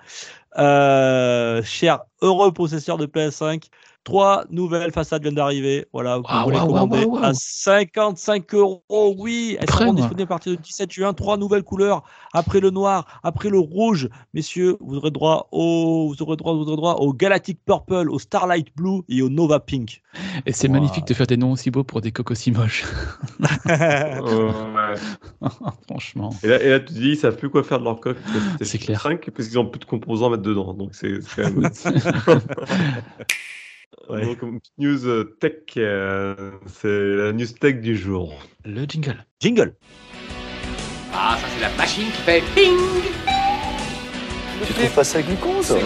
Euh, 0.59 1.61
cher 1.65 2.03
heureux 2.23 2.53
possesseur 2.53 2.99
de 2.99 3.07
PS5, 3.07 3.65
trois 4.11 4.45
nouvelles 4.51 4.91
façades 4.93 5.23
viennent 5.23 5.37
d'arriver, 5.37 5.87
voilà, 5.93 6.19
vous 6.19 6.25
Waouh, 6.25 6.43
pouvez 6.43 6.55
les 6.55 6.61
waouh, 6.61 6.67
commander 6.67 7.05
waouh, 7.05 7.15
waouh. 7.15 7.25
à 7.25 7.33
55 7.33 8.55
euros, 8.55 8.83
oui, 9.19 9.57
elles 9.61 9.71
seront 9.71 9.93
disponibles 9.95 10.23
à 10.23 10.27
partir 10.27 10.53
du 10.53 10.59
17 10.59 10.91
juin, 10.91 11.13
trois 11.13 11.37
nouvelles 11.37 11.63
couleurs, 11.63 12.03
après 12.33 12.59
le 12.59 12.71
noir, 12.71 13.21
après 13.23 13.51
le 13.51 13.59
rouge, 13.61 14.09
messieurs, 14.35 14.77
vous 14.81 14.97
aurez 14.97 15.13
droit 15.13 15.49
au, 15.53 16.09
vous 16.09 16.23
aurez 16.23 16.37
droit, 16.37 16.55
vous 16.55 16.63
aurez 16.67 16.77
droit 16.77 16.95
au 16.95 17.13
Galactic 17.13 17.59
Purple, 17.65 18.11
au 18.11 18.19
Starlight 18.19 18.69
Blue 18.77 19.03
et 19.09 19.23
au 19.23 19.29
Nova 19.29 19.61
Pink. 19.61 20.03
Et 20.45 20.53
c'est 20.53 20.67
Wow. 20.67 20.75
magnifique 20.75 21.07
de 21.07 21.15
faire 21.15 21.27
des 21.29 21.37
noms 21.37 21.53
aussi 21.53 21.71
beaux 21.71 21.85
pour 21.85 22.01
des 22.01 22.11
cocos 22.11 22.35
si 22.35 22.51
moches. 22.51 22.85
Ouais. 23.67 24.95
Franchement. 25.89 26.31
Et 26.43 26.49
là, 26.49 26.61
et 26.63 26.69
là, 26.71 26.81
tu 26.81 26.87
te 26.87 26.93
dis, 26.93 27.11
ils 27.11 27.17
savent 27.17 27.37
plus 27.37 27.49
quoi 27.51 27.63
faire 27.63 27.79
de 27.79 27.85
leur 27.85 28.01
coque. 28.01 28.19
C'est 28.61 28.79
clair. 28.79 29.01
5 29.01 29.31
parce 29.31 29.49
qu'ils 29.49 29.59
ont 29.59 29.67
plus 29.67 29.79
de 29.81 29.85
composants 29.85 30.27
à 30.27 30.31
mettre 30.31 30.43
dedans. 30.43 30.75
Donc, 30.75 30.91
c'est 30.95 31.21
c'est 31.23 31.43
quand 31.43 31.61
même. 31.61 31.71
Ouais. 34.09 34.25
Donc, 34.25 34.43
une 34.43 34.61
petite 34.61 34.79
news 34.79 35.07
euh, 35.07 35.37
tech, 35.41 35.53
euh, 35.77 36.53
c'est 36.67 37.17
la 37.17 37.33
news 37.33 37.47
tech 37.47 37.81
du 37.81 37.97
jour. 37.97 38.35
Le 38.65 38.85
jingle. 38.85 39.25
Jingle. 39.41 39.75
Ah, 41.13 41.37
ça 41.41 41.47
c'est 41.55 41.61
la 41.61 41.71
machine 41.77 42.07
qui 42.07 42.23
fait 42.23 42.43
ping 42.55 42.77
Tu 44.67 44.73
trouves 44.73 44.95
pas 44.95 45.05
ça 45.05 45.23
glucose 45.23 45.77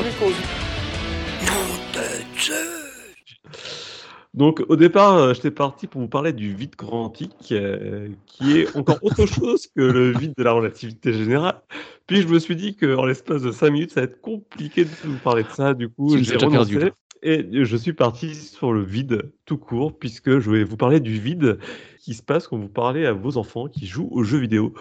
Donc, 4.34 4.64
au 4.68 4.74
départ, 4.74 5.16
euh, 5.16 5.32
j'étais 5.32 5.52
parti 5.52 5.86
pour 5.86 6.00
vous 6.00 6.08
parler 6.08 6.32
du 6.32 6.54
vide 6.54 6.74
quantique, 6.74 7.52
euh, 7.52 8.08
qui 8.26 8.58
est 8.58 8.76
encore 8.76 8.98
autre 9.02 9.26
chose 9.26 9.68
que 9.68 9.80
le 9.80 10.10
vide 10.10 10.32
de 10.36 10.42
la 10.42 10.52
relativité 10.52 11.12
générale. 11.12 11.62
Puis, 12.08 12.22
je 12.22 12.26
me 12.26 12.40
suis 12.40 12.56
dit 12.56 12.74
qu'en 12.74 13.04
l'espace 13.06 13.42
de 13.42 13.52
5 13.52 13.70
minutes, 13.70 13.92
ça 13.92 14.00
va 14.00 14.06
être 14.06 14.20
compliqué 14.20 14.84
de 14.84 14.90
vous 15.04 15.18
parler 15.18 15.44
de 15.44 15.50
ça. 15.50 15.72
Du 15.72 15.88
coup, 15.88 16.18
j'ai 16.18 16.36
renoncé. 16.36 16.78
perdu. 16.78 16.92
Et 17.26 17.64
je 17.64 17.76
suis 17.76 17.94
parti 17.94 18.34
sur 18.34 18.74
le 18.74 18.84
vide 18.84 19.32
tout 19.46 19.56
court, 19.56 19.98
puisque 19.98 20.40
je 20.40 20.50
vais 20.50 20.62
vous 20.62 20.76
parler 20.76 21.00
du 21.00 21.18
vide 21.18 21.58
qui 21.98 22.12
se 22.12 22.22
passe 22.22 22.46
quand 22.46 22.58
vous 22.58 22.68
parlez 22.68 23.06
à 23.06 23.14
vos 23.14 23.38
enfants 23.38 23.66
qui 23.66 23.86
jouent 23.86 24.10
aux 24.12 24.24
jeux 24.24 24.38
vidéo. 24.38 24.74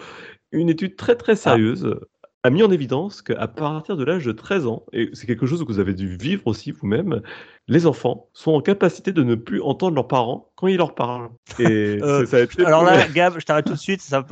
Une 0.52 0.68
étude 0.68 0.94
très 0.94 1.16
très 1.16 1.36
sérieuse 1.36 1.98
a 2.44 2.50
mis 2.50 2.62
en 2.62 2.70
évidence 2.70 3.22
qu'à 3.22 3.48
partir 3.48 3.96
de 3.96 4.04
l'âge 4.04 4.24
de 4.26 4.32
13 4.32 4.66
ans, 4.66 4.84
et 4.92 5.08
c'est 5.14 5.26
quelque 5.26 5.46
chose 5.46 5.60
que 5.62 5.66
vous 5.66 5.78
avez 5.80 5.94
dû 5.94 6.14
vivre 6.16 6.42
aussi 6.46 6.70
vous-même, 6.72 7.22
les 7.68 7.86
enfants 7.86 8.28
sont 8.34 8.52
en 8.52 8.60
capacité 8.60 9.12
de 9.12 9.22
ne 9.22 9.34
plus 9.34 9.62
entendre 9.62 9.94
leurs 9.94 10.06
parents 10.06 10.50
quand 10.54 10.66
ils 10.66 10.76
leur 10.76 10.94
parlent. 10.94 11.30
Et 11.58 11.64
Euh, 12.02 12.20
c'est- 12.20 12.26
ça 12.26 12.36
a 12.36 12.40
été 12.40 12.64
Alors 12.66 12.84
là, 12.84 13.08
Gab, 13.08 13.38
je 13.38 13.44
t'arrête 13.46 13.64
tout 13.64 13.72
de 13.72 13.78
suite. 13.78 14.02
Ça, 14.02 14.26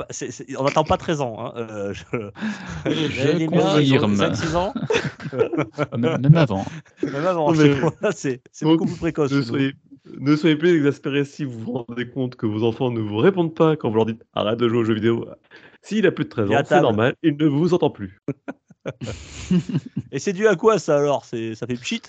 on 0.59 0.63
n'attend 0.63 0.83
pas 0.83 0.97
13 0.97 1.21
ans. 1.21 1.37
Hein. 1.39 1.53
Euh, 1.57 1.93
je... 1.93 2.03
Je 2.91 3.45
confirme. 3.47 4.13
5-6 4.15 4.55
ans, 4.55 4.73
Même, 5.97 6.21
même 6.21 6.35
avant. 6.37 6.65
même 7.01 7.25
avant. 7.25 7.51
C'est 8.11 8.41
beaucoup 8.61 8.85
plus 8.85 8.97
précoce. 8.97 9.31
ne 9.31 9.41
soyez, 9.41 9.73
ne 10.05 10.35
soyez 10.35 10.55
plus 10.55 10.75
exaspérés 10.75 11.25
si 11.25 11.45
vous 11.45 11.59
vous 11.59 11.71
rendez 11.73 12.09
compte 12.09 12.35
que 12.35 12.45
vos 12.45 12.63
enfants 12.63 12.91
ne 12.91 12.99
vous 12.99 13.17
répondent 13.17 13.55
pas 13.55 13.75
quand 13.75 13.89
vous 13.89 13.95
leur 13.95 14.05
dites 14.05 14.23
arrête 14.33 14.59
de 14.59 14.67
jouer 14.67 14.79
aux 14.79 14.83
jeux 14.83 14.95
vidéo. 14.95 15.27
S'il 15.81 16.05
a 16.07 16.11
plus 16.11 16.25
de 16.25 16.29
13 16.29 16.47
Il 16.49 16.53
est 16.53 16.55
à 16.55 16.61
ans, 16.61 16.65
c'est 16.67 16.81
normal, 16.81 17.15
il 17.23 17.37
ne 17.37 17.45
vous 17.45 17.73
entend 17.73 17.89
plus. 17.89 18.19
Et 20.11 20.19
c'est 20.19 20.33
dû 20.33 20.47
à 20.47 20.55
quoi 20.55 20.79
ça 20.79 20.97
alors? 20.97 21.25
C'est 21.25 21.55
Ça 21.55 21.67
fait 21.67 21.75
pchit? 21.75 22.01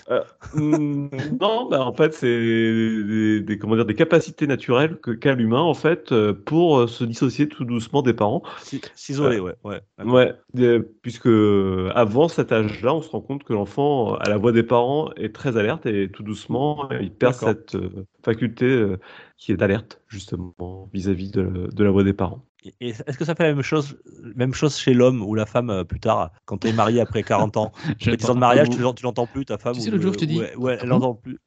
Hmm, 0.53 1.07
non, 1.41 1.67
bah, 1.69 1.81
en 1.85 1.93
fait, 1.93 2.13
c'est 2.13 2.27
des, 2.27 3.41
des- 3.41 3.57
comment 3.57 3.75
dire, 3.75 3.85
des 3.85 3.95
capacités 3.95 4.47
naturelles 4.47 4.97
que 4.99 5.11
qu'a 5.11 5.33
l'humain 5.33 5.61
en 5.61 5.73
fait 5.73 6.11
euh, 6.11 6.33
pour 6.33 6.79
euh, 6.79 6.87
se 6.87 7.03
dissocier 7.03 7.47
tout 7.49 7.65
doucement 7.65 8.01
des 8.01 8.13
parents. 8.13 8.43
Si- 8.61 8.81
S'isoler, 8.95 9.39
ouais. 9.39 9.55
ouais. 9.63 9.81
Ouais, 10.03 10.33
euh, 10.57 10.81
puisque 11.01 11.27
euh, 11.27 11.91
avant 11.95 12.27
cet 12.27 12.51
âge-là, 12.51 12.93
on 12.93 13.01
se 13.01 13.09
rend 13.09 13.21
compte 13.21 13.43
que 13.43 13.53
l'enfant, 13.53 14.13
euh, 14.13 14.17
à 14.19 14.29
la 14.29 14.37
voix 14.37 14.51
des 14.51 14.63
parents, 14.63 15.11
est 15.15 15.33
très 15.33 15.57
alerte 15.57 15.85
et 15.85 16.09
tout 16.09 16.23
doucement, 16.23 16.89
il 16.91 17.11
perd 17.11 17.33
D'accord. 17.33 17.49
cette 17.49 17.75
euh, 17.75 18.05
faculté 18.23 18.65
euh, 18.65 18.97
qui 19.37 19.51
est 19.51 19.57
d'alerte 19.57 20.01
justement 20.07 20.89
vis-à-vis 20.93 21.31
de, 21.31 21.69
de 21.71 21.83
la 21.83 21.91
voix 21.91 22.03
des 22.03 22.13
parents. 22.13 22.45
Et- 22.81 22.89
est-ce 22.89 23.17
que 23.17 23.25
ça 23.25 23.35
fait 23.35 23.43
la 23.43 23.53
même 23.53 23.61
chose, 23.63 23.97
même 24.35 24.53
chose 24.53 24.77
chez 24.77 24.93
l'homme 24.93 25.21
ou 25.21 25.35
la 25.35 25.45
femme 25.45 25.69
euh, 25.69 25.83
plus 25.83 25.99
tard, 25.99 26.31
quand 26.45 26.57
tu 26.59 26.67
es 26.67 26.73
marié 26.73 26.99
après 27.01 27.23
40 27.23 27.57
ans? 27.57 27.71
Après 27.89 28.17
10 28.17 28.29
ans 28.29 28.35
de 28.35 28.39
mariage, 28.39 28.69
tu 28.69 28.79
l'en- 28.79 28.93
tu 28.93 29.03
l'entends 29.03 29.27
plus, 29.27 29.45
ta 29.45 29.57
femme 29.57 29.75
Tu 29.75 29.81
sais, 29.81 29.91
l'autre 29.91 30.03
jour, 30.03 30.13
je 30.13 30.19
t'ai 30.19 30.25
dit. 30.25 30.37
Ouais, 30.39 30.55
ouais, 30.55 30.77
elle 30.81 30.87
l'entend 30.87 31.13
plus. 31.15 31.37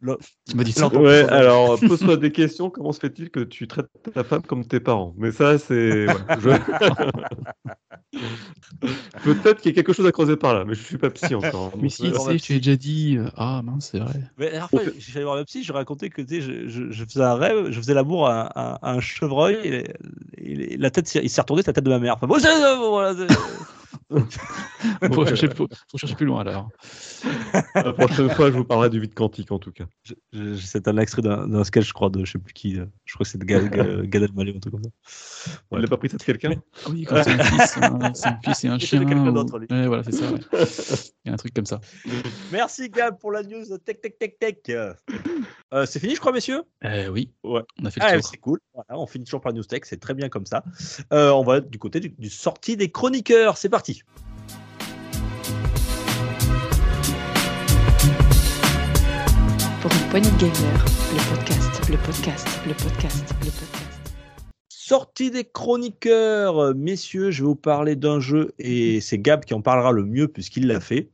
Tu 0.48 0.56
m'as 0.56 0.64
dit 0.64 0.72
ça. 0.72 0.88
Ouais, 0.88 1.26
alors 1.28 1.78
pose-toi 1.80 2.16
des 2.16 2.32
questions. 2.32 2.70
Comment 2.70 2.92
se 2.92 3.00
fait-il 3.00 3.30
que 3.30 3.40
tu 3.40 3.66
traites 3.66 3.86
ta 4.14 4.24
femme 4.24 4.42
comme 4.42 4.64
tes 4.66 4.80
parents? 4.80 5.14
Mais 5.16 5.32
ça, 5.32 5.58
c'est. 5.58 6.06
ouais, 6.08 6.18
je- 6.38 6.50
Peut-être 9.22 9.60
qu'il 9.60 9.70
y 9.70 9.74
a 9.74 9.76
quelque 9.76 9.92
chose 9.92 10.06
à 10.06 10.12
creuser 10.12 10.36
par 10.36 10.54
là, 10.54 10.64
mais 10.64 10.74
je 10.74 10.82
suis 10.82 10.98
pas 10.98 11.10
psy 11.10 11.34
encore. 11.34 11.72
Mais 11.76 11.82
Donc, 11.82 11.90
si, 11.92 12.06
euh, 12.06 12.12
tu 12.12 12.18
sais, 12.18 12.38
je 12.38 12.46
t'ai 12.46 12.56
déjà 12.58 12.76
dit. 12.76 13.16
euh, 13.18 13.28
Ah 13.36 13.62
mince, 13.64 13.90
c'est 13.92 13.98
vrai. 13.98 14.20
Mais 14.38 14.46
la 14.46 14.50
dernière 14.52 14.70
fois, 14.70 14.82
je 14.84 15.00
suis 15.00 15.16
allé 15.16 15.24
voir 15.24 15.36
ma 15.36 15.44
psy, 15.44 15.62
je 15.62 15.72
racontais 15.72 16.10
que 16.10 16.22
je, 16.28 16.68
je, 16.68 16.90
je 16.90 17.04
faisais 17.04 17.22
un 17.22 17.34
rêve, 17.34 17.70
je 17.70 17.80
faisais 17.80 17.94
l'amour 17.94 18.26
à, 18.28 18.42
à- 18.42 18.74
à 18.88 18.92
un 18.92 19.00
chevreuil, 19.00 19.56
et, 19.64 19.84
et 20.72 20.76
la 20.76 20.90
tête, 20.90 21.07
il 21.14 21.30
s'est 21.30 21.40
retourné, 21.40 21.62
c'est 21.62 21.68
la 21.70 21.74
tête 21.74 21.84
de 21.84 21.90
ma 21.90 21.98
mère. 21.98 22.14
Enfin, 22.16 22.26
bon, 22.26 22.36
euh, 22.36 22.76
voilà, 22.88 23.26
Faut 25.12 25.26
chercher, 25.26 25.48
faut- 25.54 25.68
faut 25.90 25.98
chercher 25.98 26.14
plus 26.14 26.26
loin 26.26 26.40
alors. 26.40 26.68
La 27.74 27.92
prochaine 27.92 28.30
fois, 28.30 28.50
je 28.50 28.56
vous 28.56 28.64
parlerai 28.64 28.90
du 28.90 29.00
vide 29.00 29.14
quantique 29.14 29.50
en 29.52 29.59
tout 29.59 29.72
cas. 29.72 29.84
c'est 30.56 30.88
un 30.88 30.96
extrait 30.96 31.22
d'un 31.22 31.46
d'un 31.46 31.64
sketch, 31.64 31.88
je 31.88 31.92
crois, 31.92 32.09
de 32.11 32.24
je 32.24 32.32
sais 32.32 32.38
plus 32.38 32.52
qui. 32.52 32.78
Je 33.09 33.14
crois 33.14 33.24
que 33.24 33.30
c'est 33.30 33.38
de 33.38 33.44
Gad, 33.46 33.70
Gad, 33.70 34.22
Elmaleh 34.22 34.52
ou 34.52 34.56
un 34.59 34.61
truc 34.61 34.74
comme 34.74 34.84
ça. 34.84 34.90
Il 35.70 35.74
Ouais. 35.76 35.80
n'a 35.80 35.88
pas 35.88 35.96
pris 35.96 36.11
ça 36.11 36.18
de 36.18 36.22
quelqu'un? 36.22 36.52
Ah 36.84 36.90
oui, 36.90 37.04
quand 37.04 37.22
c'est 37.24 37.30
un 37.30 37.42
fils, 37.42 37.76
un- 37.78 38.12
c'est 38.14 38.26
un 38.28 38.38
fils 38.44 38.64
et 38.64 38.68
un 38.68 38.76
Il 38.76 38.80
chien. 38.84 39.00
de 39.00 39.04
quelqu'un 39.06 39.28
ou- 39.28 39.32
d'autre, 39.32 39.59
lui. 39.59 39.66
Ouais, 39.70 39.86
voilà, 39.86 40.02
c'est 40.04 40.12
ça. 40.12 40.30
ouais. 40.30 40.38
Il 41.24 41.28
y 41.28 41.30
a 41.30 41.32
un 41.32 41.36
truc 41.38 41.54
comme 41.54 41.64
ça. 41.64 41.80
Merci 42.52 42.90
Gab 42.90 43.18
pour 43.18 43.32
la 43.32 43.42
news 43.42 43.64
tech 43.78 44.02
tech 44.02 44.18
tech 44.18 44.34
tech. 44.38 44.56
Euh, 45.72 45.86
c'est 45.86 46.00
fini, 46.00 46.14
je 46.16 46.20
crois, 46.20 46.32
messieurs? 46.32 46.62
Euh, 46.84 47.09
oui. 47.09 47.32
Ouais. 47.42 47.62
On 47.80 47.86
a 47.86 47.90
fait 47.90 48.00
le 48.00 48.06
Ah, 48.06 48.18
tour. 48.18 48.28
c'est 48.30 48.36
cool. 48.36 48.61
Voilà, 48.74 49.00
on 49.00 49.06
finit 49.06 49.24
toujours 49.24 49.40
par 49.40 49.52
la 49.52 49.56
news 49.56 49.64
tech, 49.64 49.80
c'est 49.84 50.00
très 50.00 50.12
bien 50.12 50.28
comme 50.28 50.44
ça. 50.44 50.62
Euh, 51.14 51.30
on 51.30 51.44
va 51.44 51.61
du 51.61 51.78
côté 51.78 52.00
du, 52.00 52.11
du 52.11 52.28
sortie 52.28 52.76
des 52.76 52.90
chroniqueurs. 52.90 53.56
C'est 53.56 53.70
parti. 53.70 54.02
Pour 59.80 59.92
une 59.92 60.09
poignée 60.11 60.30
de 60.30 60.36
gamer, 60.38 60.84
le 61.12 61.36
podcast, 61.36 61.57
le 61.91 61.97
podcast, 61.97 62.47
le 62.66 62.74
podcast, 62.74 63.34
le 63.41 63.51
podcast. 63.51 63.99
Sortie 64.68 65.30
des 65.30 65.45
chroniqueurs, 65.45 66.74
messieurs, 66.74 67.30
je 67.30 67.43
vais 67.43 67.47
vous 67.47 67.57
parler 67.57 67.97
d'un 67.97 68.20
jeu 68.20 68.53
et 68.59 69.01
c'est 69.01 69.18
Gab 69.18 69.45
qui 69.45 69.55
en 69.55 69.62
parlera 69.62 69.93
le 69.93 70.05
mieux 70.05 70.28
puisqu'il 70.28 70.66
l'a 70.66 70.80
fait. 70.80 71.11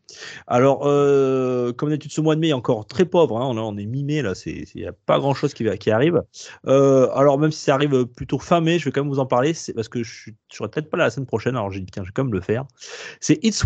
Alors, 0.46 0.82
euh, 0.84 1.72
comme 1.72 1.90
d'habitude, 1.90 2.12
ce 2.12 2.20
mois 2.20 2.34
de 2.34 2.40
mai 2.40 2.48
est 2.48 2.52
encore 2.54 2.86
très 2.86 3.04
pauvre. 3.04 3.40
hein, 3.40 3.52
on, 3.56 3.76
est 3.76 3.86
mi-mai 3.86 4.22
là, 4.22 4.32
il 4.46 4.66
n'y 4.74 4.86
a 4.86 4.92
pas 4.92 5.18
grand-chose 5.18 5.54
qui, 5.54 5.90
arrive. 5.90 6.22
Euh, 6.66 7.08
alors, 7.14 7.38
même 7.38 7.50
si 7.50 7.60
ça 7.60 7.74
arrive 7.74 8.06
plutôt 8.06 8.38
fin 8.38 8.60
mai, 8.60 8.78
je 8.78 8.84
vais 8.84 8.92
quand 8.92 9.02
même 9.02 9.12
vous 9.12 9.18
en 9.20 9.26
parler. 9.26 9.54
Parce 9.74 9.88
que 9.88 10.02
je 10.02 10.30
je 10.54 10.58
serai 10.58 10.68
peut-être 10.68 10.88
pas 10.88 10.96
là 10.96 11.04
la 11.04 11.10
semaine 11.10 11.26
prochaine. 11.26 11.56
Alors, 11.56 11.70
j'ai 11.72 11.80
dit 11.80 11.90
tiens, 11.90 12.04
je 12.04 12.08
vais 12.08 12.12
quand 12.14 12.24
même 12.24 12.32
le 12.32 12.40
faire. 12.40 12.64
C'est 13.20 13.44
It's. 13.44 13.64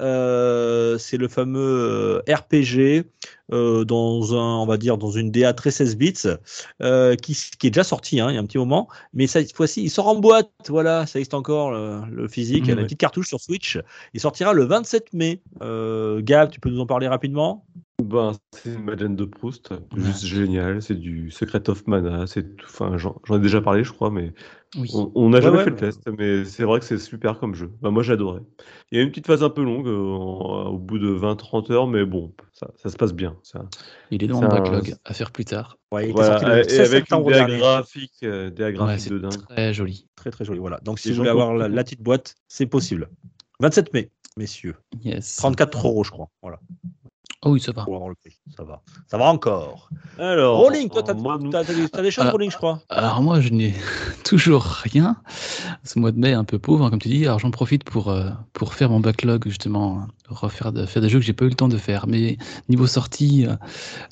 Euh, 0.00 0.98
c'est 0.98 1.16
le 1.16 1.28
fameux 1.28 2.22
RPG 2.28 3.06
euh, 3.52 3.84
dans 3.84 4.34
un, 4.34 4.56
on 4.62 4.66
va 4.66 4.76
dire, 4.76 4.98
dans 4.98 5.10
une 5.10 5.30
DA 5.30 5.52
très 5.54 5.70
16 5.70 5.96
bits, 5.96 6.14
euh, 6.82 7.14
qui, 7.16 7.34
qui 7.58 7.66
est 7.66 7.70
déjà 7.70 7.84
sorti 7.84 8.20
hein, 8.20 8.30
il 8.30 8.34
y 8.34 8.36
a 8.36 8.40
un 8.40 8.46
petit 8.46 8.58
moment, 8.58 8.88
mais 9.12 9.26
cette 9.26 9.54
fois-ci, 9.54 9.82
il 9.82 9.90
sort 9.90 10.08
en 10.08 10.16
boîte. 10.16 10.50
Voilà, 10.68 11.06
ça 11.06 11.18
existe 11.18 11.34
encore 11.34 11.70
le, 11.72 12.00
le 12.10 12.28
physique, 12.28 12.68
Mmh, 12.68 12.74
la 12.74 12.74
ouais. 12.74 12.84
petite 12.84 13.00
cartouche 13.00 13.28
sur 13.28 13.40
Switch. 13.40 13.78
Il 14.14 14.20
sortira 14.20 14.52
le 14.52 14.64
27 14.64 15.12
mai. 15.12 15.42
Euh, 15.62 16.20
Gab, 16.22 16.50
tu 16.50 16.60
peux 16.60 16.70
nous 16.70 16.80
en 16.80 16.86
parler 16.86 17.08
rapidement? 17.08 17.66
Ben, 18.04 18.32
c'est 18.52 18.74
une 18.74 18.84
Madeleine 18.84 19.16
de 19.16 19.24
Proust, 19.24 19.74
juste 19.96 20.24
génial. 20.24 20.80
C'est 20.80 20.94
du 20.94 21.32
Secret 21.32 21.68
of 21.68 21.84
Mana. 21.88 22.28
C'est 22.28 22.56
tout- 22.56 22.64
enfin, 22.68 22.96
j'en 22.96 23.16
ai 23.36 23.40
déjà 23.40 23.60
parlé, 23.60 23.82
je 23.82 23.92
crois, 23.92 24.10
mais 24.12 24.32
Oui. 24.76 24.88
on 24.94 25.28
n'a 25.30 25.38
Ouais, 25.38 25.42
jamais 25.42 25.58
ouais, 25.58 25.64
fait 25.64 25.70
le 25.70 25.76
test. 25.76 26.08
Mais 26.16 26.44
c'est 26.44 26.62
vrai 26.62 26.78
que 26.78 26.86
c'est 26.86 26.96
super 26.98 27.40
comme 27.40 27.56
jeu. 27.56 27.72
Ben, 27.82 27.90
moi, 27.90 28.04
j'adorais. 28.04 28.40
Il 28.92 28.98
y 28.98 29.00
a 29.00 29.04
une 29.04 29.10
petite 29.10 29.26
phase 29.26 29.42
un 29.42 29.50
peu 29.50 29.64
longue, 29.64 29.88
euh, 29.88 29.96
en- 29.98 30.66
au 30.68 30.78
bout 30.78 31.00
de 31.00 31.08
20-30 31.08 31.70
heures, 31.72 31.88
mais 31.88 32.04
bon, 32.04 32.32
ça, 32.52 32.68
ça 32.76 32.88
se 32.88 32.96
passe 32.96 33.12
bien. 33.12 33.36
Ça. 33.42 33.64
Il 34.12 34.22
est 34.22 34.28
dans 34.28 34.42
un- 34.42 34.48
backlog 34.48 34.94
à 35.04 35.12
faire 35.12 35.32
plus 35.32 35.44
tard. 35.44 35.76
Ouais, 35.90 36.08
il 36.08 36.12
Voilà, 36.12 36.38
sorti 36.38 36.44
le 36.46 36.58
et 36.60 36.68
16 36.68 36.94
avec 36.94 37.10
une 37.12 37.24
DA 37.24 37.46
graphique, 37.58 38.12
euh, 38.22 38.48
DA 38.50 38.66
Ouais, 38.66 38.72
graphique 38.74 39.00
c'est 39.00 39.10
de 39.10 39.18
dingue. 39.18 39.44
très 39.48 39.74
joli. 39.74 40.06
Très 40.14 40.30
très 40.30 40.44
joli. 40.44 40.60
Voilà. 40.60 40.78
Donc 40.84 41.00
si 41.00 41.10
vous 41.10 41.16
voulez 41.16 41.30
avoir 41.30 41.52
la, 41.52 41.66
la 41.68 41.82
petite 41.82 42.02
boîte, 42.02 42.36
c'est 42.46 42.66
possible. 42.66 43.08
27 43.60 43.92
mai, 43.92 44.12
messieurs. 44.36 44.76
Yes. 45.02 45.34
34 45.36 45.84
euros, 45.88 46.04
je 46.04 46.12
crois. 46.12 46.28
Voilà. 46.42 46.60
Oh 47.42 47.50
oui, 47.50 47.60
ça 47.60 47.70
va. 47.72 47.84
Pour 47.84 47.94
avoir 47.94 48.08
le 48.08 48.16
prix. 48.16 48.36
Ça 48.56 48.64
va. 48.64 48.80
Ça 49.06 49.16
va 49.16 49.26
encore. 49.26 49.88
Alors, 50.18 50.58
Rolling, 50.58 50.88
toi, 50.90 51.02
t'as 51.04 51.14
des- 51.14 51.88
t'as 51.88 52.02
des 52.02 52.10
choses. 52.10 52.26
Rolling, 52.26 52.50
je 52.50 52.56
crois. 52.56 52.80
Alors 52.88 53.22
moi, 53.22 53.40
je 53.40 53.50
n'ai 53.50 53.74
toujours 54.24 54.64
rien. 54.64 55.16
Ce 55.84 55.98
mois 56.00 56.10
de 56.10 56.18
mai 56.18 56.30
est 56.30 56.34
un 56.34 56.44
peu 56.44 56.58
pauvre, 56.58 56.84
hein, 56.84 56.90
comme 56.90 56.98
tu 57.00 57.08
dis. 57.08 57.24
Alors 57.26 57.38
j'en 57.38 57.52
profite 57.52 57.84
pour, 57.84 58.08
euh, 58.08 58.30
pour 58.52 58.74
faire 58.74 58.90
mon 58.90 58.98
backlog, 59.00 59.44
justement, 59.46 60.06
refaire 60.28 60.72
de, 60.72 60.86
faire 60.86 61.02
des 61.02 61.08
jeux 61.08 61.18
que 61.18 61.24
j'ai 61.24 61.32
pas 61.32 61.44
eu 61.44 61.48
le 61.48 61.54
temps 61.54 61.68
de 61.68 61.76
faire. 61.76 62.06
Mais 62.06 62.36
niveau 62.68 62.86
sortie, 62.86 63.46
euh, 63.46 63.54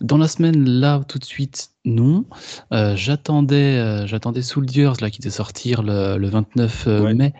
dans 0.00 0.16
la 0.18 0.28
semaine, 0.28 0.68
là, 0.68 1.02
tout 1.06 1.18
de 1.18 1.24
suite, 1.24 1.70
non. 1.84 2.24
Euh, 2.72 2.96
j'attendais, 2.96 3.78
euh, 3.78 4.06
j'attendais 4.06 4.42
Soldiers, 4.42 4.92
là, 5.00 5.10
qui 5.10 5.20
devait 5.20 5.30
sortir 5.30 5.82
le, 5.82 6.16
le 6.18 6.28
29 6.28 6.84
euh, 6.86 7.00
Ouais. 7.02 7.14
mai, 7.14 7.32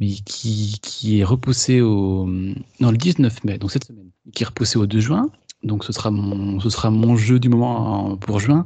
mais 0.00 0.08
qui, 0.08 0.78
qui 0.82 1.20
est 1.20 1.24
repoussé 1.24 1.80
au... 1.80 2.26
Non, 2.26 2.90
le 2.90 2.96
19 2.96 3.44
mai, 3.44 3.58
donc 3.58 3.70
cette 3.70 3.84
semaine, 3.84 4.10
qui 4.34 4.42
est 4.42 4.46
repoussé 4.46 4.78
au 4.78 4.86
2 4.86 5.00
juin. 5.00 5.30
Donc 5.68 5.84
ce 5.84 5.92
sera 5.92 6.10
mon, 6.10 6.58
ce 6.58 6.70
sera 6.70 6.90
mon 6.90 7.14
jeu 7.16 7.38
du 7.38 7.48
moment 7.48 8.06
en- 8.12 8.16
pour 8.16 8.40
juin. 8.40 8.64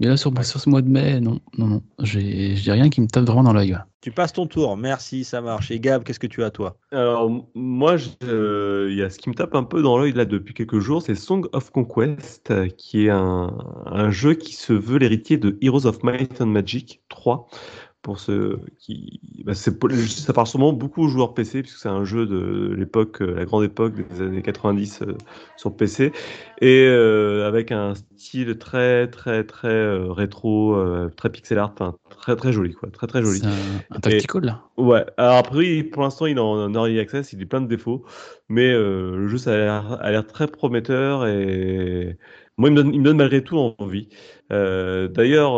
Mais 0.00 0.06
là, 0.06 0.16
sur, 0.16 0.32
sur 0.44 0.60
ce 0.60 0.70
mois 0.70 0.80
de 0.80 0.88
mai, 0.88 1.20
non, 1.20 1.40
non, 1.58 1.66
non. 1.66 1.82
J'ai 2.02 2.54
rien 2.72 2.88
qui 2.88 3.00
me 3.02 3.06
tape 3.08 3.24
vraiment 3.26 3.42
dans 3.42 3.52
l'œil. 3.52 3.72
ouais. 3.72 3.78
Tu 4.02 4.12
passes 4.12 4.32
ton 4.32 4.46
tour. 4.46 4.76
Merci, 4.76 5.24
ça 5.24 5.40
marche. 5.40 5.72
Et 5.72 5.80
Gab, 5.80 6.04
qu'est-ce 6.04 6.20
que 6.20 6.28
tu 6.28 6.44
as, 6.44 6.50
toi? 6.50 6.76
Alors, 6.92 7.28
moi, 7.56 7.96
euh, 8.22 8.86
il 8.90 8.96
y 8.96 9.02
a 9.02 9.10
ce 9.10 9.18
qui 9.18 9.28
me 9.28 9.34
tape 9.34 9.54
un 9.56 9.64
peu 9.64 9.82
dans 9.82 9.98
l'œil 9.98 10.12
là 10.12 10.24
depuis 10.24 10.54
quelques 10.54 10.78
jours, 10.78 11.02
c'est 11.02 11.16
Song 11.16 11.48
of 11.52 11.70
Conquest, 11.72 12.52
euh, 12.52 12.68
qui 12.68 13.06
est 13.06 13.10
un, 13.10 13.52
un 13.86 14.10
jeu 14.10 14.34
qui 14.34 14.54
se 14.54 14.72
veut 14.72 14.98
l'héritier 14.98 15.38
de 15.38 15.58
Heroes 15.60 15.86
of 15.86 16.04
Might 16.04 16.40
and 16.40 16.46
Magic 16.46 17.02
3. 17.08 17.48
Pour 18.02 18.20
ceux 18.20 18.60
qui, 18.78 19.20
bah, 19.44 19.54
ça 19.54 19.72
parle 20.32 20.46
sûrement 20.46 20.72
beaucoup 20.72 21.02
aux 21.02 21.08
joueurs 21.08 21.34
PC, 21.34 21.62
puisque 21.62 21.78
c'est 21.78 21.88
un 21.88 22.04
jeu 22.04 22.24
de 22.24 22.72
l'époque, 22.76 23.20
euh, 23.20 23.34
la 23.34 23.44
grande 23.44 23.64
époque 23.64 23.94
des 23.96 24.22
années 24.22 24.42
90 24.42 25.02
euh, 25.02 25.16
sur 25.56 25.76
PC, 25.76 26.12
et 26.60 26.86
euh, 26.86 27.48
avec 27.48 27.72
un 27.72 27.94
style 27.96 28.58
très, 28.58 29.08
très, 29.08 29.42
très 29.42 29.68
euh, 29.68 30.12
rétro, 30.12 30.76
très 31.16 31.30
pixel 31.30 31.58
art, 31.58 31.74
très, 32.08 32.36
très 32.36 32.52
joli, 32.52 32.74
quoi, 32.74 32.90
très, 32.90 33.08
très 33.08 33.22
joli. 33.22 33.40
Un, 33.44 33.96
un 33.96 33.98
tactical, 34.00 34.44
là. 34.44 34.62
Ouais, 34.76 35.04
alors 35.16 35.38
après, 35.38 35.58
oui, 35.58 35.82
pour 35.82 36.02
l'instant, 36.02 36.26
il 36.26 36.36
est 36.36 36.40
en 36.40 36.72
early 36.74 37.00
access, 37.00 37.32
il 37.32 37.42
est 37.42 37.46
plein 37.46 37.60
de 37.60 37.66
défauts, 37.66 38.04
mais 38.48 38.72
le 38.72 39.26
jeu, 39.26 39.38
ça 39.38 39.52
a 39.52 39.56
l'air- 39.56 39.98
a 40.00 40.22
très 40.22 40.46
prometteur 40.46 41.26
et 41.26 42.16
moi, 42.56 42.68
il 42.68 42.72
me 42.72 42.76
donne, 42.76 42.94
il 42.94 43.00
me 43.00 43.04
donne 43.04 43.16
malgré 43.16 43.42
tout 43.42 43.58
envie. 43.78 44.08
D'ailleurs, 44.50 45.56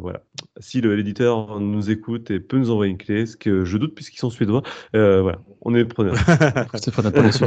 voilà, 0.00 0.22
si 0.60 0.80
l'éditeur 0.80 1.60
nous 1.60 1.90
écoute 1.90 2.30
et 2.30 2.40
peut 2.40 2.58
nous 2.58 2.70
envoyer 2.70 2.90
une 2.92 2.98
clé, 2.98 3.26
ce 3.26 3.36
que 3.36 3.64
je 3.64 3.78
doute 3.78 3.94
puisqu'ils 3.94 4.18
sont 4.18 4.30
suédois, 4.30 4.62
euh, 4.94 5.22
voilà, 5.22 5.38
on 5.62 5.74
est 5.74 5.84
preneurs. 5.84 6.16
C'est 6.74 6.94
pas 6.94 7.02
pas 7.02 7.22
déçu. 7.22 7.44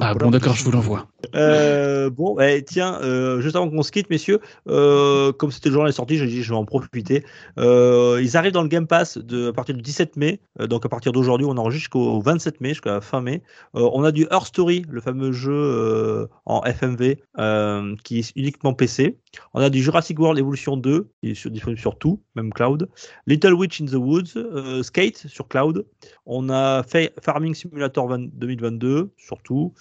Ah 0.00 0.14
bon, 0.14 0.30
d'accord, 0.30 0.54
je 0.54 0.64
vous 0.64 0.70
l'envoie. 0.70 1.06
Euh, 1.34 2.10
bon, 2.10 2.38
eh, 2.40 2.62
tiens, 2.64 2.98
euh, 3.02 3.40
juste 3.40 3.56
avant 3.56 3.70
qu'on 3.70 3.82
se 3.82 3.92
quitte, 3.92 4.10
messieurs, 4.10 4.40
euh, 4.68 5.32
comme 5.32 5.50
c'était 5.50 5.68
le 5.68 5.74
jour 5.74 5.82
de 5.82 5.88
la 5.88 5.92
sortie, 5.92 6.16
j'ai 6.16 6.26
dit 6.26 6.42
je 6.42 6.50
vais 6.50 6.56
en 6.56 6.64
profiter. 6.64 7.24
Euh, 7.58 8.20
ils 8.22 8.36
arrivent 8.36 8.52
dans 8.52 8.62
le 8.62 8.68
Game 8.68 8.86
Pass 8.86 9.18
de, 9.18 9.48
à 9.48 9.52
partir 9.52 9.74
du 9.74 9.82
17 9.82 10.16
mai, 10.16 10.40
euh, 10.60 10.66
donc 10.66 10.84
à 10.84 10.88
partir 10.88 11.12
d'aujourd'hui, 11.12 11.46
on 11.48 11.56
enregistre 11.56 11.80
jusqu'au 11.80 12.20
27 12.20 12.60
mai, 12.60 12.70
jusqu'à 12.70 12.92
la 12.92 13.00
fin 13.00 13.20
mai. 13.20 13.42
Euh, 13.76 13.88
on 13.92 14.04
a 14.04 14.12
du 14.12 14.26
Her 14.30 14.44
Story, 14.46 14.84
le 14.88 15.00
fameux 15.00 15.32
jeu 15.32 15.52
euh, 15.52 16.26
en 16.46 16.62
FMV 16.62 17.16
euh, 17.38 17.94
qui 18.04 18.18
est 18.18 18.32
uniquement 18.36 18.74
PC. 18.74 19.18
On 19.54 19.60
a 19.60 19.70
du 19.70 19.82
Jurassic 19.82 20.18
World 20.18 20.38
Evolution 20.38 20.76
2, 20.76 21.08
qui 21.22 21.30
est 21.30 21.34
sur- 21.34 21.50
disponible 21.50 21.80
sur 21.80 21.96
tout, 21.98 22.20
même 22.34 22.52
cloud. 22.52 22.88
Little 23.26 23.52
Witch 23.54 23.80
in 23.80 23.86
the 23.86 23.94
Woods, 23.94 24.32
euh, 24.36 24.82
Skate 24.82 25.26
sur 25.28 25.46
cloud. 25.48 25.86
On 26.26 26.48
a 26.50 26.82
Fa- 26.82 27.10
Farming 27.22 27.54
Simulator 27.54 28.08
20 28.08 28.28
2022, 28.32 29.10
surtout. 29.16 29.72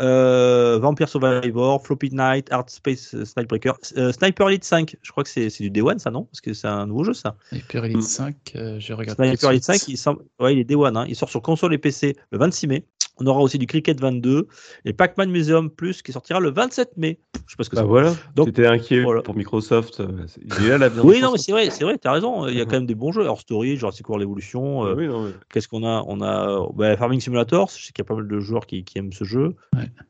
Euh, 0.00 0.78
Vampire 0.80 1.08
Survivor, 1.08 1.84
Floppy 1.84 2.10
Knight, 2.10 2.50
Art 2.52 2.68
Space 2.68 3.14
euh, 3.14 3.24
Snipebreaker, 3.24 3.76
euh, 3.96 4.12
Sniper 4.12 4.48
Elite 4.48 4.64
5. 4.64 4.96
Je 5.02 5.10
crois 5.10 5.24
que 5.24 5.30
c'est 5.30 5.48
du 5.60 5.70
Day 5.70 5.80
One, 5.82 5.98
ça, 5.98 6.10
non? 6.10 6.24
Parce 6.24 6.40
que 6.40 6.52
c'est 6.54 6.68
un 6.68 6.86
nouveau 6.86 7.04
jeu, 7.04 7.14
ça. 7.14 7.36
Hyper 7.52 7.84
Elite 7.84 8.02
5, 8.02 8.36
euh, 8.56 8.80
je 8.80 8.92
regarde. 8.92 9.16
Sniper 9.16 9.50
Elite 9.50 9.64
suite. 9.64 9.80
5, 9.80 9.88
il, 9.88 9.96
semble- 9.96 10.22
ouais, 10.40 10.54
il 10.54 10.58
est 10.60 10.64
Day 10.64 10.74
One. 10.74 10.96
hein. 10.96 11.04
Il 11.08 11.16
sort 11.16 11.28
sur 11.30 11.42
console 11.42 11.74
et 11.74 11.78
PC 11.78 12.16
le 12.30 12.38
26 12.38 12.66
mai. 12.66 12.84
On 13.18 13.26
aura 13.26 13.40
aussi 13.40 13.58
du 13.58 13.66
Cricket 13.66 13.98
22 14.00 14.46
et 14.84 14.92
Pac-Man 14.92 15.30
Museum 15.30 15.70
Plus 15.70 16.02
qui 16.02 16.12
sortira 16.12 16.38
le 16.38 16.50
27 16.50 16.96
mai. 16.98 17.18
Je 17.34 17.40
sais 17.52 17.56
pas 17.56 17.64
ce 17.64 17.70
que 17.70 17.76
Bah 17.76 17.82
c'est. 17.82 17.88
voilà, 17.88 18.12
Donc, 18.34 18.46
t'étais 18.48 18.66
inquiet 18.66 19.02
voilà. 19.02 19.22
pour 19.22 19.34
Microsoft, 19.36 20.00
euh, 20.00 20.08
c'est- 20.26 20.40
il 20.44 20.66
est 20.66 20.68
là 20.70 20.78
l'avenir. 20.78 21.04
Oui, 21.04 21.20
non, 21.20 21.32
mais 21.32 21.38
c'est 21.38 21.52
vrai, 21.52 21.70
c'est 21.70 21.84
vrai, 21.84 21.96
t'as 21.96 22.12
raison. 22.12 22.46
Il 22.46 22.56
y 22.56 22.60
a 22.60 22.64
quand 22.66 22.72
même 22.72 22.86
des 22.86 22.94
bons 22.94 23.12
jeux. 23.12 23.24
Hors 23.26 23.40
Story, 23.40 23.76
Jurassic 23.76 24.06
World 24.08 24.22
Evolution. 24.22 24.84
euh, 24.86 24.94
Oui, 24.94 25.06
non, 25.06 25.24
mais 25.24 25.30
Qu'est-ce 25.50 25.68
qu'on 25.68 25.82
a? 25.84 26.04
On 26.06 26.20
a 26.20 26.50
euh, 26.60 26.66
bah, 26.74 26.96
Farming 26.96 27.20
Simulator. 27.20 27.70
Je 27.70 27.86
sais 27.86 27.92
qu'il 27.92 28.02
y 28.02 28.06
a 28.06 28.08
pas 28.08 28.14
mal 28.16 28.28
de 28.28 28.38
joueurs 28.40 28.66
qui, 28.66 28.84
qui 28.84 28.98
aiment 28.98 29.12
ce 29.12 29.24
jeu. 29.24 29.54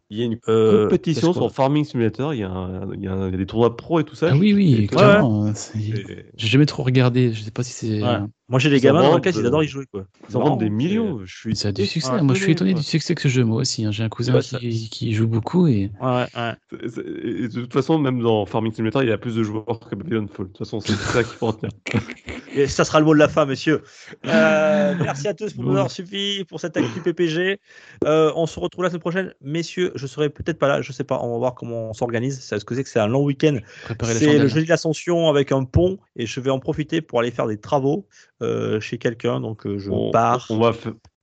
Il 0.09 0.19
y 0.19 0.23
a 0.23 0.27
une 0.27 0.39
Euh, 0.49 0.85
compétition 0.85 1.33
sur 1.33 1.51
Farming 1.53 1.85
Simulator, 1.85 2.33
il 2.33 2.39
y, 2.41 2.43
a 2.45 2.49
un- 2.51 2.95
il 2.95 3.03
y 3.03 3.09
a 3.09 3.13
un- 3.13 3.27
il 3.27 3.33
y 3.33 3.35
a 3.35 3.39
des 3.39 3.47
tournois 3.47 3.77
pro 3.77 3.99
et 3.99 4.05
tout 4.05 4.15
ça. 4.15 4.29
Ah 4.31 4.37
oui, 4.37 4.53
oui, 4.53 4.87
clairement. 4.87 5.53
c'est- 5.55 5.77
et- 5.79 6.27
J'ai 6.37 6.47
jamais 6.47 6.67
trop 6.67 6.85
regardé. 6.85 7.33
Je 7.33 7.43
sais 7.43 7.51
pas 7.51 7.65
si 7.65 7.73
c'est. 7.73 8.03
Ouais. 8.03 8.19
Moi, 8.49 8.61
j'ai 8.61 8.71
des 8.71 8.79
gamins 8.79 9.03
dans 9.03 9.19
classe, 9.19 9.35
ils 9.35 9.45
euh, 9.45 9.49
adorent 9.49 9.65
y 9.65 9.67
jouer. 9.67 9.87
Quoi. 9.91 10.07
Ils 10.31 10.37
en 10.37 10.41
vendent 10.41 10.61
des 10.61 10.71
millions. 10.71 11.23
Je 11.25 11.37
suis 11.37 11.57
Ça 11.57 11.69
a 11.69 11.73
du 11.73 11.85
succès. 11.87 12.13
Ouais, 12.13 12.23
Moi, 12.23 12.35
je 12.37 12.43
suis 12.45 12.53
étonné 12.53 12.75
quoi. 12.75 12.81
du 12.81 12.87
succès 12.87 13.17
que 13.17 13.23
ce 13.23 13.27
jeu, 13.27 13.43
moi 13.43 13.63
aussi. 13.63 13.85
hein. 13.85 13.91
J'ai 13.91 14.05
un 14.05 14.09
cousin 14.09 14.35
Ouais, 14.35 14.43
ça- 14.43 14.61
qui, 14.61 14.89
qui 14.89 15.13
joue 15.13 15.27
beaucoup 15.27 15.67
et 15.67 15.91
Ouais, 16.01 16.27
ouais. 16.37 16.55
De 16.71 17.49
toute 17.49 17.73
façon, 17.73 17.99
même 17.99 18.21
dans 18.23 18.47
Farming 18.47 18.73
Simulator, 18.73 19.03
il 19.03 19.09
y 19.09 19.13
a 19.13 19.19
plus 19.19 19.35
de 19.35 19.43
joueurs 19.43 19.81
que 19.81 19.97
Babylon 19.97 20.29
Fall. 20.29 20.47
De 20.47 20.53
toute 20.53 20.59
façon, 20.59 20.79
c'est 20.79 20.93
ça 20.93 21.25
qu'il 21.25 21.35
faut 21.37 21.49
retenir. 21.49 21.73
Et 22.55 22.69
ça 22.69 22.85
sera 22.85 23.01
le 23.01 23.05
mot 23.05 23.13
de 23.13 23.19
la 23.19 23.29
fin, 23.29 23.45
messieurs. 23.45 23.83
Euh, 24.27 24.95
merci 25.01 25.29
à 25.29 25.35
tous 25.35 25.53
pour 25.53 25.65
nous 25.65 25.71
avoir 25.73 25.91
suivi 25.91 26.45
pour 26.45 26.59
cette 26.61 26.77
actu 26.77 27.01
PPG. 27.01 27.59
Euh, 28.05 28.33
on 28.35 28.47
se 28.47 28.59
retrouve 28.59 28.85
la 28.85 28.89
semaine 28.91 29.01
prochaine. 29.01 29.35
Messieurs, 29.43 29.93
je 29.97 30.07
serai 30.07 30.31
peut-être 30.31 30.59
pas 30.59 30.69
là, 30.69 30.83
je 30.83 30.93
sais 30.93 31.05
pas. 31.05 31.19
On 31.23 31.33
va 31.33 31.39
voir 31.39 31.55
comment 31.55 31.91
on 31.91 31.93
s'organise. 31.93 32.41
C'est 32.41 32.59
ce 32.59 32.65
que 32.65 32.75
c'est 32.75 32.85
que 32.85 32.89
c'est 32.89 33.01
un 33.01 33.07
long 33.09 33.25
week-end. 33.25 33.59
C'est 34.05 34.39
le 34.39 34.49
jeudi 34.49 34.65
de 34.65 34.71
l'Ascension 34.71 35.29
avec 35.29 35.53
un 35.53 35.65
pont 35.65 35.99
et 36.15 36.27
je 36.27 36.41
vais 36.41 36.51
en 36.51 36.59
profiter 36.59 37.01
pour 37.01 37.21
aller 37.21 37.31
faire 37.31 37.47
des 37.47 37.59
travaux 37.59 38.07
euh, 38.43 38.81
chez 38.81 38.99
quelqu'un. 38.99 39.41
Donc 39.41 39.67
euh, 39.67 39.79
je 39.79 39.91
On, 39.91 40.11
pars. 40.11 40.47
on 40.51 40.59
va 40.59 40.73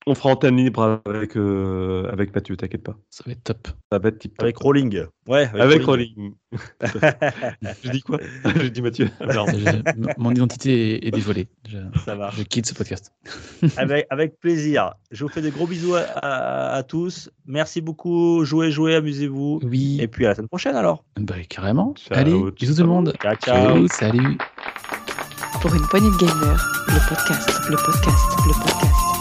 on 0.06 0.16
fera 0.16 0.30
antenne 0.32 0.58
libre 0.58 1.02
avec, 1.06 1.38
euh, 1.38 2.10
avec 2.12 2.34
Mathieu, 2.36 2.58
t'inquiète 2.58 2.84
pas. 2.84 2.96
Ça 3.10 3.24
va 3.26 3.32
être 3.34 3.44
top. 3.44 3.68
Ça 3.92 4.00
va 4.00 4.10
être 4.10 4.20
tip 4.20 4.34
Avec 4.42 4.58
Rolling. 4.58 5.06
Ouais, 5.28 5.50
Avec 5.58 5.84
Rolling. 5.84 6.34
Je 7.84 7.90
dis 7.92 8.02
quoi? 8.02 8.20
Je 8.44 8.68
dis 8.68 8.82
Mathieu. 8.82 9.10
Je- 9.22 10.14
mon 10.18 10.32
identité 10.32 10.96
est, 10.96 11.08
est 11.08 11.12
dévoilée. 11.12 11.48
Je, 11.70 11.78
Ça 12.06 12.16
marche. 12.16 12.38
je 12.38 12.44
quitte 12.44 12.66
ce 12.66 12.74
podcast. 12.74 13.14
avec, 13.78 14.06
avec 14.10 14.40
plaisir. 14.40 14.94
Je 15.12 15.24
vous 15.24 15.30
fais 15.30 15.42
des 15.42 15.52
gros 15.52 15.68
bisous 15.68 15.96
à, 15.96 16.02
à- 16.02 16.76
à 16.76 16.84
tous. 16.84 17.30
Merci 17.46 17.80
beaucoup. 17.82 18.44
Jouez, 18.46 18.72
jouez, 18.72 18.96
amusez-vous. 18.96 19.60
Oui, 19.64 20.00
Et 20.02 20.08
puis 20.08 20.26
à 20.26 20.30
la 20.30 20.36
semaine 20.36 20.50
prochaine 20.50 20.76
alors. 20.76 21.06
bah, 21.20 21.36
carrément. 21.48 21.94
Ciao, 21.98 22.18
Allez, 22.18 22.32
ciao. 22.32 22.52
bisous 22.52 22.76
tout 22.76 22.82
le 22.82 22.88
monde. 22.88 23.14
Ciao, 23.22 23.36
ciao. 23.36 23.88
Salut. 23.88 24.38
Pour 25.62 25.74
une 25.74 25.88
poignée 25.88 26.10
de 26.10 26.18
podcast, 26.18 26.62
le 26.88 27.08
podcast, 27.08 27.50
le 27.70 27.76
podcast, 27.78 28.38
le 28.48 28.54
podcast. 28.64 29.13